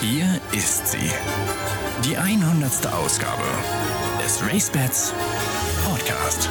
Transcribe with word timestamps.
Hier 0.00 0.40
ist 0.52 0.86
sie. 0.86 1.10
Die 2.04 2.16
100. 2.16 2.86
Ausgabe 2.92 3.42
des 4.22 4.40
RaceBets 4.42 5.12
Podcast. 5.84 6.48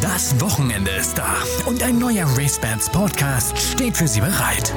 Das 0.00 0.40
Wochenende 0.40 0.92
ist 0.92 1.18
da 1.18 1.34
und 1.66 1.82
ein 1.82 1.98
neuer 1.98 2.26
RaceBets 2.36 2.90
Podcast 2.90 3.58
steht 3.58 3.96
für 3.96 4.06
Sie 4.06 4.20
bereit. 4.20 4.72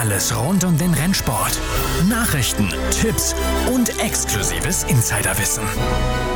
Alles 0.00 0.36
rund 0.36 0.64
um 0.64 0.76
den 0.76 0.94
Rennsport. 0.94 1.60
Nachrichten, 2.08 2.68
Tipps 3.00 3.36
und 3.72 3.88
exklusives 4.00 4.82
Insiderwissen. 4.84 5.64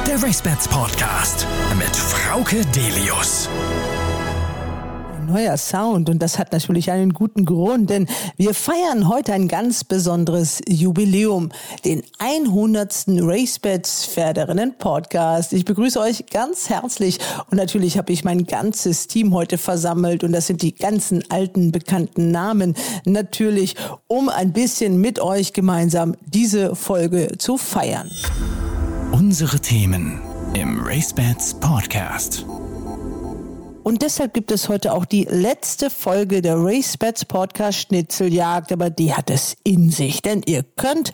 Der 0.07 0.23
RaceBets 0.23 0.69
Podcast 0.69 1.49
mit 1.77 1.97
Frauke 1.97 2.65
Delius 2.67 3.49
neuer 5.35 5.57
Sound 5.57 6.09
und 6.09 6.21
das 6.23 6.39
hat 6.39 6.53
natürlich 6.53 6.93
einen 6.93 7.13
guten 7.13 7.45
Grund, 7.45 7.91
denn 7.91 8.07
wir 8.37 8.55
feiern 8.55 9.09
heute 9.09 9.33
ein 9.33 9.49
ganz 9.49 9.83
besonderes 9.83 10.61
Jubiläum, 10.69 11.51
den 11.85 12.05
100. 12.19 13.07
RaceBets 13.09 14.07
Pferderinnen 14.07 14.79
Podcast. 14.79 15.53
Ich 15.53 15.65
begrüße 15.65 15.99
euch 15.99 16.27
ganz 16.27 16.71
herzlich 16.71 17.19
und 17.51 17.57
natürlich 17.57 17.99
habe 17.99 18.13
ich 18.13 18.23
mein 18.23 18.47
ganzes 18.47 19.09
Team 19.09 19.35
heute 19.35 19.59
versammelt 19.59 20.23
und 20.23 20.31
das 20.31 20.47
sind 20.47 20.63
die 20.63 20.75
ganzen 20.75 21.29
alten 21.31 21.73
bekannten 21.73 22.31
Namen 22.31 22.75
natürlich, 23.05 23.75
um 24.07 24.29
ein 24.29 24.53
bisschen 24.53 25.01
mit 25.01 25.19
euch 25.19 25.53
gemeinsam 25.53 26.15
diese 26.27 26.77
Folge 26.77 27.39
zu 27.39 27.59
feiern. 27.59 28.09
Unsere 29.11 29.59
Themen 29.59 30.21
im 30.55 30.81
RaceBets 30.81 31.55
Podcast. 31.55 32.47
Und 33.85 34.01
deshalb 34.01 34.33
gibt 34.33 34.51
es 34.51 34.71
heute 34.71 34.95
auch 34.95 35.05
die 35.05 35.25
letzte 35.25 35.91
Folge 35.91 36.41
der 36.41 36.57
Race 36.57 36.97
Bets 36.97 37.27
Podcast 37.27 37.81
Schnitzeljagd, 37.81 38.73
aber 38.73 38.89
die 38.89 39.13
hat 39.13 39.29
es 39.29 39.59
in 39.63 39.91
sich, 39.91 40.23
denn 40.23 40.41
ihr 40.47 40.63
könnt 40.63 41.13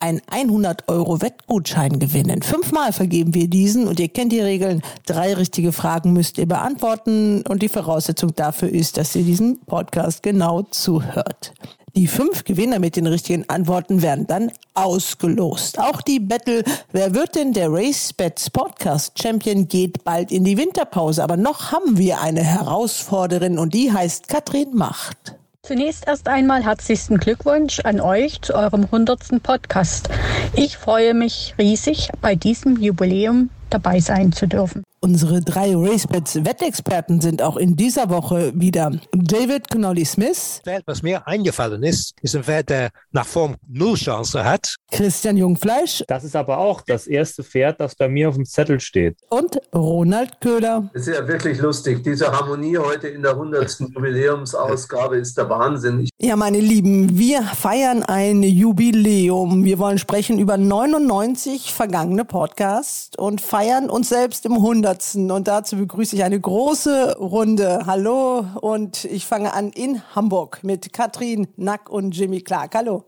ein 0.00 0.20
100 0.28 0.88
Euro 0.88 1.22
Wettgutschein 1.22 2.00
gewinnen. 2.00 2.42
Fünfmal 2.42 2.92
vergeben 2.92 3.34
wir 3.34 3.46
diesen 3.46 3.86
und 3.86 4.00
ihr 4.00 4.08
kennt 4.08 4.32
die 4.32 4.40
Regeln. 4.40 4.82
Drei 5.06 5.32
richtige 5.34 5.70
Fragen 5.70 6.12
müsst 6.12 6.38
ihr 6.38 6.46
beantworten 6.46 7.42
und 7.42 7.62
die 7.62 7.68
Voraussetzung 7.68 8.34
dafür 8.34 8.68
ist, 8.68 8.96
dass 8.96 9.14
ihr 9.14 9.22
diesen 9.22 9.60
Podcast 9.60 10.24
genau 10.24 10.62
zuhört. 10.62 11.54
Die 11.98 12.06
fünf 12.06 12.44
Gewinner 12.44 12.78
mit 12.78 12.94
den 12.94 13.08
richtigen 13.08 13.48
Antworten 13.48 14.02
werden 14.02 14.28
dann 14.28 14.52
ausgelost. 14.74 15.80
Auch 15.80 16.00
die 16.00 16.20
Battle 16.20 16.62
Wer 16.92 17.12
wird 17.12 17.34
denn 17.34 17.52
der 17.52 17.72
Race 17.72 18.12
Bets 18.12 18.50
Podcast 18.50 19.20
Champion 19.20 19.66
geht 19.66 20.04
bald 20.04 20.30
in 20.30 20.44
die 20.44 20.56
Winterpause. 20.56 21.24
Aber 21.24 21.36
noch 21.36 21.72
haben 21.72 21.98
wir 21.98 22.20
eine 22.20 22.44
Herausforderin 22.44 23.58
und 23.58 23.74
die 23.74 23.92
heißt 23.92 24.28
Katrin 24.28 24.76
Macht. 24.76 25.34
Zunächst 25.64 26.06
erst 26.06 26.28
einmal 26.28 26.62
herzlichsten 26.62 27.18
Glückwunsch 27.18 27.80
an 27.80 28.00
euch 28.00 28.42
zu 28.42 28.54
eurem 28.54 28.84
100. 28.84 29.42
Podcast. 29.42 30.08
Ich 30.54 30.76
freue 30.76 31.14
mich 31.14 31.56
riesig, 31.58 32.10
bei 32.20 32.36
diesem 32.36 32.80
Jubiläum 32.80 33.50
dabei 33.70 33.98
sein 33.98 34.32
zu 34.32 34.46
dürfen. 34.46 34.84
Unsere 35.00 35.40
drei 35.40 35.76
RaceBets 35.76 36.44
Wettexperten 36.44 37.20
sind 37.20 37.40
auch 37.40 37.56
in 37.56 37.76
dieser 37.76 38.10
Woche 38.10 38.52
wieder 38.54 38.90
David 39.12 39.70
Connolly 39.70 40.04
Smith. 40.04 40.60
Was 40.86 41.02
mir 41.02 41.24
eingefallen 41.26 41.84
ist, 41.84 42.14
ist 42.20 42.34
ein 42.34 42.42
Pferd, 42.42 42.70
der 42.70 42.90
nach 43.12 43.26
Form 43.26 43.54
null 43.68 43.94
Chance 43.94 44.44
hat. 44.44 44.74
Christian 44.90 45.36
Jungfleisch. 45.36 46.02
Das 46.08 46.24
ist 46.24 46.34
aber 46.34 46.58
auch 46.58 46.80
das 46.80 47.06
erste 47.06 47.44
Pferd, 47.44 47.78
das 47.80 47.94
bei 47.94 48.08
mir 48.08 48.28
auf 48.28 48.34
dem 48.34 48.44
Zettel 48.44 48.80
steht. 48.80 49.16
Und 49.30 49.60
Ronald 49.72 50.40
Köhler. 50.40 50.90
Es 50.94 51.06
ist 51.06 51.14
ja 51.14 51.28
wirklich 51.28 51.60
lustig. 51.60 52.02
Diese 52.02 52.32
Harmonie 52.32 52.78
heute 52.78 53.06
in 53.06 53.22
der 53.22 53.32
100. 53.32 53.78
Jubiläumsausgabe 53.94 55.16
ist 55.16 55.38
der 55.38 55.48
Wahnsinn. 55.48 56.00
Ich 56.00 56.10
ja, 56.20 56.34
meine 56.34 56.58
Lieben, 56.58 57.16
wir 57.16 57.42
feiern 57.42 58.02
ein 58.02 58.42
Jubiläum. 58.42 59.62
Wir 59.62 59.78
wollen 59.78 59.98
sprechen 59.98 60.40
über 60.40 60.56
99 60.56 61.72
vergangene 61.72 62.24
Podcasts 62.24 63.16
und 63.16 63.40
feiern 63.40 63.88
uns 63.88 64.08
selbst 64.08 64.44
im 64.44 64.54
100. 64.54 64.87
Hundertsten. 64.88 65.30
Und 65.30 65.48
dazu 65.48 65.76
begrüße 65.76 66.16
ich 66.16 66.24
eine 66.24 66.40
große 66.40 67.18
Runde. 67.18 67.82
Hallo 67.84 68.44
und 68.60 69.04
ich 69.04 69.26
fange 69.26 69.52
an 69.52 69.70
in 69.70 70.02
Hamburg 70.14 70.60
mit 70.62 70.92
Katrin 70.92 71.48
Nack 71.56 71.90
und 71.90 72.16
Jimmy 72.16 72.40
Clark. 72.40 72.74
Hallo. 72.74 73.04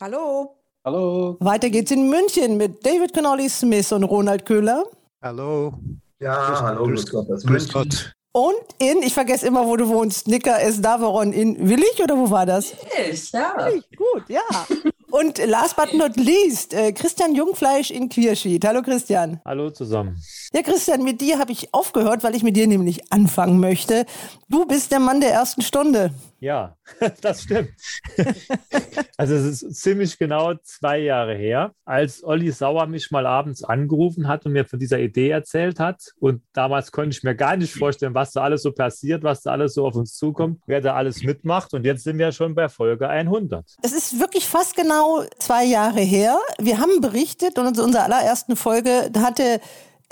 Hallo. 0.00 0.56
Hallo. 0.84 1.36
Weiter 1.40 1.70
geht's 1.70 1.90
in 1.90 2.10
München 2.10 2.58
mit 2.58 2.84
David 2.84 3.14
Connolly 3.14 3.48
Smith 3.48 3.92
und 3.92 4.04
Ronald 4.04 4.44
Köhler. 4.44 4.84
Hallo. 5.22 5.72
Ja, 6.20 6.48
grüß, 6.48 6.60
hallo, 6.60 6.84
grüß, 6.84 7.10
Gott. 7.10 7.26
Grüß 7.28 7.72
Gott. 7.72 8.12
Und 8.32 8.54
in, 8.78 9.02
ich 9.02 9.14
vergesse 9.14 9.46
immer, 9.46 9.66
wo 9.66 9.76
du 9.76 9.88
wohnst, 9.88 10.28
Nicker 10.28 10.60
S. 10.60 10.80
Davaron 10.80 11.32
in 11.32 11.68
Willig 11.68 12.02
oder 12.02 12.16
wo 12.16 12.30
war 12.30 12.44
das? 12.46 12.74
Willig, 12.96 13.32
ja. 13.32 13.54
Willig, 13.56 13.84
gut, 13.96 14.24
ja. 14.28 14.42
Und 15.12 15.36
last 15.44 15.76
but 15.76 15.92
not 15.92 16.16
least, 16.16 16.72
äh, 16.72 16.90
Christian 16.90 17.34
Jungfleisch 17.34 17.90
in 17.90 18.08
Quierschied. 18.08 18.64
Hallo 18.64 18.80
Christian. 18.80 19.42
Hallo 19.44 19.68
zusammen. 19.68 20.16
Ja, 20.54 20.62
Christian, 20.62 21.04
mit 21.04 21.20
dir 21.20 21.38
habe 21.38 21.52
ich 21.52 21.74
aufgehört, 21.74 22.24
weil 22.24 22.34
ich 22.34 22.42
mit 22.42 22.56
dir 22.56 22.66
nämlich 22.66 23.12
anfangen 23.12 23.60
möchte. 23.60 24.06
Du 24.48 24.64
bist 24.64 24.90
der 24.90 25.00
Mann 25.00 25.20
der 25.20 25.30
ersten 25.30 25.60
Stunde. 25.60 26.14
Ja, 26.42 26.74
das 27.20 27.44
stimmt. 27.44 27.70
also 29.16 29.34
es 29.36 29.62
ist 29.62 29.80
ziemlich 29.80 30.18
genau 30.18 30.54
zwei 30.64 30.98
Jahre 30.98 31.36
her, 31.36 31.72
als 31.84 32.24
Olli 32.24 32.50
Sauer 32.50 32.86
mich 32.86 33.12
mal 33.12 33.26
abends 33.26 33.62
angerufen 33.62 34.26
hat 34.26 34.44
und 34.44 34.52
mir 34.52 34.64
von 34.64 34.80
dieser 34.80 34.98
Idee 34.98 35.28
erzählt 35.28 35.78
hat. 35.78 36.02
Und 36.18 36.42
damals 36.52 36.90
konnte 36.90 37.16
ich 37.16 37.22
mir 37.22 37.36
gar 37.36 37.56
nicht 37.56 37.72
vorstellen, 37.72 38.14
was 38.14 38.32
da 38.32 38.42
alles 38.42 38.62
so 38.62 38.72
passiert, 38.72 39.22
was 39.22 39.42
da 39.42 39.52
alles 39.52 39.74
so 39.74 39.86
auf 39.86 39.94
uns 39.94 40.16
zukommt, 40.16 40.58
wer 40.66 40.80
da 40.80 40.94
alles 40.94 41.22
mitmacht. 41.22 41.74
Und 41.74 41.86
jetzt 41.86 42.02
sind 42.02 42.18
wir 42.18 42.32
schon 42.32 42.56
bei 42.56 42.68
Folge 42.68 43.08
100. 43.08 43.76
Es 43.80 43.92
ist 43.92 44.18
wirklich 44.18 44.48
fast 44.48 44.74
genau 44.74 45.22
zwei 45.38 45.64
Jahre 45.64 46.00
her. 46.00 46.36
Wir 46.58 46.78
haben 46.80 47.00
berichtet 47.00 47.56
und 47.56 47.78
in 47.78 47.84
unserer 47.84 48.02
allerersten 48.02 48.56
Folge 48.56 49.12
hatte 49.16 49.60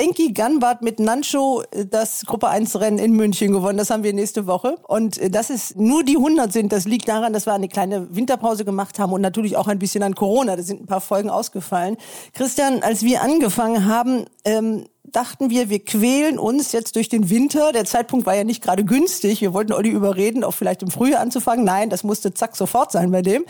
Enki 0.00 0.33
Ganbart 0.33 0.81
mit 0.81 0.99
Nancho 0.99 1.62
äh, 1.72 1.84
das 1.84 2.25
Gruppe 2.25 2.49
1 2.49 2.81
Rennen 2.81 2.99
in 2.99 3.12
München 3.12 3.53
gewonnen. 3.53 3.77
Das 3.77 3.91
haben 3.91 4.03
wir 4.03 4.15
nächste 4.15 4.47
Woche. 4.47 4.78
Und 4.88 5.19
äh, 5.19 5.28
dass 5.28 5.50
es 5.50 5.77
nur 5.77 6.05
die 6.05 6.16
100 6.16 6.50
sind, 6.50 6.72
das 6.72 6.87
liegt 6.87 7.06
daran, 7.06 7.34
dass 7.34 7.47
wir 7.47 7.53
eine 7.53 7.69
kleine 7.69 8.15
Winterpause 8.15 8.65
gemacht 8.65 8.99
haben 8.99 9.12
und 9.12 9.21
natürlich 9.21 9.59
auch 9.59 9.69
ein 9.69 9.78
bisschen 9.78 10.03
an 10.03 10.15
Corona. 10.15 10.56
Da 10.56 10.62
sind 10.62 10.81
ein 10.81 10.87
paar 10.87 11.03
Folgen 11.03 11.28
ausgefallen. 11.28 11.99
Christian, 12.33 12.83
als 12.83 13.03
wir 13.03 13.21
angefangen 13.21 13.84
haben, 13.84 14.25
ähm, 14.47 14.87
dachten 15.05 15.50
wir, 15.50 15.69
wir 15.69 15.84
quälen 15.84 16.38
uns 16.38 16.72
jetzt 16.72 16.97
durch 16.97 17.11
den 17.11 17.28
Winter. 17.28 17.72
Der 17.72 17.84
Zeitpunkt 17.84 18.25
war 18.25 18.34
ja 18.34 18.44
nicht 18.44 18.62
gerade 18.62 18.84
günstig. 18.87 19.43
Wir 19.43 19.53
wollten 19.53 19.75
Olli 19.75 19.91
überreden, 19.91 20.44
auch 20.44 20.55
vielleicht 20.55 20.82
im 20.82 20.91
Frühjahr 20.91 21.21
anzufangen. 21.21 21.67
Nein, 21.67 21.91
das 21.91 22.05
musste 22.05 22.32
zack 22.32 22.56
sofort 22.56 22.91
sein 22.91 23.11
bei 23.11 23.21
dem. 23.21 23.44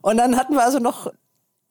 Und 0.00 0.16
dann 0.16 0.36
hatten 0.36 0.54
wir 0.54 0.64
also 0.64 0.80
noch 0.80 1.12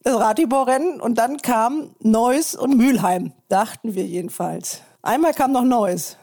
das 0.03 0.19
Ratibor-Rennen 0.19 0.99
und 0.99 1.17
dann 1.17 1.37
kam 1.37 1.95
Neuss 1.99 2.55
und 2.55 2.77
Mülheim, 2.77 3.33
dachten 3.49 3.95
wir 3.95 4.05
jedenfalls. 4.05 4.81
Einmal 5.01 5.33
kam 5.33 5.51
noch 5.51 5.63
Neuss. 5.63 6.17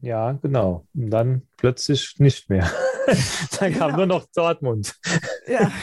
Ja, 0.00 0.32
genau. 0.32 0.86
Und 0.94 1.10
dann 1.10 1.42
plötzlich 1.56 2.14
nicht 2.18 2.48
mehr. 2.48 2.70
dann 3.60 3.72
kam 3.74 3.90
genau. 3.90 3.96
nur 3.96 4.06
noch 4.06 4.26
Dortmund. 4.34 4.98
Ja. 5.46 5.70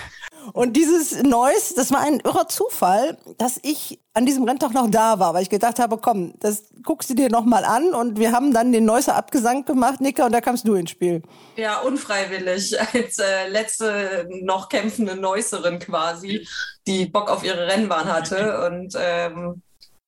Und 0.53 0.73
dieses 0.73 1.23
Neues, 1.23 1.73
das 1.75 1.91
war 1.91 2.01
ein 2.01 2.19
irrer 2.19 2.47
Zufall, 2.47 3.17
dass 3.37 3.59
ich 3.63 3.99
an 4.13 4.25
diesem 4.25 4.43
Renntag 4.45 4.73
noch 4.73 4.89
da 4.89 5.19
war, 5.19 5.33
weil 5.33 5.43
ich 5.43 5.49
gedacht 5.49 5.79
habe, 5.79 5.97
komm, 5.97 6.33
das 6.39 6.69
guckst 6.83 7.09
du 7.09 7.13
dir 7.13 7.29
noch 7.29 7.45
mal 7.45 7.65
an. 7.65 7.93
Und 7.93 8.17
wir 8.17 8.31
haben 8.31 8.53
dann 8.53 8.71
den 8.71 8.85
Neusser 8.85 9.15
Abgesang 9.15 9.65
gemacht, 9.65 10.01
Nicker, 10.01 10.25
und 10.25 10.31
da 10.31 10.41
kamst 10.41 10.67
du 10.67 10.73
ins 10.73 10.89
Spiel. 10.89 11.21
Ja, 11.55 11.79
unfreiwillig, 11.81 12.79
als 12.93 13.19
äh, 13.19 13.47
letzte 13.49 14.27
noch 14.41 14.69
kämpfende 14.69 15.15
Neusserin 15.15 15.79
quasi, 15.79 16.47
die 16.87 17.05
Bock 17.05 17.29
auf 17.29 17.43
ihre 17.43 17.67
Rennbahn 17.67 18.11
hatte. 18.11 18.65
Und 18.67 18.95
ähm, 18.97 19.61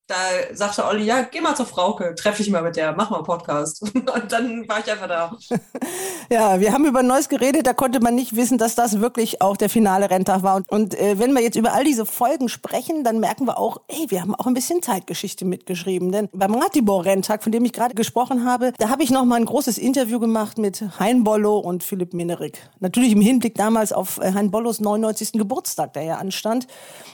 da 0.10 0.16
sagte 0.56 0.86
Olli, 0.86 1.06
ja, 1.06 1.22
geh 1.22 1.40
mal 1.40 1.56
zur 1.56 1.68
Frauke, 1.68 2.16
treffe 2.16 2.42
ich 2.42 2.50
mal 2.50 2.64
mit 2.64 2.76
der, 2.76 2.94
mach 2.94 3.12
mal 3.12 3.18
einen 3.18 3.26
Podcast. 3.26 3.84
Und 3.94 4.32
dann 4.32 4.68
war 4.68 4.80
ich 4.80 4.92
einfach 4.92 5.08
da. 5.08 5.38
ja, 6.32 6.60
wir 6.60 6.74
haben 6.74 6.86
über 6.86 7.04
Neues 7.04 7.30
geredet, 7.30 7.68
da 7.68 7.74
konnte 7.74 8.00
man 8.00 8.16
nicht 8.16 8.36
wissen, 8.36 8.58
dass 8.58 8.74
das 8.74 9.02
wirklich 9.02 9.44
auch 9.44 9.56
der 9.56 9.70
finale 9.70 10.10
Renntag 10.10 10.42
war. 10.42 10.56
Und, 10.56 10.70
und 10.72 11.00
äh, 11.00 11.20
wenn 11.20 11.34
wir 11.34 11.44
jetzt 11.44 11.56
über 11.56 11.74
all 11.74 11.84
diese 11.84 12.08
Folgen 12.08 12.50
sprechen, 12.50 13.04
dann 13.04 13.20
merken 13.20 13.46
wir 13.46 13.60
auch, 13.60 13.82
ey, 13.88 14.08
wir 14.10 14.22
haben 14.22 14.34
auch 14.34 14.48
ein 14.48 14.56
bisschen 14.56 14.82
Zeitgeschichte 14.82 15.46
mitgeschrieben. 15.46 16.12
Denn 16.12 16.28
beim 16.34 16.56
Ratibor-Renntag, 16.56 17.44
von 17.44 17.52
dem 17.52 17.64
ich 17.66 17.74
gerade 17.74 17.94
gesprochen 17.94 18.46
habe, 18.46 18.74
da 18.80 18.90
habe 18.90 19.04
ich 19.04 19.12
noch 19.12 19.26
mal 19.26 19.36
ein 19.36 19.46
großes 19.46 19.78
Interview 19.78 20.20
gemacht 20.20 20.58
mit 20.58 20.84
Hein 21.00 21.24
Bollo 21.24 21.60
und 21.60 21.84
Philipp 21.84 22.16
Minerik. 22.16 22.68
Natürlich 22.80 23.12
im 23.12 23.22
Hinblick 23.22 23.54
damals 23.54 23.94
auf 23.94 24.18
äh, 24.18 24.34
Hein 24.34 24.50
Bollos 24.50 24.80
99. 24.80 25.34
Geburtstag, 25.34 25.94
der 25.94 26.04
ja 26.04 26.16
anstand. 26.16 26.66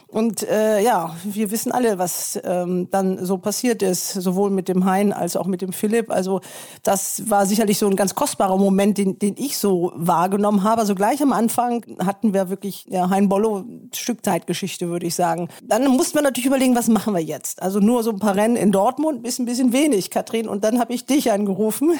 Und 0.07 0.43
äh, 0.43 0.79
ja, 0.81 1.13
wir 1.25 1.51
wissen 1.51 1.73
alle, 1.73 1.97
was 1.97 2.39
ähm, 2.45 2.84
dann 2.91 3.25
so 3.25 3.37
passiert 3.37 3.81
ist, 3.81 4.13
sowohl 4.13 4.49
mit 4.49 4.67
dem 4.67 4.85
Hein 4.85 5.13
als 5.13 5.35
auch 5.35 5.45
mit 5.45 5.61
dem 5.61 5.73
Philipp. 5.73 6.11
Also 6.11 6.41
das 6.83 7.29
war 7.29 7.45
sicherlich 7.45 7.77
so 7.77 7.87
ein 7.87 7.95
ganz 7.95 8.15
kostbarer 8.15 8.57
Moment, 8.57 8.97
den, 8.97 9.19
den 9.19 9.35
ich 9.37 9.57
so 9.57 9.91
wahrgenommen 9.95 10.63
habe. 10.63 10.81
Also 10.81 10.95
gleich 10.95 11.21
am 11.21 11.33
Anfang 11.33 11.85
hatten 12.03 12.33
wir 12.33 12.49
wirklich 12.49 12.85
ja, 12.89 13.09
Hein 13.09 13.29
Bollo, 13.29 13.63
Stück 13.93 14.23
Zeitgeschichte, 14.23 14.89
würde 14.89 15.05
ich 15.05 15.15
sagen. 15.15 15.49
Dann 15.63 15.87
mussten 15.87 16.15
wir 16.15 16.21
natürlich 16.21 16.45
überlegen, 16.47 16.75
was 16.75 16.87
machen 16.87 17.13
wir 17.13 17.21
jetzt? 17.21 17.61
Also 17.61 17.79
nur 17.79 18.03
so 18.03 18.11
ein 18.11 18.19
paar 18.19 18.35
Rennen 18.35 18.55
in 18.55 18.71
Dortmund 18.71 19.25
ist 19.25 19.39
ein 19.39 19.45
bisschen 19.45 19.73
wenig, 19.73 20.09
Katrin. 20.09 20.47
Und 20.47 20.63
dann 20.63 20.79
habe 20.79 20.93
ich 20.93 21.05
dich 21.05 21.31
angerufen, 21.31 21.91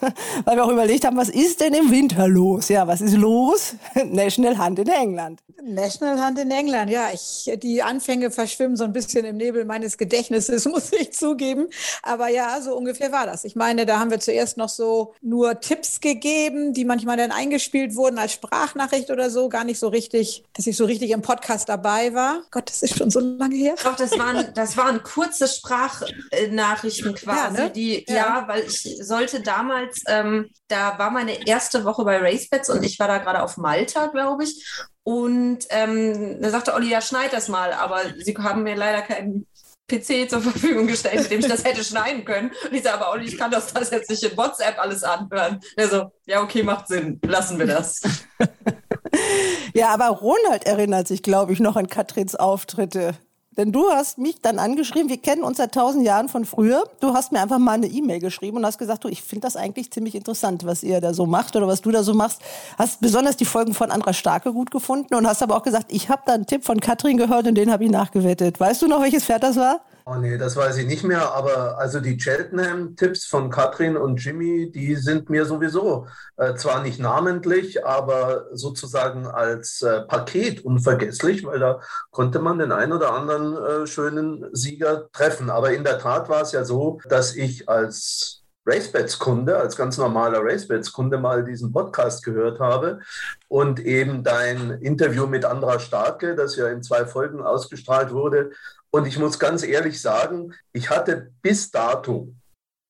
weil 0.44 0.56
wir 0.56 0.64
auch 0.64 0.70
überlegt 0.70 1.04
haben, 1.04 1.16
was 1.16 1.28
ist 1.28 1.60
denn 1.60 1.74
im 1.74 1.90
Winter 1.90 2.28
los? 2.28 2.68
Ja, 2.68 2.86
was 2.86 3.00
ist 3.00 3.16
los? 3.16 3.76
National 4.04 4.58
Hunt 4.58 4.78
in 4.78 4.88
England. 4.88 5.40
National 5.62 6.24
Hunt 6.24 6.38
in 6.38 6.50
England, 6.50 6.90
ja. 6.90 7.08
Ich, 7.12 7.50
die 7.62 7.82
Anfänge 7.82 8.30
verschwimmen 8.30 8.76
so 8.76 8.84
ein 8.84 8.92
bisschen 8.92 9.24
im 9.24 9.36
Nebel 9.36 9.64
meines 9.64 9.96
Gedächtnisses, 9.96 10.33
muss 10.66 10.92
ich 10.92 11.12
zugeben. 11.12 11.68
Aber 12.02 12.28
ja, 12.28 12.60
so 12.60 12.76
ungefähr 12.76 13.12
war 13.12 13.26
das. 13.26 13.44
Ich 13.44 13.56
meine, 13.56 13.86
da 13.86 13.98
haben 13.98 14.10
wir 14.10 14.20
zuerst 14.20 14.56
noch 14.56 14.68
so 14.68 15.14
nur 15.20 15.60
Tipps 15.60 16.00
gegeben, 16.00 16.72
die 16.72 16.84
manchmal 16.84 17.16
dann 17.16 17.32
eingespielt 17.32 17.94
wurden 17.94 18.18
als 18.18 18.32
Sprachnachricht 18.32 19.10
oder 19.10 19.30
so. 19.30 19.48
Gar 19.48 19.64
nicht 19.64 19.78
so 19.78 19.88
richtig, 19.88 20.44
dass 20.52 20.66
ich 20.66 20.76
so 20.76 20.84
richtig 20.84 21.10
im 21.10 21.22
Podcast 21.22 21.68
dabei 21.68 22.14
war. 22.14 22.42
Gott, 22.50 22.68
das 22.68 22.82
ist 22.82 22.96
schon 22.96 23.10
so 23.10 23.20
lange 23.20 23.56
her. 23.56 23.74
Doch, 23.82 23.96
das 23.96 24.18
waren, 24.18 24.52
das 24.54 24.76
waren 24.76 25.02
kurze 25.02 25.48
Sprachnachrichten 25.48 27.14
quasi, 27.14 27.56
ja, 27.56 27.64
ne? 27.64 27.70
die, 27.70 28.04
ja. 28.08 28.14
ja. 28.14 28.44
weil 28.48 28.64
ich 28.64 28.98
sollte 29.00 29.40
damals, 29.40 30.02
ähm, 30.08 30.50
da 30.68 30.98
war 30.98 31.10
meine 31.10 31.46
erste 31.46 31.84
Woche 31.84 32.04
bei 32.04 32.18
RaceBets 32.18 32.70
und 32.70 32.82
ich 32.82 32.98
war 32.98 33.08
da 33.08 33.18
gerade 33.18 33.42
auf 33.42 33.56
Malta, 33.56 34.06
glaube 34.06 34.44
ich. 34.44 34.64
Und 35.02 35.66
ähm, 35.68 36.40
da 36.40 36.50
sagte 36.50 36.72
Olli, 36.72 36.88
ja, 36.88 37.02
schneid 37.02 37.32
das 37.32 37.48
mal, 37.48 37.72
aber 37.74 38.00
sie 38.18 38.34
haben 38.38 38.62
mir 38.62 38.74
leider 38.74 39.02
keinen 39.02 39.46
PC 39.88 40.30
zur 40.30 40.40
Verfügung 40.40 40.86
gestellt, 40.86 41.22
mit 41.22 41.30
dem 41.30 41.40
ich 41.40 41.48
das 41.48 41.64
hätte 41.64 41.84
schneiden 41.84 42.24
können. 42.24 42.50
Und 42.64 42.74
ich 42.74 42.82
sage, 42.82 43.00
aber 43.00 43.12
Olli, 43.12 43.26
ich 43.26 43.36
kann 43.36 43.50
das, 43.50 43.72
das 43.72 43.90
jetzt 43.90 44.10
nicht 44.10 44.22
in 44.22 44.36
WhatsApp 44.36 44.78
alles 44.78 45.02
anhören. 45.02 45.60
Er 45.76 46.10
ja, 46.26 46.42
okay, 46.42 46.62
macht 46.62 46.88
Sinn, 46.88 47.20
lassen 47.24 47.58
wir 47.58 47.66
das. 47.66 48.00
ja, 49.74 49.88
aber 49.88 50.08
Ronald 50.08 50.64
erinnert 50.64 51.06
sich, 51.08 51.22
glaube 51.22 51.52
ich, 51.52 51.60
noch 51.60 51.76
an 51.76 51.88
Katrins 51.88 52.34
Auftritte. 52.34 53.14
Denn 53.56 53.70
du 53.70 53.90
hast 53.90 54.18
mich 54.18 54.40
dann 54.40 54.58
angeschrieben, 54.58 55.08
wir 55.08 55.18
kennen 55.18 55.44
uns 55.44 55.58
seit 55.58 55.72
tausend 55.72 56.04
Jahren 56.04 56.28
von 56.28 56.44
früher. 56.44 56.84
Du 57.00 57.14
hast 57.14 57.30
mir 57.30 57.40
einfach 57.40 57.58
mal 57.58 57.72
eine 57.72 57.86
E-Mail 57.86 58.18
geschrieben 58.18 58.56
und 58.56 58.66
hast 58.66 58.78
gesagt, 58.78 59.04
du, 59.04 59.08
ich 59.08 59.22
finde 59.22 59.46
das 59.46 59.56
eigentlich 59.56 59.90
ziemlich 59.92 60.14
interessant, 60.14 60.64
was 60.66 60.82
ihr 60.82 61.00
da 61.00 61.14
so 61.14 61.26
macht 61.26 61.54
oder 61.54 61.68
was 61.68 61.80
du 61.80 61.90
da 61.90 62.02
so 62.02 62.14
machst. 62.14 62.40
Hast 62.78 63.00
besonders 63.00 63.36
die 63.36 63.44
Folgen 63.44 63.74
von 63.74 63.90
Andra 63.90 64.12
Starke 64.12 64.52
gut 64.52 64.70
gefunden 64.70 65.14
und 65.14 65.26
hast 65.26 65.42
aber 65.42 65.56
auch 65.56 65.62
gesagt, 65.62 65.86
ich 65.92 66.08
habe 66.08 66.22
da 66.26 66.34
einen 66.34 66.46
Tipp 66.46 66.64
von 66.64 66.80
Katrin 66.80 67.16
gehört 67.16 67.46
und 67.46 67.54
den 67.54 67.70
habe 67.70 67.84
ich 67.84 67.90
nachgewettet. 67.90 68.58
Weißt 68.58 68.82
du 68.82 68.88
noch, 68.88 69.00
welches 69.00 69.24
Pferd 69.24 69.42
das 69.42 69.56
war? 69.56 69.80
Oh 70.06 70.16
nee, 70.16 70.36
das 70.36 70.54
weiß 70.54 70.76
ich 70.76 70.86
nicht 70.86 71.02
mehr, 71.02 71.32
aber 71.32 71.78
also 71.78 71.98
die 71.98 72.18
Cheltenham-Tipps 72.18 73.24
von 73.24 73.48
Katrin 73.48 73.96
und 73.96 74.22
Jimmy, 74.22 74.70
die 74.70 74.96
sind 74.96 75.30
mir 75.30 75.46
sowieso 75.46 76.06
äh, 76.36 76.54
zwar 76.56 76.82
nicht 76.82 77.00
namentlich, 77.00 77.86
aber 77.86 78.48
sozusagen 78.52 79.26
als 79.26 79.80
äh, 79.80 80.02
Paket 80.02 80.62
unvergesslich, 80.62 81.46
weil 81.46 81.58
da 81.58 81.80
konnte 82.10 82.38
man 82.38 82.58
den 82.58 82.70
einen 82.70 82.92
oder 82.92 83.14
anderen 83.14 83.56
äh, 83.56 83.86
schönen 83.86 84.44
Sieger 84.52 85.10
treffen. 85.10 85.48
Aber 85.48 85.72
in 85.72 85.84
der 85.84 85.98
Tat 85.98 86.28
war 86.28 86.42
es 86.42 86.52
ja 86.52 86.64
so, 86.66 87.00
dass 87.08 87.34
ich 87.34 87.66
als 87.70 88.44
RaceBets-Kunde, 88.66 89.56
als 89.56 89.76
ganz 89.76 89.96
normaler 89.96 90.40
RaceBets-Kunde 90.42 91.18
mal 91.18 91.44
diesen 91.44 91.72
Podcast 91.72 92.24
gehört 92.24 92.60
habe 92.60 93.00
und 93.48 93.80
eben 93.80 94.22
dein 94.22 94.70
Interview 94.82 95.26
mit 95.26 95.44
Andra 95.44 95.78
Starke, 95.78 96.34
das 96.34 96.56
ja 96.56 96.68
in 96.68 96.82
zwei 96.82 97.06
Folgen 97.06 97.42
ausgestrahlt 97.42 98.12
wurde, 98.12 98.50
und 98.94 99.06
ich 99.06 99.18
muss 99.18 99.40
ganz 99.40 99.64
ehrlich 99.64 100.00
sagen, 100.00 100.54
ich 100.72 100.88
hatte 100.88 101.32
bis 101.42 101.68
dato 101.68 102.32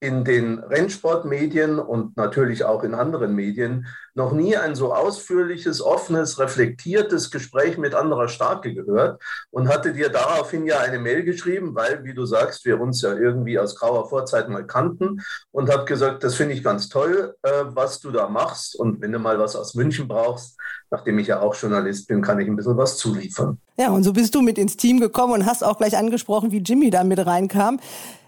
in 0.05 0.23
den 0.23 0.59
Rennsportmedien 0.59 1.79
und 1.79 2.17
natürlich 2.19 2.65
auch 2.65 2.83
in 2.83 2.93
anderen 2.93 3.35
Medien 3.35 3.87
noch 4.15 4.33
nie 4.33 4.55
ein 4.55 4.75
so 4.75 4.93
ausführliches, 4.93 5.81
offenes, 5.81 6.39
reflektiertes 6.39 7.31
Gespräch 7.31 7.79
mit 7.79 7.95
anderer 7.95 8.29
Starke 8.29 8.75
gehört 8.75 9.23
und 9.51 9.69
hatte 9.69 9.95
dir 9.95 10.11
daraufhin 10.11 10.67
ja 10.67 10.79
eine 10.81 10.99
Mail 10.99 11.25
geschrieben, 11.25 11.75
weil, 11.75 12.05
wie 12.05 12.13
du 12.13 12.27
sagst, 12.27 12.67
wir 12.67 12.79
uns 12.81 13.01
ja 13.01 13.15
irgendwie 13.15 13.59
aus 13.59 13.77
grauer 13.77 14.09
Vorzeit 14.11 14.51
mal 14.51 14.67
kannten 14.67 15.23
und 15.53 15.73
habe 15.73 15.87
gesagt, 15.87 16.23
das 16.23 16.35
finde 16.35 16.55
ich 16.55 16.63
ganz 16.63 16.91
toll, 16.91 17.35
äh, 17.43 17.65
was 17.69 18.01
du 18.01 18.11
da 18.11 18.29
machst 18.29 18.77
und 18.77 19.01
wenn 19.01 19.11
du 19.11 19.19
mal 19.19 19.39
was 19.39 19.57
aus 19.57 19.75
München 19.75 20.07
brauchst, 20.07 20.59
nachdem 20.91 21.19
ich 21.19 21.29
ja 21.29 21.41
auch 21.41 21.55
Journalist 21.55 22.07
bin, 22.09 22.21
kann 22.21 22.39
ich 22.41 22.47
ein 22.47 22.57
bisschen 22.57 22.77
was 22.77 22.99
zuliefern. 22.99 23.59
Ja, 23.79 23.89
und 23.89 24.05
so 24.05 24.13
bist 24.13 24.35
du 24.35 24.43
mit 24.43 24.59
ins 24.59 24.77
Team 24.77 25.01
gekommen 25.01 25.33
und 25.33 25.47
hast 25.47 25.65
auch 25.65 25.79
gleich 25.79 25.97
angesprochen, 25.97 26.53
wie 26.53 26.59
Jimmy 26.59 26.91
da 26.91 27.05
mit 27.05 27.25
reinkam. 27.25 27.81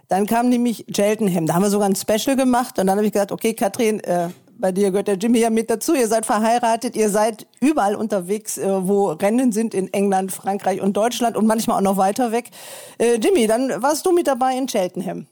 Dann 0.08 0.26
kam 0.26 0.49
nämlich 0.49 0.87
Cheltenham. 0.93 1.47
Da 1.47 1.55
haben 1.55 1.62
wir 1.62 1.70
sogar 1.70 1.88
ein 1.88 1.97
Special 1.97 2.37
gemacht. 2.37 2.79
Und 2.79 2.87
dann 2.87 2.97
habe 2.97 3.06
ich 3.06 3.12
gesagt, 3.12 3.32
okay, 3.32 3.55
Katrin, 3.55 4.00
äh, 4.00 4.29
bei 4.58 4.73
dir 4.73 4.91
gehört 4.91 5.08
der 5.08 5.17
Jimmy 5.17 5.41
ja 5.41 5.50
mit 5.50 5.69
dazu. 5.69 5.94
Ihr 5.94 6.08
seid 6.08 6.25
verheiratet, 6.25 6.97
ihr 6.97 7.11
seid 7.11 7.47
überall 7.61 7.94
unterwegs, 7.94 8.56
äh, 8.58 8.87
wo 8.87 9.08
Rennen 9.08 9.53
sind 9.53 9.75
in 9.75 9.93
England, 9.93 10.32
Frankreich 10.32 10.81
und 10.81 10.97
Deutschland 10.97 11.37
und 11.37 11.47
manchmal 11.47 11.79
auch 11.79 11.82
noch 11.82 11.97
weiter 11.97 12.32
weg. 12.32 12.50
Äh, 12.99 13.17
Jimmy, 13.17 13.47
dann 13.47 13.82
warst 13.82 14.06
du 14.06 14.12
mit 14.12 14.26
dabei 14.26 14.56
in 14.56 14.67
Cheltenham. 14.67 15.26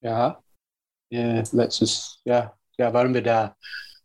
Ja, 0.00 0.40
ja 1.10 1.42
letztes 1.52 2.20
Jahr 2.24 2.56
ja, 2.78 2.92
waren 2.92 3.14
wir 3.14 3.22
da. 3.22 3.56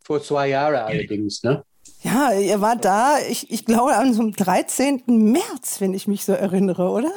Vor 0.04 0.22
zwei 0.22 0.48
Jahren 0.48 0.74
allerdings, 0.74 1.42
ne? 1.44 1.64
Ja, 2.02 2.32
ihr 2.32 2.60
wart 2.60 2.84
da, 2.84 3.18
ich, 3.20 3.50
ich 3.52 3.64
glaube, 3.64 3.96
am 3.96 4.32
13. 4.32 5.04
März, 5.06 5.80
wenn 5.80 5.94
ich 5.94 6.08
mich 6.08 6.24
so 6.24 6.32
erinnere, 6.32 6.90
oder? 6.90 7.12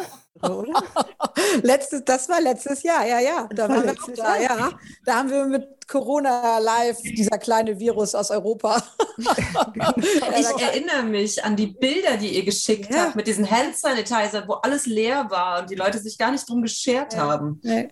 Oder? 0.50 0.83
letztes, 1.63 2.03
das 2.03 2.30
war 2.30 2.42
letztes 2.42 2.83
Jahr, 2.83 3.06
ja, 3.06 3.19
ja. 3.19 3.47
Da 3.53 3.69
waren 3.69 3.83
wir 3.83 3.92
auch 3.92 4.15
da, 4.15 4.38
ja. 4.38 4.71
Da 5.06 5.15
haben 5.15 5.30
wir 5.30 5.45
mit 5.45 5.68
Corona 5.88 6.57
live, 6.59 7.01
dieser 7.01 7.38
kleine 7.38 7.80
Virus 7.80 8.15
aus 8.15 8.31
Europa. 8.31 8.81
ich 9.18 10.62
erinnere 10.62 11.03
mich 11.03 11.44
an 11.44 11.56
die 11.56 11.68
Bilder, 11.68 12.18
die 12.18 12.36
ihr 12.36 12.44
geschickt 12.44 12.92
ja. 12.92 13.06
habt 13.06 13.15
mit 13.15 13.27
diesen 13.27 13.50
Hand 13.50 13.77
Sanitizer, 13.77 14.47
wo 14.47 14.53
alles 14.53 14.86
leer 14.86 15.30
war 15.30 15.62
und 15.62 15.69
die 15.69 15.75
Leute 15.75 16.00
sich 16.00 16.18
gar 16.18 16.31
nicht 16.31 16.50
drum 16.50 16.62
geschert 16.62 17.13
ja. 17.13 17.19
haben. 17.19 17.59
Nee. 17.63 17.89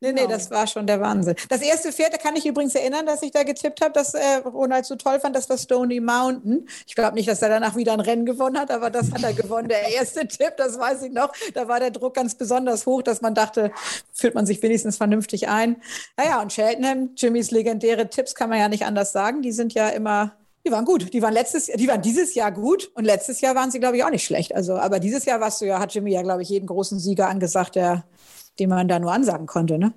Nee, 0.00 0.12
nee, 0.12 0.26
das 0.26 0.50
war 0.50 0.66
schon 0.66 0.86
der 0.86 1.00
Wahnsinn. 1.00 1.34
Das 1.48 1.62
erste 1.62 1.92
Pferd, 1.92 2.12
da 2.12 2.18
kann 2.18 2.36
ich 2.36 2.46
übrigens 2.46 2.74
erinnern, 2.74 3.06
dass 3.06 3.22
ich 3.22 3.30
da 3.30 3.42
getippt 3.42 3.80
habe, 3.80 3.92
dass 3.92 4.14
äh, 4.14 4.36
Ronald 4.44 4.84
so 4.84 4.96
toll 4.96 5.20
fand, 5.20 5.34
das 5.34 5.48
war 5.48 5.58
Stony 5.58 6.00
Mountain. 6.00 6.68
Ich 6.86 6.94
glaube 6.94 7.14
nicht, 7.14 7.28
dass 7.28 7.42
er 7.42 7.48
danach 7.48 7.76
wieder 7.76 7.92
ein 7.92 8.00
Rennen 8.00 8.26
gewonnen 8.26 8.58
hat, 8.58 8.70
aber 8.70 8.90
das 8.90 9.12
hat 9.12 9.22
er 9.22 9.32
gewonnen. 9.32 9.68
Der 9.68 9.88
erste 9.88 10.26
Tipp, 10.28 10.54
das 10.56 10.78
weiß 10.78 11.02
ich 11.02 11.12
noch. 11.12 11.32
Da 11.54 11.68
war 11.68 11.80
der 11.80 11.90
Druck 11.90 12.14
ganz 12.14 12.34
besonders 12.34 12.86
hoch, 12.86 13.02
dass 13.02 13.20
man 13.20 13.34
dachte, 13.34 13.72
fühlt 14.12 14.34
man 14.34 14.46
sich 14.46 14.62
wenigstens 14.62 14.96
vernünftig 14.96 15.48
ein. 15.48 15.76
Naja, 16.16 16.40
und 16.42 16.52
Cheltenham, 16.52 17.10
Jimmys 17.16 17.50
legendäre 17.50 18.08
Tipps 18.10 18.34
kann 18.34 18.50
man 18.50 18.58
ja 18.58 18.68
nicht 18.68 18.84
anders 18.84 19.12
sagen. 19.12 19.42
Die 19.42 19.52
sind 19.52 19.74
ja 19.74 19.88
immer 19.88 20.36
die 20.66 20.72
waren 20.72 20.84
gut. 20.84 21.12
Die 21.12 21.20
waren 21.20 21.34
letztes, 21.34 21.66
die 21.66 21.88
waren 21.88 22.00
dieses 22.00 22.34
Jahr 22.34 22.50
gut 22.50 22.90
und 22.94 23.04
letztes 23.04 23.40
Jahr 23.42 23.54
waren 23.54 23.70
sie, 23.70 23.80
glaube 23.80 23.98
ich, 23.98 24.04
auch 24.04 24.10
nicht 24.10 24.24
schlecht. 24.24 24.54
Also, 24.54 24.76
aber 24.76 24.98
dieses 24.98 25.26
Jahr 25.26 25.40
warst 25.40 25.60
du 25.60 25.66
ja, 25.66 25.78
hat 25.78 25.92
Jimmy 25.94 26.12
ja, 26.12 26.22
glaube 26.22 26.42
ich, 26.42 26.48
jeden 26.48 26.66
großen 26.66 26.98
Sieger 26.98 27.28
angesagt, 27.28 27.76
der 27.76 28.04
den 28.58 28.70
man 28.70 28.88
da 28.88 28.98
nur 28.98 29.12
ansagen 29.12 29.46
konnte. 29.46 29.78
Ne? 29.78 29.92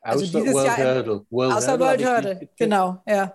Also 0.00 0.24
außer 0.24 0.40
dieses 0.40 0.54
World 0.54 0.78
Jahr 0.78 0.94
Hurdle. 0.96 1.26
World 1.30 1.56
außer 1.56 1.80
World 1.80 2.04
Hurdle, 2.04 2.48
genau, 2.56 2.98
ja. 3.06 3.34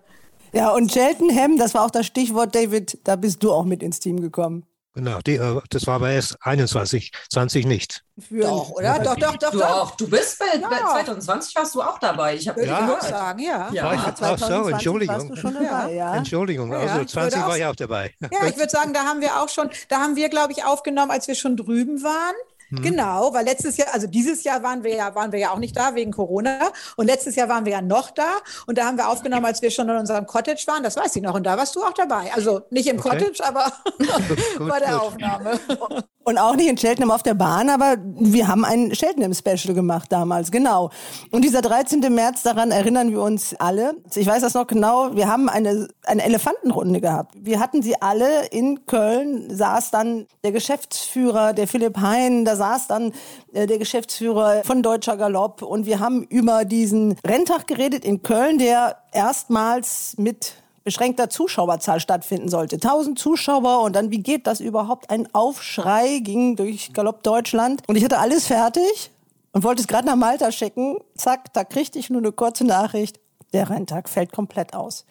Ja, 0.53 0.71
und 0.71 0.91
Cheltenham, 0.91 1.57
das 1.57 1.73
war 1.73 1.85
auch 1.85 1.91
das 1.91 2.05
Stichwort, 2.05 2.55
David, 2.55 2.99
da 3.03 3.15
bist 3.15 3.43
du 3.43 3.51
auch 3.51 3.65
mit 3.65 3.83
ins 3.83 3.99
Team 3.99 4.21
gekommen. 4.21 4.65
Genau, 4.97 5.19
die, 5.23 5.35
äh, 5.35 5.61
das 5.69 5.85
war 5.85 5.95
aber 5.95 6.09
erst 6.09 6.37
21, 6.41 7.11
20 7.29 7.67
nicht. 7.67 8.03
Für 8.17 8.39
doch, 8.39 8.71
oder? 8.71 8.83
Ja, 8.83 8.97
doch, 8.97 9.15
doch, 9.15 9.35
doch, 9.35 9.51
du 9.51 9.59
doch. 9.59 9.69
Auch. 9.69 9.91
Du 9.91 10.09
bist 10.09 10.39
bei, 10.39 10.57
ja. 10.59 10.67
2020 10.67 11.55
warst 11.55 11.75
du 11.75 11.83
auch 11.83 11.99
dabei. 11.99 12.33
Ich 12.33 12.47
habe 12.47 12.65
ja. 12.65 12.79
gehört. 12.79 13.03
sagen, 13.03 13.39
ja. 13.39 13.69
ja. 13.71 13.93
ja. 13.93 14.15
Ach 14.19 14.39
so, 14.39 14.69
Entschuldigung. 14.69 15.35
Dabei, 15.35 15.93
ja. 15.93 16.15
Entschuldigung, 16.15 16.73
also 16.73 17.05
20 17.05 17.39
war 17.39 17.55
ich 17.55 17.65
auch 17.65 17.75
dabei. 17.75 18.11
Ja, 18.21 18.47
ich 18.47 18.57
würde 18.57 18.71
sagen, 18.71 18.91
da 18.91 19.03
haben 19.03 19.21
wir 19.21 19.39
auch 19.39 19.49
schon, 19.49 19.69
da 19.87 19.99
haben 19.99 20.15
wir, 20.15 20.29
glaube 20.29 20.53
ich, 20.53 20.65
aufgenommen, 20.65 21.11
als 21.11 21.27
wir 21.27 21.35
schon 21.35 21.55
drüben 21.55 22.01
waren. 22.01 22.35
Mhm. 22.69 22.81
Genau, 22.81 23.33
weil 23.33 23.45
letztes 23.45 23.77
Jahr, 23.77 23.89
also 23.93 24.07
dieses 24.07 24.43
Jahr 24.43 24.63
waren 24.63 24.83
wir 24.83 24.95
ja, 24.95 25.15
waren 25.15 25.31
wir 25.31 25.39
ja 25.39 25.51
auch 25.51 25.59
nicht 25.59 25.77
da 25.77 25.95
wegen 25.95 26.11
Corona. 26.11 26.71
Und 26.95 27.07
letztes 27.07 27.35
Jahr 27.35 27.49
waren 27.49 27.65
wir 27.65 27.71
ja 27.73 27.81
noch 27.81 28.11
da. 28.11 28.37
Und 28.65 28.77
da 28.77 28.85
haben 28.85 28.97
wir 28.97 29.09
aufgenommen, 29.09 29.45
als 29.45 29.61
wir 29.61 29.71
schon 29.71 29.89
in 29.89 29.95
unserem 29.95 30.25
Cottage 30.25 30.63
waren. 30.67 30.83
Das 30.83 30.97
weiß 30.97 31.15
ich 31.15 31.21
noch. 31.21 31.35
Und 31.35 31.43
da 31.43 31.57
warst 31.57 31.75
du 31.75 31.83
auch 31.83 31.93
dabei. 31.93 32.31
Also 32.33 32.61
nicht 32.69 32.87
im 32.87 32.99
okay. 32.99 33.09
Cottage, 33.09 33.43
aber 33.45 33.71
bei 34.59 34.79
der 34.79 35.01
Aufnahme. 35.01 35.59
Und 36.27 36.37
auch 36.37 36.57
nicht 36.57 36.67
in 36.67 36.75
Cheltenham 36.75 37.09
auf 37.11 37.23
der 37.23 37.35
Bahn, 37.35 37.69
aber 37.69 37.95
wir 38.03 38.49
haben 38.49 38.65
ein 38.65 38.91
Cheltenham-Special 38.91 39.73
gemacht 39.73 40.11
damals, 40.11 40.51
genau. 40.51 40.89
Und 41.31 41.45
dieser 41.45 41.61
13. 41.61 42.01
März, 42.13 42.43
daran 42.43 42.71
erinnern 42.71 43.11
wir 43.11 43.21
uns 43.21 43.55
alle. 43.59 43.95
Ich 44.13 44.27
weiß 44.27 44.41
das 44.41 44.53
noch 44.53 44.67
genau, 44.67 45.15
wir 45.15 45.29
haben 45.29 45.47
eine, 45.47 45.87
eine 46.03 46.25
Elefantenrunde 46.25 46.99
gehabt. 46.99 47.33
Wir 47.39 47.61
hatten 47.61 47.81
sie 47.81 48.01
alle 48.01 48.47
in 48.47 48.85
Köln, 48.85 49.55
saß 49.55 49.89
dann 49.91 50.25
der 50.43 50.51
Geschäftsführer, 50.51 51.53
der 51.53 51.65
Philipp 51.65 51.97
Hein, 51.97 52.43
da 52.43 52.57
saß 52.57 52.87
dann 52.87 53.13
äh, 53.53 53.65
der 53.65 53.77
Geschäftsführer 53.77 54.65
von 54.65 54.83
Deutscher 54.83 55.15
Galopp 55.15 55.61
und 55.61 55.85
wir 55.85 56.01
haben 56.01 56.23
über 56.23 56.65
diesen 56.65 57.15
Renntag 57.25 57.67
geredet 57.67 58.03
in 58.03 58.21
Köln, 58.21 58.57
der 58.57 58.97
erstmals 59.13 60.15
mit 60.17 60.55
beschränkter 60.87 61.29
Zuschauerzahl 61.29 61.99
stattfinden 61.99 62.47
sollte. 62.47 62.77
1000 62.77 63.19
Zuschauer 63.19 63.81
und 63.81 63.93
dann, 63.93 64.09
wie 64.09 64.19
geht 64.19 64.47
das 64.47 64.61
überhaupt? 64.61 65.09
Ein 65.09 65.27
Aufschrei 65.35 66.19
ging 66.19 66.55
durch 66.55 66.93
Galopp 66.93 67.23
Deutschland 67.23 67.83
und 67.87 67.97
ich 67.97 68.05
hatte 68.05 68.19
alles 68.19 68.47
fertig 68.47 69.11
und 69.51 69.65
wollte 69.65 69.81
es 69.81 69.87
gerade 69.89 70.07
nach 70.07 70.15
Malta 70.15 70.49
schicken. 70.49 70.97
Zack, 71.17 71.51
da 71.51 71.65
kriegte 71.65 71.99
ich 71.99 72.09
nur 72.09 72.21
eine 72.21 72.31
kurze 72.31 72.63
Nachricht. 72.63 73.19
Der 73.51 73.69
Renntag 73.69 74.07
fällt 74.07 74.31
komplett 74.31 74.73
aus. 74.73 75.05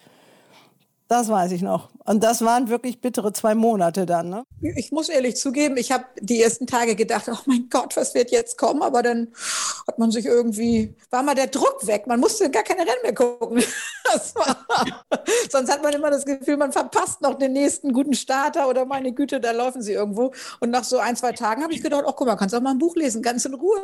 Das 1.07 1.29
weiß 1.29 1.53
ich 1.53 1.61
noch. 1.61 1.89
Und 2.05 2.21
das 2.23 2.41
waren 2.41 2.67
wirklich 2.67 2.99
bittere 2.99 3.31
zwei 3.31 3.55
Monate 3.55 4.05
dann. 4.05 4.29
Ne? 4.29 4.43
Ich 4.61 4.91
muss 4.91 5.07
ehrlich 5.07 5.37
zugeben, 5.37 5.77
ich 5.77 5.91
habe 5.91 6.03
die 6.19 6.41
ersten 6.41 6.67
Tage 6.67 6.95
gedacht, 6.95 7.29
oh 7.31 7.37
mein 7.45 7.67
Gott, 7.69 7.95
was 7.95 8.13
wird 8.13 8.31
jetzt 8.31 8.57
kommen? 8.57 8.81
Aber 8.81 9.01
dann 9.03 9.29
hat 9.87 9.99
man 9.99 10.11
sich 10.11 10.25
irgendwie, 10.25 10.95
war 11.09 11.23
mal 11.23 11.35
der 11.35 11.47
Druck 11.47 11.87
weg. 11.87 12.07
Man 12.07 12.19
musste 12.19 12.49
gar 12.49 12.63
keine 12.63 12.81
Rennen 12.81 13.01
mehr 13.03 13.13
gucken. 13.13 13.57
War, 14.35 15.05
sonst 15.49 15.69
hat 15.69 15.83
man 15.83 15.93
immer 15.93 16.09
das 16.09 16.25
Gefühl, 16.25 16.55
man 16.55 16.71
verpasst 16.71 17.21
noch 17.21 17.35
den 17.35 17.51
nächsten 17.53 17.91
guten 17.91 18.13
Starter 18.13 18.69
oder 18.69 18.85
meine 18.85 19.11
Güte, 19.11 19.41
da 19.41 19.51
laufen 19.51 19.81
sie 19.81 19.93
irgendwo. 19.93 20.31
Und 20.61 20.69
nach 20.69 20.85
so 20.85 20.97
ein, 20.99 21.17
zwei 21.17 21.33
Tagen 21.33 21.61
habe 21.61 21.73
ich 21.73 21.83
gedacht, 21.83 22.03
oh 22.05 22.13
guck 22.13 22.27
mal, 22.27 22.37
kannst 22.37 22.55
auch 22.55 22.61
mal 22.61 22.71
ein 22.71 22.79
Buch 22.79 22.95
lesen, 22.95 23.21
ganz 23.21 23.43
in 23.43 23.53
Ruhe. 23.53 23.81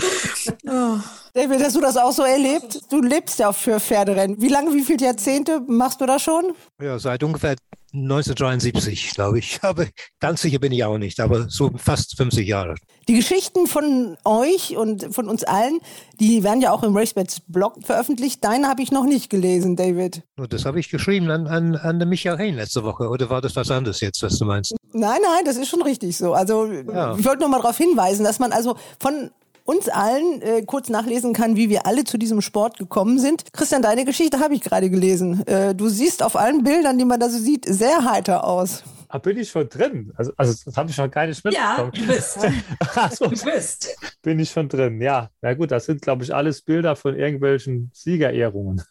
oh. 0.68 0.98
David, 1.32 1.62
hast 1.62 1.76
du 1.76 1.80
das 1.80 1.96
auch 1.96 2.12
so 2.12 2.24
erlebt? 2.24 2.80
Du 2.90 3.00
lebst 3.00 3.38
ja 3.38 3.52
für 3.52 3.78
Pferderennen. 3.78 4.40
Wie 4.40 4.48
lange, 4.48 4.74
wie 4.74 4.82
viele 4.82 5.04
Jahrzehnte 5.04 5.60
machst 5.66 6.00
du 6.00 6.06
das 6.06 6.22
schon? 6.22 6.52
Ja, 6.82 6.98
seit 6.98 7.22
ungefähr 7.22 7.54
1973, 7.92 9.10
glaube 9.14 9.38
ich. 9.38 9.60
Aber 9.62 9.86
ganz 10.18 10.42
sicher 10.42 10.58
bin 10.58 10.72
ich 10.72 10.84
auch 10.84 10.98
nicht, 10.98 11.20
aber 11.20 11.48
so 11.48 11.70
fast 11.76 12.16
50 12.16 12.46
Jahre. 12.46 12.74
Die 13.08 13.14
Geschichten 13.14 13.66
von 13.66 14.16
euch 14.24 14.76
und 14.76 15.12
von 15.14 15.28
uns 15.28 15.44
allen, 15.44 15.80
die 16.20 16.44
werden 16.44 16.60
ja 16.60 16.72
auch 16.72 16.82
im 16.82 16.96
RaceBets 16.96 17.42
Blog 17.48 17.78
veröffentlicht. 17.84 18.44
Deine 18.44 18.68
habe 18.68 18.82
ich 18.82 18.92
noch 18.92 19.04
nicht 19.04 19.30
gelesen, 19.30 19.76
David. 19.76 20.22
Das 20.36 20.64
habe 20.64 20.78
ich 20.78 20.90
geschrieben 20.90 21.30
an, 21.30 21.46
an, 21.46 21.76
an 21.76 22.08
Michael 22.08 22.38
Hein 22.38 22.56
letzte 22.56 22.84
Woche. 22.84 23.08
Oder 23.08 23.30
war 23.30 23.40
das 23.40 23.56
was 23.56 23.70
anderes 23.70 24.00
jetzt, 24.00 24.22
was 24.22 24.38
du 24.38 24.44
meinst? 24.44 24.74
Nein, 24.92 25.20
nein, 25.22 25.44
das 25.44 25.56
ist 25.56 25.68
schon 25.68 25.82
richtig 25.82 26.16
so. 26.16 26.34
Also 26.34 26.66
ja. 26.66 27.16
ich 27.16 27.24
wollte 27.24 27.40
nur 27.40 27.48
mal 27.48 27.60
darauf 27.60 27.76
hinweisen, 27.76 28.24
dass 28.24 28.38
man 28.38 28.52
also 28.52 28.76
von 28.98 29.30
uns 29.70 29.88
allen 29.88 30.42
äh, 30.42 30.62
kurz 30.66 30.88
nachlesen 30.88 31.32
kann, 31.32 31.54
wie 31.54 31.68
wir 31.68 31.86
alle 31.86 32.02
zu 32.02 32.18
diesem 32.18 32.40
Sport 32.40 32.78
gekommen 32.78 33.18
sind. 33.20 33.44
Christian, 33.52 33.82
deine 33.82 34.04
Geschichte 34.04 34.40
habe 34.40 34.54
ich 34.54 34.62
gerade 34.62 34.90
gelesen. 34.90 35.46
Äh, 35.46 35.74
du 35.76 35.88
siehst 35.88 36.22
auf 36.24 36.34
allen 36.34 36.64
Bildern, 36.64 36.98
die 36.98 37.04
man 37.04 37.20
da 37.20 37.28
so 37.28 37.38
sieht, 37.38 37.64
sehr 37.66 38.04
heiter 38.04 38.44
aus. 38.44 38.82
Ah, 39.08 39.18
bin 39.18 39.38
ich 39.38 39.48
schon 39.48 39.68
drin? 39.68 40.12
Also, 40.16 40.32
also 40.36 40.54
das 40.64 40.76
habe 40.76 40.90
ich 40.90 40.96
schon 40.96 41.10
gar 41.10 41.26
nicht 41.26 41.44
mitbekommen. 41.44 41.92
Ja, 41.94 42.00
du 42.00 42.06
bist. 42.06 42.38
so, 43.16 43.26
du 43.26 43.44
bist. 43.44 43.96
Bin 44.22 44.38
ich 44.38 44.50
schon 44.50 44.68
drin, 44.68 45.00
ja. 45.00 45.30
Na 45.40 45.54
gut, 45.54 45.70
das 45.70 45.86
sind, 45.86 46.02
glaube 46.02 46.24
ich, 46.24 46.34
alles 46.34 46.62
Bilder 46.62 46.94
von 46.96 47.16
irgendwelchen 47.16 47.90
Siegerehrungen. 47.92 48.82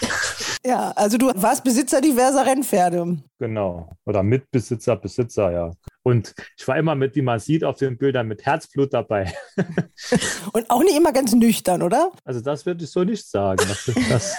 ja, 0.64 0.92
also 0.92 1.18
du 1.18 1.30
warst 1.34 1.64
Besitzer 1.64 2.00
diverser 2.00 2.46
Rennpferde. 2.46 3.18
Genau. 3.38 3.90
Oder 4.06 4.22
Mitbesitzer, 4.22 4.96
Besitzer, 4.96 5.52
ja. 5.52 5.70
Und 6.02 6.34
ich 6.56 6.66
war 6.66 6.78
immer 6.78 6.94
mit, 6.94 7.14
wie 7.14 7.22
man 7.22 7.38
sieht, 7.38 7.62
auf 7.62 7.76
den 7.76 7.98
Bildern 7.98 8.26
mit 8.26 8.46
Herzblut 8.46 8.94
dabei. 8.94 9.32
Und 10.52 10.70
auch 10.70 10.82
nicht 10.82 10.96
immer 10.96 11.12
ganz 11.12 11.34
nüchtern, 11.34 11.82
oder? 11.82 12.10
Also 12.24 12.40
das 12.40 12.64
würde 12.64 12.84
ich 12.84 12.90
so 12.90 13.04
nicht 13.04 13.26
sagen. 13.26 13.64
Das, 13.70 13.90
das 14.08 14.36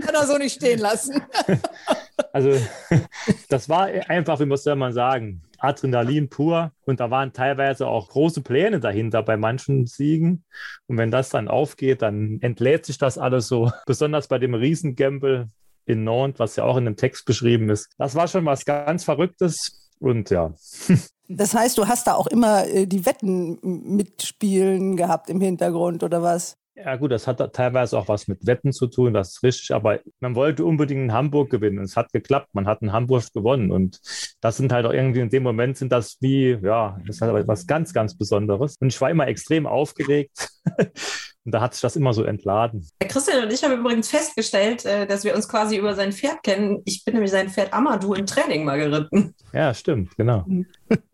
Kann 0.00 0.14
er 0.14 0.26
so 0.26 0.38
nicht 0.38 0.54
stehen 0.54 0.78
lassen. 0.78 1.22
Also 2.32 2.52
das 3.48 3.68
war 3.68 3.86
einfach, 3.86 4.38
wie 4.38 4.44
muss 4.44 4.64
man 4.64 4.92
sagen, 4.92 5.42
Adrenalin 5.58 6.28
pur. 6.28 6.70
Und 6.84 7.00
da 7.00 7.10
waren 7.10 7.32
teilweise 7.32 7.88
auch 7.88 8.08
große 8.08 8.42
Pläne 8.42 8.78
dahinter 8.78 9.22
bei 9.22 9.36
manchen 9.36 9.86
Siegen. 9.86 10.44
Und 10.86 10.98
wenn 10.98 11.10
das 11.10 11.30
dann 11.30 11.48
aufgeht, 11.48 12.02
dann 12.02 12.38
entlädt 12.40 12.86
sich 12.86 12.98
das 12.98 13.18
alles 13.18 13.48
so. 13.48 13.72
Besonders 13.86 14.28
bei 14.28 14.38
dem 14.38 14.54
Riesengamble 14.54 15.48
in 15.86 16.04
Nantes, 16.04 16.38
was 16.38 16.56
ja 16.56 16.64
auch 16.64 16.76
in 16.76 16.84
dem 16.84 16.96
Text 16.96 17.24
beschrieben 17.24 17.68
ist. 17.70 17.88
Das 17.98 18.14
war 18.14 18.28
schon 18.28 18.44
was 18.44 18.64
ganz 18.64 19.02
Verrücktes. 19.02 19.79
Und 20.00 20.30
ja. 20.30 20.52
Das 21.32 21.54
heißt, 21.54 21.78
du 21.78 21.86
hast 21.86 22.08
da 22.08 22.14
auch 22.14 22.26
immer 22.26 22.66
äh, 22.66 22.86
die 22.88 23.06
Wetten 23.06 23.56
mitspielen 23.62 24.96
gehabt 24.96 25.30
im 25.30 25.40
Hintergrund 25.40 26.02
oder 26.02 26.22
was? 26.22 26.56
Ja 26.74 26.96
gut, 26.96 27.12
das 27.12 27.26
hat 27.26 27.38
teilweise 27.52 27.98
auch 27.98 28.08
was 28.08 28.26
mit 28.26 28.46
Wetten 28.46 28.72
zu 28.72 28.86
tun, 28.86 29.12
das 29.12 29.30
ist 29.30 29.42
richtig, 29.42 29.74
aber 29.74 30.00
man 30.20 30.34
wollte 30.34 30.64
unbedingt 30.64 31.02
in 31.02 31.12
Hamburg 31.12 31.50
gewinnen 31.50 31.78
und 31.78 31.84
es 31.84 31.96
hat 31.96 32.10
geklappt, 32.12 32.48
man 32.52 32.66
hat 32.66 32.80
in 32.80 32.92
Hamburg 32.92 33.32
gewonnen 33.34 33.70
und 33.70 34.00
das 34.40 34.56
sind 34.56 34.72
halt 34.72 34.86
auch 34.86 34.92
irgendwie 34.92 35.20
in 35.20 35.28
dem 35.28 35.42
Moment 35.42 35.76
sind 35.76 35.92
das 35.92 36.16
wie, 36.20 36.58
ja, 36.62 36.98
das 37.06 37.16
ist 37.16 37.22
halt 37.22 37.46
was 37.46 37.66
ganz, 37.66 37.92
ganz 37.92 38.16
Besonderes 38.16 38.76
und 38.80 38.88
ich 38.88 39.00
war 39.00 39.10
immer 39.10 39.28
extrem 39.28 39.66
aufgeregt 39.66 40.48
Und 41.44 41.52
da 41.52 41.62
hat 41.62 41.72
sich 41.72 41.80
das 41.80 41.96
immer 41.96 42.12
so 42.12 42.22
entladen. 42.22 42.86
Christian 43.00 43.44
und 43.44 43.52
ich 43.52 43.64
haben 43.64 43.72
übrigens 43.72 44.08
festgestellt, 44.08 44.84
äh, 44.84 45.06
dass 45.06 45.24
wir 45.24 45.34
uns 45.34 45.48
quasi 45.48 45.76
über 45.76 45.94
sein 45.94 46.12
Pferd 46.12 46.42
kennen. 46.42 46.82
Ich 46.84 47.02
bin 47.02 47.14
nämlich 47.14 47.30
sein 47.30 47.48
Pferd 47.48 47.72
Amadou 47.72 48.12
im 48.12 48.26
Training 48.26 48.64
mal 48.64 48.78
geritten. 48.78 49.34
Ja, 49.52 49.72
stimmt, 49.72 50.14
genau. 50.18 50.44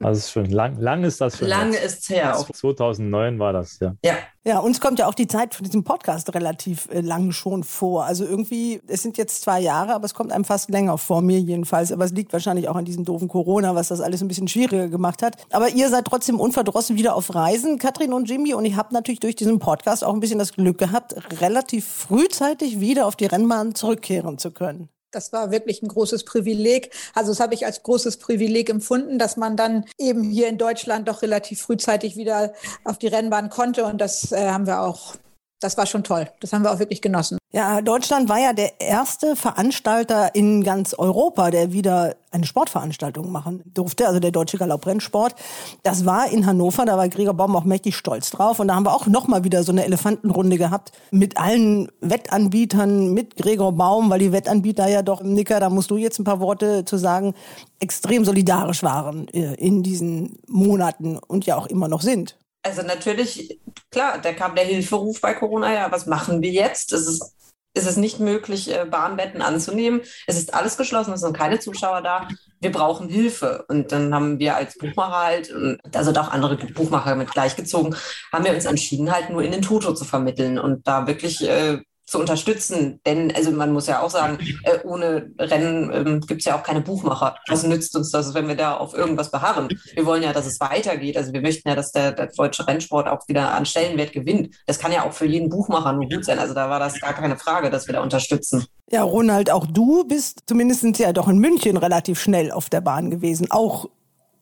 Also 0.00 0.18
ist 0.18 0.32
schon 0.32 0.46
lang, 0.46 0.78
lang 0.80 1.04
ist 1.04 1.20
das 1.20 1.38
schon. 1.38 1.48
Lange 1.48 1.76
ist 1.76 2.00
es 2.00 2.08
her. 2.08 2.34
2009 2.34 3.38
war 3.38 3.52
das, 3.52 3.78
ja. 3.78 3.94
Ja. 4.04 4.16
Ja, 4.46 4.60
uns 4.60 4.80
kommt 4.80 5.00
ja 5.00 5.08
auch 5.08 5.14
die 5.14 5.26
Zeit 5.26 5.56
von 5.56 5.64
diesem 5.64 5.82
Podcast 5.82 6.32
relativ 6.32 6.88
äh, 6.92 7.00
lang 7.00 7.32
schon 7.32 7.64
vor. 7.64 8.04
Also 8.04 8.24
irgendwie, 8.24 8.80
es 8.86 9.02
sind 9.02 9.18
jetzt 9.18 9.42
zwei 9.42 9.58
Jahre, 9.58 9.92
aber 9.92 10.04
es 10.04 10.14
kommt 10.14 10.30
einem 10.30 10.44
fast 10.44 10.70
länger 10.70 10.98
vor, 10.98 11.20
mir 11.20 11.40
jedenfalls. 11.40 11.90
Aber 11.90 12.04
es 12.04 12.12
liegt 12.12 12.32
wahrscheinlich 12.32 12.68
auch 12.68 12.76
an 12.76 12.84
diesem 12.84 13.04
doofen 13.04 13.26
Corona, 13.26 13.74
was 13.74 13.88
das 13.88 14.00
alles 14.00 14.22
ein 14.22 14.28
bisschen 14.28 14.46
schwieriger 14.46 14.86
gemacht 14.86 15.20
hat. 15.20 15.36
Aber 15.50 15.70
ihr 15.70 15.88
seid 15.88 16.04
trotzdem 16.04 16.38
unverdrossen 16.38 16.96
wieder 16.96 17.16
auf 17.16 17.34
Reisen, 17.34 17.80
Katrin 17.80 18.12
und 18.12 18.30
Jimmy. 18.30 18.54
Und 18.54 18.64
ich 18.66 18.76
habe 18.76 18.94
natürlich 18.94 19.18
durch 19.18 19.34
diesen 19.46 19.60
Podcast 19.60 20.02
auch 20.04 20.12
ein 20.12 20.20
bisschen 20.20 20.40
das 20.40 20.52
Glück 20.52 20.78
gehabt, 20.78 21.14
relativ 21.40 21.86
frühzeitig 21.86 22.80
wieder 22.80 23.06
auf 23.06 23.14
die 23.14 23.26
Rennbahn 23.26 23.74
zurückkehren 23.76 24.38
zu 24.38 24.50
können. 24.50 24.88
Das 25.12 25.32
war 25.32 25.52
wirklich 25.52 25.82
ein 25.82 25.88
großes 25.88 26.24
Privileg. 26.24 26.90
Also 27.14 27.30
das 27.30 27.40
habe 27.40 27.54
ich 27.54 27.64
als 27.64 27.82
großes 27.84 28.16
Privileg 28.18 28.68
empfunden, 28.68 29.18
dass 29.18 29.36
man 29.36 29.56
dann 29.56 29.84
eben 29.98 30.24
hier 30.24 30.48
in 30.48 30.58
Deutschland 30.58 31.08
doch 31.08 31.22
relativ 31.22 31.62
frühzeitig 31.62 32.16
wieder 32.16 32.52
auf 32.84 32.98
die 32.98 33.06
Rennbahn 33.06 33.48
konnte. 33.48 33.84
Und 33.84 34.00
das 34.00 34.32
äh, 34.32 34.48
haben 34.50 34.66
wir 34.66 34.82
auch 34.82 35.14
das 35.60 35.78
war 35.78 35.86
schon 35.86 36.04
toll. 36.04 36.28
Das 36.40 36.52
haben 36.52 36.62
wir 36.62 36.72
auch 36.72 36.78
wirklich 36.78 37.00
genossen. 37.00 37.38
Ja, 37.52 37.80
Deutschland 37.80 38.28
war 38.28 38.38
ja 38.38 38.52
der 38.52 38.80
erste 38.80 39.36
Veranstalter 39.36 40.34
in 40.34 40.62
ganz 40.62 40.92
Europa, 40.92 41.50
der 41.50 41.72
wieder 41.72 42.16
eine 42.30 42.44
Sportveranstaltung 42.44 43.32
machen 43.32 43.62
durfte, 43.64 44.06
also 44.06 44.20
der 44.20 44.30
Deutsche 44.30 44.58
Galopprennsport. 44.58 45.34
Das 45.82 46.04
war 46.04 46.30
in 46.30 46.44
Hannover, 46.44 46.84
da 46.84 46.98
war 46.98 47.08
Gregor 47.08 47.32
Baum 47.32 47.56
auch 47.56 47.64
mächtig 47.64 47.96
stolz 47.96 48.30
drauf. 48.30 48.60
Und 48.60 48.68
da 48.68 48.74
haben 48.74 48.84
wir 48.84 48.94
auch 48.94 49.06
nochmal 49.06 49.44
wieder 49.44 49.62
so 49.62 49.72
eine 49.72 49.86
Elefantenrunde 49.86 50.58
gehabt 50.58 50.92
mit 51.10 51.38
allen 51.38 51.90
Wettanbietern, 52.02 53.14
mit 53.14 53.36
Gregor 53.36 53.72
Baum, 53.72 54.10
weil 54.10 54.18
die 54.18 54.32
Wettanbieter 54.32 54.88
ja 54.88 55.00
doch, 55.00 55.22
Nicker, 55.22 55.58
da 55.58 55.70
musst 55.70 55.90
du 55.90 55.96
jetzt 55.96 56.18
ein 56.18 56.24
paar 56.24 56.40
Worte 56.40 56.84
zu 56.84 56.98
sagen, 56.98 57.32
extrem 57.80 58.26
solidarisch 58.26 58.82
waren 58.82 59.28
äh, 59.28 59.54
in 59.54 59.82
diesen 59.82 60.38
Monaten 60.46 61.18
und 61.18 61.46
ja 61.46 61.56
auch 61.56 61.66
immer 61.66 61.88
noch 61.88 62.02
sind. 62.02 62.36
Also 62.66 62.82
natürlich, 62.82 63.60
klar, 63.92 64.18
da 64.18 64.32
kam 64.32 64.56
der 64.56 64.64
Hilferuf 64.64 65.20
bei 65.20 65.34
Corona, 65.34 65.72
ja, 65.72 65.92
was 65.92 66.06
machen 66.06 66.42
wir 66.42 66.50
jetzt? 66.50 66.92
Es 66.92 67.06
ist, 67.06 67.32
es 67.74 67.86
ist 67.86 67.96
nicht 67.96 68.18
möglich, 68.18 68.74
äh, 68.74 68.84
Bahnbetten 68.84 69.40
anzunehmen. 69.40 70.00
Es 70.26 70.36
ist 70.36 70.52
alles 70.52 70.76
geschlossen, 70.76 71.12
es 71.12 71.20
sind 71.20 71.36
keine 71.36 71.60
Zuschauer 71.60 72.02
da. 72.02 72.26
Wir 72.60 72.72
brauchen 72.72 73.08
Hilfe. 73.08 73.64
Und 73.68 73.92
dann 73.92 74.12
haben 74.12 74.40
wir 74.40 74.56
als 74.56 74.76
Buchmacher 74.76 75.16
halt, 75.16 75.52
und 75.52 75.78
da 75.88 76.02
sind 76.02 76.18
auch 76.18 76.32
andere 76.32 76.56
Buchmacher 76.56 77.14
mit 77.14 77.30
gleichgezogen, 77.30 77.94
haben 78.32 78.44
wir 78.44 78.52
uns 78.52 78.64
entschieden, 78.64 79.12
halt 79.12 79.30
nur 79.30 79.44
in 79.44 79.52
den 79.52 79.62
Toto 79.62 79.94
zu 79.94 80.04
vermitteln 80.04 80.58
und 80.58 80.88
da 80.88 81.06
wirklich 81.06 81.48
äh, 81.48 81.78
zu 82.06 82.20
unterstützen. 82.20 83.00
Denn, 83.04 83.34
also 83.34 83.50
man 83.50 83.72
muss 83.72 83.88
ja 83.88 84.00
auch 84.00 84.10
sagen, 84.10 84.38
äh, 84.62 84.78
ohne 84.84 85.30
Rennen 85.38 85.90
ähm, 85.92 86.20
gibt 86.20 86.40
es 86.40 86.44
ja 86.44 86.56
auch 86.56 86.62
keine 86.62 86.80
Buchmacher. 86.80 87.36
Was 87.48 87.64
nützt 87.64 87.96
uns 87.96 88.10
das, 88.10 88.32
wenn 88.32 88.46
wir 88.48 88.54
da 88.54 88.76
auf 88.76 88.94
irgendwas 88.94 89.30
beharren? 89.30 89.68
Wir 89.94 90.06
wollen 90.06 90.22
ja, 90.22 90.32
dass 90.32 90.46
es 90.46 90.60
weitergeht. 90.60 91.16
Also 91.16 91.32
wir 91.32 91.40
möchten 91.40 91.68
ja, 91.68 91.74
dass 91.74 91.92
der, 91.92 92.12
der 92.12 92.28
deutsche 92.28 92.66
Rennsport 92.66 93.08
auch 93.08 93.26
wieder 93.28 93.52
an 93.52 93.66
Stellenwert 93.66 94.12
gewinnt. 94.12 94.54
Das 94.66 94.78
kann 94.78 94.92
ja 94.92 95.04
auch 95.04 95.12
für 95.12 95.26
jeden 95.26 95.48
Buchmacher 95.48 95.92
nur 95.92 96.08
gut 96.08 96.24
sein. 96.24 96.38
Also 96.38 96.54
da 96.54 96.70
war 96.70 96.78
das 96.78 97.00
gar 97.00 97.12
keine 97.12 97.36
Frage, 97.36 97.70
dass 97.70 97.88
wir 97.88 97.94
da 97.94 98.02
unterstützen. 98.02 98.66
Ja, 98.90 99.02
Ronald, 99.02 99.50
auch 99.50 99.66
du 99.66 100.04
bist 100.04 100.44
zumindest 100.46 100.84
ja 100.98 101.12
doch 101.12 101.26
in 101.26 101.38
München 101.38 101.76
relativ 101.76 102.20
schnell 102.20 102.52
auf 102.52 102.70
der 102.70 102.80
Bahn 102.80 103.10
gewesen, 103.10 103.48
auch 103.50 103.88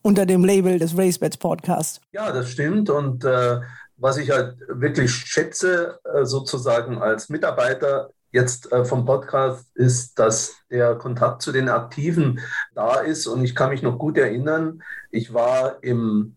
unter 0.02 0.26
dem 0.26 0.44
Label 0.44 0.78
des 0.78 0.99
RaceBets 0.99 1.38
Podcast. 1.38 2.02
Ja, 2.12 2.30
das 2.30 2.50
stimmt 2.50 2.90
und 2.90 3.25
äh 3.25 3.61
was 3.96 4.16
ich 4.16 4.30
halt 4.30 4.56
wirklich 4.68 5.12
schätze, 5.12 5.98
äh, 6.04 6.24
sozusagen 6.24 7.00
als 7.00 7.28
Mitarbeiter 7.28 8.10
jetzt 8.32 8.72
äh, 8.72 8.84
vom 8.84 9.04
Podcast, 9.04 9.68
ist, 9.74 10.18
dass 10.18 10.56
der 10.70 10.96
Kontakt 10.96 11.42
zu 11.42 11.52
den 11.52 11.68
Aktiven 11.68 12.40
da 12.74 12.96
ist. 12.96 13.26
Und 13.26 13.44
ich 13.44 13.54
kann 13.54 13.70
mich 13.70 13.82
noch 13.82 13.98
gut 13.98 14.18
erinnern, 14.18 14.82
ich 15.10 15.32
war 15.32 15.82
im 15.82 16.36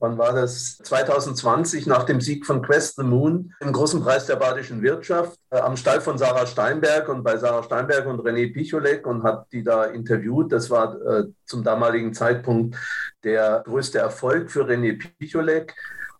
wann 0.00 0.18
war 0.18 0.34
das? 0.34 0.76
2020 0.78 1.86
nach 1.86 2.02
dem 2.02 2.20
Sieg 2.20 2.44
von 2.44 2.60
Quest 2.60 2.96
the 2.96 3.02
Moon 3.02 3.54
im 3.60 3.72
großen 3.72 4.02
Preis 4.02 4.26
der 4.26 4.36
badischen 4.36 4.82
Wirtschaft 4.82 5.38
äh, 5.50 5.58
am 5.58 5.76
Stall 5.76 6.02
von 6.02 6.18
Sarah 6.18 6.46
Steinberg 6.46 7.08
und 7.08 7.22
bei 7.22 7.38
Sarah 7.38 7.62
Steinberg 7.62 8.06
und 8.06 8.20
René 8.20 8.52
Picholek 8.52 9.06
und 9.06 9.22
hat 9.22 9.46
die 9.52 9.62
da 9.62 9.84
interviewt. 9.84 10.52
Das 10.52 10.68
war 10.68 10.98
zum 11.46 11.64
damaligen 11.64 12.12
Zeitpunkt 12.12 12.76
der 13.22 13.62
größte 13.64 13.98
Erfolg 13.98 14.50
für 14.50 14.64
René 14.64 14.98
Picholek. 15.18 15.74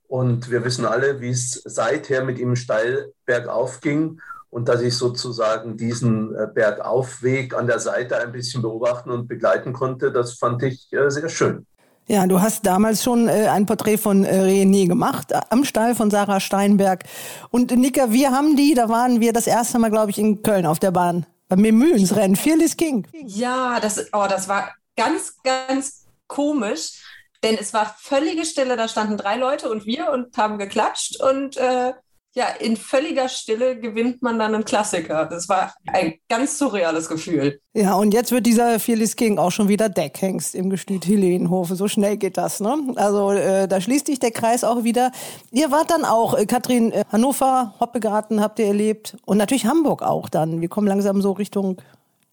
Und 0.09 0.51
wir 0.51 0.65
wissen 0.65 0.85
alle, 0.85 1.21
wie 1.21 1.31
es 1.31 1.63
seither 1.65 2.25
mit 2.25 2.39
ihm 2.39 2.57
steil 2.57 3.13
bergauf 3.27 3.81
ging 3.81 4.21
und 4.51 4.69
dass 4.69 4.83
ich 4.83 4.97
sozusagen 4.97 5.77
diesen 5.77 6.35
äh, 6.35 6.47
Bergaufweg 6.47 7.55
an 7.55 7.67
der 7.67 7.81
Seite 7.81 8.19
ein 8.19 8.31
bisschen 8.31 8.63
beobachten 8.63 9.11
und 9.11 9.27
begleiten 9.27 9.73
konnte, 9.73 10.13
das 10.13 10.35
fand 10.35 10.63
ich 10.63 10.93
äh, 10.93 11.11
sehr 11.11 11.29
schön. 11.29 11.67
Ja, 12.07 12.27
du 12.27 12.41
hast 12.41 12.67
damals 12.67 13.03
schon 13.03 13.29
äh, 13.29 13.49
ein 13.49 13.65
Porträt 13.65 13.97
von 13.97 14.25
äh, 14.25 14.43
René 14.43 14.87
gemacht, 14.87 15.33
äh, 15.33 15.41
am 15.49 15.65
Stall 15.65 15.95
von 15.95 16.11
Sarah 16.11 16.39
Steinberg. 16.39 17.05
Und 17.51 17.73
äh, 17.73 17.77
Nika, 17.77 18.13
wir 18.13 18.31
haben 18.31 18.57
die, 18.57 18.75
da 18.75 18.91
waren 18.91 19.21
wir 19.21 19.33
das 19.33 19.47
erste 19.47 19.79
Mal, 19.79 19.91
glaube 19.91 20.11
ich, 20.11 20.19
in 20.19 20.43
Köln 20.43 20.67
auf 20.67 20.79
der 20.79 20.91
Bahn. 20.91 21.25
Beim 21.49 21.63
Mühlensrennen, 21.63 22.37
Fearless 22.37 22.77
King. 22.77 23.07
Ja, 23.25 23.81
das, 23.81 24.07
oh, 24.13 24.27
das 24.29 24.49
war 24.49 24.71
ganz, 24.97 25.37
ganz 25.43 26.05
komisch, 26.27 27.03
denn 27.45 27.57
es 27.61 27.73
war 27.73 27.95
völlige 27.99 28.45
Stille. 28.45 28.77
Da 28.77 28.89
standen 28.89 29.17
drei 29.17 29.37
Leute 29.37 29.71
und 29.71 29.87
wir 29.87 30.11
und 30.11 30.37
haben 30.37 30.59
geklatscht 30.59 31.23
und 31.23 31.57
äh, 31.57 31.93
ja, 32.37 32.47
in 32.59 32.77
völliger 32.77 33.29
Stille 33.29 33.79
gewinnt 33.79 34.21
man 34.21 34.41
dann 34.41 34.55
einen 34.55 34.65
Klassiker. 34.65 35.27
Das 35.27 35.49
war 35.49 35.73
ein 35.87 36.15
ganz 36.29 36.59
surreales 36.59 37.09
Gefühl. 37.09 37.61
Ja, 37.75 37.95
und 37.95 38.13
jetzt 38.13 38.33
wird 38.33 38.45
dieser 38.45 38.81
Fearless 38.81 39.15
King 39.15 39.39
auch 39.39 39.53
schon 39.53 39.69
wieder 39.69 39.89
Deckhengst 39.89 40.57
im 40.57 40.69
Gestüt 40.69 41.07
Helenhofe. 41.07 41.77
So 41.77 41.87
schnell 41.87 42.17
geht 42.17 42.37
das, 42.37 42.59
ne? 42.59 42.77
Also 42.97 43.31
äh, 43.31 43.69
da 43.69 43.81
schließt 43.81 44.07
sich 44.07 44.19
der 44.19 44.33
Kreis 44.33 44.65
auch 44.65 44.83
wieder. 44.83 45.13
Ihr 45.53 45.71
wart 45.71 45.93
dann 45.93 46.05
auch, 46.05 46.37
äh, 46.37 46.47
Katrin, 46.47 46.91
äh, 46.91 47.05
Hannover, 47.13 47.75
Hoppegarten 47.79 48.41
habt 48.41 48.59
ihr 48.59 48.67
erlebt 48.67 49.17
und 49.27 49.39
natürlich 49.39 49.67
Hamburg 49.67 50.03
auch 50.03 50.29
dann. 50.29 50.61
Wir 50.61 50.69
kommen 50.69 50.89
langsam 50.89 51.23
so 51.23 51.33
Richtung 51.33 51.81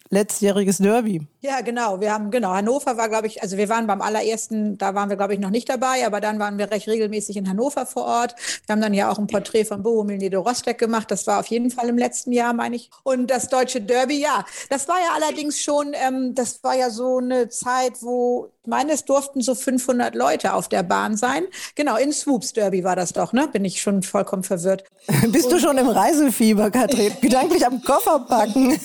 letztjähriges 0.09 0.79
Derby. 0.79 1.27
Ja, 1.43 1.61
genau. 1.61 1.99
Wir 1.99 2.13
haben, 2.13 2.29
genau, 2.29 2.51
Hannover 2.51 2.97
war, 2.97 3.09
glaube 3.09 3.25
ich, 3.25 3.41
also 3.41 3.57
wir 3.57 3.67
waren 3.67 3.87
beim 3.87 3.99
allerersten, 3.99 4.77
da 4.77 4.93
waren 4.93 5.09
wir, 5.09 5.17
glaube 5.17 5.33
ich, 5.33 5.39
noch 5.39 5.49
nicht 5.49 5.67
dabei, 5.69 6.05
aber 6.05 6.21
dann 6.21 6.37
waren 6.37 6.59
wir 6.59 6.69
recht 6.69 6.87
regelmäßig 6.87 7.35
in 7.35 7.49
Hannover 7.49 7.87
vor 7.87 8.05
Ort. 8.05 8.35
Wir 8.67 8.73
haben 8.73 8.81
dann 8.81 8.93
ja 8.93 9.11
auch 9.11 9.17
ein 9.17 9.25
Porträt 9.25 9.65
von 9.65 9.81
Bohumil 9.81 10.17
Nedo 10.17 10.41
Rostek 10.41 10.77
gemacht. 10.77 11.09
Das 11.09 11.25
war 11.25 11.39
auf 11.39 11.47
jeden 11.47 11.71
Fall 11.71 11.89
im 11.89 11.97
letzten 11.97 12.31
Jahr, 12.31 12.53
meine 12.53 12.75
ich. 12.75 12.91
Und 13.01 13.31
das 13.31 13.49
deutsche 13.49 13.81
Derby, 13.81 14.19
ja. 14.21 14.45
Das 14.69 14.87
war 14.87 14.97
ja 14.99 15.15
allerdings 15.15 15.59
schon, 15.59 15.93
ähm, 15.95 16.35
das 16.35 16.63
war 16.63 16.75
ja 16.75 16.91
so 16.91 17.17
eine 17.17 17.49
Zeit, 17.49 18.03
wo, 18.03 18.51
ich 18.61 18.69
meine, 18.69 18.91
es 18.91 19.05
durften 19.05 19.41
so 19.41 19.55
500 19.55 20.13
Leute 20.13 20.53
auf 20.53 20.69
der 20.69 20.83
Bahn 20.83 21.17
sein. 21.17 21.45
Genau, 21.73 21.97
in 21.97 22.13
Swoops 22.13 22.53
Derby 22.53 22.83
war 22.83 22.95
das 22.95 23.13
doch, 23.13 23.33
ne? 23.33 23.47
Bin 23.47 23.65
ich 23.65 23.81
schon 23.81 24.03
vollkommen 24.03 24.43
verwirrt. 24.43 24.83
Bist 25.31 25.45
Und 25.45 25.53
du 25.53 25.59
schon 25.59 25.79
im 25.79 25.87
Reisefieber, 25.87 26.69
Katrin? 26.69 27.13
Gedanklich 27.21 27.65
am 27.65 27.81
Koffer 27.81 28.19
packen. 28.19 28.79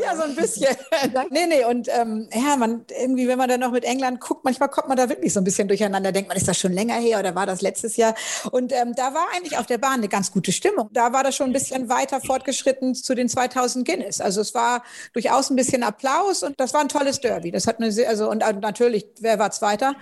ja, 0.00 0.14
so 0.14 0.22
ein 0.22 0.36
bisschen. 0.36 0.76
nee, 1.30 1.46
nee, 1.46 1.63
und 1.68 1.88
ähm, 1.88 2.28
ja, 2.32 2.56
man 2.56 2.84
irgendwie, 3.00 3.28
wenn 3.28 3.38
man 3.38 3.48
dann 3.48 3.60
noch 3.60 3.72
mit 3.72 3.84
England 3.84 4.20
guckt, 4.20 4.44
manchmal 4.44 4.68
kommt 4.68 4.88
man 4.88 4.96
da 4.96 5.08
wirklich 5.08 5.32
so 5.32 5.40
ein 5.40 5.44
bisschen 5.44 5.68
durcheinander. 5.68 6.12
Denkt 6.12 6.28
man, 6.28 6.36
ist 6.36 6.48
das 6.48 6.58
schon 6.58 6.72
länger 6.72 6.94
her 6.94 7.18
oder 7.18 7.34
war 7.34 7.46
das 7.46 7.62
letztes 7.62 7.96
Jahr? 7.96 8.14
Und 8.50 8.72
ähm, 8.72 8.94
da 8.94 9.14
war 9.14 9.26
eigentlich 9.34 9.58
auf 9.58 9.66
der 9.66 9.78
Bahn 9.78 9.94
eine 9.94 10.08
ganz 10.08 10.32
gute 10.32 10.52
Stimmung. 10.52 10.90
Da 10.92 11.12
war 11.12 11.22
das 11.22 11.36
schon 11.36 11.48
ein 11.48 11.52
bisschen 11.52 11.88
weiter 11.88 12.20
fortgeschritten 12.20 12.94
zu 12.94 13.14
den 13.14 13.28
2000 13.28 13.86
Guinness. 13.86 14.20
Also 14.20 14.40
es 14.40 14.54
war 14.54 14.82
durchaus 15.12 15.50
ein 15.50 15.56
bisschen 15.56 15.82
Applaus 15.82 16.42
und 16.42 16.58
das 16.60 16.74
war 16.74 16.80
ein 16.80 16.88
tolles 16.88 17.20
Derby. 17.20 17.50
Das 17.50 17.66
hat 17.66 17.78
eine, 17.78 17.92
sehr, 17.92 18.08
also 18.08 18.30
und 18.30 18.38
natürlich, 18.60 19.06
wer 19.20 19.38
war 19.38 19.50
Zweiter? 19.50 19.94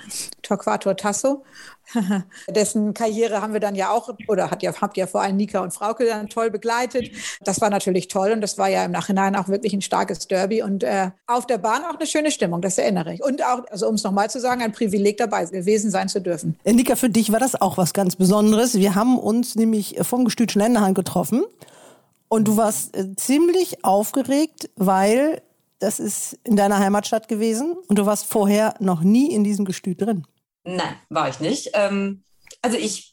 Torquato 0.43 0.95
Tasso. 0.95 1.45
Dessen 2.49 2.95
Karriere 2.95 3.43
haben 3.43 3.53
wir 3.53 3.61
dann 3.61 3.75
ja 3.75 3.91
auch, 3.91 4.11
oder 4.29 4.51
hat 4.51 4.63
ja, 4.63 4.73
habt 4.81 4.97
ja 4.97 5.07
vor 5.07 5.23
allem 5.23 5.37
Nika 5.37 5.61
und 5.61 5.73
Frauke 5.73 6.07
dann 6.07 6.29
toll 6.29 6.51
begleitet. 6.51 7.11
Das 7.43 7.61
war 7.61 7.71
natürlich 7.71 8.09
toll 8.09 8.33
und 8.33 8.41
das 8.41 8.59
war 8.59 8.69
ja 8.69 8.85
im 8.85 8.93
Nachhinein 8.93 9.37
auch 9.37 9.49
wirklich 9.49 9.73
ein 9.73 9.83
starkes 9.83 10.27
Derby 10.29 10.63
und 10.63 10.85
äh, 10.85 11.11
auf 11.27 11.47
der 11.47 11.59
Bahn 11.59 11.85
auch 11.85 11.97
eine 11.97 12.07
schöne 12.07 12.31
Stimmung, 12.31 12.63
das 12.63 12.79
erinnere 12.79 13.15
ich. 13.15 13.23
Und 13.23 13.45
auch, 13.45 13.65
also 13.71 13.89
um 13.89 13.95
es 13.95 14.05
nochmal 14.05 14.31
zu 14.31 14.41
sagen, 14.41 14.63
ein 14.63 14.73
Privileg 14.73 15.19
dabei 15.19 15.45
gewesen 15.45 15.91
sein 15.91 16.09
zu 16.09 16.21
dürfen. 16.21 16.59
Äh, 16.65 16.73
Nika, 16.73 16.97
für 16.97 17.11
dich 17.11 17.33
war 17.33 17.41
das 17.41 17.61
auch 17.61 17.77
was 17.77 17.93
ganz 17.93 18.17
Besonderes. 18.17 18.75
Wir 18.75 18.95
haben 18.95 19.19
uns 19.19 19.55
nämlich 19.55 19.97
vom 20.03 20.25
Gestüt 20.25 20.53
Schlenderhand 20.53 20.95
getroffen 20.95 21.43
und 22.29 22.49
du 22.49 22.57
warst 22.57 22.97
äh, 22.97 23.15
ziemlich 23.17 23.85
aufgeregt, 23.85 24.71
weil 24.77 25.43
das 25.81 25.99
ist 25.99 26.39
in 26.45 26.57
deiner 26.57 26.79
Heimatstadt 26.79 27.29
gewesen 27.29 27.77
und 27.89 27.99
du 27.99 28.07
warst 28.07 28.27
vorher 28.27 28.75
noch 28.79 29.03
nie 29.03 29.33
in 29.35 29.43
diesem 29.43 29.65
Gestüt 29.65 30.01
drin. 30.01 30.25
Nein, 30.65 30.97
war 31.09 31.29
ich 31.29 31.41
nicht. 31.41 31.71
Ähm, 31.75 32.23
also 32.63 32.77
ich 32.77 33.13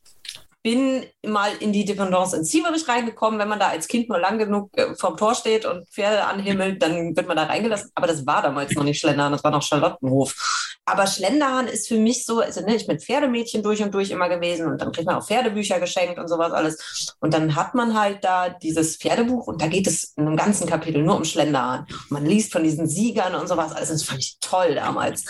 bin 0.62 1.06
mal 1.25 1.51
in 1.62 1.72
die 1.72 1.86
Dependance 1.86 2.36
in 2.36 2.44
Zieverich 2.44 2.88
reingekommen. 2.88 3.39
Wenn 3.39 3.48
man 3.48 3.60
da 3.60 3.70
als 3.70 3.88
Kind 3.88 4.10
nur 4.10 4.20
lang 4.20 4.38
genug 4.38 4.70
äh, 4.77 4.94
vorm 4.96 5.15
Tor 5.15 5.34
steht 5.34 5.65
und 5.65 5.88
Pferde 5.89 6.25
anhimmelt, 6.25 6.82
dann 6.84 7.15
wird 7.15 7.27
man 7.27 7.38
da 7.38 7.44
reingelassen. 7.44 7.91
Aber 7.96 8.08
das 8.08 8.25
war 8.25 8.41
damals 8.41 8.74
noch 8.74 8.84
nicht 8.84 9.00
Schlendern, 9.00 9.32
das 9.32 9.44
war 9.44 9.51
noch 9.51 9.63
Charlottenhof. 9.63 10.77
Aber 10.86 11.08
Schlendern 11.08 11.68
ist 11.68 11.88
für 11.88 11.98
mich 11.98 12.25
so, 12.25 12.41
also 12.41 12.62
ne, 12.62 12.75
ich 12.75 12.88
bin 12.88 13.00
Pferdemmädchen 13.00 13.63
durch 13.63 13.82
und 13.82 13.94
durch 13.94 14.12
immer 14.12 14.27
gewesen 14.27 14.68
und 14.68 14.82
dann 14.82 14.91
kriegt 14.91 15.06
man 15.06 15.15
auch 15.15 15.25
Pferdebücher 15.25 15.79
geschenkt 15.79 16.20
und 16.20 16.27
sowas 16.27 16.51
alles. 16.51 17.15
Und 17.22 17.34
dann 17.34 17.56
hat 17.56 17.74
man 17.74 17.98
halt 17.98 18.24
da 18.24 18.50
dieses 18.50 18.98
Pferdebuch 18.98 19.48
und 19.48 19.62
da 19.62 19.68
geht 19.68 19.88
es 19.88 20.13
in 20.18 20.27
einem 20.27 20.36
ganzen 20.36 20.68
Kapitel 20.68 21.03
nur 21.03 21.15
um 21.15 21.25
Schlendern. 21.25 21.86
Und 21.89 22.12
man 22.12 22.25
liest 22.25 22.51
von 22.51 22.63
diesen 22.63 22.88
Siegern 22.88 23.35
und 23.35 23.48
sowas 23.48 23.72
alles. 23.72 23.90
Das 23.90 24.03
fand 24.03 24.20
ich 24.20 24.38
toll 24.42 24.75
damals 24.75 25.24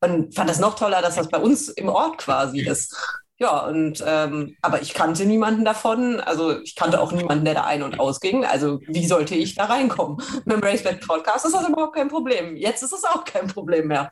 und 0.00 0.34
fand 0.34 0.50
das 0.50 0.60
noch 0.60 0.74
toller, 0.74 1.02
dass 1.02 1.16
das 1.16 1.28
bei 1.28 1.38
uns 1.38 1.68
im 1.68 1.88
Ort 1.88 2.18
quasi 2.18 2.60
ist. 2.60 2.94
Ja, 3.38 3.66
und 3.66 4.02
ähm, 4.06 4.56
aber 4.62 4.80
ich 4.80 4.94
kannte 4.94 5.26
niemanden 5.26 5.64
davon. 5.64 6.20
Also 6.20 6.58
ich 6.60 6.74
kannte 6.74 7.00
auch 7.00 7.12
niemanden, 7.12 7.44
der 7.44 7.54
da 7.54 7.64
ein- 7.64 7.82
und 7.82 8.00
ausging. 8.00 8.46
Also 8.46 8.80
wie 8.86 9.06
sollte 9.06 9.34
ich 9.34 9.54
da 9.54 9.66
reinkommen? 9.66 10.16
Mit 10.46 10.56
dem 10.56 10.62
Raceback 10.62 11.06
Podcast 11.06 11.44
ist 11.44 11.54
das 11.54 11.68
überhaupt 11.68 11.94
kein 11.94 12.08
Problem. 12.08 12.56
Jetzt 12.56 12.82
ist 12.82 12.92
es 12.92 13.04
auch 13.04 13.24
kein 13.24 13.46
Problem 13.46 13.88
mehr. 13.88 14.10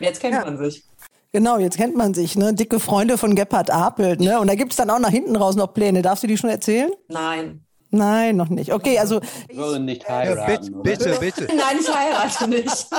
Jetzt 0.00 0.20
kennt 0.20 0.34
ja. 0.34 0.44
man 0.44 0.58
sich. 0.58 0.84
Genau, 1.30 1.58
jetzt 1.58 1.76
kennt 1.76 1.96
man 1.96 2.14
sich, 2.14 2.36
ne? 2.36 2.54
Dicke 2.54 2.78
Freunde 2.78 3.18
von 3.18 3.34
Gebhard 3.34 3.70
Apelt, 3.70 4.20
ne? 4.20 4.38
Und 4.38 4.48
da 4.48 4.54
gibt 4.54 4.72
es 4.72 4.76
dann 4.76 4.90
auch 4.90 5.00
nach 5.00 5.10
hinten 5.10 5.34
raus 5.34 5.56
noch 5.56 5.74
Pläne. 5.74 6.02
Darfst 6.02 6.22
du 6.22 6.28
die 6.28 6.36
schon 6.36 6.50
erzählen? 6.50 6.90
Nein. 7.08 7.63
Nein, 7.94 8.36
noch 8.36 8.48
nicht. 8.48 8.72
Okay, 8.72 8.98
also. 8.98 9.20
Wir 9.48 9.56
wollen 9.56 9.84
nicht 9.84 10.08
heiraten. 10.08 10.74
Ja, 10.74 10.82
bitte, 10.82 10.82
bitte, 10.82 11.16
bitte. 11.20 11.44
Nein, 11.56 11.78
ich 11.80 11.88
heirate 11.88 12.48
nicht. 12.48 12.86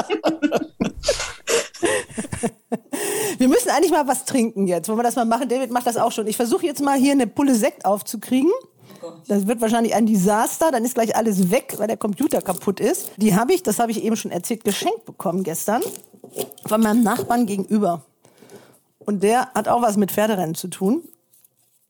Wir 3.38 3.50
müssen 3.50 3.70
eigentlich 3.70 3.92
mal 3.92 4.08
was 4.08 4.26
trinken 4.26 4.68
jetzt. 4.68 4.88
Wollen 4.88 4.98
wir 4.98 5.04
das 5.04 5.18
mal 5.18 5.26
machen? 5.26 5.50
David 5.50 5.70
macht 5.70 5.86
das 5.86 5.98
auch 5.98 6.12
schon. 6.12 6.26
Ich 6.28 6.38
versuche 6.38 6.66
jetzt 6.66 6.82
mal 6.82 6.98
hier 6.98 7.12
eine 7.12 7.28
Pulle 7.28 7.56
Sekt 7.56 7.86
aufzukriegen. 7.86 8.52
Das 9.28 9.48
wird 9.48 9.62
wahrscheinlich 9.62 9.94
ein 9.94 10.06
Desaster. 10.06 10.72
Dann 10.72 10.86
ist 10.86 10.96
gleich 10.96 11.16
alles 11.16 11.52
weg, 11.52 11.76
weil 11.78 11.88
der 11.88 11.98
Computer 11.98 12.42
kaputt 12.42 12.80
ist. 12.80 13.12
Die 13.18 13.36
habe 13.36 13.54
ich, 13.54 13.62
das 13.62 13.80
habe 13.80 13.92
ich 13.92 14.04
eben 14.04 14.16
schon 14.16 14.32
erzählt, 14.32 14.64
geschenkt 14.64 15.06
bekommen 15.06 15.44
gestern 15.44 15.82
von 16.66 16.82
meinem 16.82 17.04
Nachbarn 17.04 17.46
gegenüber. 17.46 18.04
Und 19.00 19.22
der 19.22 19.52
hat 19.54 19.68
auch 19.68 19.82
was 19.82 19.98
mit 19.98 20.12
Pferderennen 20.12 20.56
zu 20.56 20.70
tun. 20.70 21.04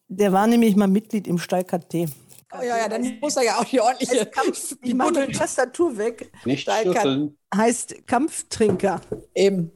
Der 0.08 0.34
war 0.34 0.48
nämlich 0.48 0.76
mal 0.76 0.88
Mitglied 0.88 1.28
im 1.28 1.38
Stall 1.38 1.64
KT. 1.64 2.10
Oh, 2.54 2.62
ja, 2.62 2.78
ja, 2.78 2.88
dann 2.88 3.18
muss 3.20 3.36
er 3.36 3.44
ja 3.44 3.58
auch 3.58 3.66
die 3.66 3.82
ordentliche. 3.82 4.26
Kampf, 4.28 4.76
ich 4.82 4.94
mache 4.96 5.28
die 5.28 5.34
Tastatur 5.34 5.98
weg. 5.98 6.32
Nicht 6.46 6.70
schütteln. 6.70 7.38
Heißt 7.54 8.08
Kampftrinker. 8.08 9.02
Eben. 9.34 9.72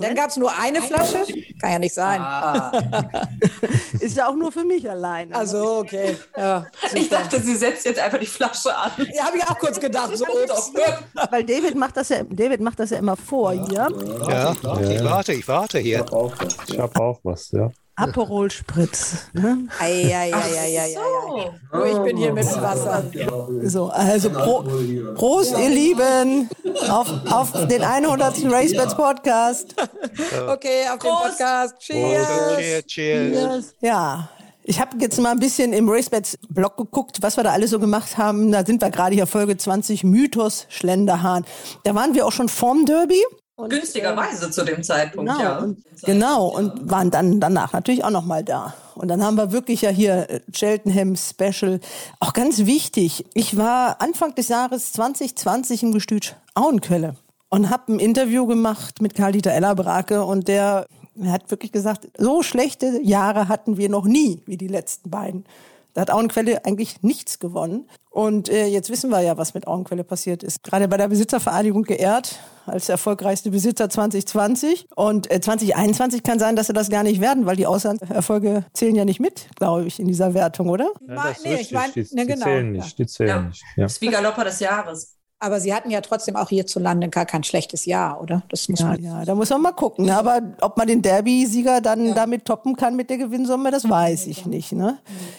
Dann 0.00 0.14
gab 0.14 0.30
es 0.30 0.36
nur 0.36 0.50
eine 0.56 0.80
Flasche? 0.80 1.24
Kann 1.60 1.72
ja 1.72 1.78
nicht 1.78 1.94
sein. 1.94 2.20
Ah. 2.20 2.72
ist 4.00 4.16
ja 4.16 4.28
auch 4.28 4.34
nur 4.34 4.50
für 4.52 4.64
mich 4.64 4.88
alleine. 4.88 5.34
Also, 5.34 5.78
okay. 5.78 6.16
Ja, 6.36 6.66
ich 6.94 7.08
dachte, 7.08 7.40
sie 7.40 7.56
setzt 7.56 7.84
jetzt 7.84 8.00
einfach 8.00 8.18
die 8.18 8.26
Flasche 8.26 8.74
an. 8.74 8.90
Ja, 9.14 9.24
habe 9.24 9.36
ich 9.36 9.44
auch 9.44 9.58
kurz 9.58 9.78
gedacht. 9.78 10.16
So, 10.16 10.24
Weil 10.24 11.44
David 11.44 11.74
macht, 11.74 11.96
das 11.96 12.08
ja, 12.08 12.22
David 12.22 12.60
macht 12.60 12.78
das 12.78 12.90
ja 12.90 12.98
immer 12.98 13.16
vor 13.16 13.52
hier. 13.52 13.88
Ja, 14.28 14.52
ich 14.80 15.04
warte, 15.04 15.32
ich 15.34 15.46
warte 15.48 15.78
hier. 15.78 16.06
Ich 16.68 16.78
habe 16.78 17.00
auch 17.00 17.20
was, 17.22 17.50
ja. 17.50 17.70
Aperol 17.94 18.50
Spritz. 18.50 19.26
Ne? 19.34 19.68
Ei, 19.78 20.04
ei, 20.14 20.32
ei, 20.32 20.32
ei, 20.32 20.78
ei, 20.78 20.96
ei. 20.96 21.50
Oh, 21.72 21.84
ich 21.84 21.98
bin 21.98 22.16
hier 22.16 22.32
mit 22.32 22.44
dem 22.44 22.62
Wasser. 22.62 23.04
So, 23.64 23.88
also 23.90 24.30
Pro, 24.30 24.64
Prost, 25.14 25.54
ihr 25.58 25.68
Lieben, 25.68 26.48
auf, 26.88 27.10
auf 27.30 27.52
den 27.68 27.82
100. 27.82 28.50
Racebets 28.50 28.94
Podcast. 28.94 29.74
Okay, 30.48 30.86
auf 30.90 30.98
Prost. 30.98 31.38
den 31.38 31.46
Podcast. 31.46 31.78
Cheers. 31.80 32.28
Cheers. 32.56 32.86
Cheers. 32.86 33.74
Ja, 33.80 34.28
ich 34.64 34.80
habe 34.80 34.96
jetzt 34.98 35.20
mal 35.20 35.30
ein 35.32 35.40
bisschen 35.40 35.72
im 35.72 35.88
Racebets-Blog 35.88 36.76
geguckt, 36.76 37.18
was 37.20 37.36
wir 37.36 37.42
da 37.44 37.50
alles 37.50 37.70
so 37.70 37.80
gemacht 37.80 38.16
haben. 38.16 38.52
Da 38.52 38.64
sind 38.64 38.80
wir 38.80 38.90
gerade 38.90 39.14
hier 39.14 39.26
Folge 39.26 39.56
20, 39.56 40.04
Mythos 40.04 40.66
Schlenderhahn. 40.68 41.44
Da 41.84 41.94
waren 41.94 42.14
wir 42.14 42.26
auch 42.26 42.32
schon 42.32 42.48
vorm 42.48 42.86
Derby. 42.86 43.20
Und, 43.54 43.70
Günstigerweise 43.70 44.46
äh, 44.46 44.50
zu 44.50 44.64
dem 44.64 44.82
Zeitpunkt, 44.82 45.30
genau, 45.30 45.42
ja. 45.42 45.58
Und, 45.58 45.84
genau, 46.04 46.46
und 46.48 46.90
waren 46.90 47.10
dann 47.10 47.38
danach 47.38 47.72
natürlich 47.72 48.02
auch 48.02 48.10
nochmal 48.10 48.42
da. 48.42 48.74
Und 48.94 49.08
dann 49.08 49.22
haben 49.22 49.36
wir 49.36 49.52
wirklich 49.52 49.82
ja 49.82 49.90
hier 49.90 50.30
äh, 50.30 50.40
Cheltenham 50.52 51.16
Special. 51.16 51.80
Auch 52.18 52.32
ganz 52.32 52.64
wichtig, 52.64 53.26
ich 53.34 53.56
war 53.56 54.00
Anfang 54.00 54.34
des 54.34 54.48
Jahres 54.48 54.92
2020 54.92 55.82
im 55.82 55.92
Gestüt 55.92 56.36
Auenquelle 56.54 57.16
und 57.50 57.68
habe 57.68 57.92
ein 57.92 57.98
Interview 57.98 58.46
gemacht 58.46 59.02
mit 59.02 59.14
Karl-Dieter 59.14 59.52
Ellerbrake 59.52 60.24
und 60.24 60.48
der 60.48 60.86
hat 61.26 61.50
wirklich 61.50 61.72
gesagt, 61.72 62.08
so 62.16 62.42
schlechte 62.42 63.00
Jahre 63.02 63.48
hatten 63.48 63.76
wir 63.76 63.90
noch 63.90 64.06
nie 64.06 64.40
wie 64.46 64.56
die 64.56 64.68
letzten 64.68 65.10
beiden. 65.10 65.44
Da 65.94 66.02
hat 66.02 66.10
Auenquelle 66.10 66.64
eigentlich 66.64 67.02
nichts 67.02 67.38
gewonnen. 67.38 67.88
Und 68.10 68.48
äh, 68.48 68.66
jetzt 68.66 68.90
wissen 68.90 69.10
wir 69.10 69.20
ja, 69.20 69.36
was 69.36 69.54
mit 69.54 69.66
Auenquelle 69.66 70.04
passiert 70.04 70.42
ist. 70.42 70.62
Gerade 70.62 70.88
bei 70.88 70.96
der 70.96 71.08
Besitzervereinigung 71.08 71.82
geehrt 71.82 72.38
als 72.66 72.88
erfolgreichste 72.88 73.50
Besitzer 73.50 73.88
2020. 73.88 74.86
Und 74.94 75.30
äh, 75.30 75.40
2021 75.40 76.22
kann 76.22 76.38
sein, 76.38 76.56
dass 76.56 76.66
sie 76.66 76.72
das 76.72 76.88
gar 76.90 77.02
nicht 77.02 77.20
werden, 77.20 77.46
weil 77.46 77.56
die 77.56 77.66
Auslandserfolge 77.66 78.64
zählen 78.72 78.94
ja 78.94 79.04
nicht 79.04 79.20
mit, 79.20 79.48
glaube 79.56 79.86
ich, 79.86 79.98
in 79.98 80.06
dieser 80.06 80.34
Wertung, 80.34 80.68
oder? 80.68 80.90
Ja, 81.08 81.28
das 81.28 81.42
nee, 81.42 81.56
ich 81.56 81.72
mein, 81.72 81.92
die, 81.92 82.06
ne, 82.12 82.26
genau. 82.26 82.34
die 82.34 82.42
zählen 82.42 82.72
nicht. 82.72 82.98
Die 82.98 83.06
zählen 83.06 83.28
ja. 83.28 83.42
nicht. 83.42 83.62
Ja. 83.76 83.82
Das 83.84 83.92
ist 83.92 84.00
wie 84.00 84.08
Galopper 84.08 84.44
des 84.44 84.60
Jahres. 84.60 85.16
Aber 85.42 85.58
sie 85.58 85.74
hatten 85.74 85.90
ja 85.90 86.00
trotzdem 86.00 86.36
auch 86.36 86.48
hierzulande 86.50 87.08
gar 87.08 87.26
kein 87.26 87.42
schlechtes 87.42 87.84
Jahr, 87.84 88.20
oder? 88.22 88.44
Das 88.48 88.68
muss 88.68 88.78
Ja, 88.78 88.86
man. 88.86 89.02
ja, 89.02 89.24
da 89.24 89.34
muss 89.34 89.50
man 89.50 89.60
mal 89.60 89.72
gucken. 89.72 90.06
ne? 90.06 90.16
Aber 90.16 90.40
ob 90.60 90.76
man 90.76 90.86
den 90.86 91.02
Derby-Sieger 91.02 91.80
dann 91.80 92.14
damit 92.14 92.44
toppen 92.44 92.76
kann 92.76 92.94
mit 92.94 93.10
der 93.10 93.18
Gewinnsumme, 93.18 93.72
das 93.72 93.88
weiß 93.90 94.28
ich 94.28 94.46
nicht. 94.46 94.70
Ne? 94.72 94.98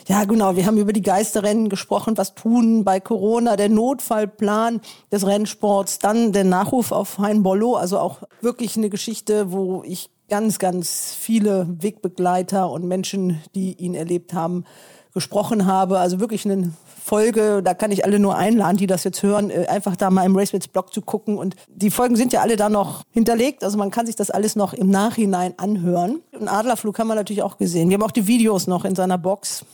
Ja, 0.09 0.25
genau. 0.25 0.57
Wir 0.57 0.65
haben 0.65 0.77
über 0.77 0.91
die 0.91 1.01
Geisterrennen 1.01 1.69
gesprochen. 1.69 2.17
Was 2.17 2.35
tun 2.35 2.83
bei 2.83 2.99
Corona? 2.99 3.55
Der 3.55 3.69
Notfallplan 3.69 4.81
des 5.11 5.25
Rennsports. 5.25 5.99
Dann 5.99 6.33
der 6.33 6.43
Nachruf 6.43 6.91
auf 6.91 7.17
Hein 7.19 7.41
Bollo. 7.41 7.75
Also 7.75 7.97
auch 7.99 8.23
wirklich 8.41 8.75
eine 8.75 8.89
Geschichte, 8.89 9.53
wo 9.53 9.83
ich 9.85 10.09
ganz, 10.29 10.59
ganz 10.59 11.15
viele 11.17 11.65
Wegbegleiter 11.79 12.69
und 12.69 12.85
Menschen, 12.85 13.41
die 13.55 13.73
ihn 13.73 13.93
erlebt 13.95 14.33
haben, 14.33 14.65
gesprochen 15.13 15.65
habe. 15.65 15.99
Also 15.99 16.19
wirklich 16.19 16.43
eine 16.45 16.73
Folge, 17.03 17.61
da 17.61 17.73
kann 17.73 17.91
ich 17.91 18.05
alle 18.05 18.17
nur 18.17 18.37
einladen, 18.37 18.77
die 18.77 18.87
das 18.87 19.03
jetzt 19.03 19.23
hören, 19.23 19.49
äh, 19.49 19.65
einfach 19.67 19.97
da 19.97 20.09
mal 20.09 20.25
im 20.25 20.37
Racebits 20.37 20.69
Blog 20.69 20.93
zu 20.93 21.01
gucken. 21.01 21.37
Und 21.37 21.55
die 21.67 21.91
Folgen 21.91 22.15
sind 22.15 22.31
ja 22.31 22.41
alle 22.41 22.55
da 22.55 22.69
noch 22.69 23.03
hinterlegt. 23.11 23.63
Also 23.63 23.77
man 23.77 23.91
kann 23.91 24.05
sich 24.05 24.15
das 24.15 24.31
alles 24.31 24.55
noch 24.55 24.73
im 24.73 24.89
Nachhinein 24.89 25.53
anhören. 25.57 26.21
Und 26.31 26.47
Adlerflug 26.47 26.97
haben 26.97 27.07
wir 27.07 27.15
natürlich 27.15 27.43
auch 27.43 27.57
gesehen. 27.57 27.89
Wir 27.89 27.95
haben 27.95 28.03
auch 28.03 28.11
die 28.11 28.27
Videos 28.27 28.67
noch 28.67 28.85
in 28.85 28.95
seiner 28.95 29.17
Box. 29.17 29.65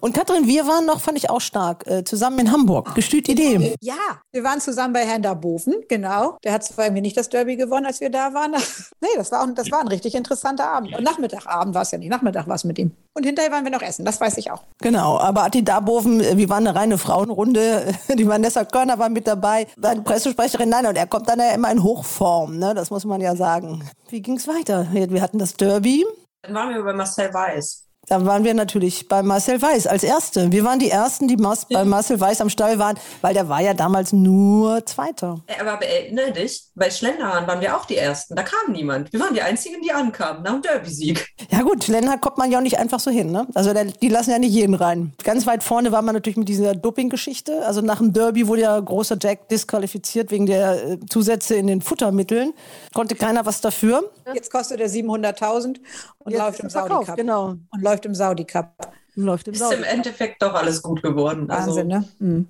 Und 0.00 0.14
Katrin, 0.14 0.46
wir 0.46 0.66
waren 0.66 0.86
noch, 0.86 1.00
fand 1.00 1.18
ich 1.18 1.30
auch 1.30 1.40
stark, 1.40 1.86
äh, 1.86 2.04
zusammen 2.04 2.38
in 2.38 2.52
Hamburg. 2.52 2.94
Gestüt 2.94 3.28
Idee. 3.28 3.74
Ja, 3.80 3.94
wir 4.32 4.44
waren 4.44 4.60
zusammen 4.60 4.92
bei 4.92 5.04
Herrn 5.04 5.22
Daboven, 5.22 5.74
genau. 5.88 6.38
Der 6.44 6.52
hat 6.52 6.64
zwar 6.64 6.86
irgendwie 6.86 7.02
nicht 7.02 7.16
das 7.16 7.28
Derby 7.28 7.56
gewonnen, 7.56 7.86
als 7.86 8.00
wir 8.00 8.10
da 8.10 8.34
waren. 8.34 8.52
nee, 9.00 9.08
das 9.16 9.32
war, 9.32 9.42
auch, 9.42 9.54
das 9.54 9.70
war 9.70 9.80
ein 9.80 9.88
richtig 9.88 10.14
interessanter 10.14 10.68
Abend. 10.68 10.96
Und 10.96 11.04
Nachmittagabend 11.04 11.74
war 11.74 11.82
es 11.82 11.90
ja 11.90 11.98
nicht. 11.98 12.10
Nachmittag 12.10 12.46
war 12.46 12.56
es 12.56 12.64
mit 12.64 12.78
ihm. 12.78 12.92
Und 13.14 13.24
hinterher 13.24 13.50
waren 13.50 13.64
wir 13.64 13.72
noch 13.72 13.82
essen, 13.82 14.04
das 14.04 14.20
weiß 14.20 14.36
ich 14.38 14.50
auch. 14.50 14.62
Genau, 14.82 15.18
aber 15.18 15.44
Atti 15.44 15.64
Darboven, 15.64 16.20
äh, 16.20 16.36
wir 16.36 16.48
waren 16.48 16.66
eine 16.66 16.78
reine 16.78 16.98
Frauenrunde. 16.98 17.94
Die 18.14 18.28
Vanessa 18.28 18.64
Körner 18.64 18.98
war 18.98 19.08
mit 19.08 19.26
dabei, 19.26 19.66
seine 19.80 20.02
Pressesprecherin. 20.02 20.68
Nein, 20.68 20.86
und 20.86 20.96
er 20.96 21.06
kommt 21.06 21.28
dann 21.28 21.38
ja 21.38 21.52
immer 21.52 21.70
in 21.70 21.82
Hochform, 21.82 22.58
ne? 22.58 22.74
das 22.74 22.90
muss 22.90 23.04
man 23.04 23.20
ja 23.20 23.34
sagen. 23.34 23.88
Wie 24.08 24.20
ging's 24.20 24.46
weiter? 24.46 24.86
Wir 24.92 25.22
hatten 25.22 25.38
das 25.38 25.54
Derby. 25.54 26.04
Dann 26.42 26.54
waren 26.54 26.74
wir 26.74 26.82
bei 26.82 26.92
Marcel 26.92 27.32
Weiß. 27.32 27.85
Da 28.08 28.24
waren 28.24 28.44
wir 28.44 28.54
natürlich 28.54 29.08
bei 29.08 29.20
Marcel 29.22 29.60
Weiß 29.60 29.88
als 29.88 30.04
Erste. 30.04 30.52
Wir 30.52 30.62
waren 30.62 30.78
die 30.78 30.90
Ersten, 30.90 31.26
die 31.26 31.36
Mas 31.36 31.66
bei 31.66 31.84
Marcel 31.84 32.20
Weiß 32.20 32.40
am 32.40 32.48
Stall 32.48 32.78
waren, 32.78 32.96
weil 33.20 33.34
der 33.34 33.48
war 33.48 33.60
ja 33.60 33.74
damals 33.74 34.12
nur 34.12 34.86
Zweiter. 34.86 35.40
Äh, 35.48 35.60
Aber 35.60 35.84
erinnere 35.84 36.30
dich, 36.30 36.66
bei 36.76 36.88
Schlenderhahn 36.88 37.48
waren 37.48 37.60
wir 37.60 37.76
auch 37.76 37.84
die 37.84 37.96
Ersten. 37.96 38.36
Da 38.36 38.44
kam 38.44 38.72
niemand. 38.72 39.12
Wir 39.12 39.18
waren 39.18 39.34
die 39.34 39.42
Einzigen, 39.42 39.82
die 39.82 39.90
ankamen 39.90 40.44
nach 40.44 40.52
dem 40.52 40.62
Derby-Sieg. 40.62 41.26
Ja 41.50 41.62
gut, 41.62 41.82
Schlenderhahn 41.82 42.20
kommt 42.20 42.38
man 42.38 42.50
ja 42.52 42.58
auch 42.58 42.62
nicht 42.62 42.78
einfach 42.78 43.00
so 43.00 43.10
hin. 43.10 43.32
Ne? 43.32 43.46
Also 43.54 43.72
der, 43.72 43.86
die 43.86 44.08
lassen 44.08 44.30
ja 44.30 44.38
nicht 44.38 44.52
jeden 44.52 44.74
rein. 44.74 45.12
Ganz 45.24 45.44
weit 45.46 45.64
vorne 45.64 45.90
war 45.90 46.02
man 46.02 46.14
natürlich 46.14 46.36
mit 46.36 46.48
dieser 46.48 46.76
Doping-Geschichte. 46.76 47.66
Also 47.66 47.80
nach 47.80 47.98
dem 47.98 48.12
Derby 48.12 48.46
wurde 48.46 48.62
ja 48.62 48.78
großer 48.78 49.16
Jack 49.20 49.48
disqualifiziert 49.48 50.30
wegen 50.30 50.46
der 50.46 50.92
äh, 50.92 50.98
Zusätze 51.08 51.56
in 51.56 51.66
den 51.66 51.80
Futtermitteln. 51.80 52.52
Konnte 52.94 53.16
keiner 53.16 53.44
was 53.46 53.60
dafür. 53.60 54.12
Jetzt 54.32 54.52
kostet 54.52 54.80
er 54.80 54.88
700.000 54.88 55.78
und 56.18 56.32
Jetzt 56.32 56.40
läuft 56.40 56.60
im 56.60 56.66
ist 56.66 56.74
er 56.74 56.80
verkauft, 56.80 57.06
Saudi 57.06 57.06
Cup. 57.06 57.16
Genau. 57.16 57.54
Und 57.70 57.82
läuft 57.82 57.95
im 58.04 58.14
Saudi 58.14 58.44
Cup. 58.44 58.92
Läuft 59.14 59.48
im 59.48 59.54
Ist 59.54 59.60
Saudi 59.60 59.76
im 59.76 59.84
Endeffekt 59.84 60.42
doch 60.42 60.52
alles 60.54 60.82
gut 60.82 61.02
geworden. 61.02 61.50
Also, 61.50 61.68
Wahnsinn, 61.68 61.86
ne? 61.88 62.04
Mhm. 62.18 62.48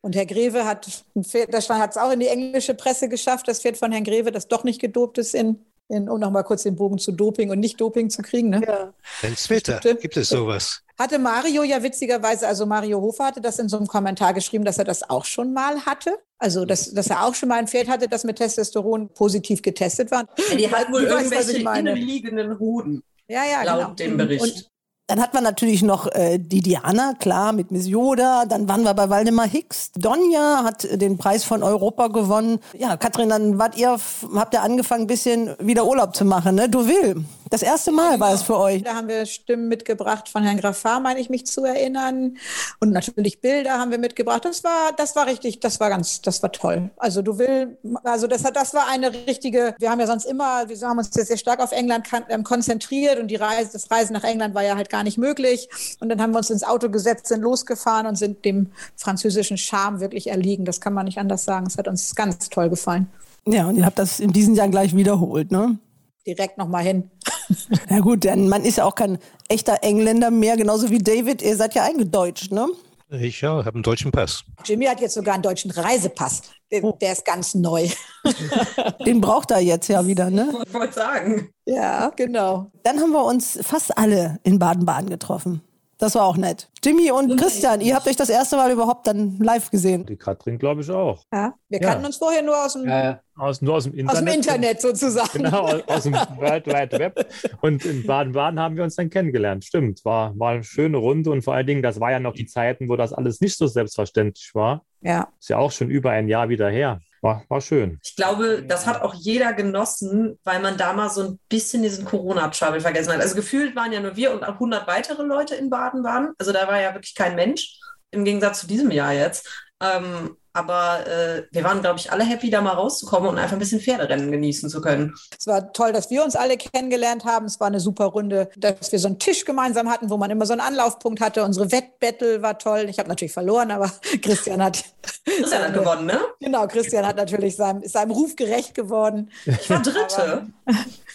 Und 0.00 0.14
Herr 0.14 0.26
Greve 0.26 0.64
hat 0.64 0.86
ein 1.14 1.24
Pferd, 1.24 1.52
das 1.52 1.68
hat 1.68 1.90
es 1.90 1.96
auch 1.96 2.12
in 2.12 2.20
die 2.20 2.28
englische 2.28 2.74
Presse 2.74 3.08
geschafft, 3.08 3.48
das 3.48 3.60
Pferd 3.60 3.76
von 3.76 3.90
Herrn 3.92 4.04
Greve, 4.04 4.30
das 4.30 4.48
doch 4.48 4.62
nicht 4.62 4.80
gedopt 4.80 5.18
ist, 5.18 5.34
in, 5.34 5.58
in, 5.88 6.08
um 6.08 6.20
nochmal 6.20 6.44
kurz 6.44 6.62
den 6.62 6.76
Bogen 6.76 6.98
zu 6.98 7.12
Doping 7.12 7.50
und 7.50 7.60
nicht 7.60 7.80
Doping 7.80 8.08
zu 8.10 8.22
kriegen. 8.22 8.50
Ne? 8.50 8.62
Ja. 8.66 8.92
Twitter 9.34 9.80
gibt 9.94 10.16
es 10.16 10.28
sowas. 10.28 10.82
Hatte 10.98 11.18
Mario 11.18 11.62
ja 11.62 11.82
witzigerweise, 11.82 12.46
also 12.48 12.64
Mario 12.64 13.00
Hofer 13.00 13.26
hatte 13.26 13.40
das 13.40 13.58
in 13.58 13.68
so 13.68 13.76
einem 13.76 13.86
Kommentar 13.86 14.32
geschrieben, 14.32 14.64
dass 14.64 14.78
er 14.78 14.84
das 14.84 15.10
auch 15.10 15.24
schon 15.24 15.52
mal 15.52 15.84
hatte. 15.84 16.16
Also, 16.38 16.64
dass, 16.64 16.92
dass 16.92 17.08
er 17.08 17.24
auch 17.24 17.34
schon 17.34 17.48
mal 17.48 17.58
ein 17.58 17.66
Pferd 17.66 17.88
hatte, 17.88 18.08
das 18.08 18.24
mit 18.24 18.36
Testosteron 18.36 19.08
positiv 19.08 19.60
getestet 19.60 20.10
war. 20.10 20.26
Ja, 20.50 20.56
die 20.56 20.70
hat 20.70 20.92
wohl 20.92 21.02
irgendwelche 21.02 21.62
meine. 21.62 21.90
innenliegenden 21.90 22.58
Hoden, 22.58 23.02
Ja, 23.28 23.44
ja, 23.44 23.62
laut 23.62 23.78
genau. 23.78 23.94
dem 23.94 24.16
Bericht. 24.16 24.42
Und 24.42 24.70
Dann 25.08 25.20
hat 25.20 25.34
man 25.34 25.44
natürlich 25.44 25.82
noch 25.82 26.06
äh, 26.12 26.38
die 26.38 26.60
Diana, 26.60 27.14
klar, 27.18 27.52
mit 27.52 27.70
Miss 27.70 27.86
Yoda. 27.86 28.44
Dann 28.44 28.68
waren 28.68 28.82
wir 28.82 28.94
bei 28.94 29.08
Waldemar 29.08 29.46
Hicks. 29.48 29.92
Donja 29.92 30.62
hat 30.64 30.84
äh, 30.84 30.98
den 30.98 31.16
Preis 31.18 31.44
von 31.44 31.62
Europa 31.62 32.08
gewonnen. 32.08 32.58
Ja, 32.76 32.96
Katrin, 32.96 33.28
dann 33.28 33.58
wart 33.58 33.76
ihr, 33.76 33.96
habt 34.34 34.54
ihr 34.54 34.62
angefangen, 34.62 35.02
ein 35.04 35.06
bisschen 35.06 35.54
wieder 35.60 35.86
Urlaub 35.86 36.14
zu 36.14 36.24
machen, 36.24 36.56
ne? 36.56 36.68
Du 36.68 36.86
will. 36.88 37.24
Das 37.50 37.62
erste 37.62 37.92
Mal 37.92 38.18
war 38.18 38.34
es 38.34 38.42
für 38.42 38.58
euch. 38.58 38.82
Da 38.82 38.94
haben 38.94 39.06
wir 39.06 39.24
Stimmen 39.24 39.68
mitgebracht 39.68 40.28
von 40.28 40.42
Herrn 40.42 40.56
Graffar, 40.56 40.98
meine 40.98 41.20
ich 41.20 41.30
mich 41.30 41.46
zu 41.46 41.64
erinnern. 41.64 42.36
Und 42.80 42.90
natürlich 42.90 43.40
Bilder 43.40 43.78
haben 43.78 43.92
wir 43.92 43.98
mitgebracht. 43.98 44.44
Das 44.44 44.64
war, 44.64 44.92
das 44.96 45.14
war 45.14 45.26
richtig, 45.26 45.60
das 45.60 45.78
war 45.78 45.88
ganz, 45.88 46.20
das 46.22 46.42
war 46.42 46.50
toll. 46.50 46.90
Also 46.96 47.22
du 47.22 47.38
will, 47.38 47.78
also 48.02 48.26
das 48.26 48.44
hat, 48.44 48.56
das 48.56 48.74
war 48.74 48.88
eine 48.88 49.12
richtige, 49.12 49.76
wir 49.78 49.90
haben 49.90 50.00
ja 50.00 50.08
sonst 50.08 50.24
immer, 50.24 50.68
wir 50.68 50.76
haben 50.80 50.98
uns 50.98 51.10
jetzt 51.14 51.28
sehr 51.28 51.36
stark 51.36 51.60
auf 51.60 51.70
England 51.70 52.08
ähm, 52.28 52.42
konzentriert 52.42 53.20
und 53.20 53.28
die 53.28 53.36
Reise, 53.36 53.70
das 53.72 53.90
Reisen 53.90 54.14
nach 54.14 54.24
England 54.24 54.54
war 54.54 54.64
ja 54.64 54.74
halt 54.74 54.90
gar 54.90 55.04
nicht 55.04 55.18
möglich. 55.18 55.68
Und 56.00 56.08
dann 56.08 56.20
haben 56.20 56.32
wir 56.32 56.38
uns 56.38 56.50
ins 56.50 56.64
Auto 56.64 56.90
gesetzt, 56.90 57.28
sind 57.28 57.42
losgefahren 57.42 58.06
und 58.06 58.16
sind 58.16 58.44
dem 58.44 58.72
französischen 58.96 59.56
Charme 59.56 60.00
wirklich 60.00 60.28
erliegen. 60.28 60.64
Das 60.64 60.80
kann 60.80 60.94
man 60.94 61.04
nicht 61.04 61.18
anders 61.18 61.44
sagen. 61.44 61.66
Es 61.66 61.78
hat 61.78 61.86
uns 61.86 62.14
ganz 62.16 62.48
toll 62.48 62.70
gefallen. 62.70 63.08
Ja, 63.46 63.68
und 63.68 63.76
ihr 63.76 63.86
habt 63.86 63.98
das 64.00 64.18
in 64.18 64.32
diesem 64.32 64.54
Jahr 64.54 64.68
gleich 64.68 64.96
wiederholt, 64.96 65.52
ne? 65.52 65.78
Direkt 66.26 66.58
nochmal 66.58 66.84
hin. 66.84 67.10
Na 67.88 68.00
gut, 68.00 68.24
denn 68.24 68.48
man 68.48 68.64
ist 68.64 68.78
ja 68.78 68.84
auch 68.84 68.94
kein 68.94 69.18
echter 69.48 69.82
Engländer 69.82 70.30
mehr, 70.30 70.56
genauso 70.56 70.90
wie 70.90 70.98
David. 70.98 71.42
Ihr 71.42 71.56
seid 71.56 71.74
ja 71.74 71.84
eingedeutscht, 71.84 72.52
ne? 72.52 72.68
Ich 73.08 73.40
ja, 73.40 73.64
habe 73.64 73.74
einen 73.74 73.84
deutschen 73.84 74.10
Pass. 74.10 74.42
Jimmy 74.64 74.86
hat 74.86 75.00
jetzt 75.00 75.14
sogar 75.14 75.34
einen 75.34 75.42
deutschen 75.42 75.70
Reisepass. 75.70 76.42
Der, 76.72 76.80
der 77.00 77.12
ist 77.12 77.24
ganz 77.24 77.54
neu. 77.54 77.88
Den 79.06 79.20
braucht 79.20 79.52
er 79.52 79.60
jetzt 79.60 79.86
ja 79.86 80.04
wieder, 80.04 80.28
ne? 80.28 80.52
Ich 80.66 80.74
wollte 80.74 80.94
sagen. 80.94 81.50
Ja, 81.66 82.10
genau. 82.16 82.72
Dann 82.82 82.98
haben 82.98 83.12
wir 83.12 83.24
uns 83.24 83.60
fast 83.62 83.96
alle 83.96 84.40
in 84.42 84.58
Baden-Baden 84.58 85.08
getroffen. 85.08 85.62
Das 85.98 86.14
war 86.14 86.24
auch 86.26 86.36
nett. 86.36 86.68
Jimmy 86.84 87.10
und 87.10 87.38
Christian, 87.40 87.80
ihr 87.80 87.94
habt 87.94 88.06
euch 88.06 88.16
das 88.16 88.28
erste 88.28 88.56
Mal 88.56 88.70
überhaupt 88.70 89.06
dann 89.06 89.38
live 89.38 89.70
gesehen. 89.70 90.04
Die 90.04 90.16
Katrin, 90.16 90.58
glaube 90.58 90.82
ich, 90.82 90.90
auch. 90.90 91.24
Ja, 91.32 91.54
wir 91.70 91.80
Ja. 91.80 91.88
kannten 91.88 92.04
uns 92.04 92.18
vorher 92.18 92.42
nur 92.42 92.54
aus 92.64 92.74
dem, 92.74 92.84
Ja, 92.86 93.02
ja. 93.04 93.20
Aus, 93.38 93.62
nur 93.62 93.74
aus 93.76 93.84
dem 93.84 93.92
aus 93.92 93.98
Internet. 94.18 94.28
dem 94.28 94.34
Internet 94.34 94.80
sozusagen. 94.82 95.28
Genau, 95.42 95.60
aus, 95.62 95.82
aus 95.88 96.02
dem 96.04 96.12
World 96.14 96.66
Wide 96.66 96.98
Web. 96.98 97.26
Und 97.62 97.84
in 97.86 98.06
Baden-Baden 98.06 98.60
haben 98.60 98.76
wir 98.76 98.84
uns 98.84 98.96
dann 98.96 99.08
kennengelernt. 99.08 99.64
Stimmt, 99.64 100.04
war, 100.04 100.38
war 100.38 100.50
eine 100.52 100.64
schöne 100.64 100.98
Runde 100.98 101.30
und 101.30 101.42
vor 101.42 101.54
allen 101.54 101.66
Dingen, 101.66 101.82
das 101.82 101.98
war 101.98 102.10
ja 102.10 102.20
noch 102.20 102.34
die 102.34 102.46
Zeiten, 102.46 102.88
wo 102.90 102.96
das 102.96 103.12
alles 103.14 103.40
nicht 103.40 103.56
so 103.56 103.66
selbstverständlich 103.66 104.50
war. 104.54 104.84
Ja, 105.00 105.28
Ist 105.40 105.48
ja 105.48 105.56
auch 105.58 105.70
schon 105.72 105.88
über 105.90 106.10
ein 106.10 106.28
Jahr 106.28 106.48
wieder 106.50 106.68
her. 106.68 107.00
War, 107.22 107.44
war 107.48 107.60
schön. 107.60 107.98
Ich 108.02 108.16
glaube, 108.16 108.62
das 108.62 108.86
hat 108.86 109.02
auch 109.02 109.14
jeder 109.14 109.52
genossen, 109.52 110.38
weil 110.44 110.60
man 110.60 110.76
da 110.76 110.92
mal 110.92 111.10
so 111.10 111.22
ein 111.22 111.40
bisschen 111.48 111.82
diesen 111.82 112.04
Corona-Trouble 112.04 112.80
vergessen 112.80 113.12
hat. 113.12 113.20
Also 113.20 113.34
gefühlt 113.34 113.74
waren 113.74 113.92
ja 113.92 114.00
nur 114.00 114.16
wir 114.16 114.32
und 114.32 114.44
100 114.44 114.86
weitere 114.86 115.22
Leute 115.22 115.54
in 115.54 115.70
Baden-Baden. 115.70 116.34
Also 116.38 116.52
da 116.52 116.68
war 116.68 116.80
ja 116.80 116.94
wirklich 116.94 117.14
kein 117.14 117.34
Mensch, 117.34 117.78
im 118.10 118.24
Gegensatz 118.24 118.60
zu 118.60 118.66
diesem 118.66 118.90
Jahr 118.90 119.12
jetzt. 119.12 119.48
Ähm, 119.80 120.36
aber 120.56 121.06
äh, 121.06 121.42
wir 121.50 121.64
waren, 121.64 121.82
glaube 121.82 121.98
ich, 121.98 122.10
alle 122.10 122.24
happy, 122.24 122.48
da 122.48 122.62
mal 122.62 122.72
rauszukommen 122.72 123.28
und 123.28 123.38
einfach 123.38 123.56
ein 123.56 123.58
bisschen 123.58 123.80
Pferderennen 123.80 124.32
genießen 124.32 124.70
zu 124.70 124.80
können. 124.80 125.14
es 125.38 125.46
war 125.46 125.72
toll, 125.74 125.92
dass 125.92 126.10
wir 126.10 126.24
uns 126.24 126.34
alle 126.34 126.56
kennengelernt 126.56 127.26
haben. 127.26 127.44
Es 127.44 127.60
war 127.60 127.66
eine 127.66 127.78
super 127.78 128.06
Runde, 128.06 128.48
dass 128.56 128.90
wir 128.90 128.98
so 128.98 129.08
einen 129.08 129.18
Tisch 129.18 129.44
gemeinsam 129.44 129.90
hatten, 129.90 130.08
wo 130.08 130.16
man 130.16 130.30
immer 130.30 130.46
so 130.46 130.54
einen 130.54 130.62
Anlaufpunkt 130.62 131.20
hatte. 131.20 131.44
Unsere 131.44 131.70
Wettbattle 131.70 132.40
war 132.40 132.58
toll. 132.58 132.86
Ich 132.88 132.98
habe 132.98 133.08
natürlich 133.08 133.32
verloren, 133.32 133.70
aber 133.70 133.92
Christian 134.22 134.62
hat 134.64 134.82
Christian 135.24 135.64
hat 135.64 135.74
gewonnen, 135.74 136.06
ne? 136.06 136.20
genau, 136.40 136.66
Christian 136.66 137.06
hat 137.06 137.16
natürlich 137.16 137.56
seinem, 137.56 137.82
ist 137.82 137.92
seinem 137.92 138.12
Ruf 138.12 138.34
gerecht 138.34 138.74
geworden. 138.74 139.30
Ich 139.44 139.68
war 139.68 139.82
Dritte. 139.82 140.46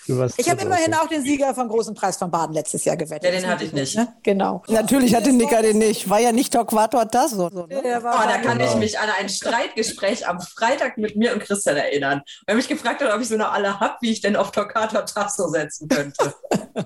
Warst 0.07 0.39
Ich 0.39 0.49
habe 0.49 0.61
immerhin 0.61 0.93
auch 0.93 1.07
den 1.07 1.23
Sieger 1.23 1.53
vom 1.53 1.69
großen 1.69 1.93
Preis 1.93 2.17
von 2.17 2.31
Baden 2.31 2.53
letztes 2.53 2.83
Jahr 2.85 2.97
gewettet. 2.97 3.23
Ja, 3.23 3.31
den 3.39 3.47
hatte 3.47 3.63
ich 3.63 3.73
nicht. 3.73 3.95
Ne? 3.95 4.07
Genau. 4.23 4.63
Natürlich 4.67 5.15
hatte 5.15 5.31
Nicker 5.31 5.61
den 5.61 5.77
nicht. 5.77 6.09
War 6.09 6.19
ja 6.19 6.31
nicht 6.31 6.53
Torquator 6.53 7.09
Tasso. 7.09 7.49
So, 7.49 7.65
ne? 7.67 7.81
Der 7.83 8.03
war 8.03 8.15
Oh, 8.15 8.27
da 8.27 8.37
kann 8.39 8.59
ich 8.59 8.75
mich 8.75 8.99
an 8.99 9.09
ein 9.19 9.29
Streitgespräch 9.31 10.27
am 10.27 10.39
Freitag 10.39 10.97
mit 10.97 11.15
mir 11.15 11.33
und 11.33 11.39
Christian 11.41 11.77
erinnern. 11.77 12.21
Er 12.45 12.55
mich 12.55 12.67
gefragt 12.67 13.01
hat, 13.01 13.13
ob 13.13 13.21
ich 13.21 13.27
so 13.27 13.37
noch 13.37 13.51
alle 13.51 13.79
habe, 13.79 13.95
wie 14.01 14.11
ich 14.11 14.21
denn 14.21 14.35
auf 14.35 14.51
Torquato 14.51 15.01
Tasso 15.01 15.47
setzen 15.49 15.87
könnte. 15.87 16.33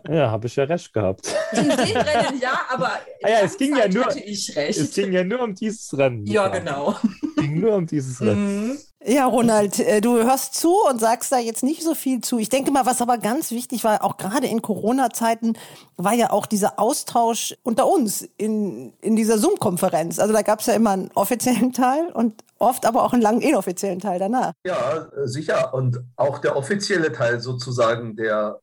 Ja, 0.10 0.32
habe 0.32 0.48
ich 0.48 0.56
ja 0.56 0.64
recht 0.64 0.92
gehabt. 0.94 1.28
In 1.52 1.70
dem 1.70 1.78
Rennen 1.78 2.42
ja, 2.42 2.60
aber 2.70 2.88
Ah 3.22 3.30
ja, 3.30 3.40
es 3.42 3.56
ging 3.56 3.76
ja 3.78 3.88
nur-. 3.88 4.08
Es 4.18 4.94
ging 4.96 5.12
ja 5.12 5.24
nur 5.24 5.42
um 5.42 5.54
dieses 5.54 5.96
Rennen. 5.96 6.26
ja, 6.26 6.48
genau. 6.48 6.96
Es 7.38 7.44
ging 7.44 7.60
nur 7.60 7.76
um 7.76 7.86
dieses 7.86 8.20
Rennen. 8.20 8.70
Mhm. 8.70 8.78
Ja, 9.04 9.26
Ronald, 9.26 9.80
äh, 9.80 10.02
du 10.02 10.16
hörst 10.16 10.56
zu 10.56 10.78
und 10.90 11.00
sagst 11.00 11.32
da 11.32 11.38
jetzt 11.38 11.64
nicht 11.64 11.84
so 11.84 11.94
viel 11.94 12.22
zu. 12.22 12.40
Ich 12.40 12.50
denke 12.50 12.72
mal, 12.72 12.86
was 12.86 13.02
aber 13.02 13.18
ganz 13.18 13.52
wichtig 13.52 13.84
war, 13.84 14.04
auch 14.04 14.18
gerade 14.18 14.48
in 14.48 14.62
Corona-Zeiten, 14.62 15.58
war 15.98 16.14
ja 16.14 16.32
auch 16.32 16.48
dieser 16.48 16.80
Austausch 16.80 17.56
unter 17.62 17.88
uns 17.88 18.28
in, 18.38 18.94
in 19.02 19.16
dieser 19.16 19.38
Zoom-Konferenz. 19.38 20.18
Also 20.18 20.34
da 20.34 20.42
gab 20.42 20.62
es 20.62 20.66
ja 20.66 20.74
immer 20.74 20.92
einen 20.92 21.12
offiziellen 21.14 21.72
Teil 21.72 22.10
und 22.14 22.44
oft 22.58 22.86
aber 22.86 23.04
auch 23.04 23.14
einen 23.14 23.22
langen 23.22 23.42
inoffiziellen 23.42 24.00
Teil 24.00 24.18
danach. 24.18 24.54
Ja, 24.66 25.08
sicher. 25.26 25.74
Und 25.74 26.00
auch 26.16 26.40
der 26.40 26.56
offizielle 26.56 27.12
Teil 27.12 27.42
sozusagen, 27.42 28.16
der 28.16 28.60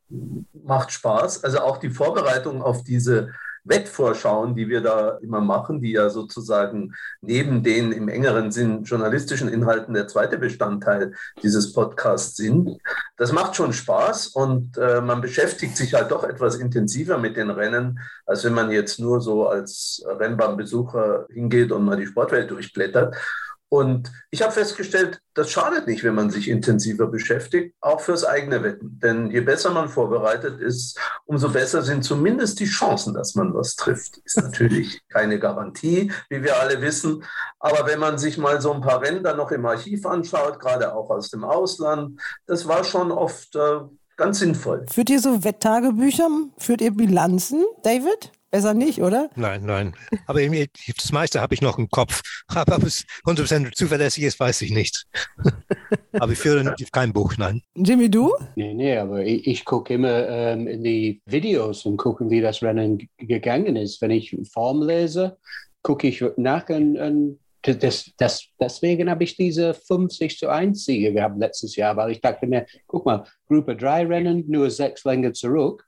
macht 0.64 0.90
Spaß. 0.90 1.44
Also 1.44 1.60
auch 1.60 1.76
die 1.76 1.90
Vorbereitung 1.90 2.62
auf 2.62 2.82
diese 2.82 3.28
Wettvorschauen, 3.64 4.54
die 4.54 4.68
wir 4.68 4.80
da 4.80 5.18
immer 5.22 5.40
machen, 5.40 5.80
die 5.80 5.92
ja 5.92 6.10
sozusagen 6.10 6.94
neben 7.20 7.62
den 7.62 7.92
im 7.92 8.08
engeren 8.08 8.50
Sinn 8.50 8.84
journalistischen 8.84 9.48
Inhalten 9.48 9.94
der 9.94 10.08
zweite 10.08 10.38
Bestandteil 10.38 11.14
dieses 11.42 11.72
Podcasts 11.72 12.36
sind. 12.36 12.78
Das 13.16 13.32
macht 13.32 13.56
schon 13.56 13.72
Spaß 13.72 14.28
und 14.28 14.76
äh, 14.78 15.00
man 15.00 15.20
beschäftigt 15.20 15.76
sich 15.76 15.94
halt 15.94 16.10
doch 16.10 16.24
etwas 16.24 16.56
intensiver 16.56 17.18
mit 17.18 17.36
den 17.36 17.50
Rennen, 17.50 18.00
als 18.26 18.44
wenn 18.44 18.54
man 18.54 18.70
jetzt 18.70 18.98
nur 18.98 19.20
so 19.20 19.46
als 19.46 20.02
Rennbahnbesucher 20.06 21.26
hingeht 21.30 21.72
und 21.72 21.84
mal 21.84 21.96
die 21.96 22.06
Sportwelt 22.06 22.50
durchblättert. 22.50 23.14
Und 23.72 24.12
ich 24.30 24.42
habe 24.42 24.52
festgestellt, 24.52 25.22
das 25.32 25.50
schadet 25.50 25.86
nicht, 25.86 26.04
wenn 26.04 26.14
man 26.14 26.28
sich 26.28 26.50
intensiver 26.50 27.06
beschäftigt, 27.06 27.74
auch 27.80 28.02
fürs 28.02 28.22
eigene 28.22 28.62
Wetten. 28.62 29.00
Denn 29.02 29.30
je 29.30 29.40
besser 29.40 29.70
man 29.70 29.88
vorbereitet 29.88 30.60
ist, 30.60 31.00
umso 31.24 31.48
besser 31.48 31.80
sind 31.80 32.04
zumindest 32.04 32.60
die 32.60 32.66
Chancen, 32.66 33.14
dass 33.14 33.34
man 33.34 33.54
was 33.54 33.74
trifft. 33.74 34.18
Ist 34.26 34.36
natürlich 34.36 35.00
keine 35.08 35.38
Garantie, 35.38 36.12
wie 36.28 36.42
wir 36.42 36.60
alle 36.60 36.82
wissen. 36.82 37.24
Aber 37.60 37.86
wenn 37.86 37.98
man 37.98 38.18
sich 38.18 38.36
mal 38.36 38.60
so 38.60 38.74
ein 38.74 38.82
paar 38.82 39.00
dann 39.00 39.38
noch 39.38 39.50
im 39.52 39.64
Archiv 39.64 40.04
anschaut, 40.04 40.60
gerade 40.60 40.94
auch 40.94 41.08
aus 41.08 41.30
dem 41.30 41.42
Ausland, 41.42 42.20
das 42.44 42.68
war 42.68 42.84
schon 42.84 43.10
oft 43.10 43.56
äh, 43.56 43.80
ganz 44.18 44.40
sinnvoll. 44.40 44.84
Führt 44.90 45.08
ihr 45.08 45.20
so 45.20 45.44
Wetttagebücher? 45.44 46.28
Führt 46.58 46.82
ihr 46.82 46.90
Bilanzen, 46.90 47.64
David? 47.82 48.32
Besser 48.52 48.74
nicht, 48.74 49.00
oder? 49.00 49.30
Nein, 49.34 49.62
nein. 49.64 49.94
Aber 50.26 50.40
das 50.42 51.10
meiste 51.10 51.40
habe 51.40 51.54
ich 51.54 51.62
noch 51.62 51.78
im 51.78 51.88
Kopf. 51.88 52.20
Aber 52.48 52.76
ob 52.76 52.82
es 52.82 53.06
100% 53.24 53.72
zuverlässig 53.72 54.24
ist, 54.24 54.38
weiß 54.38 54.60
ich 54.60 54.72
nicht. 54.72 55.06
aber 56.12 56.32
ich 56.32 56.38
führe 56.38 56.74
kein 56.92 57.14
Buch, 57.14 57.32
nein. 57.38 57.62
Jimmy, 57.74 58.10
du? 58.10 58.30
Nee, 58.54 58.74
nee, 58.74 58.98
aber 58.98 59.24
ich, 59.24 59.46
ich 59.46 59.64
gucke 59.64 59.94
immer 59.94 60.28
ähm, 60.28 60.66
in 60.66 60.84
die 60.84 61.22
Videos 61.24 61.86
und 61.86 61.96
gucke, 61.96 62.28
wie 62.28 62.42
das 62.42 62.62
Rennen 62.62 63.08
gegangen 63.16 63.76
ist. 63.76 64.02
Wenn 64.02 64.10
ich 64.10 64.36
Form 64.52 64.82
lese, 64.82 65.38
gucke 65.82 66.08
ich 66.08 66.22
nach 66.36 66.68
und, 66.68 66.98
und 66.98 67.38
das, 67.62 68.10
das, 68.18 68.44
deswegen 68.60 69.08
habe 69.08 69.24
ich 69.24 69.34
diese 69.34 69.72
50 69.72 70.36
zu 70.36 70.50
1 70.50 70.84
Siege 70.84 71.14
gehabt 71.14 71.38
letztes 71.38 71.74
Jahr, 71.76 71.96
weil 71.96 72.10
ich 72.10 72.20
dachte 72.20 72.46
mir, 72.46 72.66
guck 72.86 73.06
mal, 73.06 73.24
Gruppe 73.48 73.76
3 73.76 74.08
Rennen, 74.08 74.44
nur 74.46 74.68
sechs 74.68 75.04
Länge 75.04 75.32
zurück 75.32 75.86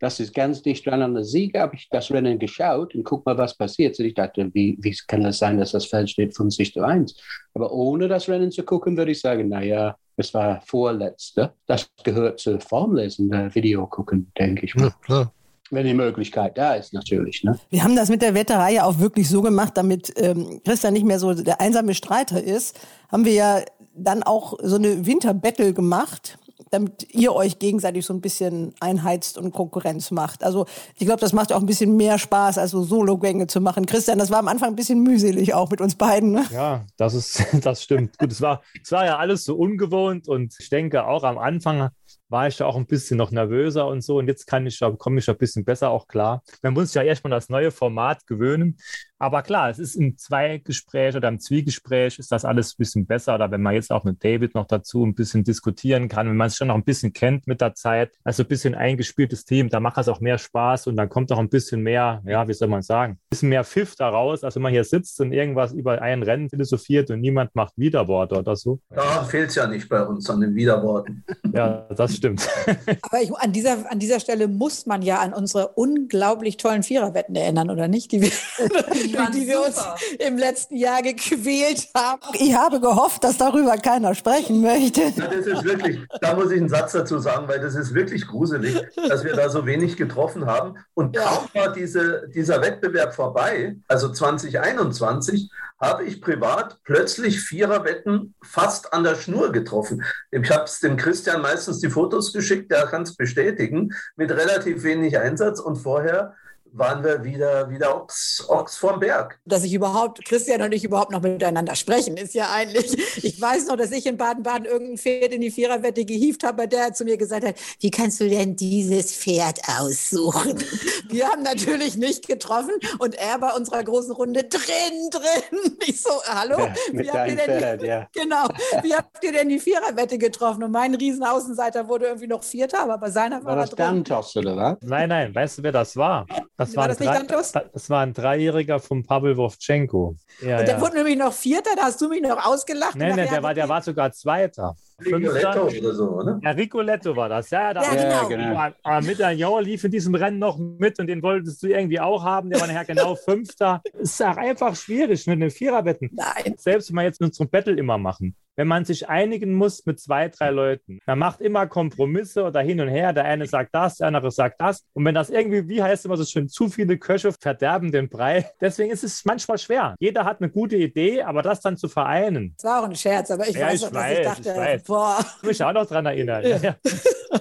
das 0.00 0.18
ist 0.18 0.34
ganz 0.34 0.62
dicht 0.62 0.86
dran 0.86 1.02
an 1.02 1.14
der 1.14 1.24
Siege, 1.24 1.60
habe 1.60 1.76
ich 1.76 1.88
das 1.90 2.10
Rennen 2.10 2.38
geschaut 2.38 2.94
und 2.94 3.04
guck 3.04 3.24
mal, 3.26 3.36
was 3.36 3.54
passiert. 3.54 3.98
Und 3.98 4.06
ich 4.06 4.14
dachte, 4.14 4.50
wie, 4.54 4.76
wie 4.80 4.96
kann 5.06 5.22
das 5.22 5.38
sein, 5.38 5.58
dass 5.58 5.72
das 5.72 5.84
Feld 5.84 6.10
steht 6.10 6.34
50 6.34 6.72
zu 6.72 6.82
1? 6.82 7.14
Aber 7.54 7.70
ohne 7.70 8.08
das 8.08 8.28
Rennen 8.28 8.50
zu 8.50 8.62
gucken, 8.62 8.96
würde 8.96 9.12
ich 9.12 9.20
sagen, 9.20 9.48
naja, 9.48 9.94
es 10.16 10.32
war 10.32 10.62
vorletzte. 10.62 11.52
Das 11.66 11.90
gehört 12.02 12.40
zu 12.40 12.58
Formlesen, 12.60 13.30
äh, 13.32 13.54
Video 13.54 13.86
gucken, 13.86 14.32
denke 14.38 14.64
ich. 14.64 14.74
Ja, 14.74 14.90
klar. 15.02 15.32
Wenn 15.70 15.86
die 15.86 15.94
Möglichkeit 15.94 16.58
da 16.58 16.74
ist, 16.74 16.92
natürlich. 16.94 17.44
Ne? 17.44 17.58
Wir 17.68 17.84
haben 17.84 17.94
das 17.94 18.08
mit 18.08 18.22
der 18.22 18.34
Wetterei 18.34 18.72
ja 18.72 18.84
auch 18.84 18.98
wirklich 18.98 19.28
so 19.28 19.40
gemacht, 19.42 19.76
damit 19.76 20.12
ähm, 20.16 20.60
Christian 20.64 20.94
nicht 20.94 21.06
mehr 21.06 21.18
so 21.18 21.32
der 21.34 21.60
einsame 21.60 21.94
Streiter 21.94 22.42
ist, 22.42 22.76
haben 23.12 23.24
wir 23.24 23.34
ja 23.34 23.60
dann 23.94 24.22
auch 24.22 24.58
so 24.62 24.76
eine 24.76 25.06
Winterbattle 25.06 25.72
gemacht 25.74 26.38
damit 26.70 27.06
ihr 27.14 27.34
euch 27.34 27.58
gegenseitig 27.58 28.04
so 28.04 28.12
ein 28.12 28.20
bisschen 28.20 28.74
einheizt 28.80 29.38
und 29.38 29.52
Konkurrenz 29.52 30.10
macht. 30.10 30.44
Also 30.44 30.66
ich 30.96 31.06
glaube, 31.06 31.20
das 31.20 31.32
macht 31.32 31.52
auch 31.52 31.60
ein 31.60 31.66
bisschen 31.66 31.96
mehr 31.96 32.18
Spaß, 32.18 32.58
als 32.58 32.72
so 32.72 32.82
Solo-Gänge 32.82 33.46
zu 33.46 33.60
machen. 33.60 33.86
Christian, 33.86 34.18
das 34.18 34.30
war 34.30 34.38
am 34.38 34.48
Anfang 34.48 34.70
ein 34.70 34.76
bisschen 34.76 35.02
mühselig 35.02 35.54
auch 35.54 35.70
mit 35.70 35.80
uns 35.80 35.94
beiden. 35.94 36.32
Ne? 36.32 36.44
Ja, 36.52 36.84
das 36.96 37.14
ist, 37.14 37.44
das 37.62 37.82
stimmt. 37.82 38.18
Gut, 38.18 38.32
es 38.32 38.40
war, 38.40 38.62
es 38.82 38.92
war 38.92 39.04
ja 39.04 39.18
alles 39.18 39.44
so 39.44 39.56
ungewohnt 39.56 40.28
und 40.28 40.54
ich 40.58 40.70
denke 40.70 41.06
auch 41.06 41.24
am 41.24 41.38
Anfang 41.38 41.90
war 42.30 42.46
ich 42.46 42.58
ja 42.60 42.66
auch 42.66 42.76
ein 42.76 42.86
bisschen 42.86 43.16
noch 43.16 43.32
nervöser 43.32 43.86
und 43.86 44.02
so. 44.02 44.18
Und 44.18 44.28
jetzt 44.28 44.46
kann 44.46 44.66
ich, 44.66 44.80
komme 44.98 45.18
ich 45.18 45.28
ein 45.28 45.36
bisschen 45.36 45.64
besser 45.64 45.90
auch 45.90 46.06
klar. 46.06 46.42
Man 46.62 46.74
muss 46.74 46.88
sich 46.88 46.94
ja 46.94 47.02
erstmal 47.02 47.32
das 47.32 47.48
neue 47.48 47.70
Format 47.72 48.26
gewöhnen. 48.26 48.78
Aber 49.20 49.42
klar, 49.42 49.68
es 49.68 49.78
ist 49.78 49.96
im 49.96 50.16
Zweigespräch 50.16 51.14
oder 51.14 51.28
im 51.28 51.38
Zwiegespräch 51.38 52.18
ist 52.18 52.32
das 52.32 52.46
alles 52.46 52.72
ein 52.72 52.78
bisschen 52.78 53.06
besser. 53.06 53.34
Oder 53.34 53.50
wenn 53.50 53.60
man 53.60 53.74
jetzt 53.74 53.92
auch 53.92 54.02
mit 54.02 54.24
David 54.24 54.54
noch 54.54 54.66
dazu 54.66 55.04
ein 55.04 55.14
bisschen 55.14 55.44
diskutieren 55.44 56.08
kann, 56.08 56.26
wenn 56.26 56.38
man 56.38 56.46
es 56.46 56.56
schon 56.56 56.68
noch 56.68 56.74
ein 56.74 56.84
bisschen 56.84 57.12
kennt 57.12 57.46
mit 57.46 57.60
der 57.60 57.74
Zeit, 57.74 58.12
also 58.24 58.42
ein 58.42 58.48
bisschen 58.48 58.74
eingespieltes 58.74 59.44
Team, 59.44 59.68
da 59.68 59.78
macht 59.78 59.98
es 59.98 60.08
auch 60.08 60.20
mehr 60.20 60.38
Spaß 60.38 60.86
und 60.86 60.96
dann 60.96 61.10
kommt 61.10 61.30
auch 61.32 61.38
ein 61.38 61.50
bisschen 61.50 61.82
mehr, 61.82 62.22
ja, 62.24 62.48
wie 62.48 62.54
soll 62.54 62.68
man 62.68 62.80
sagen, 62.80 63.12
ein 63.12 63.28
bisschen 63.28 63.50
mehr 63.50 63.62
Pfiff 63.62 63.94
daraus, 63.94 64.42
als 64.42 64.54
wenn 64.54 64.62
man 64.62 64.72
hier 64.72 64.84
sitzt 64.84 65.20
und 65.20 65.32
irgendwas 65.32 65.72
über 65.72 66.00
ein 66.00 66.22
Rennen 66.22 66.48
philosophiert 66.48 67.10
und 67.10 67.20
niemand 67.20 67.54
macht 67.54 67.74
Widerworte 67.76 68.38
oder 68.38 68.56
so. 68.56 68.80
Da 68.88 69.24
fehlt 69.24 69.50
es 69.50 69.56
ja 69.56 69.66
nicht 69.66 69.90
bei 69.90 70.02
uns 70.02 70.30
an 70.30 70.40
den 70.40 70.54
Widerworten. 70.54 71.26
Ja, 71.52 71.86
das 71.94 72.16
stimmt. 72.16 72.48
Aber 73.02 73.20
ich, 73.20 73.30
an, 73.34 73.52
dieser, 73.52 73.90
an 73.90 73.98
dieser 73.98 74.18
Stelle 74.18 74.48
muss 74.48 74.86
man 74.86 75.02
ja 75.02 75.18
an 75.20 75.34
unsere 75.34 75.68
unglaublich 75.68 76.56
tollen 76.56 76.82
Viererwetten 76.82 77.36
erinnern, 77.36 77.68
oder 77.68 77.86
nicht? 77.86 78.12
Die 78.12 78.22
wir 78.22 78.30
die, 79.10 79.40
die 79.40 79.46
wir 79.46 79.64
uns 79.64 79.82
im 80.18 80.38
letzten 80.38 80.76
Jahr 80.76 81.02
gequält 81.02 81.88
haben. 81.94 82.20
Ich 82.34 82.54
habe 82.54 82.80
gehofft, 82.80 83.24
dass 83.24 83.38
darüber 83.38 83.76
keiner 83.76 84.14
sprechen 84.14 84.60
möchte. 84.60 85.02
Ja, 85.02 85.26
das 85.26 85.46
ist 85.46 85.64
wirklich, 85.64 85.98
da 86.20 86.34
muss 86.34 86.50
ich 86.50 86.58
einen 86.58 86.68
Satz 86.68 86.92
dazu 86.92 87.18
sagen, 87.18 87.48
weil 87.48 87.60
das 87.60 87.74
ist 87.74 87.94
wirklich 87.94 88.26
gruselig, 88.26 88.76
dass 89.08 89.24
wir 89.24 89.34
da 89.34 89.48
so 89.48 89.66
wenig 89.66 89.96
getroffen 89.96 90.46
haben. 90.46 90.74
Und 90.94 91.16
kaum 91.16 91.48
war 91.54 91.72
diese, 91.72 92.28
dieser 92.34 92.60
Wettbewerb 92.62 93.14
vorbei, 93.14 93.76
also 93.88 94.10
2021, 94.10 95.50
habe 95.80 96.04
ich 96.04 96.20
privat 96.20 96.78
plötzlich 96.84 97.40
Viererwetten 97.40 98.34
fast 98.42 98.92
an 98.92 99.02
der 99.02 99.14
Schnur 99.14 99.50
getroffen. 99.50 100.04
Ich 100.30 100.50
habe 100.50 100.64
es 100.64 100.80
dem 100.80 100.96
Christian 100.96 101.40
meistens 101.40 101.80
die 101.80 101.88
Fotos 101.88 102.32
geschickt, 102.32 102.70
der 102.70 102.86
kann 102.86 103.02
es 103.02 103.16
bestätigen, 103.16 103.94
mit 104.16 104.30
relativ 104.30 104.82
wenig 104.82 105.18
Einsatz 105.18 105.58
und 105.58 105.76
vorher 105.76 106.34
waren 106.72 107.02
wir 107.04 107.24
wieder, 107.24 107.68
wieder 107.70 107.96
Ochs, 107.96 108.44
Ochs 108.48 108.76
vorm 108.76 109.00
Berg. 109.00 109.40
Dass 109.44 109.64
ich 109.64 109.72
überhaupt, 109.72 110.24
Christian 110.24 110.62
und 110.62 110.72
ich 110.72 110.84
überhaupt 110.84 111.10
noch 111.10 111.22
miteinander 111.22 111.74
sprechen, 111.74 112.16
ist 112.16 112.34
ja 112.34 112.50
eigentlich, 112.50 112.96
ich 113.24 113.40
weiß 113.40 113.66
noch, 113.66 113.76
dass 113.76 113.90
ich 113.90 114.06
in 114.06 114.16
Baden-Baden 114.16 114.66
irgendein 114.66 114.98
Pferd 114.98 115.32
in 115.32 115.40
die 115.40 115.50
Viererwette 115.50 116.04
gehievt 116.04 116.44
habe, 116.44 116.68
der 116.68 116.92
zu 116.92 117.04
mir 117.04 117.16
gesagt 117.16 117.44
hat, 117.44 117.56
wie 117.80 117.90
kannst 117.90 118.20
du 118.20 118.28
denn 118.28 118.56
dieses 118.56 119.14
Pferd 119.14 119.60
aussuchen? 119.80 120.62
Wir 121.08 121.28
haben 121.28 121.42
natürlich 121.42 121.96
nicht 121.96 122.26
getroffen 122.26 122.74
und 122.98 123.14
er 123.16 123.38
bei 123.38 123.52
unserer 123.52 123.82
großen 123.82 124.12
Runde 124.12 124.44
drin, 124.44 125.10
drin. 125.10 125.76
Ich 125.86 126.02
so, 126.02 126.10
hallo? 126.26 126.58
Ja, 126.58 126.74
wie 126.92 127.10
habt 127.10 127.30
ihr 127.30 127.36
denn 127.36 127.58
Pferd, 127.58 127.82
die, 127.82 127.86
ja. 127.86 128.08
Genau, 128.12 128.48
wie 128.82 128.94
habt 128.94 129.24
ihr 129.24 129.32
denn 129.32 129.48
die 129.48 129.58
Viererwette 129.58 130.18
getroffen? 130.18 130.62
Und 130.62 130.72
mein 130.72 130.94
Riesenaußenseiter 130.94 131.88
wurde 131.88 132.06
irgendwie 132.06 132.26
noch 132.26 132.42
Vierter, 132.42 132.80
aber 132.80 132.98
bei 132.98 133.10
seiner 133.10 133.36
war, 133.44 133.56
war 133.56 133.56
das 133.56 133.70
Dantos, 133.70 134.36
oder 134.36 134.56
was? 134.56 134.76
Nein, 134.82 135.08
nein, 135.08 135.34
weißt 135.34 135.58
du, 135.58 135.62
wer 135.62 135.72
das 135.72 135.96
war? 135.96 136.26
Das 136.60 136.76
war, 136.76 136.82
war 136.82 136.88
das 136.88 137.00
nicht 137.00 137.10
Dantos? 137.10 137.52
Das 137.52 137.88
war 137.88 138.02
ein 138.02 138.12
Dreijähriger 138.12 138.80
von 138.80 139.02
Pavel 139.02 139.38
Wovchenko. 139.38 140.16
Ja, 140.42 140.58
und 140.58 140.68
der 140.68 140.74
ja. 140.74 140.80
wurde 140.80 140.96
nämlich 140.96 141.16
noch 141.16 141.32
Vierter, 141.32 141.70
da 141.74 141.84
hast 141.84 141.98
du 142.02 142.08
mich 142.10 142.20
noch 142.20 142.44
ausgelacht. 142.44 142.96
Nein, 142.96 143.16
nein, 143.16 143.30
der 143.30 143.42
war, 143.42 143.54
der 143.54 143.66
war 143.66 143.80
sogar 143.80 144.12
Zweiter. 144.12 144.76
Ricoletto 145.04 145.68
oder 145.68 145.94
so, 145.94 146.10
oder? 146.10 146.40
Ja, 146.42 146.50
Ricoletto 146.50 147.16
war 147.16 147.28
das. 147.28 147.50
Ja, 147.50 147.74
da 147.74 147.82
ja, 147.82 148.24
genau. 148.24 148.28
genau. 148.28 148.70
Aber 148.82 149.06
Medaillon 149.06 149.64
lief 149.64 149.84
in 149.84 149.90
diesem 149.90 150.14
Rennen 150.14 150.38
noch 150.38 150.58
mit 150.58 150.98
und 150.98 151.06
den 151.06 151.22
wolltest 151.22 151.62
du 151.62 151.68
irgendwie 151.68 152.00
auch 152.00 152.22
haben. 152.22 152.50
Der 152.50 152.60
war 152.60 152.66
nachher 152.66 152.84
genau 152.84 153.14
Fünfter. 153.24 153.82
Es 153.94 154.12
ist 154.12 154.22
auch 154.22 154.36
einfach 154.36 154.74
schwierig 154.76 155.26
mit 155.26 155.40
den 155.40 155.50
Viererwetten. 155.50 156.10
Nein. 156.12 156.54
Selbst 156.56 156.90
wenn 156.90 156.96
wir 156.96 157.02
jetzt 157.04 157.20
unseren 157.20 157.48
Battle 157.48 157.74
immer 157.74 157.98
machen 157.98 158.34
wenn 158.60 158.68
man 158.68 158.84
sich 158.84 159.08
einigen 159.08 159.54
muss 159.54 159.86
mit 159.86 160.00
zwei, 160.00 160.28
drei 160.28 160.50
Leuten. 160.50 160.98
Man 161.06 161.18
macht 161.18 161.40
immer 161.40 161.66
Kompromisse 161.66 162.44
oder 162.44 162.60
hin 162.60 162.78
und 162.82 162.88
her. 162.88 163.14
Der 163.14 163.24
eine 163.24 163.46
sagt 163.46 163.74
das, 163.74 163.96
der 163.96 164.08
andere 164.08 164.30
sagt 164.30 164.60
das. 164.60 164.84
Und 164.92 165.06
wenn 165.06 165.14
das 165.14 165.30
irgendwie, 165.30 165.66
wie 165.66 165.82
heißt 165.82 166.00
es 166.00 166.04
immer 166.04 166.18
so 166.18 166.26
schön, 166.26 166.46
zu 166.46 166.68
viele 166.68 166.98
Köche 166.98 167.32
verderben 167.32 167.90
den 167.90 168.10
Brei. 168.10 168.50
Deswegen 168.60 168.90
ist 168.90 169.02
es 169.02 169.24
manchmal 169.24 169.56
schwer. 169.56 169.94
Jeder 169.98 170.26
hat 170.26 170.42
eine 170.42 170.50
gute 170.50 170.76
Idee, 170.76 171.22
aber 171.22 171.40
das 171.40 171.60
dann 171.62 171.78
zu 171.78 171.88
vereinen. 171.88 172.52
Das 172.56 172.64
war 172.64 172.80
auch 172.82 172.84
ein 172.84 172.94
Scherz, 172.96 173.30
aber 173.30 173.48
ich 173.48 173.56
ja, 173.56 173.68
weiß 173.68 173.82
ich 173.82 173.94
weiß, 173.94 174.18
ich 174.18 174.24
dachte, 174.26 174.50
ich 174.50 174.56
weiß. 174.56 174.82
Boah. 174.90 175.24
Ich 175.42 175.48
mich 175.48 175.64
auch 175.64 175.72
noch 175.72 175.86
daran 175.86 176.06
erinnern. 176.06 176.44
Ja. 176.44 176.56
Ja. 176.56 176.76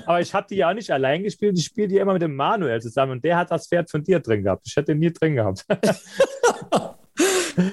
Aber 0.05 0.21
ich 0.21 0.33
habe 0.33 0.47
die 0.49 0.55
ja 0.55 0.69
auch 0.69 0.73
nicht 0.73 0.91
allein 0.91 1.23
gespielt. 1.23 1.57
Ich 1.57 1.65
spiele 1.65 1.88
die 1.88 1.97
immer 1.97 2.13
mit 2.13 2.21
dem 2.21 2.35
Manuel 2.35 2.79
zusammen 2.81 3.13
und 3.13 3.23
der 3.23 3.38
hat 3.38 3.51
das 3.51 3.67
Pferd 3.67 3.89
von 3.89 4.03
dir 4.03 4.19
drin 4.19 4.43
gehabt. 4.43 4.67
Ich 4.67 4.75
hätte 4.75 4.91
ihn 4.91 4.99
nie 4.99 5.12
drin 5.12 5.35
gehabt. 5.35 5.65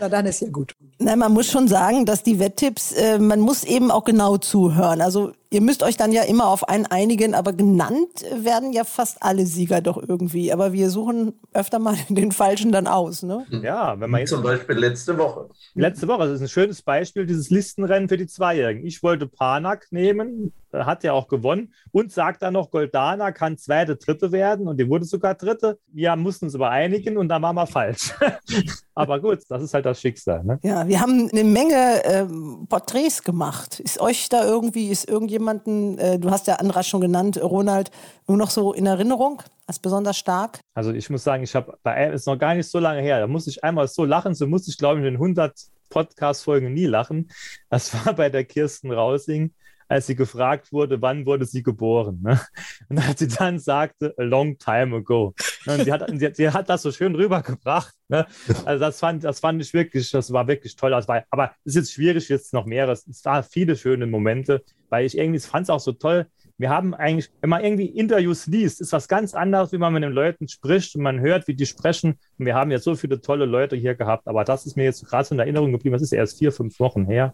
Na, 0.01 0.09
dann 0.09 0.27
ist 0.27 0.41
ja 0.41 0.49
gut. 0.49 0.73
Nein, 0.99 1.19
man 1.19 1.33
muss 1.33 1.49
schon 1.49 1.69
sagen, 1.69 2.07
dass 2.07 2.23
die 2.23 2.41
Wetttipps, 2.41 2.93
äh, 2.93 3.19
man 3.19 3.39
muss 3.39 3.63
eben 3.63 3.91
auch 3.91 4.05
genau 4.05 4.39
zuhören. 4.39 5.01
Also 5.01 5.33
ihr 5.51 5.61
müsst 5.61 5.83
euch 5.83 5.97
dann 5.97 6.13
ja 6.13 6.23
immer 6.23 6.49
auf 6.49 6.69
einen 6.69 6.87
einigen, 6.87 7.35
aber 7.35 7.53
genannt 7.53 8.25
werden 8.35 8.73
ja 8.73 8.85
fast 8.85 9.23
alle 9.23 9.47
Sieger 9.47 9.81
doch 9.81 9.97
irgendwie. 9.97 10.53
Aber 10.53 10.73
wir 10.73 10.91
suchen 10.91 11.35
öfter 11.53 11.79
mal 11.79 11.97
den 12.09 12.33
Falschen 12.33 12.73
dann 12.73 12.87
aus, 12.87 13.23
ne? 13.23 13.47
Ja, 13.63 13.99
wenn 13.99 14.11
man 14.11 14.21
jetzt 14.21 14.31
zum 14.31 14.43
Beispiel 14.43 14.77
letzte 14.77 15.17
Woche. 15.19 15.49
Letzte 15.75 16.09
Woche, 16.09 16.27
das 16.27 16.33
ist 16.37 16.43
ein 16.43 16.49
schönes 16.49 16.83
Beispiel, 16.83 17.27
dieses 17.27 17.51
Listenrennen 17.51 18.09
für 18.09 18.17
die 18.17 18.27
Zweijährigen. 18.27 18.85
Ich 18.87 19.03
wollte 19.03 19.27
Panak 19.27 19.87
nehmen, 19.91 20.53
hat 20.73 21.05
ja 21.05 21.13
auch 21.13 21.29
gewonnen 21.29 21.73
und 21.93 22.13
sagt 22.13 22.43
dann 22.43 22.55
noch, 22.55 22.71
Goldana 22.71 23.33
kann 23.33 23.57
zweite, 23.57 23.97
dritte 23.97 24.33
werden 24.33 24.69
und 24.69 24.79
die 24.79 24.89
wurde 24.89 25.05
sogar 25.05 25.35
dritte. 25.35 25.79
Wir 25.89 26.15
mussten 26.17 26.47
uns 26.47 26.55
aber 26.55 26.71
einigen 26.71 27.17
und 27.17 27.29
da 27.29 27.41
waren 27.41 27.57
wir 27.57 27.67
falsch. 27.67 28.13
aber 28.95 29.21
gut, 29.21 29.41
das 29.49 29.63
ist 29.63 29.75
halt 29.75 29.87
das 29.87 30.01
Schicksal. 30.01 30.45
Ne? 30.45 30.59
Ja, 30.63 30.87
wir 30.87 31.01
haben 31.01 31.29
eine 31.31 31.45
Menge 31.45 32.03
ähm, 32.05 32.67
Porträts 32.69 33.23
gemacht. 33.23 33.81
Ist 33.81 34.01
euch 34.01 34.29
da 34.29 34.45
irgendwie, 34.45 34.89
ist 34.89 35.09
irgendjemanden, 35.37 35.99
äh, 35.99 36.19
du 36.19 36.31
hast 36.31 36.47
ja 36.47 36.55
Andra 36.55 36.83
schon 36.83 37.01
genannt, 37.01 37.41
Ronald, 37.43 37.91
nur 38.27 38.37
noch 38.37 38.51
so 38.51 38.73
in 38.73 38.87
Erinnerung 38.87 39.43
als 39.67 39.79
besonders 39.79 40.17
stark? 40.17 40.61
Also 40.75 40.93
ich 40.93 41.11
muss 41.11 41.25
sagen, 41.25 41.43
ich 41.43 41.55
habe 41.55 41.77
bei 41.83 41.93
er 41.93 42.13
ist 42.13 42.27
noch 42.27 42.39
gar 42.39 42.55
nicht 42.55 42.69
so 42.69 42.79
lange 42.79 43.03
her. 43.03 43.21
Da 43.21 43.27
musste 43.27 43.51
ich 43.51 43.63
einmal 43.63 43.89
so 43.89 44.05
lachen, 44.05 44.35
so 44.35 44.47
musste 44.47 44.71
ich, 44.71 44.79
glaube 44.79 45.01
ich, 45.01 45.07
in 45.07 45.15
100 45.15 45.53
Podcast-Folgen 45.91 46.73
nie 46.73 46.87
lachen. 46.87 47.31
Das 47.71 47.93
war 47.95 48.15
bei 48.15 48.29
der 48.29 48.45
Kirsten 48.45 48.91
Rausing 48.91 49.53
als 49.89 50.07
sie 50.07 50.17
gefragt 50.17 50.73
wurde, 50.73 51.01
wann 51.01 51.27
wurde 51.27 51.45
sie 51.45 51.63
geboren. 51.63 52.21
Ne? 52.23 52.41
Und 52.89 52.99
als 52.99 53.19
sie 53.19 53.29
dann 53.29 53.59
sagte, 53.59 54.15
a 54.19 54.23
long 54.23 54.59
time 54.59 54.97
ago. 54.97 55.35
Und 55.67 55.85
sie 55.85 55.93
hat, 55.93 56.09
sie, 56.13 56.31
sie 56.33 56.51
hat 56.51 56.69
das 56.69 56.83
so 56.83 56.93
schön 56.93 57.15
rübergebracht. 57.15 57.95
Ne? 58.09 58.27
Also 58.65 58.85
das 58.85 58.99
fand, 58.99 59.25
das 59.25 59.41
fand 59.41 59.63
ich 59.63 59.73
wirklich, 59.75 60.11
das 60.11 60.33
war 60.33 60.47
wirklich 60.47 60.77
toll. 60.77 60.91
Das 60.91 61.09
war, 61.09 61.25
aber 61.31 61.53
es 61.65 61.75
ist 61.75 61.77
jetzt 61.77 61.93
schwierig, 61.93 62.29
jetzt 62.29 62.53
noch 62.53 62.67
mehr. 62.67 62.89
Es 62.89 63.25
waren 63.25 63.43
viele 63.43 63.77
schöne 63.77 64.07
Momente, 64.07 64.63
weil 64.89 65.07
ich 65.07 65.17
irgendwie 65.17 65.41
fand 65.41 65.65
es 65.65 65.71
auch 65.71 65.81
so 65.81 65.93
toll, 65.93 66.27
wir 66.59 66.71
haben 66.71 66.95
eigentlich, 66.95 67.31
wenn 67.41 67.51
man 67.51 67.63
irgendwie 67.63 67.87
Interviews 67.87 68.47
liest, 68.47 68.81
ist 68.81 68.93
was 68.93 69.09
ganz 69.09 69.35
anderes, 69.35 69.73
wie 69.73 69.79
man 69.79 69.93
mit 69.93 70.03
den 70.03 70.13
Leuten 70.13 70.49
spricht 70.49 70.97
und 70.97 71.03
man 71.03 71.21
hört, 71.21 71.47
wie 71.49 71.55
die 71.55 71.67
sprechen. 71.67 72.19
Und 72.39 72.47
wir 72.47 72.55
haben 72.55 72.71
ja 72.71 72.79
so 72.79 72.95
viele 72.95 73.21
tolle 73.21 73.47
Leute 73.47 73.77
hier 73.77 73.95
gehabt, 73.95 74.27
aber 74.27 74.45
das 74.45 74.67
ist 74.67 74.77
mir 74.77 74.85
jetzt 74.85 75.05
gerade 75.07 75.27
so 75.27 75.35
in 75.35 75.39
Erinnerung 75.39 75.73
geblieben. 75.73 75.95
Das 75.95 76.03
ist 76.03 76.13
erst 76.13 76.39
vier, 76.39 76.53
fünf 76.53 76.79
Wochen 76.81 77.07
her. 77.07 77.33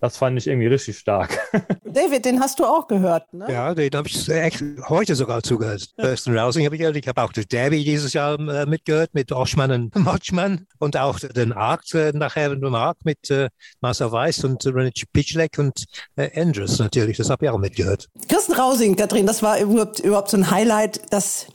Das 0.00 0.18
fand 0.18 0.36
ich 0.36 0.46
irgendwie 0.46 0.66
richtig 0.66 0.98
stark. 0.98 1.38
David, 1.84 2.24
den 2.24 2.40
hast 2.40 2.58
du 2.58 2.64
auch 2.64 2.86
gehört, 2.86 3.32
ne? 3.32 3.46
Ja, 3.50 3.74
den 3.74 3.90
habe 3.94 4.08
ich 4.08 4.28
echt 4.28 4.62
heute 4.88 5.14
sogar 5.14 5.42
zugehört. 5.42 5.86
Thurston 5.96 6.38
Rousing 6.38 6.66
habe 6.66 6.74
ich 6.74 6.80
gehört. 6.80 6.96
Ich 6.96 7.08
habe 7.08 7.22
auch 7.22 7.32
das 7.32 7.46
Derby 7.46 7.82
dieses 7.82 8.12
Jahr 8.12 8.38
äh, 8.38 8.66
mitgehört 8.66 9.10
mit 9.14 9.32
Oschmann 9.32 9.70
und 9.70 9.96
Motschmann 10.04 10.66
und 10.78 10.96
auch 10.96 11.18
den 11.18 11.52
Arc 11.52 11.82
äh, 11.94 12.12
nachher 12.12 12.50
mit 12.50 12.62
dem 12.62 12.74
Arc 12.74 12.98
mit 13.04 13.30
äh, 13.30 13.48
Marcel 13.80 14.12
Weiss 14.12 14.44
und 14.44 14.64
äh, 14.66 14.68
René 14.68 14.92
Pitschleck 15.12 15.58
und 15.58 15.84
äh, 16.16 16.28
Andrews 16.38 16.78
natürlich. 16.78 17.16
Das 17.16 17.30
habe 17.30 17.46
ich 17.46 17.50
auch 17.50 17.58
mitgehört. 17.58 18.08
Kirsten 18.28 18.52
Rausing, 18.52 18.96
Katrin, 18.96 19.26
das 19.26 19.42
war 19.42 19.58
überhaupt, 19.58 20.00
überhaupt 20.00 20.28
so 20.28 20.36
ein 20.36 20.50
Highlight, 20.50 21.12
dass 21.12 21.46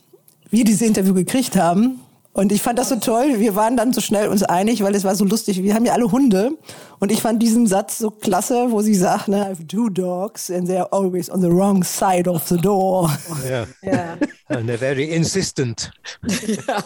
wir 0.49 0.63
dieses 0.63 0.81
Interview 0.81 1.13
gekriegt 1.13 1.55
haben. 1.55 2.01
Und 2.33 2.51
ich 2.51 2.61
fand 2.61 2.79
das 2.79 2.89
so 2.89 2.95
toll. 2.95 3.39
Wir 3.39 3.55
waren 3.55 3.75
dann 3.75 3.91
so 3.91 3.99
schnell 3.99 4.29
uns 4.29 4.43
einig, 4.43 4.81
weil 4.83 4.95
es 4.95 5.03
war 5.03 5.15
so 5.15 5.25
lustig. 5.25 5.61
Wir 5.63 5.73
haben 5.75 5.85
ja 5.85 5.93
alle 5.93 6.11
Hunde. 6.11 6.51
Und 6.99 7.11
ich 7.11 7.21
fand 7.21 7.41
diesen 7.41 7.67
Satz 7.67 7.97
so 7.97 8.11
klasse, 8.11 8.67
wo 8.69 8.81
sie 8.81 8.95
sagt, 8.95 9.27
ne, 9.27 9.37
I 9.37 9.49
have 9.49 9.67
two 9.67 9.89
dogs 9.89 10.49
and 10.49 10.69
they're 10.69 10.87
always 10.91 11.29
on 11.29 11.41
the 11.41 11.49
wrong 11.49 11.83
side 11.83 12.29
of 12.29 12.47
the 12.47 12.57
door. 12.57 13.09
Ja. 13.49 13.65
ja. 13.81 14.17
And 14.47 14.69
they're 14.69 14.77
very 14.77 15.05
insistent. 15.05 15.91
Ja. 16.27 16.83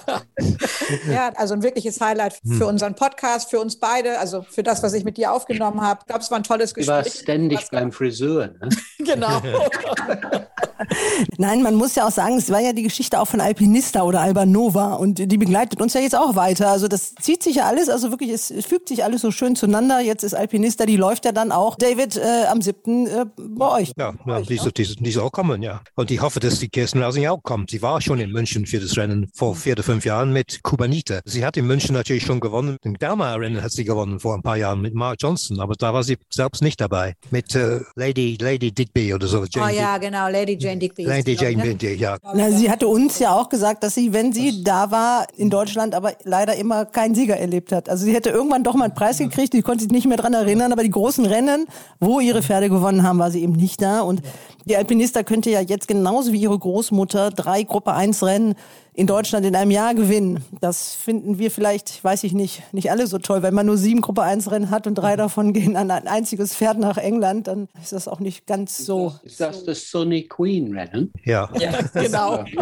ja, 1.12 1.30
also 1.36 1.56
ein 1.56 1.64
wirkliches 1.64 2.00
Highlight 2.00 2.34
für 2.46 2.60
hm. 2.60 2.68
unseren 2.68 2.96
Podcast, 2.96 3.50
für 3.50 3.60
uns 3.60 3.78
beide, 3.80 4.20
also 4.20 4.44
für 4.44 4.62
das, 4.62 4.84
was 4.84 4.94
ich 4.94 5.04
mit 5.04 5.18
dir 5.18 5.34
aufgenommen 5.34 5.82
habe. 5.82 6.02
Ich 6.02 6.06
glaube, 6.06 6.22
es 6.22 6.30
war 6.30 6.38
ein 6.38 6.44
tolles 6.44 6.76
Gespräch. 6.76 6.96
Du 6.96 7.06
warst 7.06 7.22
ständig 7.24 7.68
beim 7.72 7.92
Friseur. 7.92 8.50
Ne? 8.62 8.70
genau. 9.00 9.42
Nein, 11.38 11.64
man 11.64 11.74
muss 11.74 11.96
ja 11.96 12.06
auch 12.06 12.12
sagen, 12.12 12.38
es 12.38 12.52
war 12.52 12.60
ja 12.60 12.72
die 12.72 12.84
Geschichte 12.84 13.20
auch 13.20 13.28
von 13.28 13.42
Alpinista 13.42 14.04
oder 14.04 14.22
Albanova 14.22 14.94
und 14.94 15.18
die 15.18 15.35
begleitet 15.38 15.82
uns 15.82 15.93
ja 15.93 16.02
jetzt 16.02 16.15
auch 16.15 16.36
weiter. 16.36 16.69
Also 16.69 16.88
das 16.88 17.15
zieht 17.15 17.43
sich 17.43 17.58
ja 17.58 17.65
alles, 17.65 17.89
also 17.89 18.12
wirklich, 18.12 18.30
es, 18.32 18.52
es 18.52 18.65
fügt 18.65 18.89
sich 18.89 19.04
alles 19.04 19.21
so 19.21 19.32
schön 19.32 19.56
zueinander. 19.56 20.00
Jetzt 20.00 20.24
ist 20.24 20.34
Alpinista, 20.34 20.86
die 20.86 20.98
läuft 20.98 21.26
ja 21.26 21.32
dann 21.32 21.52
auch, 21.52 21.76
David, 21.76 22.17
äh, 22.17 22.45
am 22.50 22.62
7. 22.62 23.08
Äh, 23.08 23.26
bei 23.38 23.71
euch. 23.71 23.91
Ja, 23.98 24.13
ja 24.26 24.41
die, 24.41 24.56
ne? 24.56 24.71
die, 24.71 24.95
die, 24.95 25.12
soll 25.12 25.24
auch 25.24 25.32
kommen, 25.32 25.62
ja. 25.62 25.82
Und 25.95 26.12
ich 26.12 26.21
hoffe, 26.21 26.39
dass 26.39 26.60
die 26.60 26.69
Kirsten 26.69 27.00
Lausing 27.00 27.28
auch 27.28 27.41
kommt. 27.43 27.71
Sie 27.71 27.82
war 27.82 28.02
schon 28.02 28.19
in 28.19 28.32
München 28.32 28.65
für 28.65 28.80
das 28.80 28.98
Rennen 28.98 29.30
vor 29.34 29.56
vier 29.56 29.74
oder 29.74 29.84
fünf 29.84 30.06
Jahren 30.06 30.32
mit 30.32 30.62
Kubanita. 30.63 31.21
Sie 31.26 31.45
hat 31.45 31.58
in 31.58 31.65
München 31.65 31.93
natürlich 31.93 32.24
schon 32.24 32.39
gewonnen. 32.39 32.78
Den 32.84 32.95
Dama-Rennen 32.95 33.62
hat 33.62 33.71
sie 33.71 33.84
gewonnen 33.84 34.19
vor 34.19 34.36
ein 34.36 34.41
paar 34.41 34.58
Jahren 34.58 34.82
mit 34.82 34.93
Mark 34.93 35.17
Johnson, 35.19 35.60
aber 35.60 35.76
da 35.76 35.93
war 35.93 36.04
sie 36.04 36.17
selbst 36.30 36.62
nicht 36.62 36.80
dabei. 36.82 37.13
Mit 37.32 37.56
äh, 37.56 37.82
Lady, 37.95 38.38
Lady 38.39 38.71
Digby 38.71 39.13
oder 39.13 39.28
so. 39.28 39.45
Jane 39.45 39.71
oh 39.71 39.76
ja, 39.76 39.98
genau, 39.98 40.30
Lady 40.30 40.58
Jane 40.60 40.78
Digby. 40.78 41.04
Lady 41.04 41.34
Jane 41.34 41.62
Digby, 41.62 41.95
ja. 41.95 42.17
Na, 42.34 42.52
sie 42.52 42.69
hatte 42.69 42.88
uns 42.88 43.19
ja 43.19 43.34
auch 43.34 43.50
gesagt, 43.50 43.84
dass 43.84 43.95
sie, 43.95 44.13
wenn 44.13 44.34
sie 44.34 44.63
da 44.63 44.91
war 44.91 45.25
in 45.38 45.50
Deutschland, 45.50 45.96
aber 45.96 46.14
leider 46.24 46.56
immer 46.56 46.86
keinen 46.86 47.16
Sieger 47.16 47.38
erlebt 47.38 47.72
hat. 47.72 47.90
Also 47.90 48.06
sie 48.06 48.14
hätte 48.14 48.30
irgendwann 48.30 48.64
doch 48.64 48.76
mal 48.76 48.86
einen 48.86 48.96
Preis 48.96 49.18
gekriegt, 49.18 49.54
die 49.54 49.62
konnte 49.62 49.84
sich 49.84 49.92
nicht 49.92 50.08
mehr 50.08 50.18
dran 50.18 50.34
erinnern, 50.34 50.72
aber 50.72 50.84
die 50.84 50.90
großen 50.90 51.26
Rennen, 51.26 51.68
wo 52.00 52.20
ihre 52.20 52.42
Pferde 52.44 52.70
gewonnen 52.70 53.04
haben, 53.04 53.20
war 53.20 53.32
sie 53.32 53.42
eben 53.42 53.54
nicht 53.54 53.82
da. 53.82 54.02
Und 54.02 54.22
die 54.66 54.78
Alpinista 54.78 55.24
könnte 55.24 55.50
ja 55.50 55.62
jetzt 55.62 55.88
genauso 55.88 56.32
wie 56.32 56.42
ihre 56.42 56.58
Großmutter 56.58 57.32
drei 57.32 57.64
Gruppe 57.64 57.94
1 57.94 58.24
Rennen 58.24 58.56
in 58.96 59.08
Deutschland 59.08 59.46
in 59.46 59.56
einem 59.56 59.72
Jahr 59.72 59.94
gewinnen. 59.94 60.44
Das 60.62 60.96
finden 60.96 61.38
wir 61.38 61.52
vielleicht, 61.52 62.04
weiß 62.04 62.24
ich 62.24 62.34
nicht, 62.34 62.64
nicht 62.74 62.92
alle 62.92 63.08
so 63.08 63.18
toll. 63.18 63.44
Wenn 63.44 63.54
man 63.54 63.66
nur 63.66 63.78
sieben 63.78 64.02
Gruppe 64.02 64.24
1 64.24 64.50
Rennen 64.52 64.70
hat 64.70 64.88
und 64.88 64.96
drei 64.96 65.16
davon 65.16 65.54
gehen 65.54 65.76
an 65.76 65.92
ein 65.92 66.08
einziges 66.08 66.56
Pferd 66.56 66.80
nach 66.80 66.98
England, 66.98 67.48
dann 67.48 67.68
ist 67.82 67.92
das 67.92 68.08
auch 68.08 68.20
nicht 68.20 68.48
ganz 68.48 68.78
so. 68.78 69.14
Ist 69.24 69.40
das 69.40 69.66
das 69.66 69.92
Sunny 69.92 70.24
Queen 70.24 70.76
Rennen? 70.78 71.12
Ja. 71.24 71.50
ja 71.60 71.72
genau. 71.94 72.44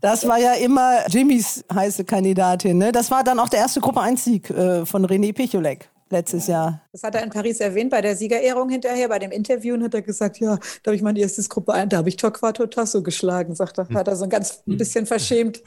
Das 0.00 0.28
war 0.28 0.38
ja 0.38 0.52
immer 0.52 1.08
Jimmys 1.08 1.64
heiße 1.74 2.04
Kandidatin. 2.04 2.78
Ne? 2.78 2.92
Das 2.92 3.10
war 3.10 3.24
dann 3.24 3.40
auch 3.40 3.48
der 3.48 3.58
erste 3.58 3.80
Gruppe 3.80 4.00
1 4.00 4.24
Sieg 4.24 4.48
äh, 4.48 4.86
von 4.86 5.04
René 5.04 5.32
Picholek 5.32 5.90
letztes 6.10 6.46
Jahr. 6.46 6.82
Das 6.92 7.02
hat 7.02 7.14
er 7.14 7.22
in 7.22 7.30
Paris 7.30 7.60
erwähnt 7.60 7.90
bei 7.90 8.00
der 8.00 8.16
Siegerehrung 8.16 8.68
hinterher, 8.68 9.08
bei 9.08 9.18
dem 9.18 9.30
Interview 9.30 9.74
und 9.74 9.82
hat 9.82 9.94
er 9.94 10.02
gesagt, 10.02 10.38
ja, 10.38 10.56
da 10.82 10.90
habe 10.90 10.96
ich 10.96 11.02
mein 11.02 11.16
erstes 11.16 11.48
Gruppe 11.48 11.74
1, 11.74 11.90
da 11.90 11.98
habe 11.98 12.08
ich 12.08 12.16
Torquato 12.16 12.66
Tasso 12.66 13.02
geschlagen, 13.02 13.54
sagt 13.54 13.78
er. 13.78 13.88
Hat 13.88 14.08
er 14.08 14.16
so 14.16 14.24
ein 14.24 14.30
ganz 14.30 14.62
ein 14.66 14.76
bisschen 14.76 15.06
verschämt 15.06 15.62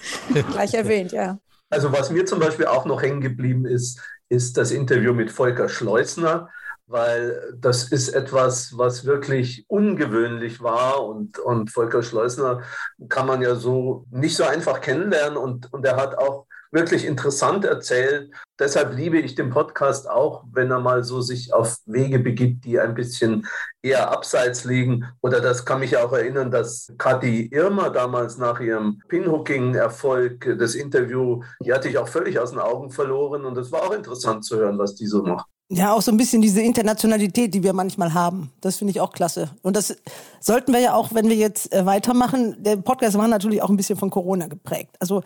gleich 0.52 0.74
erwähnt, 0.74 1.12
ja. 1.12 1.40
Also 1.70 1.92
was 1.92 2.12
mir 2.12 2.26
zum 2.26 2.40
Beispiel 2.40 2.66
auch 2.66 2.86
noch 2.86 3.02
hängen 3.02 3.22
geblieben 3.22 3.66
ist, 3.66 4.00
ist 4.30 4.58
das 4.58 4.72
Interview 4.72 5.14
mit 5.14 5.32
Volker 5.32 5.70
Schleusner, 5.70 6.50
weil 6.88 7.54
das 7.58 7.86
ist 7.92 8.10
etwas, 8.10 8.78
was 8.78 9.06
wirklich 9.06 9.66
ungewöhnlich 9.70 10.62
war 10.62 11.06
und, 11.06 11.40
und 11.40 11.72
Volker 11.72 12.04
Schleusner 12.04 12.62
kann 13.08 13.28
man 13.28 13.42
ja 13.42 13.56
so 13.56 14.06
nicht 14.12 14.36
so 14.36 14.44
einfach 14.44 14.82
kennenlernen 14.82 15.38
und, 15.38 15.72
und 15.72 15.86
er 15.86 15.96
hat 15.96 16.18
auch 16.18 16.46
wirklich 16.72 17.06
interessant 17.06 17.66
erzählt. 17.66 18.32
Deshalb 18.62 18.96
liebe 18.96 19.18
ich 19.18 19.34
den 19.34 19.50
Podcast 19.50 20.08
auch, 20.08 20.44
wenn 20.54 20.70
er 20.70 20.80
mal 20.80 21.04
so 21.04 21.20
sich 21.20 21.52
auf 21.52 21.78
Wege 21.88 22.20
begibt, 22.20 22.64
die 22.64 22.80
ein 22.80 22.94
bisschen 22.94 23.48
eher 23.82 24.12
abseits 24.12 24.66
liegen. 24.66 25.04
Oder 25.22 25.42
das 25.42 25.66
kann 25.66 25.80
mich 25.80 25.98
auch 25.98 26.14
erinnern, 26.14 26.52
dass 26.52 26.94
Kathi 27.00 27.48
Irma 27.52 27.90
damals 27.90 28.38
nach 28.38 28.60
ihrem 28.60 29.02
Pinhooking-Erfolg 29.08 30.58
das 30.60 30.76
Interview, 30.76 31.42
die 31.66 31.74
hatte 31.74 31.90
ich 31.90 31.98
auch 31.98 32.08
völlig 32.08 32.38
aus 32.38 32.52
den 32.52 32.60
Augen 32.60 32.92
verloren. 32.92 33.46
Und 33.46 33.58
es 33.58 33.72
war 33.72 33.82
auch 33.82 33.94
interessant 33.94 34.46
zu 34.46 34.58
hören, 34.58 34.78
was 34.78 34.94
die 34.94 35.08
so 35.08 35.24
macht. 35.24 35.48
Ja, 35.70 35.94
auch 35.94 36.02
so 36.04 36.12
ein 36.12 36.18
bisschen 36.18 36.44
diese 36.44 36.62
Internationalität, 36.62 37.56
die 37.56 37.64
wir 37.64 37.74
manchmal 37.74 38.14
haben. 38.14 38.52
Das 38.62 38.76
finde 38.76 38.92
ich 38.92 39.02
auch 39.02 39.12
klasse. 39.12 39.50
Und 39.64 39.76
das 39.76 39.96
sollten 40.40 40.72
wir 40.72 40.82
ja 40.82 40.94
auch, 40.94 41.16
wenn 41.16 41.30
wir 41.30 41.36
jetzt 41.36 41.74
äh, 41.74 41.84
weitermachen. 41.88 42.62
Der 42.62 42.76
Podcast 42.76 43.18
war 43.18 43.28
natürlich 43.28 43.64
auch 43.64 43.70
ein 43.70 43.78
bisschen 43.78 43.98
von 43.98 44.12
Corona 44.12 44.46
geprägt. 44.46 44.96
Also 45.00 45.24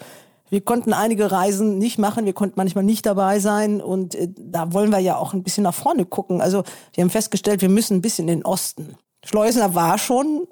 wir 0.50 0.62
konnten 0.62 0.94
einige 0.94 1.32
Reisen 1.32 1.78
nicht 1.78 1.98
machen, 1.98 2.26
wir 2.26 2.34
konnten 2.34 2.56
manchmal 2.58 2.84
nicht 2.84 3.06
dabei 3.06 3.40
sein 3.40 3.82
und 3.82 4.16
äh, 4.16 4.28
da 4.38 4.74
wollen 4.74 4.92
wir 4.92 5.00
ja 5.00 5.18
auch 5.18 5.34
ein 5.34 5.44
bisschen 5.44 5.64
nach 5.64 5.74
vorne 5.74 6.06
gucken. 6.06 6.42
Also 6.42 6.64
wir 6.94 7.04
haben 7.04 7.10
festgestellt, 7.10 7.62
wir 7.62 7.70
müssen 7.70 7.98
ein 7.98 8.02
bisschen 8.02 8.28
in 8.28 8.40
den 8.40 8.46
Osten. 8.46 8.96
Schleusener 9.24 9.74
war 9.74 9.98
schon 9.98 10.48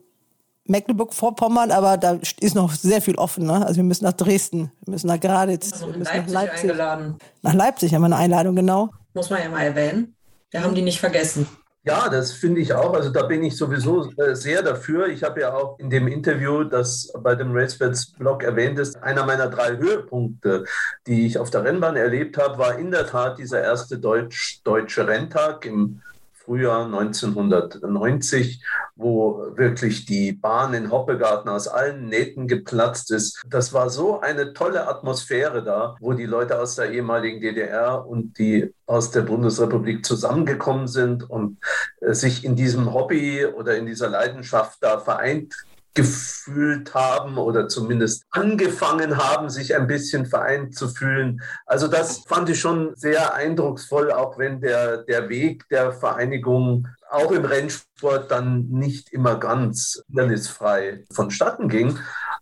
Mecklenburg-Vorpommern, 0.65 1.71
aber 1.71 1.97
da 1.97 2.19
ist 2.39 2.56
noch 2.56 2.73
sehr 2.73 3.01
viel 3.01 3.15
offen. 3.15 3.45
Ne? 3.45 3.65
Also 3.65 3.77
wir 3.77 3.84
müssen 3.84 4.06
nach 4.06 4.13
Dresden, 4.13 4.71
wir 4.86 4.91
müssen 4.91 5.08
nach 5.08 5.19
Graditz, 5.19 5.73
also 5.73 5.88
wir 5.88 5.97
müssen 5.97 6.13
Leipzig 6.13 6.34
nach 6.34 6.41
Leipzig. 6.41 6.69
Eingeladen. 6.69 7.17
Nach 7.41 7.53
Leipzig 7.53 7.93
haben 7.93 8.01
wir 8.01 8.06
eine 8.08 8.15
Einladung, 8.15 8.56
genau. 8.56 8.89
Muss 9.13 9.29
man 9.29 9.41
ja 9.41 9.49
mal 9.49 9.63
erwähnen. 9.63 10.15
Wir 10.51 10.63
haben 10.63 10.73
die 10.73 10.82
nicht 10.82 10.99
vergessen. 10.99 11.47
Ja, 11.86 12.08
das 12.08 12.32
finde 12.32 12.62
ich 12.62 12.74
auch. 12.74 12.93
Also 12.93 13.10
da 13.10 13.24
bin 13.24 13.43
ich 13.43 13.58
sowieso 13.58 14.10
äh, 14.15 14.36
sehr 14.36 14.62
dafür. 14.62 15.08
Ich 15.08 15.22
habe 15.22 15.41
ja 15.41 15.54
auch 15.54 15.78
in 15.80 15.89
dem 15.89 16.08
Interview, 16.08 16.63
das 16.63 17.12
bei 17.22 17.36
dem 17.36 17.52
RaceBets 17.52 18.13
Blog 18.13 18.41
erwähnt 18.41 18.80
ist, 18.80 18.96
einer 19.04 19.26
meiner 19.26 19.50
drei 19.50 19.76
Höhepunkte, 19.76 20.63
die 21.08 21.26
ich 21.26 21.38
auf 21.38 21.50
der 21.50 21.65
Rennbahn 21.65 21.98
erlebt 21.98 22.38
habe, 22.38 22.58
war 22.58 22.80
in 22.80 22.91
der 22.91 23.06
Tat 23.06 23.38
dieser 23.38 23.62
erste 23.62 24.00
Deutsch, 24.00 24.62
deutsche 24.63 25.06
Renntag 25.06 25.65
im 25.65 26.02
Frühjahr 26.45 26.86
1990, 26.86 28.63
wo 28.95 29.56
wirklich 29.56 30.06
die 30.06 30.34
Bahn 30.34 30.73
in 30.73 30.91
Hoppegarten 30.91 31.49
aus 31.49 31.67
allen 31.67 32.08
Nähten 32.08 32.47
geplatzt 32.47 33.12
ist. 33.12 33.41
Das 33.47 33.73
war 33.73 33.89
so 33.89 34.19
eine 34.19 34.53
tolle 34.53 34.88
Atmosphäre 34.88 35.63
da, 35.63 35.95
wo 35.99 36.13
die 36.13 36.25
Leute 36.25 36.60
aus 36.60 36.75
der 36.75 36.91
ehemaligen 36.91 37.39
DDR 37.41 38.06
und 38.06 38.38
die 38.38 38.73
aus 38.86 39.12
der 39.12 39.21
Bundesrepublik 39.21 40.06
zusammengekommen 40.06 40.88
sind 40.88 41.29
und 41.29 41.58
äh, 42.01 42.13
sich 42.13 42.43
in 42.43 42.56
diesem 42.56 42.93
Hobby 42.93 43.45
oder 43.45 43.77
in 43.77 43.86
dieser 43.86 44.10
Leidenschaft 44.10 44.79
da 44.82 44.99
vereint 44.99 45.56
gefühlt 45.93 46.93
haben 46.93 47.38
oder 47.38 47.67
zumindest 47.67 48.25
angefangen 48.32 49.17
haben, 49.17 49.49
sich 49.49 49.75
ein 49.75 49.88
bisschen 49.88 50.25
vereint 50.25 50.75
zu 50.75 50.88
fühlen. 50.88 51.41
Also 51.65 51.88
das 51.88 52.23
fand 52.27 52.49
ich 52.49 52.60
schon 52.60 52.93
sehr 52.95 53.36
eindrucksvoll, 53.36 54.12
auch 54.12 54.38
wenn 54.38 54.60
der, 54.60 55.03
der 55.03 55.29
Weg 55.29 55.67
der 55.69 55.93
Vereinigung 55.93 56.88
auch 57.10 57.32
im 57.32 57.45
Rennsport 57.45 58.32
dann 58.32 58.67
nicht 58.69 59.13
immer 59.13 59.39
ganz 59.39 60.01
hindernisfrei 60.08 61.04
vonstatten 61.13 61.69
ging. 61.69 62.00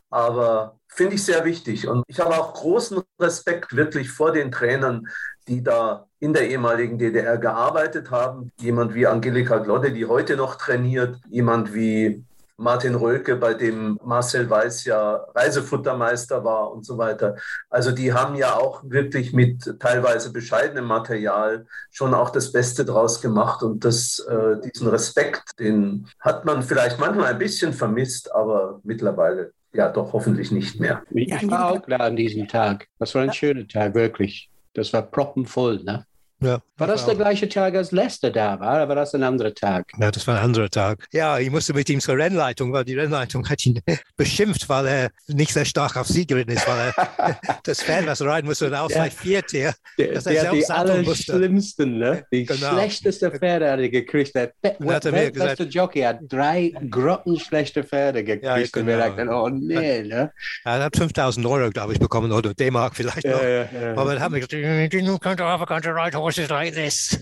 Aber 0.09 0.77
finde 0.87 1.15
ich 1.15 1.23
sehr 1.23 1.43
wichtig. 1.43 1.87
Und 1.87 2.03
ich 2.07 2.19
habe 2.19 2.35
auch 2.35 2.53
großen 2.53 3.01
Respekt 3.19 3.75
wirklich 3.75 4.11
vor 4.11 4.31
den 4.31 4.51
Trainern, 4.51 5.07
die 5.47 5.61
da 5.61 6.07
in 6.19 6.33
der 6.33 6.49
ehemaligen 6.49 6.97
DDR 6.97 7.37
gearbeitet 7.37 8.11
haben. 8.11 8.51
Jemand 8.59 8.93
wie 8.93 9.07
Angelika 9.07 9.57
Glodde, 9.57 9.91
die 9.91 10.05
heute 10.05 10.37
noch 10.37 10.55
trainiert, 10.55 11.17
jemand 11.29 11.73
wie 11.73 12.23
Martin 12.61 12.95
Rölke, 12.95 13.35
bei 13.35 13.53
dem 13.53 13.99
Marcel 14.03 14.49
Weiß 14.49 14.85
ja 14.85 15.25
Reisefuttermeister 15.35 16.43
war 16.43 16.71
und 16.71 16.85
so 16.85 16.97
weiter. 16.97 17.35
Also 17.69 17.91
die 17.91 18.13
haben 18.13 18.35
ja 18.35 18.55
auch 18.55 18.83
wirklich 18.85 19.33
mit 19.33 19.79
teilweise 19.79 20.31
bescheidenem 20.31 20.85
Material 20.85 21.65
schon 21.89 22.13
auch 22.13 22.29
das 22.29 22.51
Beste 22.51 22.85
draus 22.85 23.21
gemacht 23.21 23.63
und 23.63 23.83
das, 23.83 24.19
äh, 24.19 24.61
diesen 24.61 24.87
Respekt, 24.87 25.59
den 25.59 26.07
hat 26.19 26.45
man 26.45 26.61
vielleicht 26.61 26.99
manchmal 26.99 27.33
ein 27.33 27.39
bisschen 27.39 27.73
vermisst, 27.73 28.33
aber 28.33 28.79
mittlerweile 28.83 29.53
ja 29.73 29.89
doch 29.89 30.13
hoffentlich 30.13 30.51
nicht 30.51 30.79
mehr. 30.79 31.01
Ich 31.09 31.49
war 31.49 31.71
auch 31.71 31.81
da 31.87 31.97
an 31.97 32.15
diesem 32.15 32.47
Tag. 32.47 32.87
Das 32.99 33.15
war 33.15 33.23
ein 33.23 33.33
schöner 33.33 33.67
Tag, 33.67 33.95
wirklich. 33.95 34.49
Das 34.73 34.93
war 34.93 35.01
proppenvoll, 35.01 35.83
ne? 35.83 36.05
Ja, 36.41 36.59
War 36.77 36.87
das 36.87 37.05
der 37.05 37.15
gleiche 37.15 37.47
Tag, 37.47 37.75
als 37.75 37.91
Lester 37.91 38.31
da 38.31 38.59
war, 38.59 38.75
oder 38.77 38.87
war 38.89 38.95
das 38.95 39.13
ein 39.13 39.21
anderer 39.23 39.53
Tag? 39.53 39.91
Ja, 39.99 40.09
das 40.09 40.25
war 40.25 40.37
ein 40.39 40.43
anderer 40.45 40.69
Tag. 40.69 41.05
Ja, 41.13 41.37
ich 41.37 41.51
musste 41.51 41.73
mit 41.73 41.87
ihm 41.89 41.99
zur 41.99 42.17
Rennleitung, 42.17 42.73
weil 42.73 42.83
die 42.83 42.95
Rennleitung 42.95 43.47
hat 43.47 43.63
ihn 43.65 43.79
beschimpft, 44.17 44.67
weil 44.67 44.87
er 44.87 45.09
nicht 45.27 45.53
sehr 45.53 45.65
stark 45.65 45.95
auf 45.97 46.07
sie 46.07 46.25
geritten 46.25 46.51
ist, 46.51 46.67
weil 46.67 46.91
er 46.95 47.39
das 47.63 47.83
Pferd, 47.83 48.07
was 48.07 48.21
rein 48.23 48.45
musste, 48.45 48.67
und 48.67 48.73
auch 48.73 48.89
vielleicht 48.89 49.17
viert 49.17 49.53
er. 49.53 49.73
Der, 49.99 50.13
dass 50.13 50.25
er 50.25 50.31
der 50.33 50.41
selbst 50.51 50.69
die 50.69 50.73
allerschlimmsten, 50.73 51.97
ne? 51.99 52.23
Die 52.31 52.45
Genau. 52.45 52.71
schlechteste 52.71 53.29
Pferde 53.31 53.69
hat 53.71 53.79
er 53.79 53.89
gekriegt. 53.89 54.33
Der 54.35 54.51
Be- 54.61 54.75
Und 54.79 54.91
hat 54.93 55.05
er 55.05 55.11
mir 55.11 55.31
gesagt- 55.31 55.59
weltbeste 55.59 55.63
Jockey 55.65 56.01
hat 56.01 56.19
drei 56.27 56.73
grottenschlechte 56.89 57.83
Pferde 57.83 58.23
gekriegt. 58.23 58.43
Ja, 58.45 58.55
Und 58.55 58.87
wir 58.87 58.97
genau. 58.97 58.97
dachten, 58.97 59.29
oh 59.29 59.49
nee, 59.49 60.01
ne? 60.03 60.31
Er 60.63 60.83
hat 60.83 60.95
5000 60.97 61.45
Euro, 61.45 61.69
glaube 61.69 61.93
ich, 61.93 61.99
bekommen, 61.99 62.31
oder 62.31 62.53
D-Mark 62.53 62.95
vielleicht 62.95 63.25
noch. 63.25 63.41
Ja, 63.41 63.47
ja, 63.47 63.65
ja. 63.81 63.95
Aber 63.95 64.13
dann 64.13 64.23
haben 64.23 64.33
wir 64.33 64.39
gesagt, 64.41 64.53
you 64.53 65.15
can't 65.17 65.39
have 65.39 65.61
a 65.61 65.65
country 65.65 65.91
ride 66.37 66.47
horses 66.47 66.49
like 66.49 66.73
this. 66.73 67.19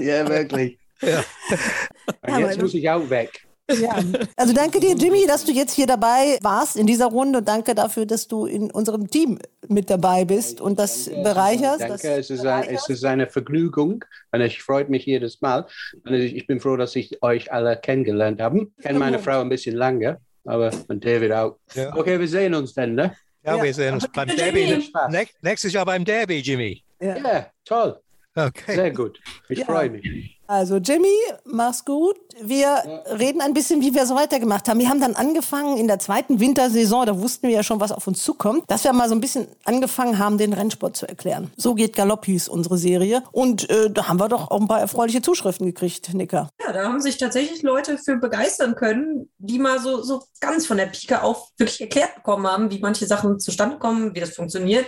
ja, 0.00 0.28
wirklich. 0.28 0.78
Ja. 1.02 1.24
Und 2.22 2.38
jetzt 2.38 2.60
muss 2.60 2.74
ich 2.74 2.88
auch 2.88 3.08
weg. 3.10 3.46
Ja. 3.70 3.96
Also 4.36 4.52
danke 4.52 4.78
dir, 4.78 4.94
Jimmy, 4.94 5.26
dass 5.26 5.44
du 5.44 5.52
jetzt 5.52 5.72
hier 5.72 5.86
dabei 5.86 6.38
warst 6.42 6.76
in 6.76 6.86
dieser 6.86 7.06
Runde 7.06 7.38
und 7.38 7.48
danke 7.48 7.74
dafür, 7.74 8.04
dass 8.04 8.28
du 8.28 8.44
in 8.44 8.70
unserem 8.70 9.08
Team 9.08 9.38
mit 9.68 9.88
dabei 9.88 10.26
bist 10.26 10.60
und 10.60 10.78
das 10.78 11.08
bereicherst. 11.08 11.80
Danke, 11.80 11.96
das 11.96 12.04
es 12.04 12.30
ist, 12.30 12.44
ein, 12.44 12.64
es 12.64 12.88
ist 12.90 13.04
eine 13.04 13.26
Vergnügung 13.26 14.04
und 14.32 14.40
es 14.42 14.54
freut 14.56 14.90
mich 14.90 15.06
jedes 15.06 15.40
Mal. 15.40 15.66
Und 16.04 16.12
ich 16.12 16.36
ich 16.36 16.46
bin 16.46 16.60
froh, 16.60 16.76
dass 16.76 16.94
ich 16.94 17.22
euch 17.22 17.52
alle 17.52 17.76
kennengelernt 17.78 18.40
habe. 18.42 18.68
Ich 18.76 18.84
kenne 18.84 18.98
meine 18.98 19.18
Frau 19.18 19.40
ein 19.40 19.48
bisschen 19.48 19.76
lange, 19.76 20.20
aber 20.44 20.70
und 20.88 21.02
David 21.02 21.32
auch. 21.32 21.56
Ja. 21.74 21.96
Okay, 21.96 22.20
wir 22.20 22.28
sehen 22.28 22.54
uns 22.54 22.74
dann, 22.74 22.94
ne? 22.94 23.16
Ja, 23.44 23.62
wir 23.62 23.74
sehen 23.74 23.94
uns 23.94 24.08
beim. 24.08 24.28
Derby. 24.28 24.82
Spaß. 24.82 25.12
Nächstes 25.42 25.72
Jahr 25.72 25.84
beim 25.84 26.04
Derby, 26.04 26.38
Jimmy. 26.40 26.82
Ja, 27.04 27.50
toll. 27.64 28.00
Okay. 28.34 28.74
Sehr 28.74 28.90
gut. 28.90 29.20
Ich 29.48 29.58
Ja. 29.60 29.66
freue 29.66 29.90
mich. 29.90 30.33
Also 30.46 30.76
Jimmy, 30.76 31.16
mach's 31.44 31.84
gut. 31.84 32.16
Wir 32.40 32.82
reden 33.18 33.40
ein 33.40 33.54
bisschen, 33.54 33.80
wie 33.80 33.94
wir 33.94 34.06
so 34.06 34.14
weitergemacht 34.14 34.68
haben. 34.68 34.78
Wir 34.78 34.88
haben 34.88 35.00
dann 35.00 35.14
angefangen 35.14 35.78
in 35.78 35.86
der 35.86 35.98
zweiten 35.98 36.38
Wintersaison, 36.40 37.06
da 37.06 37.18
wussten 37.18 37.48
wir 37.48 37.54
ja 37.54 37.62
schon, 37.62 37.80
was 37.80 37.92
auf 37.92 38.06
uns 38.06 38.22
zukommt, 38.22 38.64
dass 38.68 38.84
wir 38.84 38.92
mal 38.92 39.08
so 39.08 39.14
ein 39.14 39.20
bisschen 39.20 39.46
angefangen 39.64 40.18
haben, 40.18 40.36
den 40.36 40.52
Rennsport 40.52 40.96
zu 40.96 41.08
erklären. 41.08 41.50
So 41.56 41.74
geht 41.74 41.96
Galopp 41.96 42.26
hieß 42.26 42.48
unsere 42.48 42.76
Serie. 42.76 43.22
Und 43.32 43.70
äh, 43.70 43.90
da 43.90 44.08
haben 44.08 44.20
wir 44.20 44.28
doch 44.28 44.50
auch 44.50 44.60
ein 44.60 44.68
paar 44.68 44.80
erfreuliche 44.80 45.22
Zuschriften 45.22 45.66
gekriegt, 45.66 46.12
Nicker. 46.12 46.50
Ja, 46.60 46.72
da 46.72 46.84
haben 46.84 47.00
sich 47.00 47.16
tatsächlich 47.16 47.62
Leute 47.62 47.96
für 47.96 48.16
begeistern 48.16 48.74
können, 48.74 49.30
die 49.38 49.58
mal 49.58 49.78
so, 49.78 50.02
so 50.02 50.22
ganz 50.40 50.66
von 50.66 50.76
der 50.76 50.86
Pike 50.86 51.22
auf 51.22 51.48
wirklich 51.56 51.80
erklärt 51.80 52.16
bekommen 52.16 52.46
haben, 52.46 52.70
wie 52.70 52.80
manche 52.80 53.06
Sachen 53.06 53.40
zustande 53.40 53.78
kommen, 53.78 54.14
wie 54.14 54.20
das 54.20 54.34
funktioniert. 54.34 54.86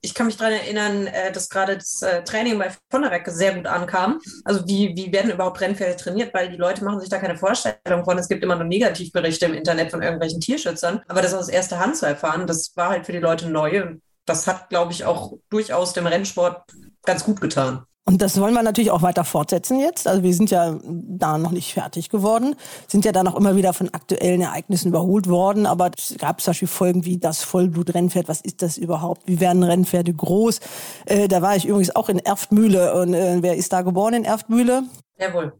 Ich 0.00 0.14
kann 0.14 0.26
mich 0.26 0.36
daran 0.36 0.54
erinnern, 0.54 1.06
äh, 1.06 1.30
dass 1.30 1.48
gerade 1.48 1.76
das 1.76 2.02
äh, 2.02 2.24
Training 2.24 2.58
bei 2.58 2.72
Vonnerecke 2.90 3.30
sehr 3.30 3.54
gut 3.54 3.66
ankam. 3.66 4.18
Also 4.44 4.66
wie, 4.66 4.95
wie 4.96 5.12
werden 5.12 5.30
überhaupt 5.30 5.60
Rennpferde 5.60 5.96
trainiert, 5.96 6.32
weil 6.32 6.50
die 6.50 6.56
Leute 6.56 6.82
machen 6.82 7.00
sich 7.00 7.10
da 7.10 7.18
keine 7.18 7.36
Vorstellung 7.36 8.04
von. 8.04 8.18
Es 8.18 8.28
gibt 8.28 8.42
immer 8.42 8.56
nur 8.56 8.64
Negativberichte 8.64 9.44
im 9.44 9.54
Internet 9.54 9.90
von 9.90 10.02
irgendwelchen 10.02 10.40
Tierschützern. 10.40 11.02
Aber 11.06 11.20
das 11.20 11.34
aus 11.34 11.50
erster 11.50 11.78
Hand 11.78 11.96
zu 11.96 12.06
erfahren, 12.06 12.46
das 12.46 12.72
war 12.76 12.88
halt 12.88 13.04
für 13.04 13.12
die 13.12 13.18
Leute 13.18 13.50
neu. 13.50 13.96
Das 14.24 14.46
hat, 14.46 14.70
glaube 14.70 14.92
ich, 14.92 15.04
auch 15.04 15.34
durchaus 15.50 15.92
dem 15.92 16.06
Rennsport 16.06 16.62
ganz 17.04 17.24
gut 17.24 17.40
getan. 17.42 17.84
Und 18.08 18.22
das 18.22 18.40
wollen 18.40 18.54
wir 18.54 18.62
natürlich 18.62 18.92
auch 18.92 19.02
weiter 19.02 19.24
fortsetzen 19.24 19.80
jetzt. 19.80 20.06
Also 20.06 20.22
wir 20.22 20.32
sind 20.32 20.52
ja 20.52 20.78
da 20.84 21.38
noch 21.38 21.50
nicht 21.50 21.74
fertig 21.74 22.08
geworden, 22.08 22.54
sind 22.86 23.04
ja 23.04 23.10
dann 23.10 23.26
auch 23.26 23.34
immer 23.34 23.56
wieder 23.56 23.72
von 23.72 23.92
aktuellen 23.92 24.40
Ereignissen 24.40 24.88
überholt 24.88 25.28
worden. 25.28 25.66
Aber 25.66 25.90
es 25.98 26.14
gab 26.16 26.40
zum 26.40 26.52
Beispiel 26.52 26.68
Folgen 26.68 27.04
wie 27.04 27.18
das 27.18 27.42
Vollblut-Rennpferd. 27.42 28.28
Was 28.28 28.42
ist 28.42 28.62
das 28.62 28.78
überhaupt? 28.78 29.22
Wie 29.26 29.40
werden 29.40 29.64
Rennpferde 29.64 30.14
groß? 30.14 30.60
Äh, 31.06 31.26
da 31.26 31.42
war 31.42 31.56
ich 31.56 31.66
übrigens 31.66 31.96
auch 31.96 32.08
in 32.08 32.20
Erftmühle. 32.20 32.94
Und 32.94 33.12
äh, 33.12 33.38
wer 33.40 33.56
ist 33.56 33.72
da 33.72 33.82
geboren 33.82 34.14
in 34.14 34.24
Erftmühle? 34.24 34.84
Jawohl. 35.18 35.52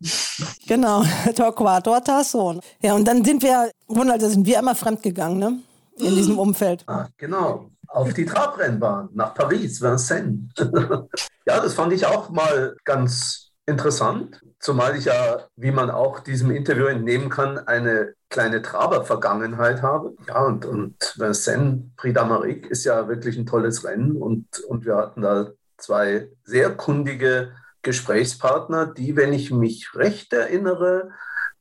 Genau, 0.69 1.03
Torquato 1.35 1.99
Tasson. 1.99 2.61
Ja, 2.81 2.95
und 2.95 3.09
dann 3.09 3.25
sind 3.25 3.43
wir, 3.43 3.71
Ronald, 3.89 4.23
da 4.23 4.29
sind 4.29 4.47
wir 4.47 4.59
einmal 4.59 4.77
fremdgegangen, 4.77 5.39
ne? 5.39 5.59
In 5.99 6.15
diesem 6.15 6.39
Umfeld. 6.39 6.85
Ah, 6.87 7.09
genau, 7.17 7.71
auf 7.97 8.13
die 8.13 8.27
Trabrennbahn 8.27 9.09
nach 9.15 9.33
Paris, 9.33 9.81
Vincennes. 9.81 10.53
ja, 11.47 11.61
das 11.61 11.73
fand 11.73 11.95
ich 11.95 12.05
auch 12.05 12.29
mal 12.29 12.77
ganz 12.85 13.53
interessant, 13.65 14.43
zumal 14.61 14.97
ich 14.97 15.07
ja, 15.07 15.47
wie 15.57 15.71
man 15.71 15.91
auch 15.91 16.21
diesem 16.21 16.51
Interview 16.51 16.85
entnehmen 16.87 17.31
kann, 17.31 17.57
eine 17.57 18.13
kleine 18.29 18.61
Traber-Vergangenheit 18.61 19.81
habe. 19.81 20.15
Ja, 20.29 20.45
und, 20.45 20.67
und 20.67 21.15
Vincennes, 21.17 21.85
Prix 21.97 22.15
d'Amérique 22.15 22.67
ist 22.67 22.85
ja 22.85 23.09
wirklich 23.09 23.39
ein 23.39 23.47
tolles 23.47 23.83
Rennen 23.83 24.13
und, 24.17 24.47
und 24.69 24.85
wir 24.85 24.97
hatten 24.97 25.23
da 25.23 25.53
zwei 25.79 26.29
sehr 26.45 26.75
kundige 26.75 27.53
Gesprächspartner, 27.81 28.89
die, 28.89 29.17
wenn 29.17 29.33
ich 29.33 29.51
mich 29.51 29.95
recht 29.95 30.35
erinnere, 30.35 31.13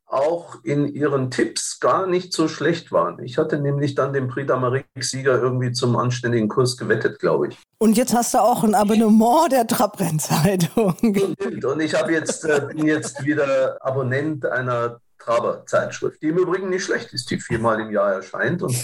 auch 0.08 0.58
in 0.64 0.88
ihren 0.88 1.32
Tipps 1.32 1.80
gar 1.80 2.06
nicht 2.08 2.32
so 2.32 2.47
schlecht 2.47 2.91
waren. 2.91 3.24
Ich 3.24 3.38
hatte 3.38 3.60
nämlich 3.60 3.95
dann 3.95 4.14
den 4.14 4.28
Prix 4.28 4.51
d'Amérique-Sieger 4.51 5.41
irgendwie 5.41 5.72
zum 5.72 5.95
anständigen 5.95 6.47
Kurs 6.47 6.78
gewettet, 6.78 7.20
glaube 7.20 7.49
ich. 7.49 7.58
Und 7.80 7.97
jetzt 7.97 8.14
hast 8.14 8.34
du 8.34 8.38
auch 8.38 8.64
ein 8.64 8.76
Abonnement 8.76 9.51
der 9.51 9.68
Trabrennzeitung. 9.68 10.95
Und 11.01 11.80
ich 11.82 11.95
habe 11.95 12.14
jetzt, 12.14 12.45
äh, 12.45 12.68
bin 12.68 12.86
jetzt 12.86 13.26
wieder 13.26 13.78
Abonnent 13.82 14.45
einer 14.45 14.99
Traber-Zeitschrift, 15.20 16.22
die 16.22 16.28
im 16.28 16.38
Übrigen 16.38 16.70
nicht 16.70 16.84
schlecht 16.84 17.12
ist, 17.14 17.30
die 17.32 17.39
viermal 17.39 17.80
im 17.80 17.91
Jahr 17.91 18.14
erscheint. 18.14 18.62
Und 18.62 18.76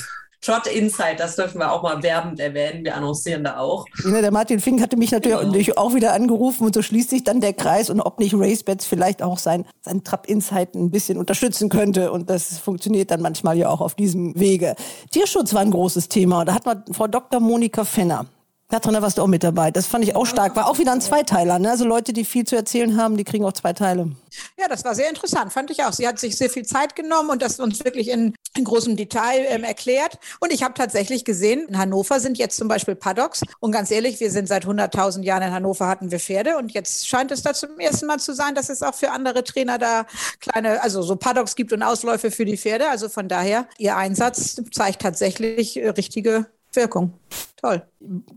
Trot 0.41 0.65
Insight, 0.65 1.19
das 1.19 1.35
dürfen 1.35 1.59
wir 1.59 1.71
auch 1.71 1.83
mal 1.83 2.01
werbend 2.01 2.39
erwähnen. 2.39 2.83
Wir 2.83 2.95
annoncieren 2.95 3.43
da 3.43 3.57
auch. 3.57 3.85
Ja, 4.03 4.21
der 4.21 4.31
Martin 4.31 4.59
Fink 4.59 4.81
hatte 4.81 4.97
mich 4.97 5.11
natürlich 5.11 5.77
auch 5.77 5.93
wieder 5.93 6.13
angerufen 6.13 6.65
und 6.65 6.73
so 6.73 6.81
schließt 6.81 7.11
sich 7.11 7.23
dann 7.23 7.41
der 7.41 7.53
Kreis 7.53 7.91
und 7.91 8.01
ob 8.01 8.19
nicht 8.19 8.33
RaceBets 8.33 8.85
vielleicht 8.85 9.21
auch 9.21 9.37
sein, 9.37 9.65
sein 9.81 10.03
Trap 10.03 10.27
Insight 10.27 10.73
ein 10.73 10.89
bisschen 10.89 11.19
unterstützen 11.19 11.69
könnte 11.69 12.11
und 12.11 12.31
das 12.31 12.57
funktioniert 12.57 13.11
dann 13.11 13.21
manchmal 13.21 13.55
ja 13.55 13.69
auch 13.69 13.81
auf 13.81 13.93
diesem 13.93 14.39
Wege. 14.39 14.75
Tierschutz 15.11 15.53
war 15.53 15.61
ein 15.61 15.71
großes 15.71 16.09
Thema. 16.09 16.43
Da 16.43 16.55
hat 16.55 16.65
man 16.65 16.83
Frau 16.91 17.07
Dr. 17.07 17.39
Monika 17.39 17.83
Fenner. 17.83 18.25
Katrin, 18.71 18.93
da 18.93 19.01
warst 19.01 19.17
du 19.17 19.21
auch 19.21 19.27
mit 19.27 19.43
dabei. 19.43 19.69
Das 19.69 19.85
fand 19.85 20.05
ich 20.05 20.15
auch 20.15 20.25
stark. 20.25 20.55
War 20.55 20.69
auch 20.69 20.79
wieder 20.79 20.93
ein 20.93 21.01
Zweiteiler. 21.01 21.59
Ne? 21.59 21.69
Also 21.69 21.83
Leute, 21.83 22.13
die 22.13 22.23
viel 22.23 22.45
zu 22.45 22.55
erzählen 22.55 22.95
haben, 22.95 23.17
die 23.17 23.25
kriegen 23.25 23.43
auch 23.43 23.51
zwei 23.51 23.73
Teile. 23.73 24.11
Ja, 24.57 24.69
das 24.69 24.85
war 24.85 24.95
sehr 24.95 25.09
interessant, 25.09 25.51
fand 25.51 25.71
ich 25.71 25.83
auch. 25.83 25.91
Sie 25.91 26.07
hat 26.07 26.19
sich 26.19 26.37
sehr 26.37 26.49
viel 26.49 26.65
Zeit 26.65 26.95
genommen 26.95 27.31
und 27.31 27.41
das 27.41 27.59
uns 27.59 27.83
wirklich 27.83 28.07
in, 28.07 28.33
in 28.55 28.63
großem 28.63 28.95
Detail 28.95 29.45
ähm, 29.49 29.65
erklärt. 29.65 30.19
Und 30.39 30.53
ich 30.53 30.63
habe 30.63 30.73
tatsächlich 30.73 31.25
gesehen, 31.25 31.67
in 31.67 31.77
Hannover 31.77 32.21
sind 32.21 32.37
jetzt 32.37 32.55
zum 32.55 32.69
Beispiel 32.69 32.95
Paddocks. 32.95 33.41
Und 33.59 33.73
ganz 33.73 33.91
ehrlich, 33.91 34.21
wir 34.21 34.31
sind 34.31 34.47
seit 34.47 34.65
100.000 34.65 35.23
Jahren 35.23 35.43
in 35.43 35.51
Hannover 35.51 35.87
hatten 35.87 36.09
wir 36.09 36.21
Pferde. 36.21 36.55
Und 36.55 36.71
jetzt 36.71 37.09
scheint 37.09 37.31
es 37.31 37.41
da 37.41 37.53
zum 37.53 37.77
ersten 37.77 38.05
Mal 38.05 38.19
zu 38.19 38.33
sein, 38.33 38.55
dass 38.55 38.69
es 38.69 38.81
auch 38.83 38.95
für 38.95 39.11
andere 39.11 39.43
Trainer 39.43 39.79
da 39.79 40.05
kleine, 40.39 40.81
also 40.81 41.01
so 41.01 41.17
Paddocks 41.17 41.57
gibt 41.57 41.73
und 41.73 41.83
Ausläufe 41.83 42.31
für 42.31 42.45
die 42.45 42.55
Pferde. 42.55 42.87
Also 42.87 43.09
von 43.09 43.27
daher, 43.27 43.67
ihr 43.77 43.97
Einsatz 43.97 44.61
zeigt 44.71 45.01
tatsächlich 45.01 45.75
äh, 45.75 45.89
richtige 45.89 46.45
Wirkung. 46.73 47.13
Toll. 47.61 47.83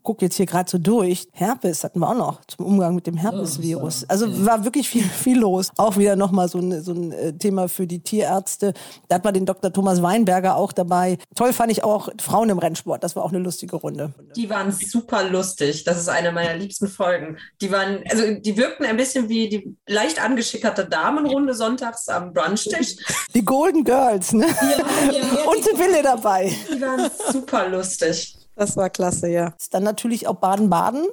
Guck 0.03 0.21
jetzt 0.21 0.37
hier 0.37 0.45
gerade 0.45 0.71
so 0.71 0.77
durch. 0.77 1.29
Herpes 1.33 1.83
hatten 1.83 1.99
wir 2.01 2.11
auch 2.11 2.15
noch 2.15 2.45
zum 2.45 2.67
Umgang 2.67 2.95
mit 2.95 3.07
dem 3.07 3.17
Herpesvirus. 3.17 4.05
Also 4.09 4.45
war 4.45 4.65
wirklich 4.65 4.91
viel, 4.91 5.03
viel 5.03 5.39
los. 5.39 5.71
Auch 5.79 5.97
wieder 5.97 6.15
nochmal 6.15 6.49
so 6.49 6.59
ein, 6.59 6.83
so 6.83 6.93
ein 6.93 7.13
äh, 7.13 7.33
Thema 7.33 7.69
für 7.69 7.87
die 7.87 8.01
Tierärzte. 8.01 8.75
Da 9.09 9.15
hat 9.15 9.25
man 9.25 9.33
den 9.33 9.47
Dr. 9.47 9.73
Thomas 9.73 10.03
Weinberger 10.03 10.57
auch 10.57 10.73
dabei. 10.73 11.17
Toll 11.35 11.55
fand 11.55 11.73
ich 11.73 11.83
auch 11.83 12.11
Frauen 12.21 12.51
im 12.51 12.59
Rennsport. 12.59 13.03
Das 13.03 13.17
war 13.17 13.25
auch 13.25 13.31
eine 13.31 13.39
lustige 13.39 13.77
Runde. 13.77 14.13
Die 14.37 14.51
waren 14.51 14.71
super 14.71 15.25
lustig. 15.31 15.85
Das 15.85 15.99
ist 15.99 16.11
eine 16.11 16.31
meiner 16.31 16.59
liebsten 16.59 16.89
Folgen. 16.89 17.39
Die 17.63 17.71
waren, 17.73 18.05
also 18.11 18.35
die 18.35 18.57
wirkten 18.59 18.85
ein 18.85 18.99
bisschen 18.99 19.31
wie 19.31 19.49
die 19.49 19.75
leicht 19.89 20.23
angeschickerte 20.23 20.85
Damenrunde 20.85 21.55
sonntags 21.55 22.09
am 22.09 22.35
Brunchtisch. 22.35 22.97
Die 23.35 23.45
Golden 23.45 23.85
Girls, 23.85 24.35
ne? 24.35 24.47
ja. 24.47 25.25
Und 25.51 25.65
Sibylle 25.65 26.03
dabei. 26.03 26.53
Die 26.71 26.81
waren 26.83 27.11
super 27.33 27.69
lustig. 27.71 28.44
Das 28.57 28.77
war 28.77 28.91
klasse, 28.91 29.29
ja. 29.29 29.55
Dann 29.71 29.83
natürlich 29.83 30.29
auch 30.29 30.37
Baden-Baden. 30.37 31.07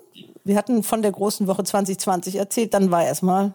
Wir 0.43 0.57
hatten 0.57 0.83
von 0.83 1.01
der 1.01 1.11
großen 1.11 1.47
Woche 1.47 1.63
2020 1.63 2.35
erzählt. 2.35 2.73
Dann 2.73 2.91
war 2.91 3.03
erstmal 3.03 3.53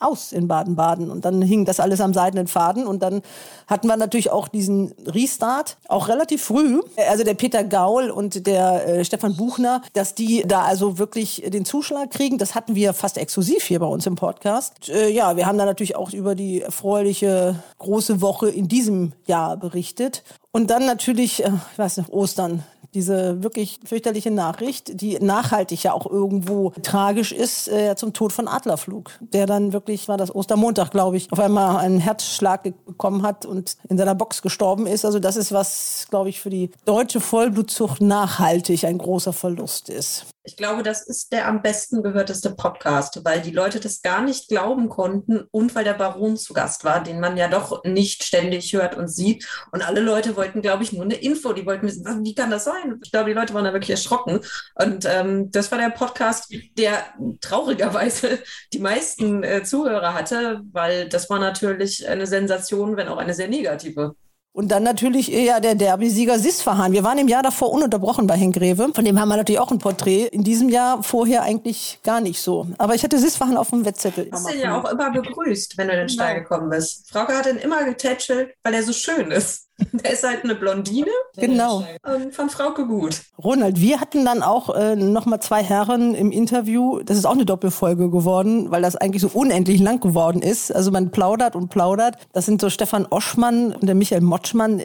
aus 0.00 0.32
in 0.32 0.46
Baden-Baden. 0.48 1.10
Und 1.10 1.24
dann 1.24 1.42
hing 1.42 1.64
das 1.64 1.80
alles 1.80 2.00
am 2.00 2.14
seidenen 2.14 2.46
Faden. 2.46 2.86
Und 2.86 3.02
dann 3.02 3.22
hatten 3.66 3.88
wir 3.88 3.96
natürlich 3.96 4.30
auch 4.30 4.48
diesen 4.48 4.92
Restart, 5.06 5.76
auch 5.88 6.08
relativ 6.08 6.44
früh. 6.44 6.80
Also 7.08 7.24
der 7.24 7.34
Peter 7.34 7.64
Gaul 7.64 8.10
und 8.10 8.46
der 8.46 8.86
äh, 8.86 9.04
Stefan 9.04 9.36
Buchner, 9.36 9.82
dass 9.94 10.14
die 10.14 10.44
da 10.46 10.62
also 10.62 10.98
wirklich 10.98 11.42
den 11.46 11.64
Zuschlag 11.64 12.10
kriegen, 12.10 12.38
das 12.38 12.54
hatten 12.54 12.74
wir 12.74 12.92
fast 12.92 13.18
exklusiv 13.18 13.64
hier 13.64 13.80
bei 13.80 13.86
uns 13.86 14.06
im 14.06 14.14
Podcast. 14.14 14.88
Und, 14.88 14.94
äh, 14.94 15.08
ja, 15.08 15.36
wir 15.36 15.46
haben 15.46 15.58
da 15.58 15.64
natürlich 15.64 15.96
auch 15.96 16.12
über 16.12 16.34
die 16.34 16.62
erfreuliche 16.62 17.56
große 17.78 18.20
Woche 18.20 18.48
in 18.48 18.68
diesem 18.68 19.12
Jahr 19.26 19.56
berichtet. 19.56 20.22
Und 20.52 20.70
dann 20.70 20.86
natürlich, 20.86 21.44
äh, 21.44 21.50
ich 21.72 21.78
weiß 21.78 21.96
nicht, 21.98 22.10
Ostern, 22.10 22.64
diese 22.94 23.42
wirklich 23.42 23.80
fürchterliche 23.84 24.30
Nachricht, 24.30 25.00
die 25.00 25.18
nachhaltig 25.18 25.82
ja 25.82 25.92
auch 25.92 26.06
irgendwo 26.06 26.72
tragisch 26.82 27.32
ist, 27.32 27.68
äh, 27.68 27.94
zum 27.96 28.12
Tod 28.12 28.32
von 28.32 28.48
Adlerflug, 28.48 29.10
der 29.20 29.46
dann 29.46 29.72
wirklich, 29.72 30.08
war 30.08 30.16
das 30.16 30.34
Ostermontag, 30.34 30.90
glaube 30.90 31.16
ich, 31.16 31.30
auf 31.32 31.40
einmal 31.40 31.76
einen 31.76 32.00
Herzschlag 32.00 32.62
bekommen 32.62 33.22
hat 33.22 33.46
und 33.46 33.76
in 33.88 33.98
seiner 33.98 34.14
Box 34.14 34.42
gestorben 34.42 34.86
ist. 34.86 35.04
Also 35.04 35.18
das 35.18 35.36
ist 35.36 35.52
was, 35.52 36.06
glaube 36.10 36.30
ich, 36.30 36.40
für 36.40 36.50
die 36.50 36.70
deutsche 36.84 37.20
Vollblutzucht 37.20 38.00
nachhaltig 38.00 38.84
ein 38.84 38.98
großer 38.98 39.32
Verlust 39.32 39.88
ist. 39.90 40.26
Ich 40.48 40.56
glaube, 40.56 40.82
das 40.82 41.06
ist 41.06 41.30
der 41.32 41.46
am 41.46 41.60
besten 41.60 42.02
gehörteste 42.02 42.54
Podcast, 42.54 43.22
weil 43.22 43.42
die 43.42 43.50
Leute 43.50 43.80
das 43.80 44.00
gar 44.00 44.22
nicht 44.22 44.48
glauben 44.48 44.88
konnten 44.88 45.44
und 45.50 45.74
weil 45.74 45.84
der 45.84 45.92
Baron 45.92 46.38
zu 46.38 46.54
Gast 46.54 46.84
war, 46.84 47.02
den 47.02 47.20
man 47.20 47.36
ja 47.36 47.48
doch 47.48 47.84
nicht 47.84 48.24
ständig 48.24 48.72
hört 48.72 48.96
und 48.96 49.08
sieht. 49.08 49.46
Und 49.72 49.86
alle 49.86 50.00
Leute 50.00 50.36
wollten, 50.36 50.62
glaube 50.62 50.84
ich, 50.84 50.94
nur 50.94 51.02
eine 51.02 51.16
Info. 51.16 51.52
Die 51.52 51.66
wollten 51.66 51.86
wissen, 51.86 52.24
wie 52.24 52.34
kann 52.34 52.50
das 52.50 52.64
sein? 52.64 52.98
Ich 53.04 53.12
glaube, 53.12 53.28
die 53.28 53.34
Leute 53.34 53.52
waren 53.52 53.64
da 53.64 53.74
wirklich 53.74 53.90
erschrocken. 53.90 54.40
Und 54.74 55.04
ähm, 55.04 55.50
das 55.50 55.70
war 55.70 55.76
der 55.76 55.90
Podcast, 55.90 56.50
der 56.78 57.04
traurigerweise 57.42 58.38
die 58.72 58.78
meisten 58.78 59.44
äh, 59.44 59.64
Zuhörer 59.64 60.14
hatte, 60.14 60.62
weil 60.72 61.10
das 61.10 61.28
war 61.28 61.40
natürlich 61.40 62.08
eine 62.08 62.26
Sensation, 62.26 62.96
wenn 62.96 63.08
auch 63.08 63.18
eine 63.18 63.34
sehr 63.34 63.48
negative. 63.48 64.14
Und 64.52 64.68
dann 64.72 64.82
natürlich 64.82 65.32
eher 65.32 65.60
der 65.60 65.74
Derby-Sieger 65.76 66.38
Sisfahan. 66.38 66.92
Wir 66.92 67.04
waren 67.04 67.18
im 67.18 67.28
Jahr 67.28 67.42
davor 67.42 67.70
ununterbrochen 67.70 68.26
bei 68.26 68.34
Henk 68.36 68.56
Greve. 68.56 68.90
Von 68.92 69.04
dem 69.04 69.20
haben 69.20 69.28
wir 69.28 69.36
natürlich 69.36 69.60
auch 69.60 69.70
ein 69.70 69.78
Porträt. 69.78 70.26
In 70.26 70.42
diesem 70.42 70.68
Jahr 70.68 71.02
vorher 71.02 71.42
eigentlich 71.42 72.00
gar 72.02 72.20
nicht 72.20 72.40
so. 72.40 72.66
Aber 72.78 72.94
ich 72.94 73.04
hatte 73.04 73.18
Sisfahan 73.18 73.56
auf 73.56 73.70
dem 73.70 73.84
Wettzettel. 73.84 74.24
Du 74.26 74.32
hast 74.32 74.52
ihn 74.52 74.60
ja 74.60 74.80
auch 74.80 74.90
immer 74.90 75.12
begrüßt, 75.12 75.78
wenn 75.78 75.86
du 75.86 75.92
in 75.92 76.00
den 76.00 76.08
Stall 76.08 76.40
gekommen 76.40 76.70
bist. 76.70 77.08
Frauke 77.10 77.36
hat 77.36 77.46
ihn 77.46 77.58
immer 77.58 77.84
getätschelt, 77.84 78.54
weil 78.64 78.74
er 78.74 78.82
so 78.82 78.92
schön 78.92 79.30
ist. 79.30 79.67
Der 79.92 80.12
ist 80.12 80.24
halt 80.24 80.42
eine 80.44 80.54
Blondine. 80.54 81.10
Genau. 81.36 81.84
Und 82.02 82.34
von 82.34 82.50
Frauke 82.50 82.86
gut. 82.86 83.22
Ronald, 83.42 83.80
wir 83.80 84.00
hatten 84.00 84.24
dann 84.24 84.42
auch 84.42 84.74
äh, 84.74 84.96
nochmal 84.96 85.40
zwei 85.40 85.62
Herren 85.62 86.14
im 86.14 86.32
Interview. 86.32 87.00
Das 87.04 87.16
ist 87.16 87.24
auch 87.24 87.32
eine 87.32 87.44
Doppelfolge 87.44 88.10
geworden, 88.10 88.70
weil 88.70 88.82
das 88.82 88.96
eigentlich 88.96 89.22
so 89.22 89.30
unendlich 89.32 89.80
lang 89.80 90.00
geworden 90.00 90.42
ist. 90.42 90.74
Also 90.74 90.90
man 90.90 91.10
plaudert 91.10 91.54
und 91.54 91.68
plaudert. 91.68 92.16
Das 92.32 92.46
sind 92.46 92.60
so 92.60 92.70
Stefan 92.70 93.06
Oschmann 93.08 93.72
und 93.72 93.86
der 93.86 93.94
Michael 93.94 94.22
Motschmann. 94.22 94.82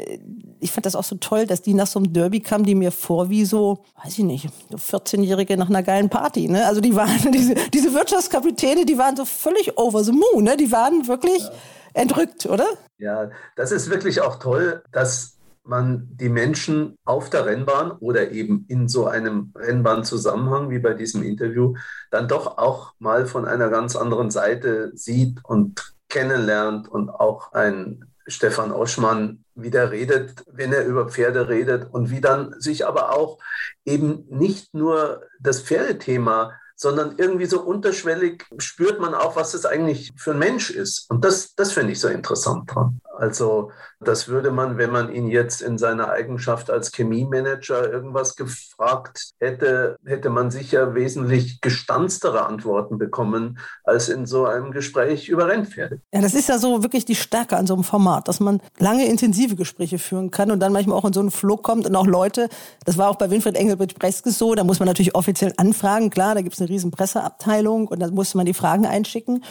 Ich 0.59 0.71
fand 0.71 0.85
das 0.85 0.95
auch 0.95 1.03
so 1.03 1.15
toll, 1.15 1.47
dass 1.47 1.63
die 1.63 1.73
nach 1.73 1.87
so 1.87 1.99
einem 1.99 2.13
Derby 2.13 2.39
kamen, 2.39 2.63
die 2.63 2.75
mir 2.75 2.91
vor 2.91 3.29
wie 3.29 3.45
so, 3.45 3.79
weiß 4.03 4.19
ich 4.19 4.23
nicht, 4.23 4.49
so 4.69 4.77
14-Jährige 4.77 5.57
nach 5.57 5.69
einer 5.69 5.83
geilen 5.83 6.09
Party. 6.09 6.47
Ne? 6.47 6.67
Also 6.67 6.81
die 6.81 6.95
waren, 6.95 7.31
diese, 7.33 7.55
diese 7.73 7.93
Wirtschaftskapitäne, 7.95 8.85
die 8.85 8.97
waren 8.99 9.15
so 9.15 9.25
völlig 9.25 9.77
over 9.77 10.03
the 10.03 10.11
moon. 10.11 10.43
Ne? 10.43 10.55
Die 10.55 10.71
waren 10.71 11.07
wirklich... 11.07 11.39
Ja 11.39 11.51
entrückt, 11.93 12.45
oder? 12.45 12.67
Ja, 12.97 13.29
das 13.55 13.71
ist 13.71 13.89
wirklich 13.89 14.21
auch 14.21 14.39
toll, 14.39 14.83
dass 14.91 15.37
man 15.63 16.09
die 16.11 16.29
Menschen 16.29 16.97
auf 17.05 17.29
der 17.29 17.45
Rennbahn 17.45 17.91
oder 17.91 18.31
eben 18.31 18.65
in 18.67 18.89
so 18.89 19.07
einem 19.07 19.53
Rennbahnzusammenhang 19.55 20.69
wie 20.69 20.79
bei 20.79 20.93
diesem 20.93 21.23
Interview 21.23 21.75
dann 22.11 22.27
doch 22.27 22.57
auch 22.57 22.93
mal 22.99 23.25
von 23.25 23.45
einer 23.45 23.69
ganz 23.69 23.95
anderen 23.95 24.29
Seite 24.29 24.91
sieht 24.93 25.39
und 25.43 25.93
kennenlernt 26.09 26.89
und 26.89 27.09
auch 27.09 27.53
ein 27.53 28.05
Stefan 28.27 28.71
Oschmann 28.71 29.43
wieder 29.55 29.91
redet, 29.91 30.43
wenn 30.51 30.73
er 30.73 30.85
über 30.85 31.09
Pferde 31.09 31.49
redet 31.49 31.87
und 31.91 32.09
wie 32.09 32.21
dann 32.21 32.59
sich 32.59 32.85
aber 32.85 33.13
auch 33.13 33.37
eben 33.85 34.25
nicht 34.29 34.73
nur 34.73 35.23
das 35.39 35.61
Pferdethema 35.61 36.53
sondern 36.75 37.15
irgendwie 37.17 37.45
so 37.45 37.61
unterschwellig 37.61 38.45
spürt 38.57 38.99
man 38.99 39.13
auch, 39.13 39.35
was 39.35 39.53
es 39.53 39.65
eigentlich 39.65 40.11
für 40.15 40.31
ein 40.31 40.39
Mensch 40.39 40.69
ist. 40.69 41.09
Und 41.09 41.23
das, 41.23 41.55
das 41.55 41.71
finde 41.71 41.93
ich 41.93 41.99
so 41.99 42.07
interessant 42.07 42.73
dran. 42.73 42.99
Also 43.17 43.71
das 44.07 44.27
würde 44.27 44.51
man, 44.51 44.77
wenn 44.77 44.91
man 44.91 45.13
ihn 45.13 45.27
jetzt 45.27 45.61
in 45.61 45.77
seiner 45.77 46.09
Eigenschaft 46.09 46.69
als 46.69 46.91
Chemiemanager 46.93 47.91
irgendwas 47.91 48.35
gefragt 48.35 49.31
hätte, 49.39 49.97
hätte 50.05 50.29
man 50.29 50.51
sicher 50.51 50.95
wesentlich 50.95 51.61
gestanztere 51.61 52.45
Antworten 52.45 52.97
bekommen 52.97 53.59
als 53.83 54.09
in 54.09 54.25
so 54.25 54.45
einem 54.45 54.71
Gespräch 54.71 55.29
über 55.29 55.47
Rennpferde. 55.47 56.01
Ja, 56.13 56.21
das 56.21 56.33
ist 56.33 56.49
ja 56.49 56.57
so 56.57 56.83
wirklich 56.83 57.05
die 57.05 57.15
Stärke 57.15 57.57
an 57.57 57.67
so 57.67 57.73
einem 57.73 57.83
Format, 57.83 58.27
dass 58.27 58.39
man 58.39 58.61
lange 58.79 59.07
intensive 59.07 59.55
Gespräche 59.55 59.99
führen 59.99 60.31
kann 60.31 60.51
und 60.51 60.59
dann 60.59 60.73
manchmal 60.73 60.97
auch 60.97 61.05
in 61.05 61.13
so 61.13 61.19
einen 61.19 61.31
Flow 61.31 61.57
kommt 61.57 61.85
und 61.85 61.95
auch 61.95 62.07
Leute, 62.07 62.49
das 62.85 62.97
war 62.97 63.09
auch 63.09 63.17
bei 63.17 63.29
Winfried 63.29 63.55
Engelbert 63.55 63.95
Breskes 63.95 64.37
so, 64.37 64.55
da 64.55 64.63
muss 64.63 64.79
man 64.79 64.87
natürlich 64.87 65.15
offiziell 65.15 65.53
anfragen, 65.57 66.09
klar, 66.09 66.35
da 66.35 66.41
gibt 66.41 66.55
es 66.55 66.61
eine 66.61 66.69
riesen 66.69 66.91
Presseabteilung 66.91 67.87
und 67.87 67.99
da 67.99 68.09
musste 68.09 68.37
man 68.37 68.45
die 68.45 68.53
Fragen 68.53 68.85
einschicken. 68.85 69.43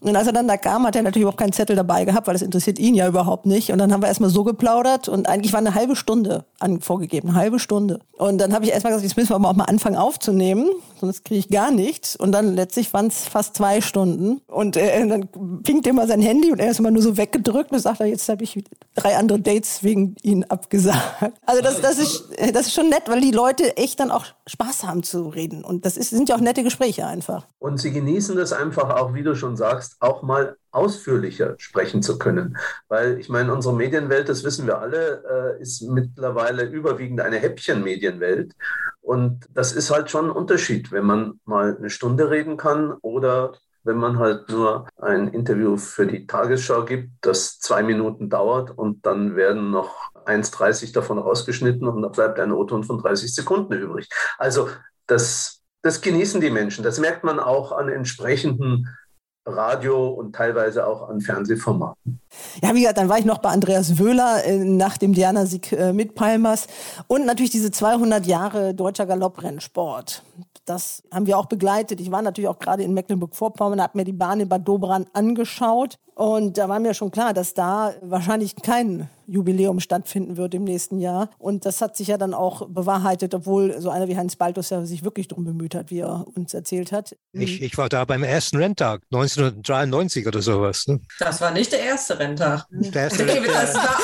Und 0.00 0.16
als 0.16 0.26
er 0.26 0.32
dann 0.32 0.48
da 0.48 0.56
kam, 0.56 0.86
hat 0.86 0.96
er 0.96 1.02
natürlich 1.02 1.28
auch 1.28 1.36
keinen 1.36 1.52
Zettel 1.52 1.76
dabei 1.76 2.04
gehabt, 2.06 2.26
weil 2.26 2.34
das 2.34 2.42
interessiert 2.42 2.78
ihn 2.78 2.94
ja 2.94 3.06
überhaupt 3.06 3.44
nicht. 3.44 3.70
Und 3.70 3.78
dann 3.78 3.92
haben 3.92 4.02
wir 4.02 4.08
erstmal 4.08 4.30
so 4.30 4.44
geplaudert 4.44 5.08
und 5.08 5.28
eigentlich 5.28 5.52
war 5.52 5.60
eine 5.60 5.74
halbe 5.74 5.94
Stunde 5.94 6.44
an, 6.58 6.80
vorgegeben, 6.80 7.28
eine 7.28 7.38
halbe 7.38 7.58
Stunde. 7.58 8.00
Und 8.16 8.38
dann 8.38 8.54
habe 8.54 8.64
ich 8.64 8.70
erstmal 8.70 8.92
gesagt, 8.92 9.04
jetzt 9.04 9.16
müssen 9.18 9.30
wir 9.30 9.36
aber 9.36 9.50
auch 9.50 9.56
mal 9.56 9.64
anfangen 9.64 9.96
aufzunehmen, 9.96 10.70
sonst 11.00 11.24
kriege 11.24 11.40
ich 11.40 11.48
gar 11.48 11.70
nichts. 11.70 12.16
Und 12.16 12.32
dann 12.32 12.54
letztlich 12.54 12.92
waren 12.92 13.06
es 13.06 13.26
fast 13.26 13.56
zwei 13.56 13.80
Stunden. 13.80 14.40
Und 14.46 14.76
äh, 14.76 15.06
dann 15.06 15.28
pinkt 15.62 15.86
immer 15.86 16.06
sein 16.06 16.20
Handy 16.20 16.52
und 16.52 16.60
er 16.60 16.70
ist 16.70 16.78
immer 16.78 16.90
nur 16.90 17.02
so 17.02 17.16
weggedrückt 17.16 17.72
und 17.72 17.78
sagt, 17.78 18.00
jetzt 18.00 18.28
habe 18.28 18.44
ich 18.44 18.62
drei 18.94 19.16
andere 19.16 19.40
Dates 19.40 19.82
wegen 19.82 20.16
ihn 20.22 20.44
abgesagt. 20.44 21.00
Also 21.46 21.62
das, 21.62 21.80
das, 21.80 21.98
ist, 21.98 22.28
das 22.52 22.66
ist 22.66 22.74
schon 22.74 22.88
nett, 22.88 23.04
weil 23.06 23.20
die 23.20 23.30
Leute 23.30 23.76
echt 23.76 24.00
dann 24.00 24.10
auch 24.10 24.24
Spaß 24.46 24.84
haben 24.84 25.02
zu 25.02 25.28
reden. 25.28 25.64
Und 25.64 25.84
das 25.84 25.96
ist, 25.96 26.10
sind 26.10 26.28
ja 26.28 26.36
auch 26.36 26.40
nette 26.40 26.62
Gespräche 26.62 27.06
einfach. 27.06 27.46
Und 27.58 27.78
sie 27.78 27.90
genießen 27.90 28.36
das 28.36 28.52
einfach 28.52 28.90
auch, 28.90 29.14
wie 29.14 29.22
du 29.22 29.34
schon 29.34 29.56
sagst, 29.56 29.96
auch 30.00 30.22
mal 30.22 30.56
ausführlicher 30.72 31.54
sprechen 31.58 32.02
zu 32.02 32.18
können. 32.18 32.56
Weil 32.88 33.18
ich 33.18 33.28
meine, 33.28 33.52
unsere 33.52 33.74
Medienwelt, 33.74 34.28
das 34.28 34.44
wissen 34.44 34.66
wir 34.66 34.78
alle, 34.78 35.56
äh, 35.58 35.62
ist 35.62 35.82
mittlerweile 35.82 36.64
überwiegend 36.64 37.20
eine 37.20 37.38
Häppchenmedienwelt. 37.38 38.54
Und 39.00 39.46
das 39.52 39.72
ist 39.72 39.90
halt 39.90 40.10
schon 40.10 40.26
ein 40.26 40.30
Unterschied, 40.30 40.92
wenn 40.92 41.04
man 41.04 41.40
mal 41.44 41.76
eine 41.76 41.90
Stunde 41.90 42.30
reden 42.30 42.56
kann 42.56 42.92
oder 43.02 43.54
wenn 43.82 43.96
man 43.96 44.18
halt 44.18 44.48
nur 44.50 44.86
ein 44.98 45.28
Interview 45.28 45.76
für 45.76 46.06
die 46.06 46.26
Tagesschau 46.26 46.84
gibt, 46.84 47.10
das 47.22 47.58
zwei 47.58 47.82
Minuten 47.82 48.28
dauert 48.28 48.76
und 48.76 49.06
dann 49.06 49.36
werden 49.36 49.70
noch 49.70 50.10
1,30 50.26 50.92
davon 50.92 51.18
rausgeschnitten 51.18 51.88
und 51.88 52.02
da 52.02 52.08
bleibt 52.08 52.38
ein 52.38 52.52
O-Ton 52.52 52.84
von 52.84 52.98
30 52.98 53.34
Sekunden 53.34 53.72
übrig. 53.72 54.08
Also 54.38 54.68
das, 55.06 55.62
das 55.82 56.02
genießen 56.02 56.40
die 56.40 56.50
Menschen. 56.50 56.84
Das 56.84 57.00
merkt 57.00 57.24
man 57.24 57.40
auch 57.40 57.72
an 57.72 57.88
entsprechenden 57.88 58.86
Radio 59.50 60.08
und 60.08 60.34
teilweise 60.34 60.86
auch 60.86 61.08
an 61.08 61.20
Fernsehformaten. 61.20 62.20
Ja, 62.62 62.74
wie 62.74 62.80
gesagt, 62.80 62.98
dann 62.98 63.08
war 63.08 63.18
ich 63.18 63.24
noch 63.24 63.38
bei 63.38 63.50
Andreas 63.50 63.98
Wöhler 63.98 64.44
äh, 64.44 64.58
nach 64.58 64.96
dem 64.98 65.12
Diana-Sieg 65.12 65.72
äh, 65.72 65.92
mit 65.92 66.14
Palmers 66.14 66.66
und 67.06 67.26
natürlich 67.26 67.50
diese 67.50 67.70
200 67.70 68.26
Jahre 68.26 68.74
deutscher 68.74 69.06
Galopprennsport. 69.06 70.22
Das 70.70 71.02
haben 71.12 71.26
wir 71.26 71.36
auch 71.36 71.46
begleitet. 71.46 72.00
Ich 72.00 72.12
war 72.12 72.22
natürlich 72.22 72.46
auch 72.46 72.60
gerade 72.60 72.84
in 72.84 72.94
Mecklenburg-Vorpommern, 72.94 73.82
habe 73.82 73.98
mir 73.98 74.04
die 74.04 74.12
Bahn 74.12 74.38
in 74.38 74.48
Bad 74.48 74.68
Dobran 74.68 75.06
angeschaut 75.12 75.98
und 76.20 76.58
da 76.58 76.68
war 76.68 76.78
mir 76.80 76.92
schon 76.92 77.10
klar, 77.10 77.32
dass 77.32 77.54
da 77.54 77.94
wahrscheinlich 78.02 78.54
kein 78.54 79.08
Jubiläum 79.26 79.80
stattfinden 79.80 80.36
wird 80.36 80.54
im 80.54 80.64
nächsten 80.64 80.98
Jahr. 80.98 81.30
Und 81.38 81.64
das 81.64 81.80
hat 81.80 81.96
sich 81.96 82.08
ja 82.08 82.18
dann 82.18 82.34
auch 82.34 82.68
bewahrheitet, 82.68 83.34
obwohl 83.34 83.80
so 83.80 83.88
einer 83.88 84.06
wie 84.06 84.18
Hans 84.18 84.36
Baltus 84.36 84.68
ja 84.68 84.84
sich 84.84 85.02
wirklich 85.02 85.28
darum 85.28 85.46
bemüht 85.46 85.74
hat, 85.74 85.90
wie 85.90 86.00
er 86.00 86.26
uns 86.36 86.52
erzählt 86.52 86.92
hat. 86.92 87.16
Ich, 87.32 87.62
ich 87.62 87.78
war 87.78 87.88
da 87.88 88.04
beim 88.04 88.22
ersten 88.22 88.58
Renntag, 88.58 89.00
1993 89.10 90.26
oder 90.26 90.42
sowas. 90.42 90.86
Ne? 90.88 91.00
Das 91.20 91.40
war 91.40 91.52
nicht 91.52 91.72
der 91.72 91.80
erste 91.80 92.18
Renntag. 92.18 92.66
Der 92.70 93.04
erste 93.04 93.26
Renntag, 93.26 93.52
das 93.52 93.74
war 93.76 93.98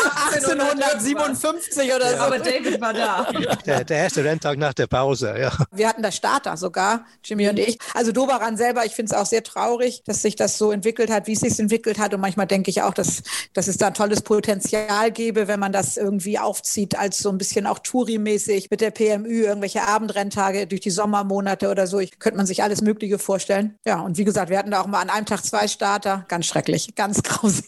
1857 0.45 1.95
oder 1.95 2.11
so. 2.11 2.23
Aber 2.23 2.39
David 2.39 2.81
war 2.81 2.93
da. 2.93 3.31
der, 3.65 3.85
der 3.85 3.97
erste 3.97 4.25
Renntag 4.25 4.59
nach 4.59 4.75
der 4.75 4.87
Pause, 4.87 5.35
ja. 5.39 5.53
Wir 5.73 5.89
hatten 5.89 6.03
da 6.03 6.11
Starter 6.11 6.57
sogar, 6.57 7.07
Jimmy 7.25 7.49
und 7.49 7.59
ich. 7.59 7.79
Also 7.95 8.13
Doberan 8.13 8.57
selber, 8.57 8.85
ich 8.85 8.93
finde 8.93 9.13
es 9.13 9.19
auch 9.19 9.27
sehr 9.27 9.43
traurig, 9.43 10.03
dass 10.05 10.23
sich 10.23 10.37
das 10.37 10.59
so 10.59 10.73
entwickelt 10.73 11.11
hat, 11.11 11.27
wie 11.27 11.33
es 11.33 11.41
sich 11.41 11.59
entwickelt 11.59 11.99
hat. 11.99 12.15
Und 12.15 12.21
manchmal 12.21 12.47
denke 12.47 12.71
ich 12.71 12.83
auch, 12.83 12.95
dass, 12.95 13.23
dass 13.53 13.69
es 13.69 13.77
da 13.79 13.89
ein 13.89 13.95
tolles 13.95 14.23
Potenzial 14.23 15.11
gäbe, 15.11 15.49
wenn 15.49 15.61
man 15.61 15.73
das 15.73 15.97
irgendwie 15.97 16.39
aufzieht, 16.39 16.99
als 16.99 17.19
so 17.19 17.31
ein 17.31 17.39
bisschen 17.39 17.67
auch 17.67 17.79
Touri-mäßig 17.79 18.69
mit 18.71 18.81
der 18.81 18.91
PMÜ, 18.91 19.45
irgendwelche 19.45 19.83
Abendrenntage 19.83 20.67
durch 20.67 20.81
die 20.81 20.91
Sommermonate 20.91 21.71
oder 21.71 21.87
so. 21.87 21.99
Ich 21.99 22.19
könnte 22.19 22.37
man 22.37 22.47
sich 22.47 22.63
alles 22.63 22.83
Mögliche 22.83 23.19
vorstellen. 23.19 23.79
Ja, 23.87 24.01
und 24.01 24.19
wie 24.19 24.25
gesagt, 24.25 24.51
wir 24.51 24.59
hatten 24.59 24.71
da 24.71 24.81
auch 24.81 24.87
mal 24.87 25.01
an 25.01 25.11
einem 25.11 25.27
Tag 25.27 25.45
zwei 25.45 25.69
Starter. 25.69 26.25
Ganz 26.29 26.47
schrecklich, 26.47 26.95
ganz 26.95 27.23
grausig. 27.23 27.67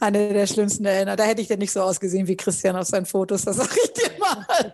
Eine 0.00 0.32
der 0.32 0.46
schlimmsten 0.46 0.84
Erinnerungen. 0.84 1.16
Da 1.16 1.24
hätte 1.24 1.42
ich 1.42 1.48
denn 1.50 1.58
nicht 1.58 1.72
so 1.72 1.82
ausgesehen 1.82 2.26
wie 2.26 2.36
Christian 2.36 2.76
auf 2.76 2.86
seinen 2.86 3.06
Fotos, 3.06 3.42
das 3.42 3.56
sage 3.56 3.76
ich 3.84 3.92
dir 3.92 4.10
mal. 4.18 4.72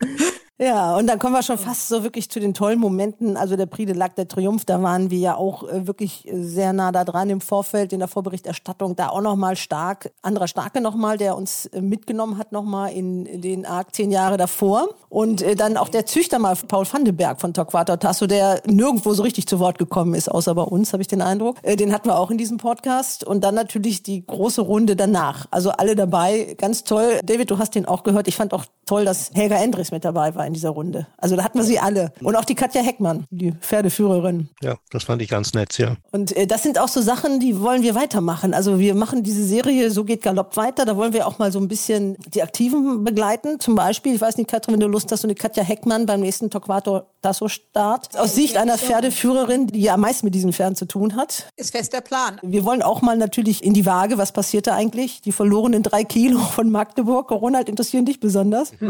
Ja, 0.62 0.94
und 0.94 1.06
dann 1.06 1.18
kommen 1.18 1.32
wir 1.32 1.42
schon 1.42 1.56
fast 1.56 1.88
so 1.88 2.02
wirklich 2.02 2.30
zu 2.30 2.38
den 2.38 2.52
tollen 2.52 2.78
Momenten. 2.78 3.38
Also 3.38 3.56
der 3.56 3.64
Prix 3.64 3.90
de 3.90 3.96
Lac, 3.96 4.14
der 4.16 4.28
Triumph, 4.28 4.66
da 4.66 4.82
waren 4.82 5.10
wir 5.10 5.18
ja 5.18 5.34
auch 5.34 5.66
äh, 5.66 5.86
wirklich 5.86 6.28
sehr 6.30 6.74
nah 6.74 6.92
da 6.92 7.04
dran 7.04 7.30
im 7.30 7.40
Vorfeld, 7.40 7.94
in 7.94 7.98
der 8.00 8.08
Vorberichterstattung. 8.08 8.94
Da 8.94 9.08
auch 9.08 9.22
nochmal 9.22 9.56
stark, 9.56 10.12
anderer 10.20 10.48
Starke 10.48 10.82
nochmal, 10.82 11.16
der 11.16 11.34
uns 11.34 11.64
äh, 11.64 11.80
mitgenommen 11.80 12.36
hat 12.36 12.52
nochmal 12.52 12.92
in, 12.92 13.40
den 13.40 13.64
arg 13.64 13.94
zehn 13.94 14.10
Jahre 14.10 14.36
davor. 14.36 14.90
Und 15.08 15.40
äh, 15.40 15.54
dann 15.54 15.78
auch 15.78 15.88
der 15.88 16.04
Züchter 16.04 16.38
mal, 16.38 16.54
Paul 16.68 16.84
van 16.84 17.06
de 17.06 17.14
Berg 17.14 17.40
von 17.40 17.54
Torquato 17.54 17.96
Tasso, 17.96 18.26
der 18.26 18.60
nirgendwo 18.66 19.14
so 19.14 19.22
richtig 19.22 19.46
zu 19.46 19.60
Wort 19.60 19.78
gekommen 19.78 20.12
ist, 20.12 20.30
außer 20.30 20.54
bei 20.54 20.62
uns, 20.62 20.92
habe 20.92 21.00
ich 21.00 21.08
den 21.08 21.22
Eindruck. 21.22 21.56
Den 21.62 21.90
hatten 21.90 22.10
wir 22.10 22.18
auch 22.18 22.30
in 22.30 22.36
diesem 22.36 22.58
Podcast. 22.58 23.24
Und 23.24 23.44
dann 23.44 23.54
natürlich 23.54 24.02
die 24.02 24.26
große 24.26 24.60
Runde 24.60 24.94
danach. 24.94 25.46
Also 25.50 25.70
alle 25.70 25.96
dabei, 25.96 26.54
ganz 26.58 26.84
toll. 26.84 27.18
David, 27.24 27.50
du 27.50 27.56
hast 27.56 27.74
den 27.74 27.86
auch 27.86 28.02
gehört. 28.02 28.28
Ich 28.28 28.36
fand 28.36 28.52
auch 28.52 28.66
toll, 28.84 29.06
dass 29.06 29.30
Helga 29.32 29.56
Endrichs 29.56 29.90
mit 29.90 30.04
dabei 30.04 30.34
war 30.34 30.49
in 30.50 30.54
dieser 30.54 30.70
Runde. 30.70 31.06
Also 31.16 31.36
da 31.36 31.44
hatten 31.44 31.58
wir 31.58 31.64
sie 31.64 31.78
alle. 31.78 32.12
Und 32.22 32.36
auch 32.36 32.44
die 32.44 32.54
Katja 32.54 32.82
Heckmann, 32.82 33.24
die 33.30 33.52
Pferdeführerin. 33.52 34.48
Ja, 34.62 34.76
das 34.90 35.04
fand 35.04 35.22
ich 35.22 35.28
ganz 35.28 35.54
nett, 35.54 35.78
ja. 35.78 35.96
Und 36.10 36.36
äh, 36.36 36.46
das 36.46 36.62
sind 36.62 36.78
auch 36.78 36.88
so 36.88 37.00
Sachen, 37.00 37.40
die 37.40 37.60
wollen 37.60 37.82
wir 37.82 37.94
weitermachen. 37.94 38.52
Also 38.52 38.78
wir 38.78 38.94
machen 38.94 39.22
diese 39.22 39.44
Serie 39.44 39.90
So 39.90 40.04
geht 40.04 40.22
Galopp 40.22 40.56
weiter. 40.56 40.84
Da 40.84 40.96
wollen 40.96 41.12
wir 41.12 41.26
auch 41.26 41.38
mal 41.38 41.52
so 41.52 41.60
ein 41.60 41.68
bisschen 41.68 42.16
die 42.34 42.42
Aktiven 42.42 43.04
begleiten. 43.04 43.60
Zum 43.60 43.74
Beispiel, 43.76 44.14
ich 44.14 44.20
weiß 44.20 44.36
nicht, 44.36 44.50
Katrin, 44.50 44.74
wenn 44.74 44.80
du 44.80 44.88
Lust 44.88 45.10
hast, 45.12 45.20
so 45.22 45.28
eine 45.28 45.34
Katja 45.34 45.62
Heckmann 45.62 46.06
beim 46.06 46.20
nächsten 46.20 46.50
Torquato 46.50 47.02
Tasso 47.22 47.48
Start. 47.48 48.18
Aus 48.18 48.34
Sicht 48.34 48.56
einer 48.56 48.78
Pferdeführerin, 48.78 49.66
die 49.66 49.82
ja 49.82 49.96
meist 49.96 50.24
mit 50.24 50.34
diesen 50.34 50.52
Pferden 50.52 50.76
zu 50.76 50.86
tun 50.86 51.16
hat. 51.16 51.46
Ist 51.56 51.72
fester 51.72 52.00
Plan. 52.00 52.38
Wir 52.42 52.64
wollen 52.64 52.82
auch 52.82 53.02
mal 53.02 53.16
natürlich 53.16 53.62
in 53.62 53.74
die 53.74 53.86
Waage. 53.86 54.18
Was 54.18 54.32
passiert 54.32 54.66
da 54.66 54.74
eigentlich? 54.74 55.20
Die 55.20 55.32
verlorenen 55.32 55.82
drei 55.82 56.04
Kilo 56.04 56.38
von 56.38 56.70
Magdeburg. 56.70 57.30
Ronald 57.30 57.68
interessieren 57.68 58.04
dich 58.04 58.20
besonders. 58.20 58.72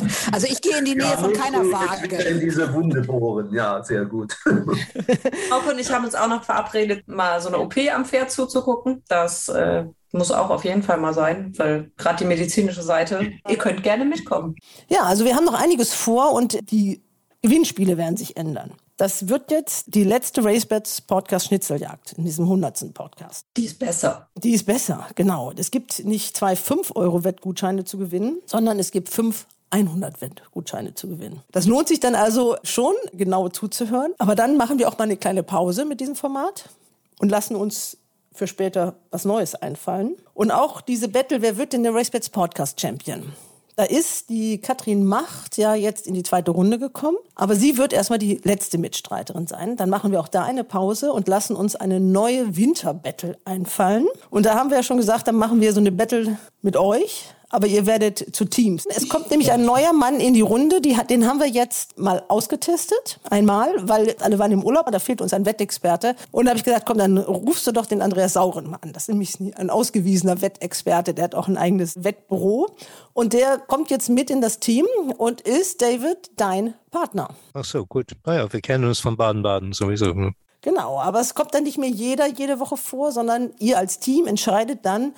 Also 0.32 0.46
ich 0.46 0.60
gehe 0.60 0.78
in 0.78 0.84
die 0.84 0.94
Nähe 0.94 1.10
Ja, 1.10 1.16
von 1.16 1.32
keiner 1.32 1.60
Waage. 1.70 2.16
In 2.16 2.40
diese 2.40 2.72
Wunde 2.72 3.02
bohren, 3.02 3.52
ja, 3.52 3.82
sehr 3.82 4.04
gut. 4.04 4.32
Frauke 5.48 5.70
und 5.72 5.78
ich 5.78 5.90
haben 5.90 6.04
uns 6.04 6.14
auch 6.14 6.28
noch 6.28 6.44
verabredet, 6.44 7.06
mal 7.06 7.40
so 7.40 7.48
eine 7.48 7.58
OP 7.58 7.76
am 7.94 8.04
Pferd 8.04 8.30
zuzugucken. 8.30 9.02
Das 9.08 9.48
äh, 9.48 9.84
muss 10.12 10.32
auch 10.32 10.50
auf 10.50 10.64
jeden 10.64 10.82
Fall 10.82 10.98
mal 10.98 11.14
sein, 11.14 11.52
weil 11.56 11.90
gerade 11.96 12.18
die 12.18 12.24
medizinische 12.24 12.82
Seite, 12.82 13.32
ihr 13.48 13.58
könnt 13.58 13.82
gerne 13.82 14.04
mitkommen. 14.04 14.56
Ja, 14.88 15.02
also 15.02 15.24
wir 15.24 15.36
haben 15.36 15.44
noch 15.44 15.60
einiges 15.60 15.94
vor 15.94 16.32
und 16.32 16.70
die 16.70 17.02
Gewinnspiele 17.42 17.96
werden 17.96 18.16
sich 18.16 18.36
ändern. 18.36 18.72
Das 18.96 19.28
wird 19.28 19.50
jetzt 19.50 19.94
die 19.94 20.04
letzte 20.04 20.42
RaceBets 20.42 21.02
Podcast 21.02 21.46
Schnitzeljagd 21.46 22.14
in 22.14 22.24
diesem 22.24 22.46
100. 22.46 22.94
Podcast. 22.94 23.44
Die 23.56 23.66
ist 23.66 23.78
besser. 23.78 24.30
Die 24.42 24.52
ist 24.52 24.64
besser, 24.64 25.06
genau. 25.14 25.52
Es 25.54 25.70
gibt 25.70 26.04
nicht 26.06 26.34
zwei 26.34 26.54
5-Euro-Wettgutscheine 26.54 27.84
zu 27.84 27.98
gewinnen, 27.98 28.40
sondern 28.46 28.78
es 28.78 28.92
gibt 28.92 29.10
fünf 29.10 29.46
100 29.70 30.20
Wettgutscheine 30.20 30.94
zu 30.94 31.08
gewinnen. 31.08 31.42
Das 31.52 31.66
lohnt 31.66 31.88
sich 31.88 32.00
dann 32.00 32.14
also 32.14 32.56
schon, 32.62 32.94
genau 33.12 33.48
zuzuhören. 33.48 34.14
Aber 34.18 34.34
dann 34.34 34.56
machen 34.56 34.78
wir 34.78 34.88
auch 34.88 34.98
mal 34.98 35.04
eine 35.04 35.16
kleine 35.16 35.42
Pause 35.42 35.84
mit 35.84 36.00
diesem 36.00 36.16
Format 36.16 36.70
und 37.18 37.30
lassen 37.30 37.56
uns 37.56 37.98
für 38.32 38.46
später 38.46 38.96
was 39.10 39.24
Neues 39.24 39.54
einfallen. 39.54 40.14
Und 40.34 40.50
auch 40.50 40.80
diese 40.80 41.08
Battle, 41.08 41.42
wer 41.42 41.56
wird 41.56 41.72
denn 41.72 41.82
der 41.82 41.94
RaceBets 41.94 42.30
Podcast 42.30 42.80
Champion? 42.80 43.32
Da 43.76 43.84
ist 43.84 44.30
die 44.30 44.58
Katrin 44.58 45.04
Macht 45.04 45.58
ja 45.58 45.74
jetzt 45.74 46.06
in 46.06 46.14
die 46.14 46.22
zweite 46.22 46.50
Runde 46.50 46.78
gekommen, 46.78 47.18
aber 47.34 47.54
sie 47.54 47.76
wird 47.76 47.92
erstmal 47.92 48.18
die 48.18 48.40
letzte 48.42 48.78
Mitstreiterin 48.78 49.46
sein. 49.46 49.76
Dann 49.76 49.90
machen 49.90 50.12
wir 50.12 50.20
auch 50.20 50.28
da 50.28 50.44
eine 50.44 50.64
Pause 50.64 51.12
und 51.12 51.28
lassen 51.28 51.54
uns 51.54 51.76
eine 51.76 52.00
neue 52.00 52.56
Winter-Battle 52.56 53.36
einfallen. 53.44 54.06
Und 54.30 54.46
da 54.46 54.54
haben 54.54 54.70
wir 54.70 54.78
ja 54.78 54.82
schon 54.82 54.96
gesagt, 54.96 55.28
dann 55.28 55.36
machen 55.36 55.60
wir 55.60 55.74
so 55.74 55.80
eine 55.80 55.92
Battle 55.92 56.38
mit 56.62 56.78
euch. 56.78 57.26
Aber 57.48 57.66
ihr 57.66 57.86
werdet 57.86 58.34
zu 58.34 58.44
Teams. 58.44 58.86
Es 58.86 59.08
kommt 59.08 59.30
nämlich 59.30 59.52
ein 59.52 59.64
neuer 59.64 59.92
Mann 59.92 60.18
in 60.18 60.34
die 60.34 60.40
Runde, 60.40 60.80
die 60.80 60.96
den 61.08 61.26
haben 61.26 61.38
wir 61.38 61.46
jetzt 61.46 61.96
mal 61.96 62.24
ausgetestet, 62.28 63.20
einmal, 63.30 63.70
weil 63.88 64.16
alle 64.20 64.38
waren 64.38 64.50
im 64.50 64.64
Urlaub, 64.64 64.90
da 64.90 64.98
fehlt 64.98 65.20
uns 65.20 65.32
ein 65.32 65.46
Wettexperte. 65.46 66.16
Und 66.32 66.46
da 66.46 66.50
habe 66.50 66.58
ich 66.58 66.64
gesagt, 66.64 66.86
komm, 66.86 66.98
dann 66.98 67.18
rufst 67.18 67.66
du 67.66 67.72
doch 67.72 67.86
den 67.86 68.02
Andreas 68.02 68.32
Sauren 68.32 68.70
mal 68.70 68.78
an. 68.80 68.92
Das 68.92 69.04
ist 69.04 69.08
nämlich 69.10 69.38
ein 69.56 69.70
ausgewiesener 69.70 70.40
Wettexperte, 70.40 71.14
der 71.14 71.24
hat 71.24 71.34
auch 71.34 71.48
ein 71.48 71.56
eigenes 71.56 72.02
Wettbüro. 72.02 72.68
Und 73.12 73.32
der 73.32 73.58
kommt 73.58 73.90
jetzt 73.90 74.10
mit 74.10 74.30
in 74.30 74.40
das 74.40 74.58
Team 74.58 74.86
und 75.16 75.40
ist, 75.40 75.82
David, 75.82 76.30
dein 76.36 76.74
Partner. 76.90 77.28
Ach 77.54 77.64
so, 77.64 77.86
gut. 77.86 78.12
Naja, 78.24 78.52
wir 78.52 78.60
kennen 78.60 78.84
uns 78.84 78.98
von 78.98 79.16
Baden-Baden 79.16 79.72
sowieso. 79.72 80.12
ne? 80.12 80.32
Genau, 80.62 80.98
aber 80.98 81.20
es 81.20 81.34
kommt 81.34 81.54
dann 81.54 81.62
nicht 81.62 81.78
mehr 81.78 81.88
jeder 81.88 82.26
jede 82.26 82.58
Woche 82.58 82.76
vor, 82.76 83.12
sondern 83.12 83.52
ihr 83.60 83.78
als 83.78 84.00
Team 84.00 84.26
entscheidet 84.26 84.80
dann, 84.82 85.14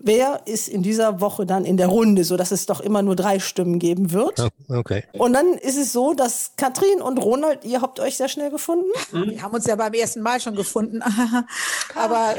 wer 0.00 0.42
ist 0.46 0.68
in 0.68 0.82
dieser 0.82 1.20
Woche 1.20 1.46
dann 1.46 1.64
in 1.64 1.76
der 1.76 1.88
Runde, 1.88 2.24
so 2.24 2.36
dass 2.36 2.50
es 2.50 2.66
doch 2.66 2.80
immer 2.80 3.02
nur 3.02 3.16
drei 3.16 3.38
Stimmen 3.38 3.78
geben 3.78 4.12
wird. 4.12 4.40
Oh, 4.40 4.76
okay. 4.76 5.04
Und 5.12 5.32
dann 5.32 5.54
ist 5.54 5.76
es 5.76 5.92
so, 5.92 6.14
dass 6.14 6.52
Katrin 6.56 7.00
und 7.02 7.18
Ronald, 7.18 7.64
ihr 7.64 7.82
habt 7.82 8.00
euch 8.00 8.16
sehr 8.16 8.28
schnell 8.28 8.50
gefunden. 8.50 8.86
Wir 9.12 9.42
haben 9.42 9.54
uns 9.54 9.66
ja 9.66 9.76
beim 9.76 9.92
ersten 9.92 10.22
Mal 10.22 10.40
schon 10.40 10.54
gefunden. 10.54 11.00
Aber 11.94 12.34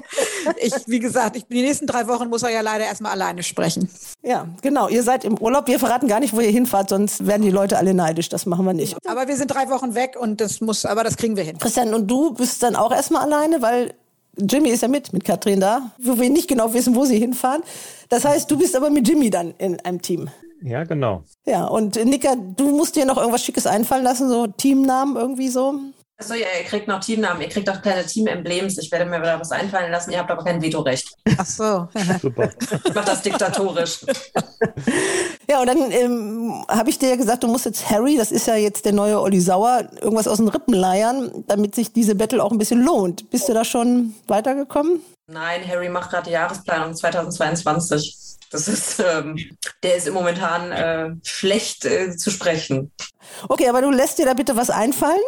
ich, 0.60 0.72
wie 0.86 0.98
gesagt, 0.98 1.36
ich, 1.36 1.46
die 1.46 1.62
nächsten 1.62 1.86
drei 1.86 2.06
Wochen 2.08 2.28
muss 2.28 2.42
er 2.42 2.50
ja 2.50 2.60
leider 2.60 2.84
erstmal 2.84 3.12
alleine 3.12 3.42
sprechen. 3.42 3.88
Ja, 4.22 4.48
genau. 4.62 4.88
Ihr 4.88 5.02
seid 5.02 5.24
im 5.24 5.38
Urlaub. 5.38 5.66
Wir 5.68 5.78
verraten 5.78 6.08
gar 6.08 6.20
nicht, 6.20 6.34
wo 6.34 6.40
ihr 6.40 6.50
hinfahrt, 6.50 6.90
sonst 6.90 7.26
werden 7.26 7.42
die 7.42 7.50
Leute 7.50 7.78
alle 7.78 7.94
neidisch. 7.94 8.28
Das 8.28 8.46
machen 8.46 8.64
wir 8.64 8.74
nicht. 8.74 8.96
Aber 9.06 9.28
wir 9.28 9.36
sind 9.36 9.48
drei 9.48 9.70
Wochen 9.70 9.94
weg 9.94 10.16
und 10.18 10.40
das 10.40 10.60
muss, 10.60 10.84
aber 10.84 11.04
das 11.04 11.16
kriegen 11.16 11.36
wir 11.36 11.44
hin. 11.44 11.58
Christian, 11.58 11.94
und 11.94 12.08
du 12.08 12.34
bist 12.34 12.62
dann 12.62 12.76
auch 12.76 12.92
erstmal 12.92 13.22
alleine, 13.22 13.62
weil 13.62 13.94
Jimmy 14.36 14.70
ist 14.70 14.82
ja 14.82 14.88
mit, 14.88 15.12
mit 15.12 15.24
Katrin 15.24 15.60
da, 15.60 15.90
wo 15.98 16.18
wir 16.18 16.28
nicht 16.30 16.48
genau 16.48 16.72
wissen, 16.74 16.94
wo 16.94 17.04
sie 17.04 17.18
hinfahren. 17.18 17.62
Das 18.08 18.24
heißt, 18.24 18.50
du 18.50 18.58
bist 18.58 18.76
aber 18.76 18.90
mit 18.90 19.08
Jimmy 19.08 19.30
dann 19.30 19.54
in 19.58 19.80
einem 19.80 20.02
Team. 20.02 20.28
Ja, 20.62 20.84
genau. 20.84 21.22
Ja, 21.44 21.66
und 21.66 22.02
Nika, 22.04 22.34
du 22.34 22.70
musst 22.70 22.96
dir 22.96 23.04
noch 23.04 23.18
irgendwas 23.18 23.44
Schickes 23.44 23.66
einfallen 23.66 24.04
lassen, 24.04 24.28
so 24.28 24.46
Teamnamen 24.46 25.16
irgendwie 25.16 25.48
so. 25.48 25.74
Achso, 26.18 26.32
ja, 26.32 26.46
ihr 26.58 26.64
kriegt 26.64 26.88
noch 26.88 27.00
Teamnamen, 27.00 27.42
ihr 27.42 27.48
kriegt 27.48 27.68
auch 27.68 27.82
kleine 27.82 28.06
Team-Emblems. 28.06 28.78
Ich 28.78 28.90
werde 28.90 29.04
mir 29.04 29.20
wieder 29.20 29.38
was 29.38 29.52
einfallen 29.52 29.92
lassen, 29.92 30.12
ihr 30.12 30.18
habt 30.18 30.30
aber 30.30 30.42
kein 30.42 30.62
Vetorecht. 30.62 31.08
Ach 31.36 31.44
so. 31.44 31.88
Super. 32.22 32.50
Ich 32.84 32.94
mache 32.94 33.06
das 33.06 33.22
diktatorisch. 33.22 34.00
Ja, 35.48 35.60
und 35.60 35.68
dann 35.68 35.92
ähm, 35.92 36.64
habe 36.68 36.90
ich 36.90 36.98
dir 36.98 37.10
ja 37.10 37.16
gesagt, 37.16 37.44
du 37.44 37.46
musst 37.46 37.66
jetzt 37.66 37.88
Harry, 37.88 38.16
das 38.16 38.32
ist 38.32 38.48
ja 38.48 38.56
jetzt 38.56 38.84
der 38.84 38.92
neue 38.92 39.20
Olli 39.20 39.40
Sauer, 39.40 39.88
irgendwas 40.00 40.26
aus 40.26 40.38
den 40.38 40.48
Rippen 40.48 40.74
leiern, 40.74 41.44
damit 41.46 41.76
sich 41.76 41.92
diese 41.92 42.16
Battle 42.16 42.42
auch 42.42 42.50
ein 42.50 42.58
bisschen 42.58 42.82
lohnt. 42.82 43.30
Bist 43.30 43.48
du 43.48 43.54
da 43.54 43.64
schon 43.64 44.16
weitergekommen? 44.26 45.00
Nein, 45.28 45.66
Harry 45.66 45.88
macht 45.88 46.10
gerade 46.10 46.24
die 46.24 46.32
Jahresplanung 46.32 46.96
2022. 46.96 48.16
Das 48.50 48.66
ist, 48.66 48.98
ähm, 49.00 49.38
der 49.84 49.96
ist 49.96 50.08
im 50.08 50.14
momentan 50.14 50.72
äh, 50.72 51.10
schlecht 51.22 51.84
äh, 51.84 52.16
zu 52.16 52.30
sprechen. 52.30 52.90
Okay, 53.48 53.68
aber 53.68 53.82
du 53.82 53.90
lässt 53.90 54.18
dir 54.18 54.26
da 54.26 54.34
bitte 54.34 54.56
was 54.56 54.70
einfallen, 54.70 55.20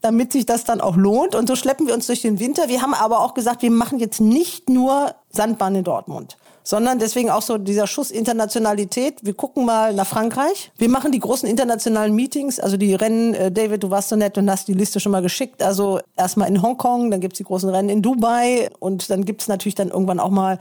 damit 0.00 0.32
sich 0.32 0.46
das 0.46 0.64
dann 0.64 0.80
auch 0.80 0.96
lohnt. 0.96 1.34
Und 1.34 1.48
so 1.48 1.56
schleppen 1.56 1.86
wir 1.86 1.94
uns 1.94 2.06
durch 2.06 2.22
den 2.22 2.38
Winter. 2.38 2.68
Wir 2.68 2.82
haben 2.82 2.94
aber 2.94 3.20
auch 3.20 3.34
gesagt, 3.34 3.62
wir 3.62 3.70
machen 3.70 3.98
jetzt 3.98 4.20
nicht 4.20 4.68
nur 4.68 5.14
Sandbahn 5.30 5.74
in 5.74 5.84
Dortmund 5.84 6.36
sondern 6.68 6.98
deswegen 6.98 7.30
auch 7.30 7.40
so 7.40 7.56
dieser 7.56 7.86
Schuss 7.86 8.10
Internationalität. 8.10 9.24
Wir 9.24 9.32
gucken 9.32 9.64
mal 9.64 9.94
nach 9.94 10.06
Frankreich. 10.06 10.70
Wir 10.76 10.90
machen 10.90 11.12
die 11.12 11.18
großen 11.18 11.48
internationalen 11.48 12.14
Meetings, 12.14 12.60
also 12.60 12.76
die 12.76 12.94
Rennen, 12.94 13.32
äh, 13.32 13.50
David, 13.50 13.84
du 13.84 13.90
warst 13.90 14.10
so 14.10 14.16
nett 14.16 14.36
und 14.36 14.50
hast 14.50 14.68
die 14.68 14.74
Liste 14.74 15.00
schon 15.00 15.12
mal 15.12 15.22
geschickt. 15.22 15.62
Also 15.62 16.00
erstmal 16.14 16.46
in 16.48 16.60
Hongkong, 16.60 17.10
dann 17.10 17.22
gibt's 17.22 17.38
die 17.38 17.44
großen 17.44 17.70
Rennen 17.70 17.88
in 17.88 18.02
Dubai 18.02 18.68
und 18.80 19.08
dann 19.08 19.24
gibt's 19.24 19.48
natürlich 19.48 19.76
dann 19.76 19.88
irgendwann 19.88 20.20
auch 20.20 20.28
mal 20.28 20.58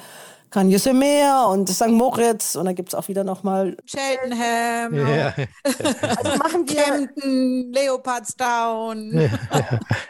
Sur 0.78 0.94
Mer 0.94 1.48
und 1.50 1.70
St. 1.70 1.90
Moritz 1.90 2.56
und 2.56 2.66
dann 2.66 2.76
gibt's 2.76 2.96
auch 2.96 3.08
wieder 3.08 3.24
nochmal 3.24 3.78
Cheltenham, 3.86 5.08
Ja. 5.08 5.34
also 5.64 6.38
machen 6.38 6.68
wir 6.68 6.76
Kempten, 6.76 7.72
Leopardstown, 7.74 9.30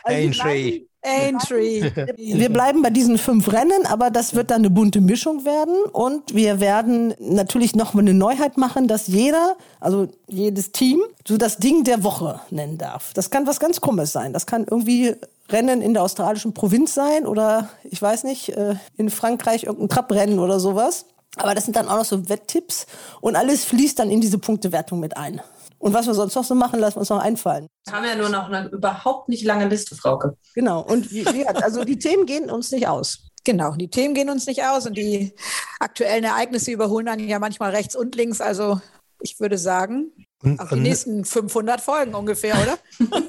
Aintree. 0.04 0.84
Aintree. 1.04 1.90
Wir 2.18 2.50
bleiben 2.50 2.82
bei 2.82 2.90
diesen 2.90 3.18
fünf 3.18 3.52
Rennen, 3.52 3.86
aber 3.86 4.10
das 4.10 4.36
wird 4.36 4.52
dann 4.52 4.62
eine 4.62 4.70
bunte 4.70 5.00
Mischung 5.00 5.46
werden. 5.46 5.76
Und 5.94 6.34
wir 6.36 6.60
werden 6.60 7.14
natürlich 7.20 7.76
noch 7.76 7.94
mal 7.94 8.02
eine 8.02 8.14
Neuheit 8.14 8.58
machen, 8.58 8.88
dass 8.88 9.08
jeder, 9.08 9.56
also 9.80 10.08
jedes 10.28 10.72
Team, 10.74 11.00
so 11.26 11.38
das 11.38 11.58
Ding 11.58 11.84
der 11.86 12.04
Woche 12.04 12.42
nennen 12.50 12.78
darf. 12.78 13.14
Das 13.14 13.30
kann 13.30 13.48
was 13.48 13.60
ganz 13.60 13.80
Krummes 13.80 14.12
sein. 14.12 14.34
Das 14.34 14.46
kann 14.46 14.66
irgendwie 14.70 15.16
Rennen 15.50 15.82
in 15.82 15.93
der 15.93 16.04
australischen 16.04 16.54
Provinz 16.54 16.93
sein 16.93 17.26
oder 17.26 17.70
ich 17.84 18.02
weiß 18.02 18.24
nicht, 18.24 18.50
äh, 18.50 18.76
in 18.98 19.10
Frankreich 19.10 19.64
irgendein 19.64 19.89
Traprennen 19.89 20.39
oder 20.39 20.60
sowas. 20.60 21.06
Aber 21.38 21.56
das 21.56 21.66
sind 21.66 21.76
dann 21.76 21.88
auch 21.88 21.98
noch 21.98 22.06
so 22.06 22.30
Wetttipps 22.30 22.88
und 23.22 23.36
alles 23.36 23.64
fließt 23.66 24.00
dann 24.00 24.10
in 24.10 24.22
diese 24.22 24.39
Punktewertung 24.39 25.00
mit 25.00 25.16
ein. 25.18 25.41
Und 25.80 25.93
was 25.93 26.08
wir 26.08 26.16
sonst 26.16 26.36
noch 26.36 26.43
so 26.43 26.56
machen, 26.56 26.80
lassen 26.80 26.95
wir 26.95 27.02
uns 27.02 27.10
noch 27.10 27.22
einfallen. 27.22 27.68
Wir 27.86 27.93
haben 27.93 28.06
ja 28.06 28.16
nur 28.16 28.30
noch 28.30 28.50
eine 28.50 28.68
überhaupt 28.70 29.30
nicht 29.30 29.43
lange 29.43 29.68
Liste, 29.68 29.95
Frauke. 29.95 30.36
Genau. 30.56 30.82
Und 30.82 31.12
wie, 31.12 31.26
wie, 31.28 31.45
also 31.45 31.84
die 31.84 32.00
Themen 32.00 32.26
gehen 32.26 32.50
uns 32.50 32.72
nicht 32.72 32.88
aus. 32.88 33.28
Genau, 33.43 33.76
die 33.76 33.89
Themen 33.89 34.14
gehen 34.14 34.30
uns 34.30 34.48
nicht 34.48 34.64
aus 34.64 34.88
und 34.88 34.98
die 34.98 35.34
aktuellen 35.80 36.24
Ereignisse 36.24 36.72
überholen 36.72 37.06
dann 37.06 37.20
ja 37.20 37.39
manchmal 37.39 37.72
rechts 37.72 37.95
und 37.95 38.16
links. 38.16 38.41
Also 38.41 38.82
ich 39.22 39.39
würde 39.39 39.58
sagen, 39.58 40.12
auf 40.58 40.70
die 40.70 40.80
nächsten 40.80 41.24
500 41.24 41.80
Folgen 41.80 42.14
ungefähr, 42.16 42.56
oder? 42.56 42.78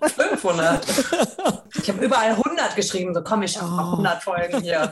500. 0.40 0.86
Ich 1.82 1.88
habe 1.88 2.04
überall 2.04 2.30
100 2.30 2.74
geschrieben, 2.76 3.14
so 3.14 3.22
komm 3.22 3.42
ich 3.42 3.60
auf 3.60 3.68
100 3.68 4.22
Folgen 4.22 4.60
hier. 4.60 4.90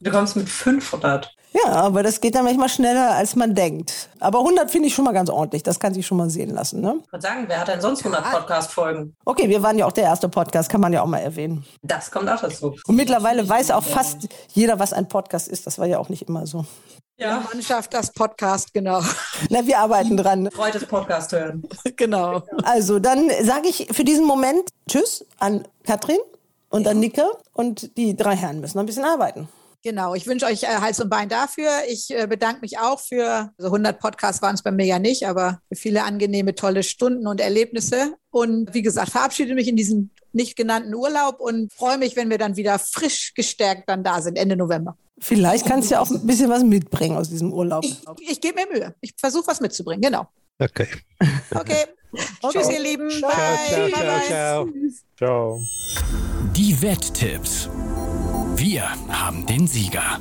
Du 0.00 0.10
kommst 0.10 0.36
mit 0.36 0.48
500. 0.48 1.30
Ja, 1.52 1.70
aber 1.70 2.02
das 2.02 2.20
geht 2.20 2.34
dann 2.34 2.44
manchmal 2.44 2.68
schneller, 2.68 3.12
als 3.12 3.36
man 3.36 3.54
denkt. 3.54 4.08
Aber 4.18 4.40
100 4.40 4.70
finde 4.70 4.88
ich 4.88 4.94
schon 4.94 5.04
mal 5.04 5.12
ganz 5.12 5.30
ordentlich. 5.30 5.62
Das 5.62 5.78
kann 5.78 5.94
sich 5.94 6.04
schon 6.04 6.18
mal 6.18 6.28
sehen 6.28 6.50
lassen. 6.50 6.80
Ne? 6.80 6.96
Ich 7.04 7.12
würde 7.12 7.22
sagen, 7.22 7.44
wer 7.46 7.60
hat 7.60 7.68
denn 7.68 7.80
sonst 7.80 8.04
100 8.04 8.32
Podcast-Folgen? 8.32 9.14
Okay, 9.24 9.48
wir 9.48 9.62
waren 9.62 9.78
ja 9.78 9.86
auch 9.86 9.92
der 9.92 10.04
erste 10.04 10.28
Podcast, 10.28 10.68
kann 10.68 10.80
man 10.80 10.92
ja 10.92 11.02
auch 11.02 11.06
mal 11.06 11.18
erwähnen. 11.18 11.64
Das 11.82 12.10
kommt 12.10 12.28
auch 12.28 12.40
dazu. 12.40 12.74
Und 12.86 12.96
mittlerweile 12.96 13.48
weiß 13.48 13.70
auch 13.70 13.84
fast 13.84 14.28
jeder, 14.52 14.80
was 14.80 14.92
ein 14.92 15.06
Podcast 15.06 15.46
ist. 15.46 15.66
Das 15.66 15.78
war 15.78 15.86
ja 15.86 15.98
auch 15.98 16.08
nicht 16.08 16.22
immer 16.28 16.44
so. 16.46 16.66
Ja. 17.16 17.46
Mannschaft, 17.52 17.94
das 17.94 18.12
Podcast, 18.12 18.74
genau. 18.74 19.00
Na, 19.50 19.64
wir 19.64 19.78
arbeiten 19.78 20.16
dran. 20.16 20.50
Freut 20.50 20.74
das 20.74 20.84
Podcast 20.84 21.32
hören. 21.32 21.62
genau. 21.96 22.42
Also, 22.64 22.98
dann 22.98 23.30
sage 23.42 23.68
ich 23.68 23.88
für 23.92 24.04
diesen 24.04 24.26
Moment 24.26 24.70
Tschüss 24.88 25.24
an 25.38 25.66
Katrin 25.84 26.18
und 26.70 26.88
an 26.88 26.98
Nicke. 26.98 27.24
Und 27.52 27.96
die 27.96 28.16
drei 28.16 28.34
Herren 28.34 28.60
müssen 28.60 28.78
noch 28.78 28.82
ein 28.82 28.86
bisschen 28.86 29.04
arbeiten. 29.04 29.48
Genau, 29.84 30.14
ich 30.14 30.26
wünsche 30.26 30.46
euch 30.46 30.62
äh, 30.62 30.80
Hals 30.80 30.98
und 30.98 31.10
Bein 31.10 31.28
dafür. 31.28 31.70
Ich 31.88 32.10
äh, 32.10 32.26
bedanke 32.26 32.62
mich 32.62 32.78
auch 32.78 32.98
für, 32.98 33.52
also 33.58 33.66
100 33.66 34.00
Podcasts 34.00 34.40
waren 34.40 34.54
es 34.54 34.62
bei 34.62 34.70
mir 34.70 34.86
ja 34.86 34.98
nicht, 34.98 35.28
aber 35.28 35.60
für 35.68 35.76
viele 35.76 36.04
angenehme, 36.04 36.54
tolle 36.54 36.82
Stunden 36.82 37.26
und 37.26 37.38
Erlebnisse. 37.38 38.14
Und 38.30 38.72
wie 38.72 38.80
gesagt, 38.80 39.10
verabschiede 39.10 39.54
mich 39.54 39.68
in 39.68 39.76
diesen 39.76 40.10
nicht 40.32 40.56
genannten 40.56 40.94
Urlaub 40.94 41.38
und 41.38 41.70
freue 41.72 41.98
mich, 41.98 42.16
wenn 42.16 42.30
wir 42.30 42.38
dann 42.38 42.56
wieder 42.56 42.78
frisch 42.78 43.34
gestärkt 43.34 43.88
dann 43.88 44.02
da 44.02 44.22
sind, 44.22 44.38
Ende 44.38 44.56
November. 44.56 44.96
Vielleicht 45.18 45.66
kannst 45.66 45.90
du 45.90 45.94
ja 45.94 46.00
auch 46.00 46.10
ein 46.10 46.26
bisschen 46.26 46.50
was 46.50 46.62
mitbringen 46.64 47.16
aus 47.16 47.28
diesem 47.28 47.52
Urlaub. 47.52 47.84
Ich, 47.84 48.02
ich 48.28 48.40
gebe 48.40 48.60
mir 48.60 48.66
Mühe. 48.72 48.94
Ich 49.00 49.14
versuche 49.16 49.46
was 49.46 49.60
mitzubringen, 49.60 50.02
genau. 50.02 50.26
Okay. 50.58 50.88
Okay. 51.54 51.84
Tschüss, 52.52 52.70
ihr 52.70 52.80
Lieben. 52.80 53.10
Ciao, 53.10 53.30
Bye. 53.30 53.38
ciao, 53.68 53.80
Bye, 53.80 53.92
ciao, 53.92 54.04
bye. 54.04 54.26
ciao. 54.28 54.68
Ciao. 55.16 55.60
Die 56.54 56.80
Wetttipps. 56.80 57.68
Wir 58.56 58.88
haben 59.08 59.46
den 59.46 59.66
Sieger. 59.66 60.20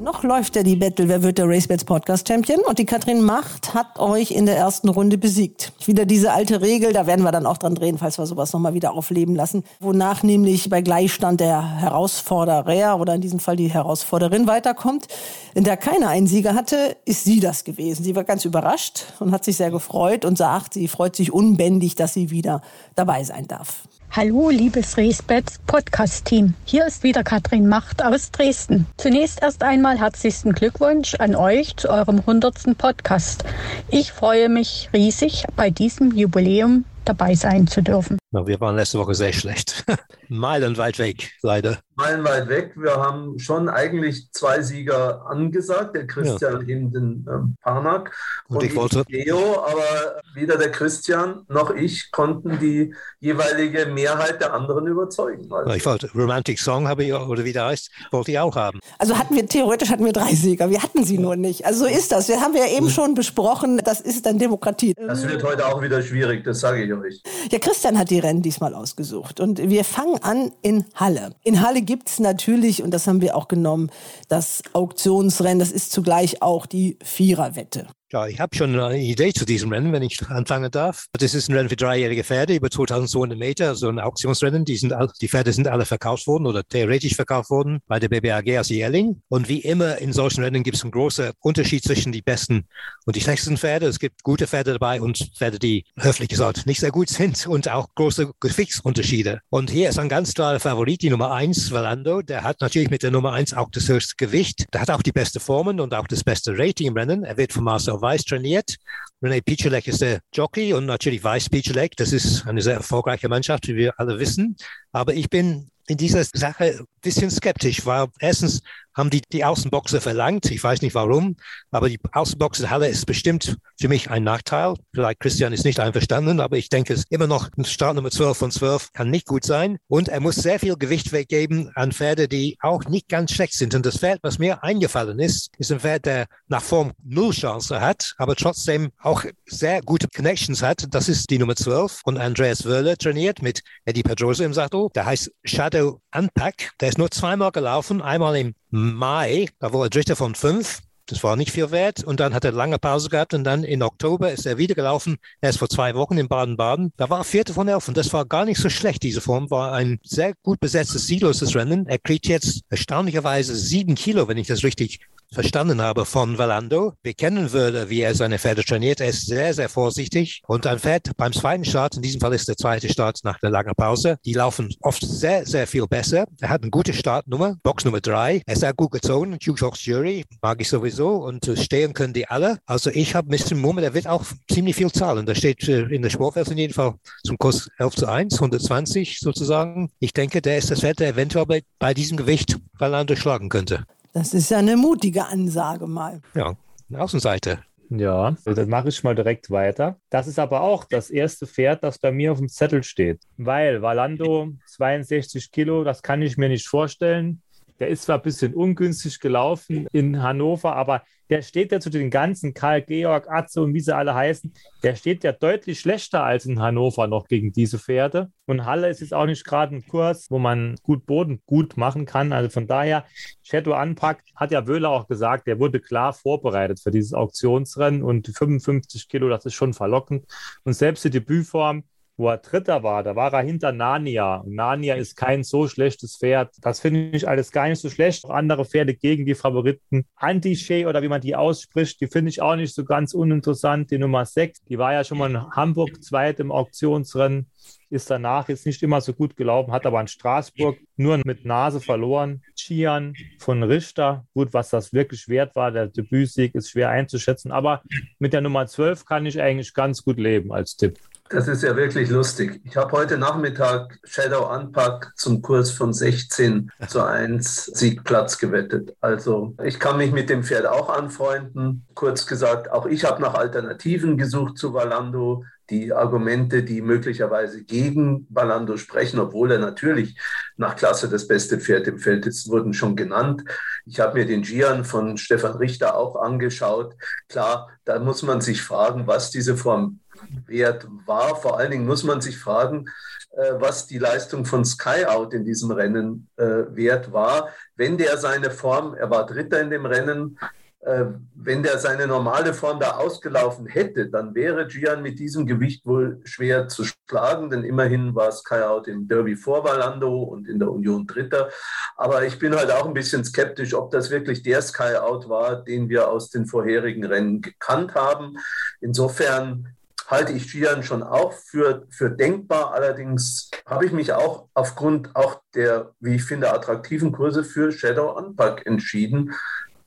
Noch 0.00 0.22
läuft 0.22 0.56
ja 0.56 0.62
die 0.62 0.76
Battle, 0.76 1.08
wer 1.08 1.22
wird 1.22 1.36
der 1.36 1.46
RaceBets 1.46 1.84
Podcast 1.84 2.26
Champion? 2.26 2.60
Und 2.60 2.78
die 2.78 2.86
Katrin 2.86 3.20
Macht 3.20 3.74
hat 3.74 3.98
euch 3.98 4.30
in 4.30 4.46
der 4.46 4.56
ersten 4.56 4.88
Runde 4.88 5.18
besiegt. 5.18 5.74
Wieder 5.84 6.06
diese 6.06 6.32
alte 6.32 6.62
Regel, 6.62 6.94
da 6.94 7.06
werden 7.06 7.22
wir 7.22 7.32
dann 7.32 7.44
auch 7.44 7.58
dran 7.58 7.74
drehen, 7.74 7.98
falls 7.98 8.16
wir 8.16 8.24
sowas 8.24 8.54
nochmal 8.54 8.72
wieder 8.72 8.94
aufleben 8.94 9.34
lassen. 9.34 9.62
Wonach 9.78 10.22
nämlich 10.22 10.70
bei 10.70 10.80
Gleichstand 10.80 11.40
der 11.40 11.80
Herausforderer 11.80 12.98
oder 12.98 13.14
in 13.14 13.20
diesem 13.20 13.40
Fall 13.40 13.56
die 13.56 13.68
Herausforderin 13.68 14.46
weiterkommt. 14.46 15.06
In 15.54 15.64
der 15.64 15.76
keiner 15.76 16.08
einen 16.08 16.26
Sieger 16.26 16.54
hatte, 16.54 16.96
ist 17.04 17.24
sie 17.24 17.38
das 17.38 17.64
gewesen. 17.64 18.02
Sie 18.02 18.16
war 18.16 18.24
ganz 18.24 18.46
überrascht 18.46 19.04
und 19.18 19.32
hat 19.32 19.44
sich 19.44 19.58
sehr 19.58 19.70
gefreut 19.70 20.24
und 20.24 20.38
sagt, 20.38 20.72
sie 20.72 20.88
freut 20.88 21.14
sich 21.14 21.30
unbändig, 21.30 21.94
dass 21.94 22.14
sie 22.14 22.30
wieder 22.30 22.62
dabei 22.94 23.22
sein 23.22 23.46
darf. 23.48 23.82
Hallo, 24.12 24.50
liebes 24.50 24.96
Resbets 24.96 25.60
Podcast-Team. 25.68 26.54
Hier 26.64 26.84
ist 26.84 27.04
wieder 27.04 27.22
Katrin 27.22 27.68
Macht 27.68 28.04
aus 28.04 28.32
Dresden. 28.32 28.88
Zunächst 28.96 29.40
erst 29.40 29.62
einmal 29.62 30.00
herzlichsten 30.00 30.52
Glückwunsch 30.52 31.14
an 31.20 31.36
euch 31.36 31.76
zu 31.76 31.88
eurem 31.88 32.18
100. 32.18 32.76
Podcast. 32.76 33.44
Ich 33.88 34.10
freue 34.10 34.48
mich 34.48 34.90
riesig, 34.92 35.44
bei 35.54 35.70
diesem 35.70 36.10
Jubiläum 36.10 36.86
dabei 37.04 37.34
sein 37.34 37.66
zu 37.66 37.82
dürfen. 37.82 38.18
Na, 38.32 38.46
wir 38.46 38.60
waren 38.60 38.76
letzte 38.76 38.98
Woche 38.98 39.14
sehr 39.14 39.32
schlecht. 39.32 39.84
Meilenweit 40.28 40.98
weg, 40.98 41.32
leider. 41.42 41.78
Meilenweit 41.96 42.48
weg. 42.48 42.72
Wir 42.76 42.96
haben 42.96 43.38
schon 43.38 43.68
eigentlich 43.68 44.30
zwei 44.32 44.62
Sieger 44.62 45.26
angesagt, 45.26 45.96
der 45.96 46.06
Christian 46.06 46.60
in 46.68 46.92
den 46.92 47.26
ähm, 47.28 47.56
Parnak 47.62 48.14
Und 48.48 48.62
ich 48.62 48.74
wollte- 48.76 49.04
Leo, 49.08 49.64
aber 49.64 50.20
weder 50.34 50.56
der 50.56 50.70
Christian 50.70 51.42
noch 51.48 51.74
ich 51.74 52.10
konnten 52.12 52.58
die 52.60 52.94
jeweilige 53.18 53.86
Mehrheit 53.86 54.40
der 54.40 54.54
anderen 54.54 54.86
überzeugen. 54.86 55.52
Also, 55.52 55.70
Ich 55.74 55.84
wollte 55.84 56.10
Romantic 56.14 56.58
Song 56.60 56.86
habe 56.86 57.04
ich, 57.04 57.12
oder 57.12 57.44
wie 57.44 57.52
der 57.52 57.66
heißt, 57.66 57.90
wollte 58.12 58.30
ich 58.30 58.38
auch 58.38 58.54
haben. 58.54 58.78
Also 58.98 59.18
hatten 59.18 59.34
wir, 59.34 59.46
theoretisch 59.46 59.90
hatten 59.90 60.04
wir 60.04 60.12
drei 60.12 60.34
Sieger. 60.34 60.70
Wir 60.70 60.82
hatten 60.82 61.04
sie 61.04 61.18
nur 61.18 61.34
nicht. 61.36 61.66
Also 61.66 61.80
so 61.80 61.90
ist 61.90 62.12
das. 62.12 62.28
Wir 62.28 62.40
haben 62.40 62.54
ja 62.56 62.66
eben 62.66 62.88
schon 62.88 63.14
besprochen, 63.14 63.78
das 63.84 64.00
ist 64.00 64.24
dann 64.26 64.38
Demokratie. 64.38 64.94
das 64.94 65.26
wird 65.26 65.42
heute 65.42 65.66
auch 65.66 65.82
wieder 65.82 66.00
schwierig, 66.02 66.44
das 66.44 66.60
sage 66.60 66.84
ich 66.84 66.89
euch. 66.94 67.22
Ja, 67.50 67.58
Christian 67.58 67.98
hat 67.98 68.10
die 68.10 68.18
Rennen 68.18 68.42
diesmal 68.42 68.74
ausgesucht. 68.74 69.40
Und 69.40 69.58
wir 69.58 69.84
fangen 69.84 70.22
an 70.22 70.52
in 70.62 70.84
Halle. 70.94 71.34
In 71.44 71.60
Halle 71.60 71.82
gibt's 71.82 72.18
natürlich, 72.18 72.82
und 72.82 72.92
das 72.92 73.06
haben 73.06 73.20
wir 73.20 73.36
auch 73.36 73.48
genommen, 73.48 73.90
das 74.28 74.62
Auktionsrennen. 74.72 75.58
Das 75.58 75.72
ist 75.72 75.92
zugleich 75.92 76.42
auch 76.42 76.66
die 76.66 76.98
Viererwette. 77.02 77.86
Ja, 78.12 78.26
ich 78.26 78.40
habe 78.40 78.56
schon 78.56 78.76
eine 78.76 78.98
Idee 78.98 79.32
zu 79.32 79.44
diesem 79.44 79.70
Rennen, 79.70 79.92
wenn 79.92 80.02
ich 80.02 80.20
anfangen 80.28 80.68
darf. 80.72 81.06
Das 81.12 81.32
ist 81.32 81.48
ein 81.48 81.54
Rennen 81.54 81.68
für 81.68 81.76
dreijährige 81.76 82.24
Pferde 82.24 82.56
über 82.56 82.68
2200 82.68 83.38
Meter, 83.38 83.76
so 83.76 83.88
ein 83.88 84.00
Auktionsrennen. 84.00 84.64
Die, 84.64 84.76
sind 84.76 84.92
all, 84.92 85.12
die 85.20 85.28
Pferde 85.28 85.52
sind 85.52 85.68
alle 85.68 85.84
verkauft 85.84 86.26
worden 86.26 86.46
oder 86.46 86.64
theoretisch 86.64 87.14
verkauft 87.14 87.50
worden 87.50 87.78
bei 87.86 88.00
der 88.00 88.08
BBAG 88.08 88.56
als 88.58 88.68
Jährling. 88.70 89.22
Und 89.28 89.48
wie 89.48 89.60
immer 89.60 89.98
in 89.98 90.12
solchen 90.12 90.42
Rennen 90.42 90.64
gibt 90.64 90.76
es 90.76 90.82
einen 90.82 90.90
großen 90.90 91.30
Unterschied 91.38 91.84
zwischen 91.84 92.10
die 92.10 92.20
besten 92.20 92.66
und 93.06 93.14
die 93.14 93.20
schlechtesten 93.20 93.56
Pferde. 93.56 93.86
Es 93.86 94.00
gibt 94.00 94.24
gute 94.24 94.48
Pferde 94.48 94.72
dabei 94.72 95.00
und 95.00 95.30
Pferde, 95.36 95.60
die 95.60 95.84
höflich 95.96 96.30
gesagt 96.30 96.66
nicht 96.66 96.80
sehr 96.80 96.90
gut 96.90 97.10
sind 97.10 97.46
und 97.46 97.68
auch 97.68 97.94
große 97.94 98.32
Gewichtsunterschiede. 98.40 99.38
Und 99.50 99.70
hier 99.70 99.88
ist 99.88 100.00
ein 100.00 100.08
ganz 100.08 100.34
klarer 100.34 100.58
Favorit, 100.58 101.02
die 101.02 101.10
Nummer 101.10 101.30
eins, 101.30 101.70
Valando. 101.70 102.22
Der 102.22 102.42
hat 102.42 102.60
natürlich 102.60 102.90
mit 102.90 103.04
der 103.04 103.12
Nummer 103.12 103.34
eins 103.34 103.54
auch 103.54 103.70
das 103.70 103.88
höchste 103.88 104.16
Gewicht. 104.16 104.64
Der 104.74 104.80
hat 104.80 104.90
auch 104.90 105.02
die 105.02 105.12
beste 105.12 105.38
Formen 105.38 105.78
und 105.78 105.94
auch 105.94 106.08
das 106.08 106.24
beste 106.24 106.58
Rating 106.58 106.88
im 106.88 106.96
Rennen. 106.96 107.22
Er 107.22 107.36
wird 107.36 107.52
von 107.52 107.62
Marcel 107.62 107.99
Weiss 108.00 108.24
trainiert. 108.24 108.76
René 109.22 109.42
Pichelek 109.42 109.86
ist 109.88 110.00
der 110.00 110.20
Jockey 110.32 110.72
und 110.72 110.86
natürlich 110.86 111.22
Weiss 111.22 111.48
Pichelek. 111.48 111.96
Das 111.96 112.12
ist 112.12 112.46
eine 112.46 112.62
sehr 112.62 112.74
erfolgreiche 112.74 113.28
Mannschaft, 113.28 113.68
wie 113.68 113.76
wir 113.76 113.98
alle 113.98 114.18
wissen. 114.18 114.56
Aber 114.92 115.14
ich 115.14 115.28
bin 115.28 115.70
in 115.88 115.96
dieser 115.96 116.24
Sache 116.24 116.78
ein 116.78 116.86
bisschen 117.02 117.30
skeptisch, 117.30 117.84
weil 117.84 118.06
erstens 118.20 118.62
haben 118.94 119.10
die 119.10 119.22
die 119.32 119.44
Außenboxer 119.44 120.00
verlangt. 120.00 120.50
Ich 120.50 120.62
weiß 120.62 120.82
nicht 120.82 120.94
warum, 120.94 121.36
aber 121.70 121.88
die 121.88 122.00
Außenboxerhalle 122.12 122.88
ist 122.88 123.06
bestimmt 123.06 123.56
für 123.80 123.88
mich 123.88 124.10
ein 124.10 124.24
Nachteil. 124.24 124.74
Vielleicht 124.94 125.20
Christian 125.20 125.52
ist 125.52 125.64
nicht 125.64 125.80
einverstanden, 125.80 126.40
aber 126.40 126.56
ich 126.56 126.68
denke, 126.68 126.92
es 126.92 127.00
ist 127.00 127.12
immer 127.12 127.26
noch 127.26 127.48
ein 127.56 127.64
Start 127.64 127.96
Nummer 127.96 128.10
12 128.10 128.36
von 128.36 128.50
12 128.50 128.92
kann 128.92 129.10
nicht 129.10 129.26
gut 129.26 129.44
sein. 129.44 129.78
Und 129.88 130.08
er 130.08 130.20
muss 130.20 130.36
sehr 130.36 130.58
viel 130.58 130.76
Gewicht 130.76 131.12
weggeben 131.12 131.70
an 131.74 131.92
Pferde, 131.92 132.28
die 132.28 132.56
auch 132.60 132.84
nicht 132.84 133.08
ganz 133.08 133.32
schlecht 133.32 133.54
sind. 133.54 133.74
Und 133.74 133.86
das 133.86 133.98
Pferd, 133.98 134.20
was 134.22 134.38
mir 134.38 134.62
eingefallen 134.62 135.18
ist, 135.18 135.50
ist 135.58 135.72
ein 135.72 135.80
Pferd, 135.80 136.06
der 136.06 136.26
nach 136.48 136.62
Form 136.62 136.92
null 137.02 137.32
Chance 137.32 137.80
hat, 137.80 138.14
aber 138.18 138.36
trotzdem 138.36 138.90
auch 138.98 139.24
sehr 139.46 139.80
gute 139.82 140.08
Connections 140.08 140.62
hat. 140.62 140.86
Das 140.90 141.08
ist 141.08 141.30
die 141.30 141.38
Nummer 141.38 141.56
12 141.56 142.00
von 142.04 142.18
Andreas 142.18 142.64
Wöhler 142.64 142.96
trainiert 142.96 143.42
mit 143.42 143.62
Eddie 143.84 144.02
Pedrosa 144.02 144.44
im 144.44 144.54
Sattel. 144.54 144.88
Der 144.94 145.06
heißt 145.06 145.30
Shadow 145.44 146.00
Unpack. 146.14 146.72
Der 146.80 146.88
ist 146.88 146.98
nur 146.98 147.10
zweimal 147.10 147.52
gelaufen, 147.52 148.02
einmal 148.02 148.36
im 148.36 148.54
Mai, 148.70 149.48
da 149.58 149.72
war 149.72 149.86
er 149.86 149.90
Dritter 149.90 150.16
von 150.16 150.34
fünf. 150.34 150.80
Das 151.06 151.24
war 151.24 151.34
nicht 151.34 151.50
viel 151.50 151.72
wert. 151.72 152.04
Und 152.04 152.20
dann 152.20 152.34
hat 152.34 152.44
er 152.44 152.52
lange 152.52 152.78
Pause 152.78 153.08
gehabt 153.08 153.34
und 153.34 153.42
dann 153.42 153.64
in 153.64 153.82
Oktober 153.82 154.30
ist 154.30 154.46
er 154.46 154.58
wieder 154.58 154.76
gelaufen. 154.76 155.16
Er 155.40 155.50
ist 155.50 155.58
vor 155.58 155.68
zwei 155.68 155.94
Wochen 155.96 156.16
in 156.18 156.28
Baden-Baden. 156.28 156.92
Da 156.96 157.10
war 157.10 157.18
er 157.18 157.24
Vierter 157.24 157.52
von 157.52 157.66
elf 157.66 157.88
und 157.88 157.96
das 157.96 158.12
war 158.12 158.24
gar 158.26 158.44
nicht 158.44 158.60
so 158.60 158.68
schlecht. 158.68 159.02
Diese 159.02 159.20
Form 159.20 159.50
war 159.50 159.72
ein 159.72 159.98
sehr 160.04 160.34
gut 160.44 160.60
besetztes, 160.60 161.08
siegloses 161.08 161.56
Rennen. 161.56 161.86
Er 161.86 161.98
kriegt 161.98 162.28
jetzt 162.28 162.62
erstaunlicherweise 162.68 163.56
sieben 163.56 163.96
Kilo, 163.96 164.28
wenn 164.28 164.38
ich 164.38 164.46
das 164.46 164.62
richtig 164.62 165.00
verstanden 165.32 165.80
habe 165.80 166.04
von 166.04 166.38
Valando. 166.38 166.94
Wir 167.02 167.14
kennen 167.14 167.52
würde, 167.52 167.88
wie 167.88 168.00
er 168.00 168.14
seine 168.14 168.38
Pferde 168.38 168.64
trainiert. 168.64 169.00
Er 169.00 169.08
ist 169.08 169.26
sehr, 169.26 169.54
sehr 169.54 169.68
vorsichtig. 169.68 170.42
Und 170.46 170.66
ein 170.66 170.78
Pferd 170.78 171.16
beim 171.16 171.32
zweiten 171.32 171.64
Start, 171.64 171.96
in 171.96 172.02
diesem 172.02 172.20
Fall 172.20 172.34
ist 172.34 172.48
der 172.48 172.56
zweite 172.56 172.88
Start 172.88 173.20
nach 173.22 173.38
der 173.38 173.50
langen 173.50 173.74
Pause, 173.76 174.18
die 174.24 174.32
laufen 174.32 174.74
oft 174.80 175.02
sehr, 175.02 175.46
sehr 175.46 175.66
viel 175.66 175.86
besser. 175.86 176.26
Er 176.40 176.48
hat 176.48 176.62
eine 176.62 176.70
gute 176.70 176.92
Startnummer, 176.92 177.56
Box 177.62 177.84
Nummer 177.84 178.00
drei. 178.00 178.42
Er 178.46 178.54
ist 178.54 178.60
sehr 178.60 178.74
gut 178.74 178.90
gezogen. 178.90 179.36
Jukebox 179.40 179.84
Jury 179.84 180.24
mag 180.42 180.60
ich 180.60 180.68
sowieso. 180.68 181.16
Und 181.18 181.50
stehen 181.56 181.92
können 181.92 182.12
die 182.12 182.26
alle. 182.26 182.58
Also 182.66 182.90
ich 182.90 183.14
habe 183.14 183.28
ein 183.28 183.30
bisschen 183.30 183.60
Mumme, 183.60 183.82
der 183.82 183.94
wird 183.94 184.08
auch 184.08 184.24
ziemlich 184.50 184.76
viel 184.76 184.90
zahlen. 184.90 185.26
Da 185.26 185.34
steht 185.34 185.68
äh, 185.68 185.82
in 185.82 186.02
der 186.02 186.10
Sportwelt 186.10 186.48
in 186.48 186.58
jedem 186.58 186.74
Fall 186.74 186.94
zum 187.24 187.38
Kurs 187.38 187.68
11 187.78 187.94
zu 187.94 188.06
1, 188.08 188.34
120 188.34 189.20
sozusagen. 189.20 189.90
Ich 190.00 190.12
denke, 190.12 190.42
der 190.42 190.58
ist 190.58 190.70
das 190.70 190.80
Pferd, 190.80 190.98
der 190.98 191.10
eventuell 191.10 191.62
bei 191.78 191.94
diesem 191.94 192.16
Gewicht 192.16 192.56
Valando 192.78 193.14
schlagen 193.14 193.48
könnte. 193.48 193.84
Das 194.12 194.34
ist 194.34 194.50
ja 194.50 194.58
eine 194.58 194.76
mutige 194.76 195.26
Ansage 195.26 195.86
mal. 195.86 196.20
Ja, 196.34 196.56
eine 196.88 197.02
Außenseite. 197.02 197.60
Ja, 197.90 198.36
dann 198.44 198.68
mache 198.68 198.88
ich 198.88 199.02
mal 199.02 199.16
direkt 199.16 199.50
weiter. 199.50 199.98
Das 200.10 200.28
ist 200.28 200.38
aber 200.38 200.60
auch 200.60 200.84
das 200.84 201.10
erste 201.10 201.46
Pferd, 201.46 201.82
das 201.82 201.98
bei 201.98 202.12
mir 202.12 202.30
auf 202.30 202.38
dem 202.38 202.48
Zettel 202.48 202.84
steht. 202.84 203.20
Weil 203.36 203.82
Valando 203.82 204.52
62 204.66 205.50
Kilo, 205.50 205.82
das 205.82 206.02
kann 206.02 206.22
ich 206.22 206.36
mir 206.36 206.48
nicht 206.48 206.68
vorstellen. 206.68 207.42
Der 207.80 207.88
ist 207.88 208.02
zwar 208.02 208.18
ein 208.18 208.22
bisschen 208.22 208.54
ungünstig 208.54 209.20
gelaufen 209.20 209.86
in 209.92 210.22
Hannover, 210.22 210.76
aber 210.76 211.02
der 211.30 211.42
steht 211.42 211.72
ja 211.72 211.80
zu 211.80 211.90
den 211.90 212.10
ganzen 212.10 212.54
Karl 212.54 212.82
Georg, 212.82 213.30
Atze 213.30 213.62
und 213.62 213.72
wie 213.72 213.80
sie 213.80 213.94
alle 213.94 214.14
heißen, 214.14 214.52
der 214.82 214.96
steht 214.96 215.24
ja 215.24 215.32
deutlich 215.32 215.80
schlechter 215.80 216.24
als 216.24 216.44
in 216.44 216.60
Hannover 216.60 217.06
noch 217.06 217.28
gegen 217.28 217.52
diese 217.52 217.78
Pferde. 217.78 218.30
Und 218.46 218.66
Halle 218.66 218.88
ist 218.88 219.00
jetzt 219.00 219.14
auch 219.14 219.26
nicht 219.26 219.44
gerade 219.44 219.76
ein 219.76 219.86
Kurs, 219.86 220.26
wo 220.28 220.38
man 220.38 220.74
gut 220.82 221.06
Boden 221.06 221.40
gut 221.46 221.76
machen 221.76 222.04
kann. 222.04 222.32
Also 222.32 222.50
von 222.50 222.66
daher, 222.66 223.04
Shadow 223.42 223.74
Anpack 223.74 224.24
hat 224.34 224.50
ja 224.50 224.66
Wöhler 224.66 224.90
auch 224.90 225.06
gesagt, 225.06 225.46
der 225.46 225.60
wurde 225.60 225.80
klar 225.80 226.12
vorbereitet 226.12 226.80
für 226.80 226.90
dieses 226.90 227.14
Auktionsrennen 227.14 228.02
und 228.02 228.26
55 228.26 229.08
Kilo, 229.08 229.28
das 229.28 229.46
ist 229.46 229.54
schon 229.54 229.72
verlockend. 229.72 230.26
Und 230.64 230.72
selbst 230.74 231.04
die 231.04 231.10
Debütform, 231.10 231.84
wo 232.20 232.28
er 232.28 232.38
Dritter 232.38 232.82
war, 232.82 233.02
da 233.02 233.16
war 233.16 233.32
er 233.32 233.42
hinter 233.42 233.72
Narnia. 233.72 234.36
Und 234.36 234.54
Narnia 234.54 234.94
ist 234.94 235.16
kein 235.16 235.42
so 235.42 235.66
schlechtes 235.66 236.16
Pferd. 236.16 236.54
Das 236.60 236.78
finde 236.78 237.16
ich 237.16 237.26
alles 237.26 237.50
gar 237.50 237.68
nicht 237.68 237.80
so 237.80 237.88
schlecht. 237.88 238.24
Auch 238.24 238.30
andere 238.30 238.64
Pferde 238.64 238.94
gegen 238.94 239.26
die 239.26 239.34
Favoriten. 239.34 240.04
Anti-Shea 240.16 240.86
oder 240.86 241.02
wie 241.02 241.08
man 241.08 241.20
die 241.20 241.34
ausspricht, 241.34 242.00
die 242.00 242.06
finde 242.06 242.28
ich 242.28 242.42
auch 242.42 242.56
nicht 242.56 242.74
so 242.74 242.84
ganz 242.84 243.14
uninteressant. 243.14 243.90
Die 243.90 243.98
Nummer 243.98 244.26
6, 244.26 244.64
die 244.64 244.78
war 244.78 244.92
ja 244.92 245.02
schon 245.02 245.18
mal 245.18 245.30
in 245.30 245.50
Hamburg 245.50 246.02
zweit 246.04 246.38
im 246.40 246.52
Auktionsrennen 246.52 247.46
ist 247.90 248.08
danach 248.08 248.48
jetzt 248.48 248.66
nicht 248.66 248.82
immer 248.82 249.00
so 249.00 249.12
gut 249.12 249.36
gelaufen, 249.36 249.72
hat 249.72 249.84
aber 249.84 250.00
in 250.00 250.06
Straßburg 250.06 250.78
nur 250.96 251.20
mit 251.24 251.44
Nase 251.44 251.80
verloren. 251.80 252.42
Chian 252.54 253.14
von 253.38 253.62
Richter, 253.64 254.26
gut, 254.32 254.52
was 254.54 254.70
das 254.70 254.92
wirklich 254.92 255.28
wert 255.28 255.56
war, 255.56 255.72
der 255.72 255.88
Debütsieg 255.88 256.54
ist 256.54 256.70
schwer 256.70 256.90
einzuschätzen, 256.90 257.50
aber 257.50 257.82
mit 258.18 258.32
der 258.32 258.40
Nummer 258.42 258.66
12 258.66 259.04
kann 259.04 259.26
ich 259.26 259.40
eigentlich 259.40 259.74
ganz 259.74 260.04
gut 260.04 260.18
leben 260.18 260.52
als 260.52 260.76
Tipp. 260.76 260.98
Das 261.32 261.46
ist 261.46 261.62
ja 261.62 261.76
wirklich 261.76 262.10
lustig. 262.10 262.60
Ich 262.64 262.76
habe 262.76 262.90
heute 262.90 263.16
Nachmittag 263.16 264.00
Shadow 264.02 264.52
Unpack 264.52 265.12
zum 265.14 265.40
Kurs 265.42 265.70
von 265.70 265.92
16 265.92 266.72
zu 266.88 267.04
1 267.04 267.66
Siegplatz 267.66 268.36
gewettet. 268.38 268.96
Also 269.00 269.54
ich 269.62 269.78
kann 269.78 269.98
mich 269.98 270.10
mit 270.10 270.28
dem 270.28 270.42
Pferd 270.42 270.66
auch 270.66 270.88
anfreunden. 270.88 271.86
Kurz 271.94 272.26
gesagt, 272.26 272.72
auch 272.72 272.84
ich 272.84 273.04
habe 273.04 273.22
nach 273.22 273.34
Alternativen 273.34 274.16
gesucht 274.16 274.58
zu 274.58 274.74
Valando 274.74 275.44
die 275.70 275.92
Argumente, 275.92 276.64
die 276.64 276.82
möglicherweise 276.82 277.62
gegen 277.62 278.26
Balando 278.28 278.76
sprechen, 278.76 279.20
obwohl 279.20 279.52
er 279.52 279.60
natürlich 279.60 280.18
nach 280.56 280.74
Klasse 280.74 281.08
das 281.08 281.28
beste 281.28 281.60
Pferd 281.60 281.86
im 281.86 282.00
Feld 282.00 282.26
ist, 282.26 282.48
wurden 282.48 282.74
schon 282.74 282.96
genannt. 282.96 283.44
Ich 283.86 284.00
habe 284.00 284.18
mir 284.18 284.26
den 284.26 284.42
Gian 284.42 284.84
von 284.84 285.16
Stefan 285.16 285.54
Richter 285.56 285.96
auch 285.96 286.16
angeschaut. 286.16 286.96
Klar, 287.28 287.68
da 287.84 288.00
muss 288.00 288.24
man 288.24 288.40
sich 288.40 288.62
fragen, 288.62 289.06
was 289.06 289.30
diese 289.30 289.56
Form 289.56 289.99
wert 290.46 290.86
war. 291.06 291.36
Vor 291.36 291.58
allen 291.58 291.70
Dingen 291.70 291.86
muss 291.86 292.04
man 292.04 292.20
sich 292.20 292.38
fragen, 292.38 292.86
äh, 293.32 293.54
was 293.58 293.86
die 293.86 293.98
Leistung 293.98 294.44
von 294.44 294.64
Skyout 294.64 295.32
in 295.34 295.44
diesem 295.44 295.70
Rennen 295.70 296.28
äh, 296.36 296.64
wert 296.70 297.12
war. 297.12 297.50
Wenn 297.76 297.96
der 297.96 298.16
seine 298.16 298.50
Form, 298.50 298.94
er 298.94 299.10
war 299.10 299.26
Dritter 299.26 299.60
in 299.60 299.70
dem 299.70 299.86
Rennen, 299.86 300.38
äh, 300.82 301.04
wenn 301.34 301.62
der 301.62 301.78
seine 301.78 302.06
normale 302.06 302.54
Form 302.54 302.80
da 302.80 302.92
ausgelaufen 302.92 303.66
hätte, 303.66 304.08
dann 304.08 304.34
wäre 304.34 304.66
Gian 304.66 305.02
mit 305.02 305.18
diesem 305.18 305.44
Gewicht 305.46 305.84
wohl 305.84 306.22
schwer 306.24 306.68
zu 306.68 306.84
schlagen, 306.84 307.50
denn 307.50 307.64
immerhin 307.64 308.14
war 308.14 308.32
Sky 308.32 308.62
Out 308.62 308.88
im 308.88 309.06
Derby 309.06 309.36
vor 309.36 309.62
Valando 309.62 310.22
und 310.22 310.48
in 310.48 310.58
der 310.58 310.70
Union 310.70 311.06
Dritter. 311.06 311.50
Aber 311.96 312.24
ich 312.24 312.38
bin 312.38 312.56
halt 312.56 312.70
auch 312.70 312.86
ein 312.86 312.94
bisschen 312.94 313.24
skeptisch, 313.24 313.74
ob 313.74 313.90
das 313.90 314.10
wirklich 314.10 314.42
der 314.42 314.62
Sky 314.62 314.96
Out 314.96 315.28
war, 315.28 315.62
den 315.62 315.90
wir 315.90 316.08
aus 316.08 316.30
den 316.30 316.46
vorherigen 316.46 317.04
Rennen 317.04 317.42
gekannt 317.42 317.94
haben. 317.94 318.38
Insofern 318.80 319.68
halte 320.10 320.32
ich 320.32 320.50
Gian 320.52 320.82
schon 320.82 321.02
auch 321.02 321.32
für, 321.32 321.86
für 321.90 322.10
denkbar. 322.10 322.72
Allerdings 322.72 323.50
habe 323.66 323.86
ich 323.86 323.92
mich 323.92 324.12
auch 324.12 324.48
aufgrund 324.54 325.14
auch 325.14 325.40
der, 325.54 325.92
wie 326.00 326.16
ich 326.16 326.24
finde, 326.24 326.52
attraktiven 326.52 327.12
Kurse 327.12 327.44
für 327.44 327.72
Shadow 327.72 328.16
Unpack 328.16 328.66
entschieden. 328.66 329.32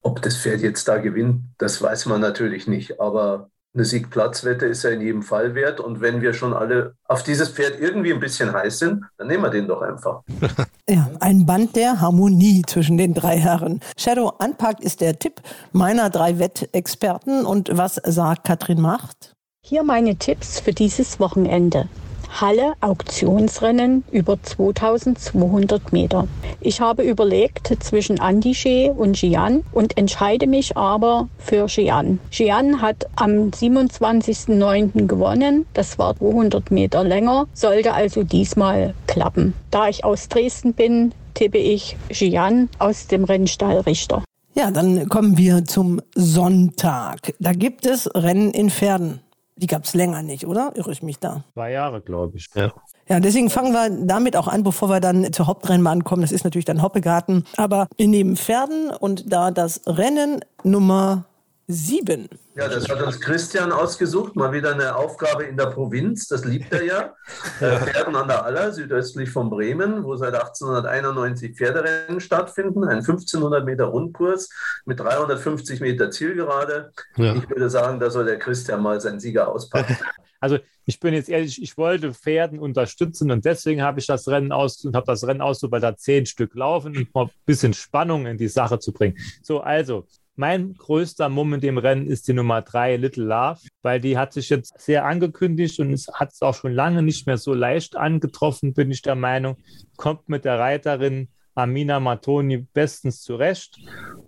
Ob 0.02 0.22
das 0.22 0.38
Pferd 0.38 0.62
jetzt 0.62 0.88
da 0.88 0.98
gewinnt, 0.98 1.44
das 1.58 1.82
weiß 1.82 2.06
man 2.08 2.22
natürlich 2.22 2.68
nicht. 2.68 3.00
Aber 3.00 3.50
eine 3.76 3.86
Siegplatzwette 3.86 4.68
ist 4.68 4.84
ja 4.84 4.92
in 4.92 5.02
jedem 5.02 5.24
Fall 5.24 5.56
wert. 5.56 5.80
Und 5.80 6.00
wenn 6.00 6.22
wir 6.22 6.34
schon 6.34 6.54
alle 6.54 6.96
auf 7.06 7.24
dieses 7.24 7.50
Pferd 7.50 7.80
irgendwie 7.80 8.14
ein 8.14 8.20
bisschen 8.20 8.54
heiß 8.54 8.80
sind, 8.80 9.04
dann 9.18 9.28
nehmen 9.28 9.44
wir 9.44 9.50
den 9.50 9.68
doch 9.68 9.82
einfach. 9.82 10.22
Ja, 10.90 11.10
ein 11.22 11.46
Band 11.46 11.78
der 11.78 12.02
Harmonie 12.02 12.62
zwischen 12.68 12.98
den 12.98 13.14
drei 13.14 13.38
Herren. 13.38 13.80
Shadow 13.98 14.34
Unpacked 14.38 14.84
ist 14.84 15.00
der 15.00 15.18
Tipp 15.18 15.42
meiner 15.72 16.10
drei 16.10 16.40
Wettexperten. 16.40 17.46
Und 17.46 17.70
was 17.72 18.02
sagt 18.04 18.44
Katrin 18.44 18.82
Macht? 18.82 19.33
Hier 19.66 19.84
meine 19.84 20.18
Tipps 20.18 20.60
für 20.60 20.74
dieses 20.74 21.22
Wochenende. 21.22 21.88
Halle 22.30 22.74
Auktionsrennen 22.82 24.04
über 24.12 24.38
2200 24.44 25.94
Meter. 25.94 26.28
Ich 26.60 26.82
habe 26.82 27.04
überlegt 27.04 27.74
zwischen 27.80 28.20
Andiche 28.20 28.92
und 28.92 29.16
Gian 29.16 29.64
und 29.72 29.98
entscheide 29.98 30.48
mich 30.48 30.76
aber 30.76 31.30
für 31.38 31.68
Gian. 31.68 32.20
Gian 32.30 32.82
hat 32.82 33.08
am 33.16 33.52
27.09. 33.52 35.08
gewonnen. 35.08 35.66
Das 35.74 35.98
war 35.98 36.18
200 36.18 36.70
Meter 36.70 37.06
länger, 37.06 37.48
sollte 37.54 37.94
also 37.94 38.24
diesmal 38.24 38.94
klappen. 39.08 39.54
Da 39.72 39.88
ich 39.88 40.04
aus 40.04 40.28
Dresden 40.28 40.74
bin, 40.74 41.14
tippe 41.36 41.58
ich 41.58 41.96
Gian 42.10 42.68
aus 42.80 43.08
dem 43.08 43.24
Rennstall 43.24 43.78
Richter. 43.80 44.26
Ja, 44.56 44.72
dann 44.72 45.08
kommen 45.08 45.38
wir 45.38 45.64
zum 45.64 46.02
Sonntag. 46.14 47.34
Da 47.40 47.54
gibt 47.54 47.86
es 47.86 48.14
Rennen 48.14 48.52
in 48.52 48.70
Pferden. 48.70 49.22
Die 49.56 49.68
gab 49.68 49.84
es 49.84 49.94
länger 49.94 50.24
nicht, 50.24 50.48
oder? 50.48 50.72
Irre 50.76 50.92
ich 50.92 51.04
mich 51.04 51.20
da? 51.20 51.44
Zwei 51.54 51.72
Jahre, 51.72 52.02
glaube 52.02 52.38
ich. 52.38 52.50
Ja. 52.56 52.74
Ja, 53.10 53.20
deswegen 53.20 53.50
fangen 53.50 53.74
wir 53.74 53.90
damit 54.06 54.38
auch 54.38 54.48
an, 54.48 54.64
bevor 54.64 54.90
wir 54.90 55.02
dann 55.02 55.34
zur 55.34 55.48
Hauptrennbahn 55.48 56.04
kommen. 56.04 56.22
Das 56.22 56.32
ist 56.32 56.46
natürlich 56.46 56.66
dann 56.66 56.82
Hoppegarten. 56.82 57.46
Aber 57.58 57.88
in 57.98 58.14
den 58.14 58.38
Pferden 58.38 58.92
und 58.92 59.32
da 59.32 59.52
das 59.52 59.82
Rennen 59.86 60.40
Nummer 60.64 61.26
sieben. 61.74 62.30
Ja, 62.56 62.68
das 62.68 62.88
hat 62.88 63.02
uns 63.02 63.20
Christian 63.20 63.72
ausgesucht. 63.72 64.36
Mal 64.36 64.54
wieder 64.54 64.74
eine 64.74 64.96
Aufgabe 64.96 65.44
in 65.44 65.58
der 65.58 65.68
Provinz. 65.68 66.28
Das 66.28 66.46
liebt 66.46 66.72
er 66.74 66.84
ja. 66.84 67.14
Äh, 67.60 67.78
Pferden 67.78 68.16
an 68.16 68.28
der 68.28 68.46
Aller, 68.46 68.72
südöstlich 68.72 69.30
von 69.30 69.50
Bremen, 69.50 70.04
wo 70.04 70.16
seit 70.16 70.34
1891 70.34 71.56
Pferderennen 71.56 72.20
stattfinden. 72.20 72.84
Ein 72.84 72.98
1500 72.98 73.66
Meter 73.66 73.86
Rundkurs 73.86 74.50
mit 74.86 75.00
350 75.00 75.82
Meter 75.82 76.12
Zielgerade. 76.12 76.92
Ja. 77.18 77.36
Ich 77.36 77.50
würde 77.50 77.70
sagen, 77.70 78.00
da 78.00 78.10
soll 78.10 78.26
der 78.26 78.40
Christian 78.40 78.82
mal 78.82 79.00
seinen 79.02 79.20
Sieger 79.20 79.48
auspacken. 79.48 79.98
Also 80.44 80.60
ich 80.84 81.00
bin 81.00 81.14
jetzt 81.14 81.30
ehrlich, 81.30 81.62
ich 81.62 81.78
wollte 81.78 82.14
Pferden 82.14 82.60
unterstützen 82.60 83.32
und 83.32 83.46
deswegen 83.46 83.82
habe 83.82 84.02
ich 84.02 84.08
das 84.08 84.28
Rennen 84.28 84.52
aus 84.52 84.84
und 84.84 84.94
habe 84.94 85.06
das 85.06 85.26
Rennen 85.26 85.40
aus, 85.40 85.64
weil 85.64 85.80
da 85.80 85.96
zehn 85.96 86.26
Stück 86.26 86.54
laufen, 86.54 86.98
um 86.98 87.08
mal 87.14 87.26
ein 87.28 87.32
bisschen 87.46 87.74
Spannung 87.74 88.26
in 88.26 88.38
die 88.38 88.50
Sache 88.50 88.78
zu 88.78 88.92
bringen. 88.92 89.18
So, 89.42 89.62
also 89.62 90.06
mein 90.36 90.74
größter 90.74 91.28
in 91.28 91.60
dem 91.60 91.78
Rennen 91.78 92.08
ist 92.08 92.28
die 92.28 92.34
Nummer 92.34 92.62
drei, 92.62 92.96
Little 92.96 93.26
Love, 93.26 93.60
weil 93.82 94.00
die 94.00 94.18
hat 94.18 94.34
sich 94.34 94.50
jetzt 94.50 94.80
sehr 94.80 95.06
angekündigt 95.06 95.80
und 95.80 95.94
es 95.94 96.08
hat 96.14 96.34
es 96.34 96.42
auch 96.42 96.56
schon 96.56 96.74
lange 96.74 97.04
nicht 97.04 97.28
mehr 97.28 97.38
so 97.38 97.54
leicht 97.54 97.96
angetroffen, 97.96 98.74
bin 98.74 98.92
ich 98.92 99.02
der 99.02 99.16
Meinung. 99.16 99.58
Kommt 99.96 100.30
mit 100.30 100.46
der 100.46 100.60
Reiterin 100.60 101.28
Amina 101.56 102.00
Matoni 102.00 102.66
bestens 102.74 103.22
zurecht 103.22 103.78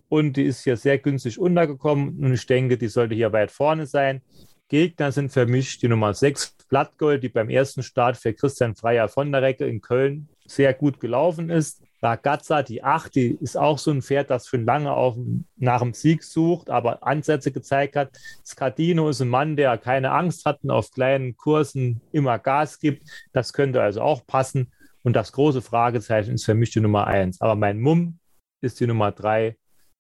und 0.09 0.37
die 0.37 0.43
ist 0.43 0.63
hier 0.63 0.77
sehr 0.77 0.99
günstig 0.99 1.39
untergekommen 1.39 2.23
und 2.23 2.33
ich 2.33 2.45
denke, 2.45 2.77
die 2.77 2.87
sollte 2.87 3.15
hier 3.15 3.33
weit 3.33 3.51
vorne 3.51 3.87
sein. 3.87 4.21
Gegner 4.67 5.11
sind 5.11 5.31
für 5.31 5.45
mich 5.45 5.79
die 5.79 5.87
Nummer 5.87 6.13
6 6.13 6.55
Blattgold, 6.69 7.23
die 7.23 7.29
beim 7.29 7.49
ersten 7.49 7.83
Start 7.83 8.17
für 8.17 8.33
Christian 8.33 8.75
Freier 8.75 9.07
von 9.07 9.31
der 9.31 9.41
Recke 9.41 9.65
in 9.65 9.81
Köln 9.81 10.27
sehr 10.47 10.73
gut 10.73 10.99
gelaufen 10.99 11.49
ist. 11.49 11.84
Ragazza, 12.01 12.61
die 12.63 12.83
8, 12.83 13.15
die 13.15 13.37
ist 13.41 13.57
auch 13.57 13.77
so 13.77 13.91
ein 13.91 14.01
Pferd, 14.01 14.29
das 14.29 14.47
schon 14.47 14.65
lange 14.65 14.91
auf, 14.93 15.15
nach 15.55 15.81
dem 15.81 15.93
Sieg 15.93 16.23
sucht, 16.23 16.69
aber 16.69 17.05
Ansätze 17.05 17.51
gezeigt 17.51 17.95
hat. 17.95 18.17
Scardino 18.45 19.09
ist 19.09 19.21
ein 19.21 19.29
Mann, 19.29 19.55
der 19.55 19.77
keine 19.77 20.11
Angst 20.11 20.45
hat 20.45 20.63
und 20.63 20.71
auf 20.71 20.91
kleinen 20.91 21.35
Kursen 21.37 22.01
immer 22.11 22.37
Gas 22.39 22.79
gibt. 22.79 23.09
Das 23.33 23.53
könnte 23.53 23.81
also 23.81 24.01
auch 24.01 24.25
passen. 24.27 24.71
Und 25.03 25.13
das 25.13 25.31
große 25.31 25.61
Fragezeichen 25.61 26.33
ist 26.33 26.45
für 26.45 26.55
mich 26.55 26.71
die 26.71 26.81
Nummer 26.81 27.07
1. 27.07 27.41
Aber 27.41 27.55
mein 27.55 27.79
Mumm 27.79 28.19
ist 28.61 28.79
die 28.79 28.87
Nummer 28.87 29.11
3, 29.11 29.55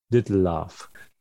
Little 0.09 0.37
Love. 0.37 0.73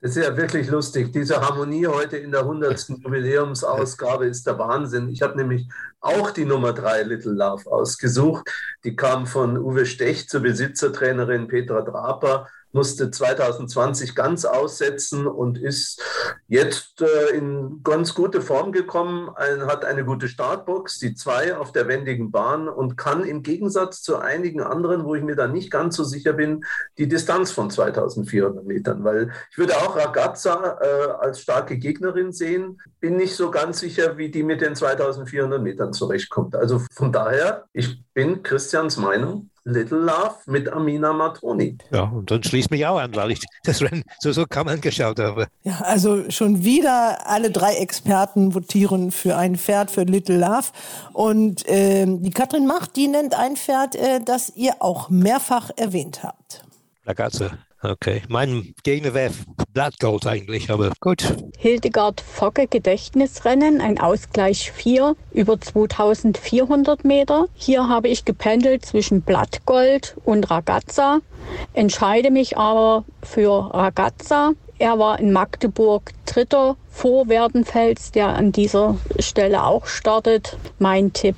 Das 0.04 0.16
ist 0.16 0.22
ja 0.22 0.36
wirklich 0.36 0.68
lustig. 0.68 1.14
Diese 1.14 1.40
Harmonie 1.40 1.86
heute 1.86 2.18
in 2.18 2.30
der 2.30 2.40
100. 2.40 2.90
Jubiläumsausgabe 2.90 4.26
ist 4.26 4.46
der 4.46 4.58
Wahnsinn. 4.58 5.08
Ich 5.08 5.22
habe 5.22 5.34
nämlich 5.34 5.66
auch 6.02 6.30
die 6.30 6.44
Nummer 6.44 6.74
3 6.74 7.04
Little 7.04 7.32
Love 7.32 7.72
ausgesucht. 7.72 8.50
Die 8.84 8.96
kam 8.96 9.26
von 9.26 9.56
Uwe 9.56 9.86
Stech 9.86 10.28
zur 10.28 10.42
Besitzertrainerin 10.42 11.48
Petra 11.48 11.80
Draper 11.80 12.50
musste 12.74 13.10
2020 13.10 14.14
ganz 14.14 14.44
aussetzen 14.44 15.26
und 15.26 15.58
ist 15.58 16.02
jetzt 16.48 17.00
äh, 17.00 17.36
in 17.36 17.80
ganz 17.82 18.14
gute 18.14 18.40
Form 18.40 18.72
gekommen, 18.72 19.30
ein, 19.36 19.66
hat 19.66 19.84
eine 19.84 20.04
gute 20.04 20.28
Startbox, 20.28 20.98
die 20.98 21.14
zwei 21.14 21.56
auf 21.56 21.72
der 21.72 21.88
wendigen 21.88 22.30
Bahn 22.30 22.68
und 22.68 22.96
kann 22.96 23.24
im 23.24 23.42
Gegensatz 23.42 24.02
zu 24.02 24.18
einigen 24.18 24.60
anderen, 24.60 25.04
wo 25.04 25.14
ich 25.14 25.22
mir 25.22 25.36
da 25.36 25.46
nicht 25.46 25.70
ganz 25.70 25.96
so 25.96 26.04
sicher 26.04 26.32
bin, 26.32 26.64
die 26.98 27.08
Distanz 27.08 27.52
von 27.52 27.70
2400 27.70 28.64
Metern, 28.66 29.04
weil 29.04 29.32
ich 29.50 29.58
würde 29.58 29.76
auch 29.76 29.96
Ragazza 29.96 30.78
äh, 30.80 31.10
als 31.20 31.40
starke 31.40 31.78
Gegnerin 31.78 32.32
sehen, 32.32 32.80
bin 33.00 33.16
nicht 33.16 33.36
so 33.36 33.50
ganz 33.50 33.78
sicher, 33.78 34.18
wie 34.18 34.30
die 34.30 34.42
mit 34.42 34.60
den 34.60 34.74
2400 34.74 35.62
Metern 35.62 35.92
zurechtkommt. 35.92 36.56
Also 36.56 36.82
von 36.92 37.12
daher, 37.12 37.64
ich 37.72 38.02
bin 38.14 38.42
Christians 38.42 38.96
Meinung, 38.96 39.50
Little 39.64 39.98
Love 39.98 40.36
mit 40.46 40.70
Amina 40.70 41.12
Matoni. 41.12 41.78
Ja, 41.90 42.02
und 42.02 42.30
dann 42.30 42.42
schließt 42.42 42.70
mich 42.70 42.84
auch 42.86 42.98
an, 42.98 43.14
weil 43.14 43.30
ich 43.30 43.40
das 43.64 43.80
Rennen 43.80 44.04
so, 44.18 44.30
so 44.32 44.44
kaum 44.48 44.68
angeschaut 44.68 45.18
habe. 45.18 45.46
Ja, 45.62 45.80
also 45.80 46.30
schon 46.30 46.64
wieder 46.64 47.26
alle 47.26 47.50
drei 47.50 47.74
Experten 47.76 48.54
votieren 48.54 49.10
für 49.10 49.36
ein 49.36 49.56
Pferd 49.56 49.90
für 49.90 50.02
Little 50.02 50.38
Love. 50.38 50.68
Und 51.12 51.64
ähm, 51.66 52.22
die 52.22 52.30
Katrin 52.30 52.66
Macht, 52.66 52.96
die 52.96 53.08
nennt 53.08 53.34
ein 53.34 53.56
Pferd, 53.56 53.96
äh, 53.96 54.20
das 54.22 54.52
ihr 54.54 54.74
auch 54.80 55.08
mehrfach 55.08 55.70
erwähnt 55.76 56.22
habt. 56.22 56.62
Ragazza. 57.06 57.58
Okay, 57.84 58.22
mein 58.28 58.74
Gegner 58.82 59.12
wäre 59.12 59.30
Blattgold 59.74 60.26
eigentlich, 60.26 60.70
aber 60.70 60.92
gut. 61.00 61.36
Hildegard 61.58 62.22
Fogge 62.22 62.66
Gedächtnisrennen, 62.66 63.82
ein 63.82 64.00
Ausgleich 64.00 64.72
4 64.72 65.14
über 65.32 65.60
2400 65.60 67.04
Meter. 67.04 67.46
Hier 67.52 67.86
habe 67.86 68.08
ich 68.08 68.24
gependelt 68.24 68.86
zwischen 68.86 69.20
Blattgold 69.20 70.16
und 70.24 70.50
Ragazza, 70.50 71.18
entscheide 71.74 72.30
mich 72.30 72.56
aber 72.56 73.04
für 73.22 73.70
Ragazza. 73.74 74.52
Er 74.78 74.98
war 74.98 75.20
in 75.20 75.32
Magdeburg 75.32 76.12
Dritter 76.24 76.76
vor 76.88 77.28
Werdenfels, 77.28 78.12
der 78.12 78.28
an 78.28 78.50
dieser 78.50 78.96
Stelle 79.18 79.62
auch 79.62 79.86
startet. 79.86 80.56
Mein 80.78 81.12
Tipp 81.12 81.36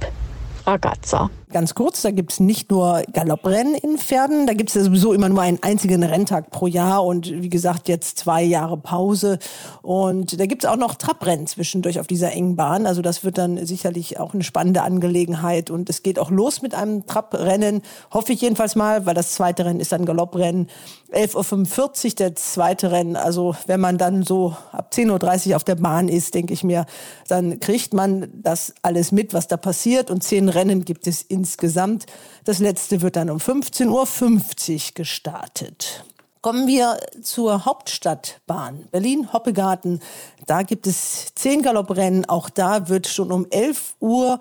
Ragazza. 0.65 1.29
Ganz 1.57 1.75
kurz, 1.75 2.03
da 2.03 2.11
gibt 2.11 2.33
es 2.33 2.39
nicht 2.39 2.71
nur 2.71 3.03
Galopprennen 3.15 3.77
in 3.77 3.97
Pferden, 3.97 4.47
da 4.47 4.53
gibt 4.53 4.69
es 4.69 4.75
ja 4.75 4.83
sowieso 4.83 5.15
immer 5.15 5.31
nur 5.31 5.41
einen 5.41 5.63
einzigen 5.63 6.03
Renntag 6.03 6.51
pro 6.51 6.67
Jahr 6.67 7.03
und 7.03 7.33
wie 7.33 7.49
gesagt 7.49 7.89
jetzt 7.89 8.19
zwei 8.19 8.43
Jahre 8.43 8.77
Pause. 8.77 9.39
Und 9.81 10.39
da 10.39 10.45
gibt 10.45 10.65
es 10.65 10.69
auch 10.71 10.77
noch 10.77 10.97
Trabrennen 10.97 11.47
zwischendurch 11.47 11.99
auf 11.99 12.07
dieser 12.07 12.31
engen 12.33 12.57
Bahn. 12.57 12.85
Also 12.85 13.01
das 13.01 13.25
wird 13.25 13.39
dann 13.39 13.65
sicherlich 13.65 14.21
auch 14.21 14.35
eine 14.35 14.45
spannende 14.45 14.83
Angelegenheit. 14.83 15.71
Und 15.71 15.89
es 15.89 16.03
geht 16.03 16.19
auch 16.19 16.31
los 16.31 16.61
mit 16.61 16.75
einem 16.75 17.07
Trabrennen, 17.07 17.81
hoffe 18.13 18.35
ich 18.35 18.43
jedenfalls 18.43 18.77
mal, 18.77 19.07
weil 19.07 19.15
das 19.15 19.33
zweite 19.33 19.65
Rennen 19.65 19.81
ist 19.81 19.93
dann 19.93 20.05
Galopprennen. 20.05 20.69
11.45 21.13 22.05
Uhr 22.05 22.15
der 22.17 22.35
zweite 22.35 22.91
Rennen. 22.91 23.17
Also 23.17 23.57
wenn 23.67 23.81
man 23.81 23.99
dann 23.99 24.23
so 24.23 24.57
ab 24.73 24.91
10.30 24.93 25.51
Uhr 25.51 25.57
auf 25.57 25.65
der 25.65 25.77
Bahn 25.77 26.09
ist, 26.09 26.35
denke 26.35 26.53
ich 26.53 26.65
mir, 26.65 26.87
dann 27.29 27.61
kriegt 27.61 27.95
man 27.95 28.29
das 28.33 28.75
alles 28.83 29.13
mit, 29.13 29.35
was 29.35 29.49
da 29.49 29.57
passiert. 29.57 30.11
Und 30.11 30.23
zehn 30.23 30.49
Rennen 30.49 30.85
gibt 30.85 31.07
es 31.07 31.23
insgesamt. 31.23 32.07
Das 32.45 32.59
letzte 32.59 33.03
wird 33.03 33.17
dann 33.17 33.31
um 33.31 33.39
15.50 33.39 33.91
Uhr 33.91 34.81
gestartet. 34.95 36.05
Kommen 36.47 36.69
wir 36.69 36.99
zur 37.23 37.65
Hauptstadtbahn. 37.65 38.87
Berlin-Hoppegarten. 38.93 40.01
Da 40.47 40.63
gibt 40.63 40.87
es 40.87 41.35
zehn 41.35 41.61
Galopprennen. 41.61 42.29
Auch 42.29 42.51
da 42.51 42.89
wird 42.89 43.09
schon 43.09 43.33
um 43.33 43.47
11 43.51 43.95
Uhr 43.99 44.39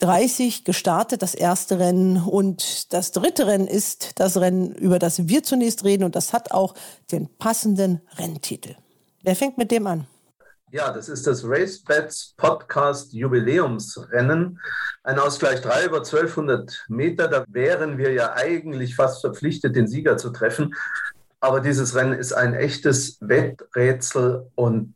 30 0.00 0.64
gestartet, 0.64 1.22
das 1.22 1.34
erste 1.34 1.78
Rennen. 1.78 2.16
Und 2.16 2.92
das 2.92 3.12
dritte 3.12 3.46
Rennen 3.46 3.68
ist 3.68 4.18
das 4.18 4.36
Rennen, 4.38 4.74
über 4.74 4.98
das 4.98 5.28
wir 5.28 5.42
zunächst 5.42 5.84
reden. 5.84 6.04
Und 6.04 6.16
das 6.16 6.32
hat 6.32 6.50
auch 6.50 6.74
den 7.12 7.28
passenden 7.38 8.00
Renntitel. 8.16 8.76
Wer 9.22 9.36
fängt 9.36 9.58
mit 9.58 9.70
dem 9.70 9.86
an? 9.86 10.06
Ja, 10.72 10.92
das 10.92 11.08
ist 11.08 11.26
das 11.26 11.42
Race 11.44 11.82
Bets 11.82 12.34
Podcast 12.36 13.12
Jubiläumsrennen. 13.12 14.60
Ein 15.02 15.18
Ausgleich 15.18 15.60
3 15.60 15.86
über 15.86 15.98
1200 15.98 16.84
Meter. 16.88 17.28
Da 17.28 17.44
wären 17.48 17.98
wir 17.98 18.12
ja 18.12 18.34
eigentlich 18.34 18.94
fast 18.94 19.20
verpflichtet, 19.20 19.74
den 19.74 19.88
Sieger 19.88 20.16
zu 20.16 20.30
treffen. 20.30 20.74
Aber 21.40 21.60
dieses 21.60 21.94
Rennen 21.94 22.12
ist 22.12 22.32
ein 22.32 22.54
echtes 22.54 23.18
Wetträtsel 23.20 24.46
und 24.54 24.94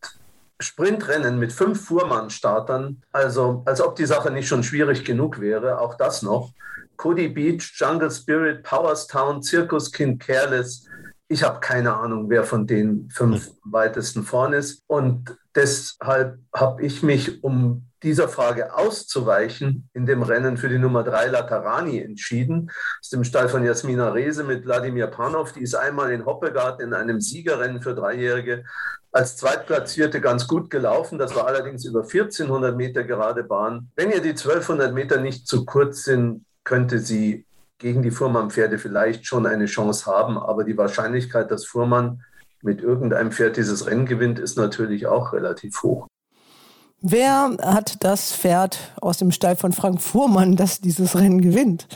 Sprintrennen 0.65 1.39
mit 1.39 1.53
fünf 1.53 1.87
Fuhrmannstartern. 1.87 3.03
Also, 3.13 3.63
als 3.67 3.81
ob 3.81 3.97
die 3.97 4.07
Sache 4.07 4.31
nicht 4.31 4.49
schon 4.49 4.63
schwierig 4.63 5.05
genug 5.05 5.41
wäre. 5.41 5.79
Auch 5.81 5.95
das 5.95 6.23
noch. 6.23 6.53
Cody 6.97 7.29
Beach, 7.29 7.73
Jungle 7.77 8.11
Spirit, 8.11 8.63
Powerstown, 8.63 9.43
Circus 9.43 9.91
Kind 9.93 10.21
Careless. 10.21 10.87
Ich 11.29 11.43
habe 11.43 11.61
keine 11.61 11.95
Ahnung, 11.95 12.29
wer 12.29 12.45
von 12.45 12.67
den 12.67 13.09
fünf 13.11 13.51
weitesten 13.65 14.23
vorn 14.23 14.53
ist. 14.53 14.83
Und 14.87 15.37
deshalb 15.55 16.39
habe 16.55 16.83
ich 16.83 17.03
mich, 17.03 17.43
um 17.43 17.87
dieser 18.03 18.29
Frage 18.29 18.75
auszuweichen, 18.75 19.89
in 19.95 20.05
dem 20.05 20.23
Rennen 20.23 20.59
für 20.59 20.69
die 20.69 20.79
Nummer 20.79 21.03
drei 21.03 21.27
Laterani 21.27 22.01
entschieden. 22.01 22.71
Aus 23.01 23.09
dem 23.09 23.25
Stall 23.25 23.49
von 23.49 23.65
Jasmina 23.65 24.11
Rehse 24.11 24.45
mit 24.45 24.67
Wladimir 24.67 25.07
Panov. 25.07 25.53
Die 25.53 25.63
ist 25.63 25.75
einmal 25.75 26.13
in 26.13 26.27
Hoppegarten 26.27 26.87
in 26.87 26.95
einem 26.95 27.21
Siegerrennen 27.21 27.81
für 27.81 27.95
Dreijährige 27.95 28.65
als 29.11 29.37
Zweitplatzierte 29.37 30.21
ganz 30.21 30.47
gut 30.47 30.71
gelaufen. 30.71 31.19
Das 31.19 31.35
war 31.35 31.47
allerdings 31.47 31.85
über 31.87 32.01
1400 32.01 32.77
Meter 32.77 33.05
gerade 33.05 33.43
Bahn. 33.45 33.91
Wenn 33.97 34.11
ihr 34.11 34.21
die 34.21 34.31
1200 34.31 34.93
Meter 34.93 35.21
nicht 35.21 35.47
zu 35.47 35.65
kurz 35.65 36.05
sind, 36.05 36.45
könnte 36.65 36.99
sie 36.99 37.47
gegen 37.79 38.03
die 38.03 38.11
Fuhrmann-Pferde 38.11 38.79
vielleicht 38.79 39.25
schon 39.25 39.47
eine 39.47 39.67
Chance 39.67 40.07
haben. 40.07 40.37
Aber 40.37 40.65
die 40.65 40.77
Wahrscheinlichkeit, 40.77 41.51
dass 41.51 41.65
Fuhrmann 41.65 42.23
mit 42.65 42.81
irgendeinem 42.81 43.31
Pferd 43.31 43.57
dieses 43.57 43.87
Rennen 43.87 44.07
gewinnt, 44.07 44.39
ist 44.39 44.57
natürlich 44.57 45.07
auch 45.07 45.33
relativ 45.33 45.83
hoch. 45.83 46.07
Wer 47.07 47.59
hat 47.61 48.03
das 48.03 48.35
Pferd 48.35 48.95
aus 48.99 49.19
dem 49.19 49.31
Stall 49.31 49.57
von 49.57 49.75
Frank 49.75 50.01
Fuhrmann, 50.01 50.57
das 50.57 50.81
dieses 50.81 51.15
Rennen 51.15 51.43
gewinnt? 51.43 51.87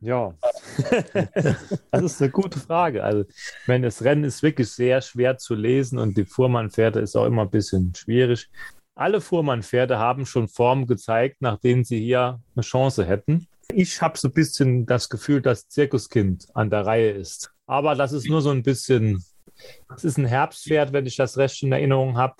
Ja, 0.00 0.34
das 1.90 2.02
ist 2.02 2.22
eine 2.22 2.30
gute 2.30 2.60
Frage. 2.60 3.02
Also, 3.02 3.24
wenn 3.66 3.82
das 3.82 4.04
Rennen 4.04 4.22
ist 4.22 4.44
wirklich 4.44 4.70
sehr 4.70 5.02
schwer 5.02 5.36
zu 5.36 5.56
lesen 5.56 5.98
und 5.98 6.16
die 6.16 6.24
Fuhrmann-Pferde 6.24 7.00
ist 7.00 7.16
auch 7.16 7.26
immer 7.26 7.42
ein 7.42 7.50
bisschen 7.50 7.92
schwierig. 7.96 8.48
Alle 8.94 9.20
Fuhrmann-Pferde 9.20 9.98
haben 9.98 10.26
schon 10.26 10.46
Formen 10.46 10.86
gezeigt, 10.86 11.42
nach 11.42 11.58
denen 11.58 11.82
sie 11.82 11.98
hier 11.98 12.40
eine 12.54 12.62
Chance 12.62 13.04
hätten. 13.04 13.48
Ich 13.74 14.00
habe 14.00 14.16
so 14.16 14.28
ein 14.28 14.34
bisschen 14.34 14.86
das 14.86 15.08
Gefühl, 15.08 15.42
dass 15.42 15.68
Zirkuskind 15.68 16.46
an 16.54 16.70
der 16.70 16.86
Reihe 16.86 17.10
ist. 17.10 17.50
Aber 17.66 17.96
das 17.96 18.12
ist 18.12 18.28
nur 18.28 18.42
so 18.42 18.50
ein 18.50 18.62
bisschen, 18.62 19.24
es 19.94 20.04
ist 20.04 20.18
ein 20.18 20.26
Herbstpferd, 20.26 20.92
wenn 20.92 21.06
ich 21.06 21.16
das 21.16 21.38
recht 21.38 21.62
in 21.62 21.72
Erinnerung 21.72 22.16
habe. 22.16 22.36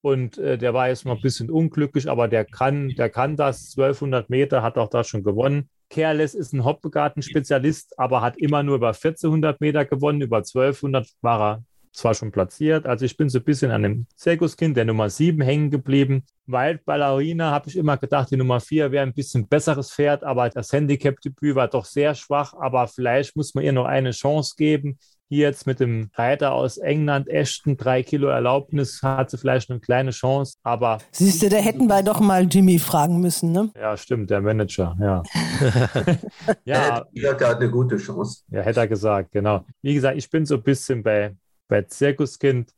Und 0.00 0.36
äh, 0.38 0.58
der 0.58 0.74
war 0.74 0.88
jetzt 0.88 1.04
mal 1.04 1.14
ein 1.14 1.20
bisschen 1.20 1.50
unglücklich, 1.50 2.10
aber 2.10 2.26
der 2.26 2.44
kann, 2.44 2.88
der 2.90 3.08
kann 3.08 3.36
das. 3.36 3.74
1200 3.76 4.30
Meter 4.30 4.62
hat 4.62 4.76
auch 4.76 4.88
da 4.88 5.04
schon 5.04 5.22
gewonnen. 5.22 5.68
Careless 5.90 6.34
ist 6.34 6.52
ein 6.52 6.64
Hoppegarten-Spezialist, 6.64 7.98
aber 7.98 8.20
hat 8.20 8.36
immer 8.38 8.62
nur 8.62 8.76
über 8.76 8.88
1400 8.88 9.60
Meter 9.60 9.84
gewonnen. 9.84 10.22
Über 10.22 10.38
1200 10.38 11.06
war 11.20 11.40
er 11.40 11.64
zwar 11.92 12.14
schon 12.14 12.32
platziert. 12.32 12.86
Also 12.86 13.04
ich 13.04 13.16
bin 13.16 13.28
so 13.28 13.38
ein 13.38 13.44
bisschen 13.44 13.70
an 13.70 13.82
dem 13.82 14.06
Zirkuskind 14.16 14.76
der 14.76 14.86
Nummer 14.86 15.10
7 15.10 15.40
hängen 15.40 15.70
geblieben. 15.70 16.24
Wild 16.46 16.84
Ballerina 16.84 17.50
habe 17.50 17.68
ich 17.68 17.76
immer 17.76 17.96
gedacht, 17.96 18.30
die 18.30 18.36
Nummer 18.36 18.60
4 18.60 18.90
wäre 18.90 19.04
ein 19.04 19.14
bisschen 19.14 19.46
besseres 19.46 19.92
Pferd, 19.92 20.24
aber 20.24 20.48
das 20.48 20.72
Handicap-Debüt 20.72 21.54
war 21.54 21.68
doch 21.68 21.84
sehr 21.84 22.14
schwach. 22.14 22.54
Aber 22.54 22.88
vielleicht 22.88 23.36
muss 23.36 23.54
man 23.54 23.64
ihr 23.64 23.72
noch 23.72 23.84
eine 23.84 24.10
Chance 24.10 24.54
geben. 24.56 24.98
Hier 25.32 25.46
jetzt 25.48 25.66
mit 25.66 25.80
dem 25.80 26.10
Reiter 26.12 26.52
aus 26.52 26.76
England, 26.76 27.26
Ashton, 27.26 27.78
drei 27.78 28.02
Kilo 28.02 28.28
Erlaubnis, 28.28 29.02
hat 29.02 29.30
sie 29.30 29.38
vielleicht 29.38 29.70
eine 29.70 29.80
kleine 29.80 30.10
Chance, 30.10 30.58
aber. 30.62 30.98
Siehst 31.10 31.42
du, 31.42 31.48
da 31.48 31.56
hätten 31.56 31.86
wir 31.86 32.02
doch 32.02 32.20
mal 32.20 32.46
Jimmy 32.46 32.78
fragen 32.78 33.18
müssen, 33.18 33.50
ne? 33.50 33.70
Ja, 33.74 33.96
stimmt, 33.96 34.28
der 34.28 34.42
Manager, 34.42 34.94
ja. 35.00 35.22
ja. 36.66 37.06
Der 37.14 37.48
hat 37.48 37.56
eine 37.56 37.70
gute 37.70 37.96
Chance. 37.96 38.42
Ja, 38.50 38.60
hätte 38.60 38.80
er 38.80 38.88
gesagt, 38.88 39.32
genau. 39.32 39.64
Wie 39.80 39.94
gesagt, 39.94 40.18
ich 40.18 40.28
bin 40.28 40.44
so 40.44 40.56
ein 40.56 40.62
bisschen 40.62 41.02
bei, 41.02 41.34
bei 41.66 41.80
Zirkuskind, 41.80 42.70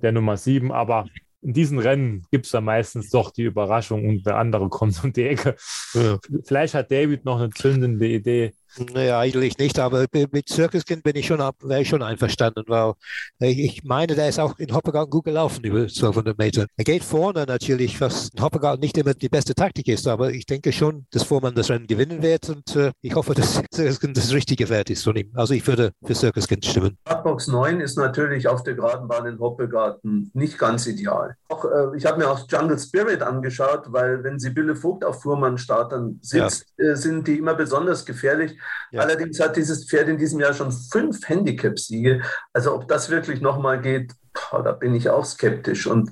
der 0.00 0.12
Nummer 0.12 0.38
7, 0.38 0.72
aber 0.72 1.04
in 1.42 1.52
diesen 1.52 1.78
Rennen 1.78 2.26
gibt 2.30 2.46
es 2.46 2.52
da 2.52 2.60
meistens 2.60 3.10
doch 3.10 3.30
die 3.30 3.44
Überraschung 3.44 4.08
und 4.08 4.26
der 4.26 4.38
andere 4.38 4.68
kommt 4.70 5.04
um 5.04 5.12
die 5.12 5.24
Ecke. 5.24 5.56
Ja. 5.92 6.18
Vielleicht 6.44 6.74
hat 6.74 6.90
David 6.90 7.24
noch 7.24 7.38
eine 7.38 7.50
zündende 7.50 8.08
Idee. 8.08 8.54
Naja, 8.92 9.18
eigentlich 9.18 9.58
nicht, 9.58 9.78
aber 9.78 10.06
mit 10.12 10.48
Circuskind 10.48 11.02
bin 11.02 11.16
ich 11.16 11.26
schon, 11.26 11.38
wäre 11.38 11.82
ich 11.82 11.88
schon 11.88 12.02
einverstanden, 12.02 12.64
weil 12.66 12.94
ich 13.40 13.84
meine, 13.84 14.14
der 14.14 14.28
ist 14.28 14.38
auch 14.38 14.58
in 14.58 14.74
Hoppegarten 14.74 15.10
gut 15.10 15.24
gelaufen 15.24 15.64
über 15.64 15.80
1200 15.80 16.38
Meter. 16.38 16.66
Er 16.76 16.84
geht 16.84 17.04
vorne 17.04 17.44
natürlich, 17.46 18.00
was 18.00 18.30
in 18.34 18.42
Hoppegarten 18.42 18.80
nicht 18.80 18.96
immer 18.98 19.14
die 19.14 19.28
beste 19.28 19.54
Taktik 19.54 19.88
ist, 19.88 20.06
aber 20.06 20.30
ich 20.30 20.46
denke 20.46 20.72
schon, 20.72 21.06
dass 21.10 21.22
Vormann 21.22 21.54
das 21.54 21.70
Rennen 21.70 21.86
gewinnen 21.86 22.22
wird 22.22 22.48
und 22.48 22.76
äh, 22.76 22.92
ich 23.02 23.14
hoffe, 23.14 23.34
dass 23.34 23.60
Circuskind 23.74 24.16
das 24.16 24.32
richtige 24.32 24.68
Wert 24.68 24.90
ist 24.90 25.04
von 25.04 25.16
ihm. 25.16 25.30
Also 25.34 25.54
ich 25.54 25.66
würde 25.66 25.92
für 26.04 26.14
Circuskind 26.14 26.64
stimmen. 26.64 26.96
Startbox 27.06 27.48
9 27.48 27.80
ist 27.80 27.96
natürlich 27.96 28.48
auf 28.48 28.62
der 28.62 28.74
geraden 28.74 29.08
Bahn 29.08 29.26
in 29.26 29.38
Hoppegarten 29.38 30.30
nicht 30.34 30.58
ganz 30.58 30.86
ideal. 30.86 31.36
Auch, 31.48 31.64
äh, 31.64 31.96
ich 31.96 32.06
habe 32.06 32.18
mir 32.18 32.30
auch 32.30 32.46
Jungle 32.48 32.78
Spirit 32.78 33.22
angeschaut, 33.22 33.84
weil 33.86 34.22
wenn 34.24 34.38
Sibylle 34.38 34.76
Vogt 34.76 35.04
auf 35.04 35.22
Fuhrmann 35.22 35.58
starten 35.58 36.20
sitzt, 36.22 36.66
ja. 36.78 36.92
äh, 36.92 36.96
sind 36.96 37.26
die 37.26 37.38
immer 37.38 37.54
besonders 37.54 38.04
gefährlich. 38.04 38.58
Ja. 38.90 39.02
Allerdings 39.02 39.40
hat 39.40 39.56
dieses 39.56 39.88
Pferd 39.88 40.08
in 40.08 40.18
diesem 40.18 40.40
Jahr 40.40 40.54
schon 40.54 40.72
fünf 40.72 41.28
Handicap-Siege. 41.28 42.22
Also 42.52 42.74
ob 42.74 42.88
das 42.88 43.10
wirklich 43.10 43.40
nochmal 43.40 43.80
geht, 43.80 44.12
boah, 44.32 44.62
da 44.62 44.72
bin 44.72 44.94
ich 44.94 45.08
auch 45.10 45.24
skeptisch. 45.24 45.86
Und, 45.86 46.10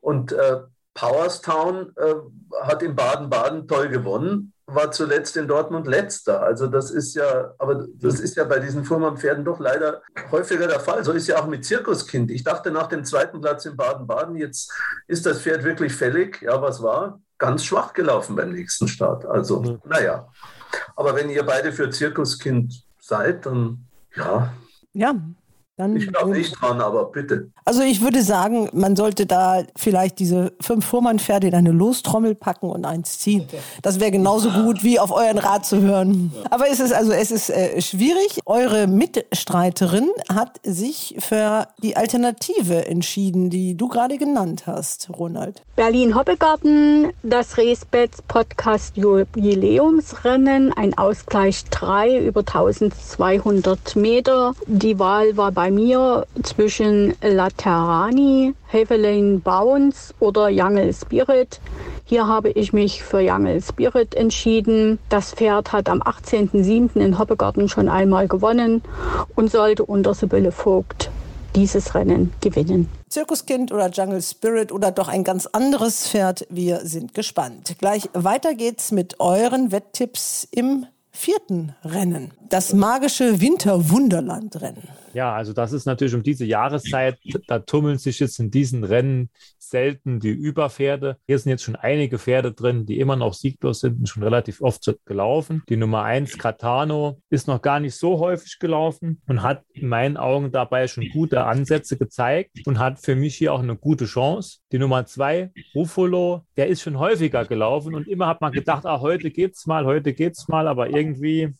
und 0.00 0.32
äh, 0.32 0.60
Powerstown 0.94 1.92
äh, 1.96 2.14
hat 2.62 2.82
in 2.82 2.94
Baden-Baden 2.94 3.66
toll 3.66 3.88
gewonnen, 3.88 4.52
war 4.66 4.92
zuletzt 4.92 5.36
in 5.36 5.48
Dortmund 5.48 5.86
letzter. 5.86 6.42
Also 6.42 6.68
das 6.68 6.90
ist 6.90 7.14
ja, 7.14 7.52
aber 7.58 7.86
das 7.96 8.20
ist 8.20 8.36
ja 8.36 8.44
bei 8.44 8.60
diesen 8.60 8.84
Fuhrmann-Pferden 8.84 9.44
doch 9.44 9.60
leider 9.60 10.02
häufiger 10.30 10.66
der 10.66 10.80
Fall. 10.80 11.04
So 11.04 11.12
ist 11.12 11.26
ja 11.26 11.38
auch 11.38 11.46
mit 11.46 11.64
Zirkuskind. 11.64 12.30
Ich 12.30 12.44
dachte 12.44 12.70
nach 12.70 12.86
dem 12.86 13.04
zweiten 13.04 13.40
Platz 13.40 13.66
in 13.66 13.76
Baden-Baden, 13.76 14.36
jetzt 14.36 14.72
ist 15.06 15.26
das 15.26 15.42
Pferd 15.42 15.64
wirklich 15.64 15.92
fällig. 15.92 16.40
Ja, 16.42 16.62
was 16.62 16.82
war? 16.82 17.20
Ganz 17.38 17.64
schwach 17.64 17.92
gelaufen 17.92 18.36
beim 18.36 18.52
nächsten 18.52 18.88
Start. 18.88 19.26
Also, 19.26 19.60
mhm. 19.60 19.82
naja. 19.84 20.28
Aber 20.96 21.14
wenn 21.14 21.30
ihr 21.30 21.44
beide 21.44 21.72
für 21.72 21.90
Zirkuskind 21.90 22.84
seid, 22.98 23.46
dann 23.46 23.86
ja. 24.16 24.52
Ja, 24.92 25.14
Dann 25.76 25.96
ich 25.96 26.06
glaube 26.06 26.30
nicht 26.30 26.52
dran, 26.52 26.80
aber 26.80 27.06
bitte. 27.06 27.50
Also 27.64 27.82
ich 27.82 28.00
würde 28.00 28.22
sagen, 28.22 28.68
man 28.72 28.94
sollte 28.94 29.26
da 29.26 29.64
vielleicht 29.74 30.20
diese 30.20 30.52
fünf 30.60 30.84
Vormann-Pferde 30.84 31.48
in 31.48 31.54
eine 31.54 31.72
Lostrommel 31.72 32.36
packen 32.36 32.66
und 32.70 32.84
eins 32.84 33.18
ziehen. 33.18 33.48
Das 33.82 33.98
wäre 33.98 34.12
genauso 34.12 34.50
gut, 34.50 34.84
wie 34.84 35.00
auf 35.00 35.10
euren 35.10 35.38
Rat 35.38 35.66
zu 35.66 35.80
hören. 35.80 36.32
Aber 36.50 36.70
es 36.70 36.78
ist 36.78 36.92
also 36.92 37.10
es 37.10 37.32
ist 37.32 37.50
äh, 37.50 37.80
schwierig. 37.80 38.38
Eure 38.46 38.86
Mitstreiterin 38.86 40.08
hat 40.32 40.60
sich 40.62 41.16
für 41.18 41.66
die 41.82 41.96
Alternative 41.96 42.86
entschieden, 42.86 43.50
die 43.50 43.76
du 43.76 43.88
gerade 43.88 44.16
genannt 44.16 44.68
hast, 44.68 45.10
Ronald. 45.10 45.62
Berlin 45.74 46.14
Hoppegarten, 46.14 47.12
das 47.24 47.58
Resbets 47.58 48.22
Podcast 48.22 48.96
Jubiläumsrennen, 48.96 50.72
ein 50.72 50.96
Ausgleich 50.96 51.64
3 51.64 52.18
über 52.18 52.40
1200 52.40 53.96
Meter. 53.96 54.54
Die 54.68 55.00
Wahl 55.00 55.36
war 55.36 55.50
bei 55.50 55.63
mir 55.70 56.26
zwischen 56.42 57.14
Laterani, 57.22 58.54
Hevelin 58.66 59.40
Bounce 59.40 60.14
oder 60.20 60.48
Jungle 60.48 60.92
Spirit. 60.92 61.60
Hier 62.04 62.26
habe 62.26 62.50
ich 62.50 62.72
mich 62.72 63.02
für 63.02 63.20
Jungle 63.20 63.62
Spirit 63.62 64.14
entschieden. 64.14 64.98
Das 65.08 65.32
Pferd 65.32 65.72
hat 65.72 65.88
am 65.88 66.02
18.07. 66.02 66.96
in 67.00 67.18
Hoppegarten 67.18 67.68
schon 67.68 67.88
einmal 67.88 68.28
gewonnen 68.28 68.82
und 69.34 69.50
sollte 69.50 69.84
unter 69.84 70.14
Sibylle 70.14 70.52
Vogt 70.52 71.10
dieses 71.54 71.94
Rennen 71.94 72.32
gewinnen. 72.40 72.88
Zirkuskind 73.08 73.72
oder 73.72 73.90
Jungle 73.90 74.22
Spirit 74.22 74.72
oder 74.72 74.90
doch 74.90 75.08
ein 75.08 75.24
ganz 75.24 75.46
anderes 75.46 76.08
Pferd? 76.08 76.46
Wir 76.50 76.80
sind 76.84 77.14
gespannt. 77.14 77.76
Gleich 77.78 78.08
weiter 78.12 78.54
geht's 78.54 78.90
mit 78.92 79.20
euren 79.20 79.70
Wetttipps 79.70 80.48
im 80.50 80.86
vierten 81.10 81.74
Rennen. 81.84 82.32
Das 82.48 82.72
magische 82.72 83.40
Winterwunderlandrennen. 83.40 84.88
Ja, 85.14 85.34
also 85.34 85.52
das 85.52 85.72
ist 85.72 85.86
natürlich 85.86 86.14
um 86.14 86.22
diese 86.22 86.44
Jahreszeit, 86.44 87.18
da 87.46 87.60
tummeln 87.60 87.98
sich 87.98 88.18
jetzt 88.20 88.40
in 88.40 88.50
diesen 88.50 88.84
Rennen 88.84 89.30
selten 89.58 90.20
die 90.20 90.30
Überpferde. 90.30 91.16
Hier 91.26 91.38
sind 91.38 91.50
jetzt 91.50 91.62
schon 91.62 91.76
einige 91.76 92.18
Pferde 92.18 92.52
drin, 92.52 92.86
die 92.86 92.98
immer 92.98 93.16
noch 93.16 93.34
sieglos 93.34 93.80
sind 93.80 93.98
und 93.98 94.08
schon 94.08 94.22
relativ 94.22 94.60
oft 94.60 94.84
gelaufen. 95.06 95.62
Die 95.68 95.76
Nummer 95.76 96.02
1, 96.02 96.38
Catano, 96.38 97.20
ist 97.30 97.48
noch 97.48 97.62
gar 97.62 97.80
nicht 97.80 97.96
so 97.96 98.18
häufig 98.18 98.58
gelaufen 98.58 99.22
und 99.26 99.42
hat 99.42 99.62
in 99.72 99.88
meinen 99.88 100.16
Augen 100.16 100.52
dabei 100.52 100.86
schon 100.88 101.08
gute 101.10 101.44
Ansätze 101.44 101.96
gezeigt 101.96 102.66
und 102.66 102.78
hat 102.78 103.00
für 103.00 103.14
mich 103.16 103.36
hier 103.36 103.52
auch 103.52 103.62
eine 103.62 103.76
gute 103.76 104.04
Chance. 104.04 104.58
Die 104.72 104.78
Nummer 104.78 105.06
2, 105.06 105.50
Ruffolo, 105.74 106.42
der 106.56 106.68
ist 106.68 106.82
schon 106.82 106.98
häufiger 106.98 107.44
gelaufen 107.44 107.94
und 107.94 108.08
immer 108.08 108.26
hat 108.26 108.40
man 108.40 108.52
gedacht, 108.52 108.84
ah, 108.86 109.00
heute 109.00 109.30
geht's 109.30 109.66
mal, 109.66 109.86
heute 109.86 110.12
geht's 110.12 110.48
mal, 110.48 110.68
aber 110.68 110.90
irgendwie 110.90 111.54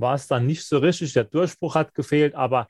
war 0.00 0.14
es 0.14 0.26
dann 0.26 0.46
nicht 0.46 0.64
so 0.64 0.78
richtig. 0.78 1.12
Der 1.12 1.24
Durchbruch 1.24 1.74
hat 1.74 1.94
gefehlt, 1.94 2.34
aber 2.34 2.66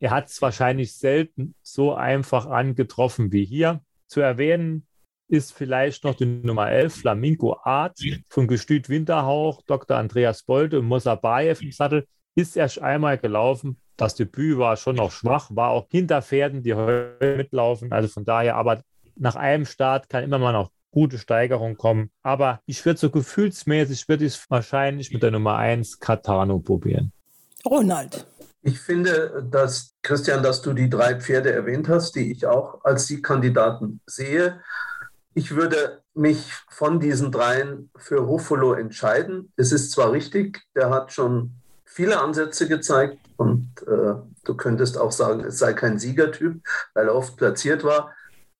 er 0.00 0.10
hat 0.10 0.28
es 0.28 0.42
wahrscheinlich 0.42 0.96
selten 0.96 1.54
so 1.62 1.94
einfach 1.94 2.46
angetroffen 2.46 3.32
wie 3.32 3.44
hier. 3.44 3.80
Zu 4.08 4.20
erwähnen 4.20 4.86
ist 5.28 5.52
vielleicht 5.52 6.04
noch 6.04 6.14
die 6.14 6.26
Nummer 6.26 6.70
11, 6.70 6.96
Flamingo 6.96 7.56
Art 7.62 7.98
von 8.28 8.46
Gestüt 8.46 8.88
Winterhauch, 8.88 9.62
Dr. 9.62 9.96
Andreas 9.96 10.42
Bolte 10.42 10.80
und 10.80 10.86
Mosabayev 10.86 11.62
im 11.62 11.72
Sattel. 11.72 12.06
Ist 12.34 12.56
erst 12.56 12.80
einmal 12.80 13.18
gelaufen. 13.18 13.78
Das 13.96 14.14
Debüt 14.14 14.58
war 14.58 14.76
schon 14.76 14.96
noch 14.96 15.12
schwach, 15.12 15.48
war 15.50 15.70
auch 15.70 15.86
hinter 15.90 16.22
Pferden, 16.22 16.62
die 16.62 16.74
heute 16.74 17.36
mitlaufen. 17.36 17.92
Also 17.92 18.08
von 18.08 18.24
daher, 18.24 18.56
aber 18.56 18.82
nach 19.16 19.36
einem 19.36 19.66
Start 19.66 20.08
kann 20.08 20.24
immer 20.24 20.38
mal 20.38 20.52
noch 20.52 20.70
gute 20.92 21.18
Steigerung 21.18 21.76
kommen. 21.76 22.10
Aber 22.22 22.60
ich 22.66 22.86
würde 22.86 23.00
so 23.00 23.10
gefühlsmäßig, 23.10 24.08
würde 24.08 24.24
ich 24.24 24.34
es 24.34 24.50
wahrscheinlich 24.50 25.12
mit 25.12 25.22
der 25.22 25.32
Nummer 25.32 25.56
1 25.56 25.98
Catano 25.98 26.60
probieren. 26.60 27.12
Ronald. 27.64 28.26
Ich 28.62 28.78
finde, 28.78 29.44
dass, 29.50 29.94
Christian, 30.02 30.42
dass 30.44 30.62
du 30.62 30.72
die 30.72 30.88
drei 30.88 31.16
Pferde 31.16 31.52
erwähnt 31.52 31.88
hast, 31.88 32.14
die 32.14 32.30
ich 32.30 32.46
auch 32.46 32.84
als 32.84 33.08
Siegkandidaten 33.08 34.00
sehe. 34.06 34.60
Ich 35.34 35.56
würde 35.56 36.02
mich 36.14 36.52
von 36.68 37.00
diesen 37.00 37.32
dreien 37.32 37.90
für 37.96 38.20
Ruffalo 38.20 38.74
entscheiden. 38.74 39.52
Es 39.56 39.72
ist 39.72 39.90
zwar 39.90 40.12
richtig, 40.12 40.60
der 40.76 40.90
hat 40.90 41.12
schon 41.12 41.52
viele 41.84 42.20
Ansätze 42.20 42.68
gezeigt 42.68 43.18
und 43.36 43.68
äh, 43.86 44.14
du 44.44 44.54
könntest 44.56 44.96
auch 44.96 45.12
sagen, 45.12 45.44
es 45.44 45.58
sei 45.58 45.72
kein 45.72 45.98
Siegertyp, 45.98 46.62
weil 46.94 47.06
er 47.06 47.14
oft 47.14 47.36
platziert 47.36 47.82
war. 47.82 48.14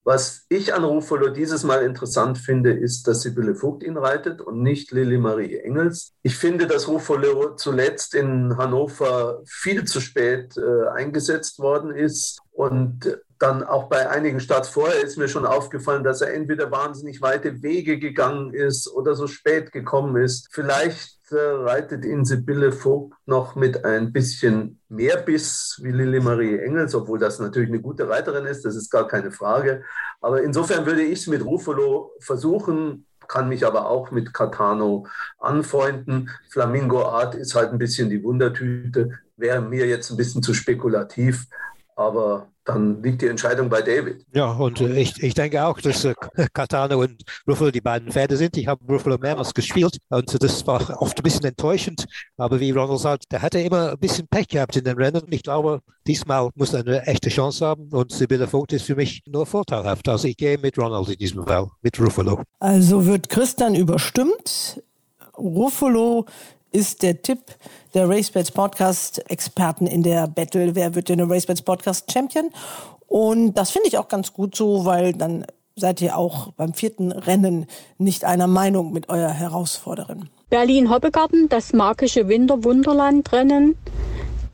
Was 0.05 0.47
ich 0.49 0.75
an 0.75 0.83
Ruffalo 0.83 1.29
dieses 1.29 1.63
Mal 1.63 1.85
interessant 1.85 2.37
finde, 2.39 2.73
ist, 2.73 3.07
dass 3.07 3.23
Sibylle 3.23 3.55
Vogt 3.55 3.85
ihn 3.85 3.97
reitet 3.97 4.41
und 4.41 4.61
nicht 4.61 4.91
Lilly 4.91 5.17
Marie 5.17 5.59
Engels. 5.59 6.13
Ich 6.23 6.37
finde, 6.37 6.67
dass 6.67 6.89
Ruffalo 6.89 7.55
zuletzt 7.55 8.15
in 8.15 8.57
Hannover 8.57 9.43
viel 9.47 9.85
zu 9.85 10.01
spät 10.01 10.57
äh, 10.57 10.89
eingesetzt 10.89 11.61
worden 11.61 11.95
ist 11.95 12.41
und 12.51 13.17
dann 13.43 13.65
auch 13.65 13.89
bei 13.89 14.09
einigen 14.09 14.39
Starts 14.39 14.69
vorher 14.69 15.03
ist 15.03 15.19
mir 15.19 15.27
schon 15.27 15.45
aufgefallen, 15.45 16.05
dass 16.05 16.21
er 16.21 16.33
entweder 16.33 16.71
wahnsinnig 16.71 17.21
weite 17.21 17.61
Wege 17.63 17.99
gegangen 17.99 18.55
ist 18.55 18.89
oder 18.89 19.17
so 19.17 19.27
spät 19.27 19.73
gekommen 19.73 20.17
ist. 20.17 20.49
Vielleicht 20.53 21.19
äh, 21.33 21.37
reitet 21.37 22.05
ihn 22.05 22.25
Sibylle 22.25 22.71
Vogt 22.71 23.15
noch 23.27 23.57
mit 23.57 23.85
ein 23.85 24.13
bisschen 24.13 24.81
mehr 24.89 25.17
Biss 25.17 25.81
wie 25.83 25.91
Lilly 25.91 26.21
Marie 26.21 26.59
Engels, 26.59 26.95
obwohl 26.95 27.19
das 27.19 27.41
natürlich 27.41 27.71
eine 27.71 27.81
gute 27.81 28.09
Reiterin 28.09 28.47
ist, 28.47 28.65
das 28.65 28.77
ist 28.77 28.91
gar 28.91 29.09
keine 29.09 29.33
Frage. 29.33 29.83
Aber 30.21 30.41
insofern 30.43 30.87
würde 30.87 31.03
ich 31.03 31.21
es 31.21 31.27
mit 31.27 31.45
Ruffalo 31.45 32.13
versuchen, 32.21 33.07
kann 33.27 33.49
mich 33.49 33.67
aber 33.67 33.89
auch 33.89 34.13
mit 34.13 34.33
Catano 34.33 35.07
anfreunden. 35.41 36.31
Flamingo 36.49 37.07
Art 37.07 37.35
ist 37.35 37.57
halt 37.57 37.73
ein 37.73 37.79
bisschen 37.79 38.09
die 38.09 38.23
Wundertüte, 38.23 39.19
wäre 39.37 39.61
mir 39.61 39.87
jetzt 39.89 40.11
ein 40.11 40.17
bisschen 40.17 40.43
zu 40.43 40.55
spekulativ, 40.55 41.47
aber 41.97 42.49
dann 42.65 43.03
liegt 43.03 43.23
die 43.23 43.27
Entscheidung 43.27 43.69
bei 43.69 43.83
David. 43.83 44.25
Ja, 44.33 44.53
und 44.53 44.81
äh, 44.81 45.01
ich, 45.01 45.21
ich 45.23 45.35
denke 45.35 45.65
auch, 45.65 45.81
dass 45.81 46.05
äh, 46.05 46.15
Catano 46.53 47.01
und 47.01 47.23
Ruffalo 47.49 47.71
die 47.71 47.81
beiden 47.81 48.13
Pferde 48.13 48.37
sind. 48.37 48.57
Ich 48.57 48.69
habe 48.69 48.85
Ruffalo 48.89 49.19
mehrmals 49.19 49.53
gespielt 49.53 49.99
und 50.11 50.43
das 50.43 50.67
war 50.67 51.03
oft 51.03 51.19
ein 51.19 51.23
bisschen 51.23 51.45
enttäuschend. 51.45 52.07
Aber 52.37 52.61
wie 52.61 52.71
Ronald 52.71 53.01
sagt, 53.01 53.33
der 53.33 53.43
hatte 53.43 53.59
immer 53.61 53.93
ein 53.93 53.99
bisschen 53.99 54.29
Pech 54.29 54.49
gehabt 54.49 54.77
in 54.77 54.85
den 54.85 54.97
Rennen. 54.97 55.23
Ich 55.31 55.43
glaube, 55.43 55.81
diesmal 56.07 56.51
muss 56.55 56.73
er 56.73 56.81
eine 56.81 57.05
echte 57.07 57.31
Chance 57.31 57.67
haben 57.67 57.89
und 57.91 58.13
Sibylle 58.13 58.47
Vogt 58.47 58.73
ist 58.73 58.85
für 58.85 58.97
mich 58.97 59.23
nur 59.27 59.45
vorteilhaft. 59.45 60.09
Also 60.09 60.29
ich 60.29 60.37
gehe 60.37 60.57
mit 60.59 60.79
Ronald 60.79 61.09
in 61.09 61.19
diesem 61.19 61.45
Fall, 61.45 61.69
mit 61.83 61.99
Ruffalo. 61.99 62.43
Also 62.61 63.07
wird 63.07 63.29
Christian 63.29 63.75
überstimmt. 63.75 64.81
Ruffalo 65.37 66.27
ist 66.73 67.03
der 67.03 67.23
Tipp 67.23 67.41
der 67.95 68.09
RaceBets 68.09 68.51
Podcast 68.51 69.31
Experten 69.31 69.87
in 69.87 70.03
der 70.03 70.27
Battle. 70.27 70.75
Wer 70.75 70.95
wird 70.95 71.09
denn 71.09 71.19
der 71.19 71.29
RaceBets 71.29 71.63
Podcast 71.63 72.11
Champion? 72.11 72.51
Und 73.07 73.55
das 73.55 73.71
finde 73.71 73.89
ich 73.89 73.99
auch 73.99 74.09
ganz 74.09 74.33
gut 74.33 74.57
so, 74.57 74.85
weil 74.85 75.13
dann 75.13 75.45
seid 75.77 76.01
ihr 76.01 76.17
auch 76.17 76.53
beim 76.53 76.75
vierten 76.75 77.13
Rennen 77.13 77.67
nicht 77.99 78.25
einer 78.25 78.47
Meinung 78.47 78.93
mit 78.93 79.09
eurer 79.09 79.33
Herausforderin. 79.33 80.29
Berlin 80.51 80.91
Hoppegarten, 80.91 81.49
das 81.49 81.73
magische 81.73 82.29
Winterwunderland-Rennen. 82.29 83.77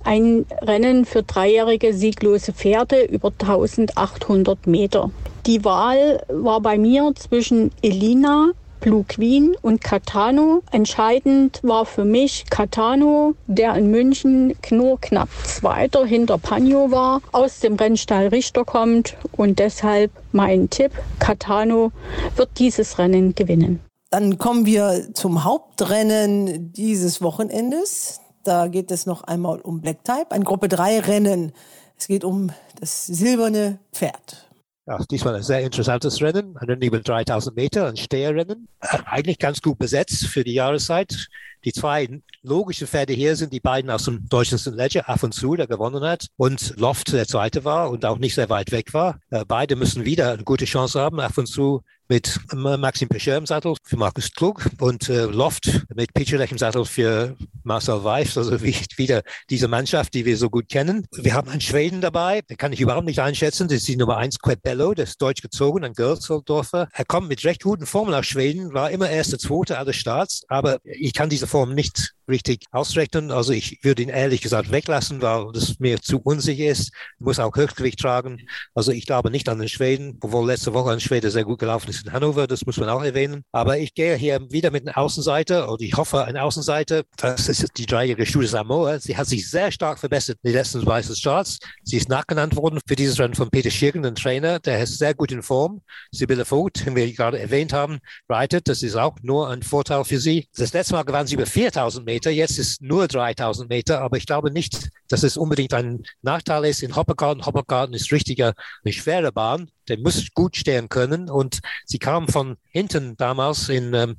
Ein 0.05 0.47
Rennen 0.63 1.05
für 1.05 1.23
dreijährige 1.23 1.93
sieglose 1.93 2.53
Pferde 2.53 3.03
über 3.03 3.29
1800 3.29 4.67
Meter. 4.67 5.11
Die 5.47 5.65
Wahl 5.65 6.23
war 6.29 6.61
bei 6.61 6.79
mir 6.79 7.13
zwischen 7.17 7.73
Elina, 7.83 8.53
Blue 8.81 9.05
Queen 9.07 9.57
und 9.63 9.83
Catano. 9.83 10.63
Entscheidend 10.71 11.61
war 11.63 11.85
für 11.85 12.05
mich 12.05 12.45
Catano, 12.51 13.35
der 13.47 13.75
in 13.75 13.91
München 13.91 14.55
nur 14.71 15.01
knapp 15.01 15.29
Zweiter 15.45 16.05
hinter 16.05 16.39
Pagno 16.39 16.91
war, 16.91 17.21
aus 17.33 17.61
dem 17.61 17.75
Rennstall 17.75 18.29
Richter 18.29 18.65
kommt 18.65 19.17
und 19.33 19.59
deshalb 19.59 20.11
mein 20.33 20.71
Tipp, 20.71 20.93
Catano 21.19 21.93
wird 22.37 22.51
dieses 22.59 22.99
Rennen 22.99 23.35
gewinnen. 23.35 23.81
Dann 24.11 24.39
kommen 24.39 24.65
wir 24.65 25.11
zum 25.13 25.45
Hauptrennen 25.45 26.73
dieses 26.73 27.21
Wochenendes. 27.21 28.21
Da 28.43 28.69
geht 28.69 28.91
es 28.91 29.05
noch 29.05 29.25
einmal 29.25 29.61
um 29.61 29.81
Black 29.83 30.03
Type, 30.05 30.31
ein 30.31 30.45
Gruppe 30.45 30.69
3 30.69 31.01
Rennen. 31.01 31.53
Es 31.99 32.07
geht 32.07 32.25
um 32.25 32.51
das 32.81 33.07
silberne 33.07 33.81
Pferd. 33.93 34.48
Ja, 34.89 34.99
diesmal 35.11 35.35
ein 35.35 35.43
sehr 35.43 35.61
interessantes 35.61 36.23
Rennen, 36.23 36.57
ein 36.57 36.81
über 36.81 36.99
3000 37.01 37.55
Meter, 37.55 37.89
ein 37.89 37.99
Steherrennen. 37.99 38.69
Eigentlich 39.05 39.39
ganz 39.39 39.61
gut 39.61 39.79
besetzt 39.79 40.27
für 40.27 40.45
die 40.45 40.55
Jahreszeit. 40.55 41.29
Die 41.67 41.75
zwei 41.75 42.23
logischen 42.43 42.87
Pferde 42.87 43.13
hier 43.13 43.37
sind 43.37 43.53
die 43.53 43.61
beiden 43.61 43.91
aus 43.91 44.05
dem 44.05 44.27
deutschen 44.31 44.59
Ledger, 44.75 45.07
Af 45.07 45.23
und 45.23 45.35
Zu, 45.35 45.57
der 45.57 45.67
gewonnen 45.67 46.03
hat, 46.03 46.29
und 46.39 46.73
Loft, 46.79 47.13
der 47.13 47.27
zweite 47.27 47.65
war 47.65 47.91
und 47.91 48.07
auch 48.07 48.17
nicht 48.17 48.35
sehr 48.35 48.49
weit 48.49 48.73
weg 48.73 48.95
war. 48.95 49.21
Äh, 49.29 49.45
beide 49.47 49.77
müssen 49.77 50.07
wieder 50.07 50.33
eine 50.33 50.45
gute 50.45 50.65
Chance 50.65 50.99
haben. 50.99 51.21
Af 51.21 51.37
und 51.37 51.49
Zu 51.49 51.83
mit 52.09 52.41
Maxim 52.55 53.09
Pescher 53.09 53.37
im 53.37 53.47
Sattel 53.47 53.75
für 53.83 53.97
Markus 53.97 54.33
Klug 54.33 54.65
und 54.81 55.09
äh, 55.09 55.25
Loft 55.25 55.87
mit 55.95 56.15
Pichulek 56.15 56.51
im 56.51 56.59
Sattel 56.59 56.85
für 56.85 57.37
Marcel 57.65 58.03
Weiss, 58.03 58.39
also 58.39 58.63
wie, 58.63 58.75
wieder 58.97 59.23
diese 59.51 59.69
Mannschaft, 59.69 60.15
die 60.15 60.25
wir 60.25 60.37
so 60.37 60.49
gut 60.49 60.69
kennen. 60.69 61.07
Wir 61.13 61.35
haben 61.35 61.51
einen 61.51 61.61
Schweden 61.61 62.01
dabei, 62.01 62.41
den 62.43 62.57
kann 62.57 62.73
ich 62.73 62.81
überhaupt 62.81 63.07
nicht 63.07 63.21
einschätzen, 63.21 63.69
das 63.69 63.79
ist 63.79 63.89
die 63.89 63.97
Nummer 63.97 64.17
eins 64.17 64.39
Quebello, 64.39 64.95
der 64.95 65.05
ist 65.05 65.21
deutsch 65.21 65.43
gezogen, 65.43 65.85
ein 65.85 65.93
Gürzeldorfer. 65.93 66.89
Er 66.93 67.05
kommt 67.05 67.29
mit 67.29 67.45
recht 67.45 67.63
guten 67.63 67.87
Formen 67.87 68.15
aus 68.15 68.27
Schweden, 68.27 68.73
war 68.73 68.91
immer 68.91 69.11
erster, 69.11 69.39
zweiter 69.39 69.79
aller 69.79 69.93
Starts, 69.93 70.45
aber 70.49 70.79
ich 70.85 71.13
kann 71.13 71.29
diese 71.29 71.47
Form 71.47 71.75
nicht 71.75 72.15
richtig 72.29 72.67
ausrechnen. 72.71 73.31
Also 73.31 73.53
ich 73.53 73.79
würde 73.83 74.03
ihn 74.03 74.09
ehrlich 74.11 74.43
gesagt 74.43 74.71
weglassen, 74.71 75.23
weil 75.23 75.51
das 75.53 75.79
mir 75.79 76.01
zu 76.01 76.21
unsicher 76.21 76.71
ist. 76.71 76.93
Muss 77.19 77.39
auch 77.39 77.57
Höchstgewicht 77.57 77.99
tragen. 77.99 78.47
Also 78.75 78.93
ich 78.93 79.07
glaube 79.07 79.31
nicht 79.31 79.49
an 79.49 79.59
den 79.59 79.69
Schweden, 79.69 80.19
obwohl 80.21 80.47
letzte 80.47 80.75
Woche 80.75 80.91
ein 80.93 81.01
Schwede 81.01 81.31
sehr 81.31 81.45
gut 81.45 81.59
gelaufen 81.59 81.89
ist 81.89 81.98
in 82.07 82.13
Hannover. 82.13 82.47
Das 82.47 82.67
muss 82.67 82.77
man 82.79 82.89
auch 82.89 83.03
erwähnen. 83.03 83.43
Aber 83.53 83.79
ich 83.79 83.95
gehe 83.95 84.17
hier 84.17 84.41
wieder 84.51 84.71
mit 84.71 84.87
einer 84.87 84.99
Außenseiter 84.99 85.71
und 85.71 85.83
ich 85.83 85.97
hoffe 85.97 86.25
eine 86.25 86.43
Außenseiter. 86.43 87.03
Das 87.17 87.49
ist 87.49 87.67
die 87.77 87.87
dreijährige 87.87 88.27
Studie 88.27 88.47
Samoa. 88.47 88.99
Sie 88.99 89.17
hat 89.17 89.27
sich 89.27 89.49
sehr 89.51 89.71
stark 89.71 89.99
verbessert 89.99 90.39
in 90.43 90.51
den 90.51 90.57
letzten 90.57 90.85
weißen 90.85 91.17
Charts. 91.17 91.59
Sie 91.83 91.97
ist 91.97 92.09
nachgenannt 92.09 92.57
worden 92.57 92.81
für 92.87 92.97
dieses 92.97 93.19
Rennen 93.19 93.35
von 93.35 93.51
Peter 93.51 93.71
Schirgen, 93.71 94.05
ein 94.05 94.15
Trainer, 94.15 94.59
der 94.59 94.83
ist 94.83 94.99
sehr 94.99 95.15
gut 95.15 95.33
in 95.33 95.43
Form. 95.43 95.83
Sibylle 96.11 96.45
Vogt, 96.45 96.87
den 96.87 96.97
wir 96.97 97.13
gerade 97.13 97.39
erwähnt 97.39 97.73
haben, 97.73 97.99
reitet. 98.29 98.69
Das 98.69 98.83
ist 98.83 98.97
auch 98.97 99.17
nur 99.23 99.49
ein 99.49 99.63
Vorteil 99.63 100.05
für 100.05 100.19
sie. 100.19 100.49
Das 100.57 100.73
letzte 100.73 100.95
Mal 100.95 101.05
gewann 101.05 101.27
sie 101.27 101.35
über 101.35 101.47
4000 101.47 102.05
Meter. 102.05 102.31
Jetzt 102.31 102.59
ist 102.59 102.83
nur 102.83 103.09
3000 103.09 103.69
Meter. 103.69 104.01
Aber 104.01 104.17
ich 104.17 104.27
glaube 104.27 104.51
nicht, 104.51 104.89
dass 105.09 105.23
es 105.23 105.37
unbedingt 105.37 105.75
ein 105.75 106.03
Nachteil 106.23 106.65
ist 106.65 106.83
in 106.83 106.97
Hoppegarten. 106.97 107.45
Hoppegarten 107.45 107.95
ist 107.95 108.13
richtiger, 108.13 108.55
eine 108.85 108.93
schwere 108.93 109.33
Bahn. 109.33 109.71
Der 109.89 109.99
muss 109.99 110.27
gut 110.35 110.57
stehen 110.57 110.89
können. 110.89 111.31
Und 111.31 111.61
sie 111.89 111.99
kam 111.99 112.29
von 112.29 112.57
hinten 112.71 113.17
damals 113.17 113.69
in, 113.69 113.95
ähm, 113.95 114.17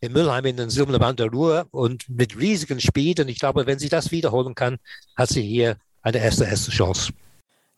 in 0.00 0.12
Mülheim 0.12 0.46
in 0.46 0.56
den 0.56 0.70
Silbernen 0.70 1.00
Band 1.00 1.20
der 1.20 1.28
Ruhr 1.28 1.66
und 1.70 2.08
mit 2.08 2.38
riesigen 2.38 2.80
Speed. 2.80 3.20
Und 3.20 3.28
ich 3.28 3.38
glaube, 3.38 3.66
wenn 3.66 3.78
sie 3.78 3.88
das 3.88 4.10
wiederholen 4.10 4.54
kann, 4.54 4.78
hat 5.16 5.28
sie 5.28 5.42
hier 5.42 5.76
eine 6.02 6.18
erste, 6.18 6.44
erste 6.44 6.70
Chance. 6.70 7.12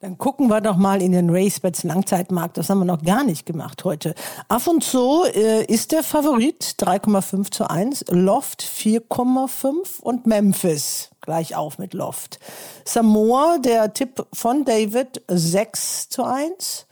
Dann 0.00 0.18
gucken 0.18 0.48
wir 0.48 0.60
doch 0.60 0.76
mal 0.76 1.00
in 1.00 1.12
den 1.12 1.30
RaceBets 1.30 1.84
Langzeitmarkt. 1.84 2.56
Das 2.56 2.68
haben 2.68 2.80
wir 2.80 2.84
noch 2.84 3.02
gar 3.02 3.22
nicht 3.22 3.46
gemacht 3.46 3.84
heute. 3.84 4.14
Af 4.48 4.66
und 4.66 4.82
so 4.82 5.24
äh, 5.26 5.64
ist 5.66 5.92
der 5.92 6.02
Favorit 6.02 6.74
3,5 6.78 7.52
zu 7.52 7.70
1, 7.70 8.06
Loft 8.08 8.62
4,5 8.62 10.00
und 10.00 10.26
Memphis 10.26 11.10
gleich 11.20 11.54
auf 11.54 11.78
mit 11.78 11.94
Loft. 11.94 12.40
Samoa, 12.84 13.58
der 13.58 13.94
Tipp 13.94 14.26
von 14.32 14.64
David 14.64 15.22
6 15.28 16.08
zu 16.08 16.24
1. 16.24 16.86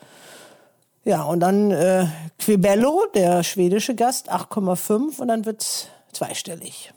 Ja, 1.05 1.23
und 1.23 1.41
dann 1.41 1.71
äh, 1.71 2.07
Quibello, 2.39 3.07
der 3.15 3.43
schwedische 3.43 3.95
Gast, 3.95 4.31
8,5 4.31 5.19
und 5.21 5.29
dann 5.29 5.47
wird's 5.47 5.89
zweistellig. 6.13 6.93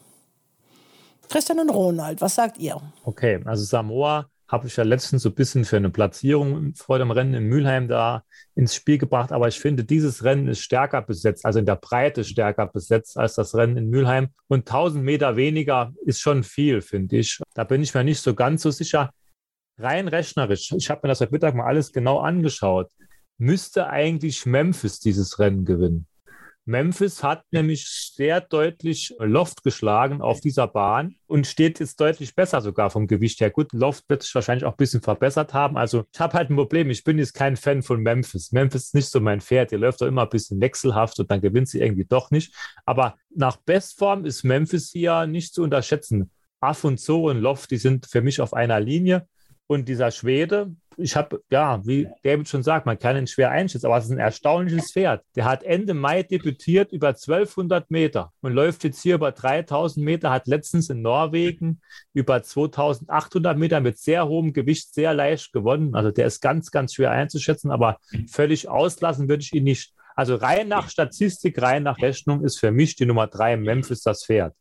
Christian 1.30 1.60
und 1.60 1.70
Ronald, 1.70 2.20
was 2.20 2.36
sagt 2.36 2.58
ihr? 2.58 2.82
Okay, 3.06 3.40
also 3.46 3.64
Samoa 3.64 4.28
habe 4.50 4.68
ich 4.68 4.76
ja 4.76 4.84
letztens 4.84 5.24
so 5.24 5.30
ein 5.30 5.36
bisschen 5.36 5.66
für 5.66 5.78
eine 5.78 5.90
Platzierung 5.90 6.76
vor 6.76 7.00
dem 7.00 7.10
Rennen 7.10 7.34
in 7.34 7.46
Mülheim 7.46 7.88
da 7.88 8.24
ins 8.56 8.76
Spiel 8.76 9.00
gebracht. 9.00 9.32
Aber 9.32 9.48
ich 9.48 9.60
finde, 9.60 9.84
dieses 9.84 10.24
Rennen 10.24 10.48
ist 10.48 10.60
stärker 10.60 11.02
besetzt, 11.02 11.46
also 11.46 11.58
in 11.58 11.66
der 11.66 11.78
Breite 11.78 12.24
stärker 12.24 12.68
besetzt 12.68 13.18
als 13.18 13.34
das 13.34 13.56
Rennen 13.56 13.78
in 13.78 13.90
Mülheim. 13.90 14.28
Und 14.48 14.68
1000 14.70 15.04
Meter 15.04 15.38
weniger 15.38 15.92
ist 16.06 16.20
schon 16.20 16.44
viel, 16.44 16.82
finde 16.82 17.18
ich. 17.18 17.40
Da 17.56 17.64
bin 17.64 17.82
ich 17.82 17.96
mir 17.96 18.04
nicht 18.04 18.22
so 18.22 18.36
ganz 18.36 18.62
so 18.62 18.70
sicher. 18.70 19.10
Rein 19.80 20.08
rechnerisch, 20.08 20.72
ich 20.78 20.90
habe 20.92 21.00
mir 21.04 21.10
das 21.10 21.22
heute 21.22 21.32
Mittag 21.32 21.56
mal 21.56 21.66
alles 21.66 21.92
genau 21.92 22.20
angeschaut, 22.20 22.92
müsste 23.38 23.90
eigentlich 23.90 24.46
Memphis 24.46 25.00
dieses 25.00 25.40
Rennen 25.40 25.66
gewinnen. 25.66 26.08
Memphis 26.66 27.24
hat 27.24 27.44
nämlich 27.52 27.86
sehr 28.16 28.40
deutlich 28.40 29.14
Loft 29.20 29.64
geschlagen 29.64 30.22
auf 30.22 30.40
dieser 30.40 30.68
Bahn 30.68 31.16
und 31.28 31.46
steht 31.46 31.82
jetzt 31.82 32.00
deutlich 32.00 32.36
besser 32.36 32.62
sogar 32.62 32.90
vom 32.90 33.08
Gewicht 33.08 33.42
her. 33.42 33.50
Gut, 33.50 33.74
Loft 33.74 34.06
wird 34.08 34.24
sich 34.24 34.34
wahrscheinlich 34.34 34.64
auch 34.64 34.72
ein 34.74 34.78
bisschen 34.78 35.02
verbessert 35.02 35.54
haben. 35.54 35.78
Also 35.78 36.06
ich 36.14 36.20
habe 36.22 36.38
halt 36.38 36.50
ein 36.50 36.56
Problem. 36.56 36.90
Ich 36.90 37.04
bin 37.04 37.18
jetzt 37.18 37.34
kein 37.34 37.58
Fan 37.58 37.84
von 37.84 38.02
Memphis. 38.02 38.54
Memphis 38.54 38.86
ist 38.86 38.96
nicht 38.96 39.10
so 39.10 39.20
mein 39.20 39.42
Pferd. 39.42 39.72
Die 39.72 39.76
läuft 39.76 40.00
doch 40.00 40.08
immer 40.08 40.24
ein 40.24 40.30
bisschen 40.30 40.62
wechselhaft 40.62 41.20
und 41.20 41.30
dann 41.30 41.42
gewinnt 41.42 41.68
sie 41.68 41.82
irgendwie 41.82 42.06
doch 42.06 42.32
nicht. 42.32 42.56
Aber 42.86 43.18
nach 43.36 43.58
Bestform 43.58 44.24
ist 44.24 44.44
Memphis 44.44 44.90
hier 44.90 45.28
nicht 45.28 45.54
zu 45.54 45.64
unterschätzen. 45.64 46.32
Aff 46.62 46.86
und 46.86 46.98
Zo 46.98 47.30
und 47.30 47.42
Loft, 47.42 47.72
die 47.72 47.78
sind 47.78 48.06
für 48.06 48.22
mich 48.22 48.40
auf 48.40 48.54
einer 48.54 48.80
Linie. 48.80 49.28
Und 49.68 49.90
dieser 49.90 50.12
Schwede, 50.12 50.74
ich 50.98 51.16
habe, 51.16 51.42
ja, 51.50 51.86
wie 51.86 52.08
David 52.24 52.48
schon 52.48 52.64
sagt, 52.64 52.86
man 52.86 53.00
kann 53.00 53.18
ihn 53.18 53.28
schwer 53.28 53.52
einschätzen, 53.52 53.86
aber 53.86 53.98
es 53.98 54.06
ist 54.06 54.12
ein 54.12 54.20
erstaunliches 54.20 54.92
Pferd. 54.92 55.24
Der 55.36 55.46
hat 55.46 55.64
Ende 55.64 55.94
Mai 55.94 56.24
debütiert 56.24 56.92
über 56.92 57.10
1200 57.10 57.92
Meter 57.92 58.32
und 58.42 58.54
läuft 58.54 58.84
jetzt 58.84 59.02
hier 59.02 59.16
über 59.16 59.32
3000 59.32 60.06
Meter, 60.06 60.32
hat 60.32 60.48
letztens 60.48 60.90
in 60.90 61.02
Norwegen 61.02 61.82
über 62.14 62.42
2800 62.42 63.58
Meter 63.58 63.80
mit 63.80 63.98
sehr 63.98 64.28
hohem 64.28 64.54
Gewicht 64.54 64.94
sehr 64.94 65.14
leicht 65.14 65.54
gewonnen. 65.54 65.96
Also 65.96 66.12
der 66.12 66.28
ist 66.28 66.42
ganz, 66.42 66.72
ganz 66.72 66.94
schwer 66.94 67.12
einzuschätzen, 67.12 67.72
aber 67.72 67.98
völlig 68.30 68.70
auslassen 68.70 69.30
würde 69.30 69.44
ich 69.44 69.54
ihn 69.54 69.64
nicht. 69.64 69.94
Also 70.16 70.36
rein 70.36 70.68
nach 70.68 70.90
Statistik, 70.90 71.62
rein 71.62 71.84
nach 71.84 72.00
Rechnung 72.00 72.44
ist 72.44 72.60
für 72.60 72.72
mich 72.72 72.96
die 72.96 73.06
Nummer 73.06 73.28
drei 73.28 73.58
Memphis 73.58 74.02
das 74.02 74.26
Pferd. 74.26 74.54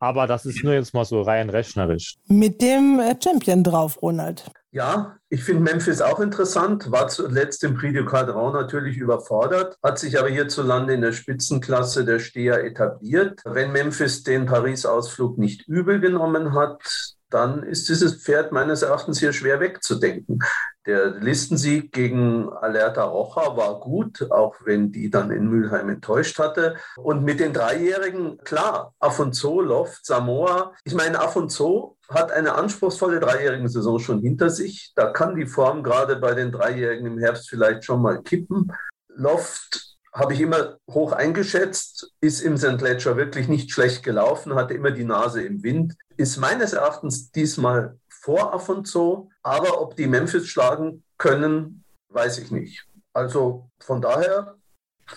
Aber 0.00 0.26
das 0.26 0.46
ist 0.46 0.62
nur 0.62 0.74
jetzt 0.74 0.94
mal 0.94 1.04
so 1.04 1.22
rein 1.22 1.50
rechnerisch. 1.50 2.16
Mit 2.26 2.62
dem 2.62 3.00
äh, 3.00 3.16
Champion 3.22 3.64
drauf, 3.64 4.00
Ronald. 4.00 4.50
Ja, 4.70 5.16
ich 5.30 5.44
finde 5.44 5.62
Memphis 5.62 6.02
auch 6.02 6.20
interessant, 6.20 6.92
war 6.92 7.08
zuletzt 7.08 7.64
im 7.64 7.74
Prix 7.74 7.94
du 7.94 8.04
Cadran 8.04 8.52
natürlich 8.52 8.98
überfordert, 8.98 9.78
hat 9.82 9.98
sich 9.98 10.18
aber 10.18 10.28
hierzulande 10.28 10.92
in 10.92 11.00
der 11.00 11.12
Spitzenklasse 11.12 12.04
der 12.04 12.18
Steher 12.18 12.62
etabliert. 12.62 13.40
Wenn 13.46 13.72
Memphis 13.72 14.24
den 14.24 14.44
Paris-Ausflug 14.44 15.38
nicht 15.38 15.66
übel 15.68 16.00
genommen 16.00 16.54
hat, 16.54 16.82
dann 17.30 17.62
ist 17.62 17.88
dieses 17.88 18.22
Pferd 18.22 18.52
meines 18.52 18.82
Erachtens 18.82 19.18
hier 19.18 19.32
schwer 19.32 19.60
wegzudenken. 19.60 20.38
Der 20.86 21.10
Listensieg 21.10 21.92
gegen 21.92 22.50
Alerta 22.50 23.04
Rocha 23.04 23.56
war 23.56 23.80
gut, 23.80 24.30
auch 24.30 24.56
wenn 24.64 24.92
die 24.92 25.10
dann 25.10 25.30
in 25.30 25.48
Mülheim 25.48 25.90
enttäuscht 25.90 26.38
hatte. 26.38 26.76
Und 26.96 27.24
mit 27.24 27.40
den 27.40 27.52
Dreijährigen, 27.52 28.38
klar, 28.38 28.94
Afonso, 28.98 29.60
Loft, 29.60 30.06
Samoa. 30.06 30.72
Ich 30.84 30.94
meine, 30.94 31.20
Afonso 31.20 31.97
hat 32.08 32.32
eine 32.32 32.54
anspruchsvolle 32.54 33.20
dreijährige 33.20 33.68
Saison 33.68 33.98
schon 33.98 34.20
hinter 34.20 34.50
sich. 34.50 34.92
Da 34.96 35.10
kann 35.10 35.36
die 35.36 35.46
Form 35.46 35.82
gerade 35.82 36.16
bei 36.16 36.34
den 36.34 36.52
Dreijährigen 36.52 37.06
im 37.06 37.18
Herbst 37.18 37.48
vielleicht 37.50 37.84
schon 37.84 38.00
mal 38.00 38.22
kippen. 38.22 38.72
Loft 39.08 39.96
habe 40.12 40.32
ich 40.32 40.40
immer 40.40 40.78
hoch 40.90 41.12
eingeschätzt, 41.12 42.12
ist 42.20 42.40
im 42.40 42.56
St. 42.56 42.80
Ledger 42.80 43.16
wirklich 43.16 43.46
nicht 43.46 43.70
schlecht 43.70 44.02
gelaufen, 44.02 44.54
hatte 44.54 44.74
immer 44.74 44.90
die 44.90 45.04
Nase 45.04 45.42
im 45.42 45.62
Wind, 45.62 45.94
ist 46.16 46.38
meines 46.38 46.72
Erachtens 46.72 47.30
diesmal 47.30 47.98
vor 48.08 48.52
Afonso, 48.52 49.30
aber 49.42 49.80
ob 49.80 49.96
die 49.96 50.06
Memphis 50.06 50.48
schlagen 50.48 51.04
können, 51.18 51.84
weiß 52.08 52.38
ich 52.38 52.50
nicht. 52.50 52.86
Also 53.12 53.70
von 53.80 54.00
daher 54.00 54.56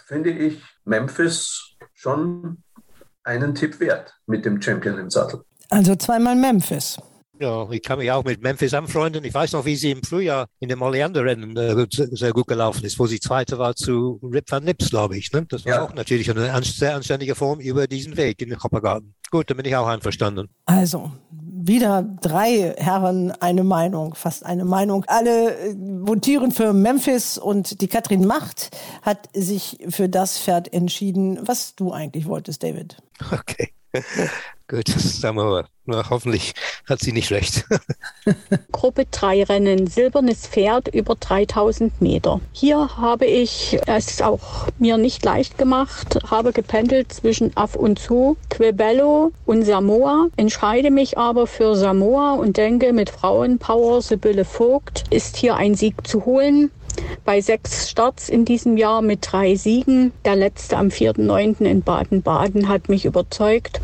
finde 0.06 0.32
ich 0.32 0.62
Memphis 0.86 1.76
schon 1.94 2.64
einen 3.24 3.56
Tipp 3.56 3.80
wert 3.80 4.20
mit 4.26 4.46
dem 4.46 4.62
Champion 4.62 4.98
im 4.98 5.10
Sattel. 5.10 5.44
Also 5.72 5.95
zweimal 5.95 6.35
Memphis. 6.35 6.98
Ja, 7.39 7.68
ich 7.72 7.81
kann 7.81 7.98
mich 7.98 8.11
auch 8.11 8.23
mit 8.23 8.43
Memphis 8.43 8.73
anfreunden. 8.73 9.23
Ich 9.23 9.34
weiß 9.34 9.53
noch, 9.53 9.65
wie 9.65 9.76
sie 9.76 9.89
im 9.89 10.03
Frühjahr 10.03 10.45
in 10.60 10.69
dem 10.69 10.81
Oleander-Rennen 10.81 11.57
äh, 11.57 11.88
sehr 11.89 12.34
gut 12.34 12.45
gelaufen 12.45 12.85
ist, 12.85 12.99
wo 12.99 13.07
sie 13.07 13.19
Zweite 13.19 13.57
war 13.57 13.76
zu 13.76 14.19
Rip 14.22 14.52
van 14.52 14.64
Nips, 14.64 14.91
glaube 14.91 15.18
ich. 15.18 15.31
Ne? 15.31 15.48
Das 15.49 15.65
war 15.65 15.73
ja. 15.73 15.81
auch 15.81 15.93
natürlich 15.95 16.30
eine 16.30 16.61
sehr 16.61 16.95
anständige 16.95 17.34
Form 17.34 17.60
über 17.60 17.88
diesen 17.88 18.15
Weg 18.15 18.43
in 18.43 18.49
den 18.49 18.61
Hoppergarten. 18.61 19.15
Gut, 19.31 19.49
da 19.49 19.56
bin 19.56 19.65
ich 19.65 19.76
auch 19.76 19.88
einverstanden. 19.88 20.49
Also, 20.65 21.14
wieder 21.31 22.03
drei 22.22 22.76
Herren 22.77 23.31
eine 23.31 23.64
Meinung, 23.64 24.14
fast 24.14 24.45
eine 24.45 24.65
Meinung. 24.65 25.06
Alle 25.07 25.56
äh, 25.56 25.76
votieren 25.80 26.52
für 26.52 26.73
Memphis 26.73 27.39
und 27.39 27.81
die 27.81 27.88
Katrin 27.88 28.27
Macht 28.27 28.69
hat 29.02 29.30
sich 29.34 29.80
für 29.89 30.10
das 30.10 30.38
Pferd 30.38 30.72
entschieden, 30.73 31.39
was 31.41 31.76
du 31.76 31.91
eigentlich 31.91 32.27
wolltest, 32.27 32.61
David. 32.61 32.98
Okay. 33.31 33.72
Gut, 34.72 34.88
sagen 34.88 35.35
wir 35.35 35.43
mal. 35.43 35.65
Na, 35.85 36.10
hoffentlich 36.10 36.53
hat 36.88 37.02
sie 37.02 37.11
nicht 37.11 37.30
recht. 37.31 37.65
Gruppe 38.72 39.06
3 39.11 39.43
Rennen, 39.43 39.88
silbernes 39.88 40.48
Pferd 40.48 40.88
über 40.88 41.15
3000 41.15 42.02
Meter. 42.02 42.39
Hier 42.53 42.95
habe 42.95 43.26
ich 43.26 43.77
es 43.85 44.22
auch 44.22 44.69
mir 44.80 44.95
nicht 44.95 45.26
leicht 45.26 45.57
gemacht, 45.57 46.19
habe 46.31 46.53
gependelt 46.53 47.11
zwischen 47.11 47.52
Af 47.57 47.76
und 47.76 47.99
Zu, 47.99 48.38
Quebello 48.49 49.34
und 49.45 49.64
Samoa, 49.64 50.27
entscheide 50.38 50.89
mich 50.89 51.18
aber 51.18 51.48
für 51.48 51.76
Samoa 51.76 52.35
und 52.35 52.56
denke, 52.56 52.93
mit 52.93 53.10
Frauenpower 53.10 54.02
Sibylle 54.02 54.45
Vogt 54.45 55.03
ist 55.10 55.35
hier 55.35 55.57
ein 55.57 55.76
Sieg 55.76 56.07
zu 56.07 56.23
holen 56.23 56.72
bei 57.26 57.41
sechs 57.41 57.89
Starts 57.89 58.30
in 58.30 58.45
diesem 58.45 58.77
Jahr 58.77 59.02
mit 59.02 59.19
drei 59.30 59.56
Siegen. 59.56 60.14
Der 60.23 60.38
letzte 60.38 60.77
am 60.77 60.88
4.9. 60.88 61.65
in 61.65 61.81
Baden-Baden 61.81 62.69
hat 62.69 62.88
mich 62.88 63.06
überzeugt. 63.06 63.81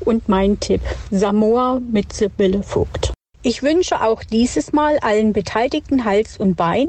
Und 0.00 0.28
mein 0.28 0.60
Tipp, 0.60 0.80
Samoa 1.10 1.80
mit 1.80 2.12
Sibylle 2.12 2.62
Vogt. 2.62 3.12
Ich 3.42 3.62
wünsche 3.62 4.02
auch 4.02 4.22
dieses 4.22 4.74
Mal 4.74 4.98
allen 4.98 5.32
Beteiligten 5.32 6.04
Hals 6.04 6.36
und 6.36 6.56
Bein, 6.56 6.88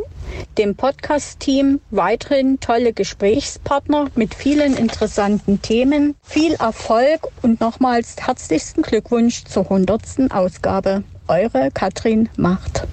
dem 0.58 0.76
Podcast-Team 0.76 1.80
weiterhin 1.92 2.60
tolle 2.60 2.92
Gesprächspartner 2.92 4.08
mit 4.16 4.36
vielen 4.36 4.76
interessanten 4.76 5.62
Themen, 5.62 6.16
viel 6.22 6.56
Erfolg 6.56 7.30
und 7.42 7.62
nochmals 7.62 8.18
herzlichsten 8.20 8.82
Glückwunsch 8.82 9.46
zur 9.46 9.64
100. 9.64 10.30
Ausgabe. 10.30 11.04
Eure 11.30 11.72
Katrin 11.72 12.28
Macht. 12.36 12.86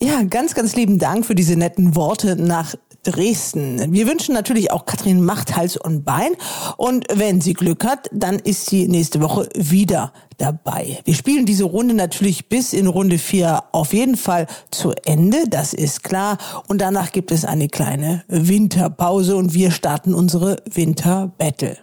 Ja, 0.00 0.22
ganz, 0.22 0.54
ganz 0.54 0.76
lieben 0.76 1.00
Dank 1.00 1.26
für 1.26 1.34
diese 1.34 1.56
netten 1.56 1.96
Worte 1.96 2.36
nach 2.36 2.76
Dresden. 3.02 3.92
Wir 3.92 4.06
wünschen 4.06 4.32
natürlich 4.32 4.70
auch 4.70 4.86
Katrin 4.86 5.24
Macht 5.24 5.56
Hals 5.56 5.76
und 5.76 6.04
Bein. 6.04 6.36
Und 6.76 7.06
wenn 7.12 7.40
sie 7.40 7.52
Glück 7.52 7.84
hat, 7.84 8.08
dann 8.12 8.38
ist 8.38 8.66
sie 8.66 8.86
nächste 8.86 9.20
Woche 9.20 9.48
wieder 9.56 10.12
dabei. 10.36 11.00
Wir 11.04 11.14
spielen 11.14 11.46
diese 11.46 11.64
Runde 11.64 11.94
natürlich 11.94 12.48
bis 12.48 12.74
in 12.74 12.86
Runde 12.86 13.18
4 13.18 13.64
auf 13.72 13.92
jeden 13.92 14.16
Fall 14.16 14.46
zu 14.70 14.92
Ende, 15.04 15.48
das 15.48 15.72
ist 15.72 16.04
klar. 16.04 16.38
Und 16.68 16.80
danach 16.80 17.10
gibt 17.10 17.32
es 17.32 17.44
eine 17.44 17.68
kleine 17.68 18.22
Winterpause 18.28 19.34
und 19.34 19.52
wir 19.52 19.72
starten 19.72 20.14
unsere 20.14 20.62
Winter-Battle. 20.72 21.76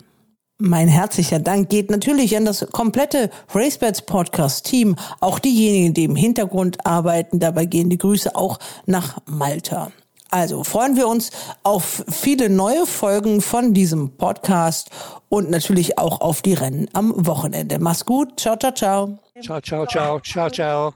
Mein 0.58 0.88
herzlicher 0.88 1.40
Dank 1.40 1.70
geht 1.70 1.92
natürlich 1.92 2.38
an 2.38 2.46
das 2.46 2.66
komplette 2.72 3.30
RaceBets 3.54 4.04
Podcast 4.04 4.66
Team, 4.66 4.96
auch 5.20 5.40
diejenigen, 5.40 5.94
die 5.94 6.06
im 6.06 6.16
Hintergrund 6.16 6.86
arbeiten. 6.86 7.40
Dabei 7.40 7.66
gehen 7.66 7.90
die 7.90 7.98
Grüße 7.98 8.36
auch 8.36 8.60
nach 8.86 9.18
Malta. 9.26 9.92
Also 10.32 10.64
freuen 10.64 10.96
wir 10.96 11.10
uns 11.10 11.32
auf 11.64 12.06
viele 12.10 12.50
neue 12.50 12.86
Folgen 12.86 13.42
von 13.42 13.74
diesem 13.74 14.18
Podcast 14.18 14.90
und 15.28 15.50
natürlich 15.50 15.98
auch 15.98 16.22
auf 16.22 16.42
die 16.42 16.54
Rennen 16.54 16.90
am 16.94 17.14
Wochenende. 17.26 17.78
Mach's 17.80 18.06
gut. 18.06 18.40
Ciao, 18.40 18.56
ciao, 18.56 18.74
ciao. 18.74 19.20
Ciao, 19.42 19.60
ciao, 19.60 19.86
ciao, 19.86 20.20
ciao, 20.22 20.50
ciao. 20.50 20.94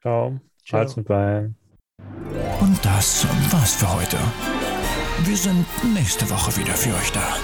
Ciao. 0.00 0.40
Hals 0.72 0.96
und 0.96 1.08
Bein. 1.08 1.56
Und 2.60 2.78
das 2.84 3.26
war's 3.50 3.74
für 3.74 3.92
heute. 3.92 4.16
Wir 5.24 5.36
sind 5.36 5.66
nächste 5.92 6.28
Woche 6.30 6.56
wieder 6.56 6.74
für 6.74 6.94
euch 6.94 7.10
da. 7.12 7.36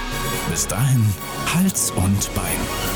Bis 0.59 0.67
dahin, 0.67 1.15
Hals 1.55 1.93
und 1.93 2.35
Bein. 2.35 2.88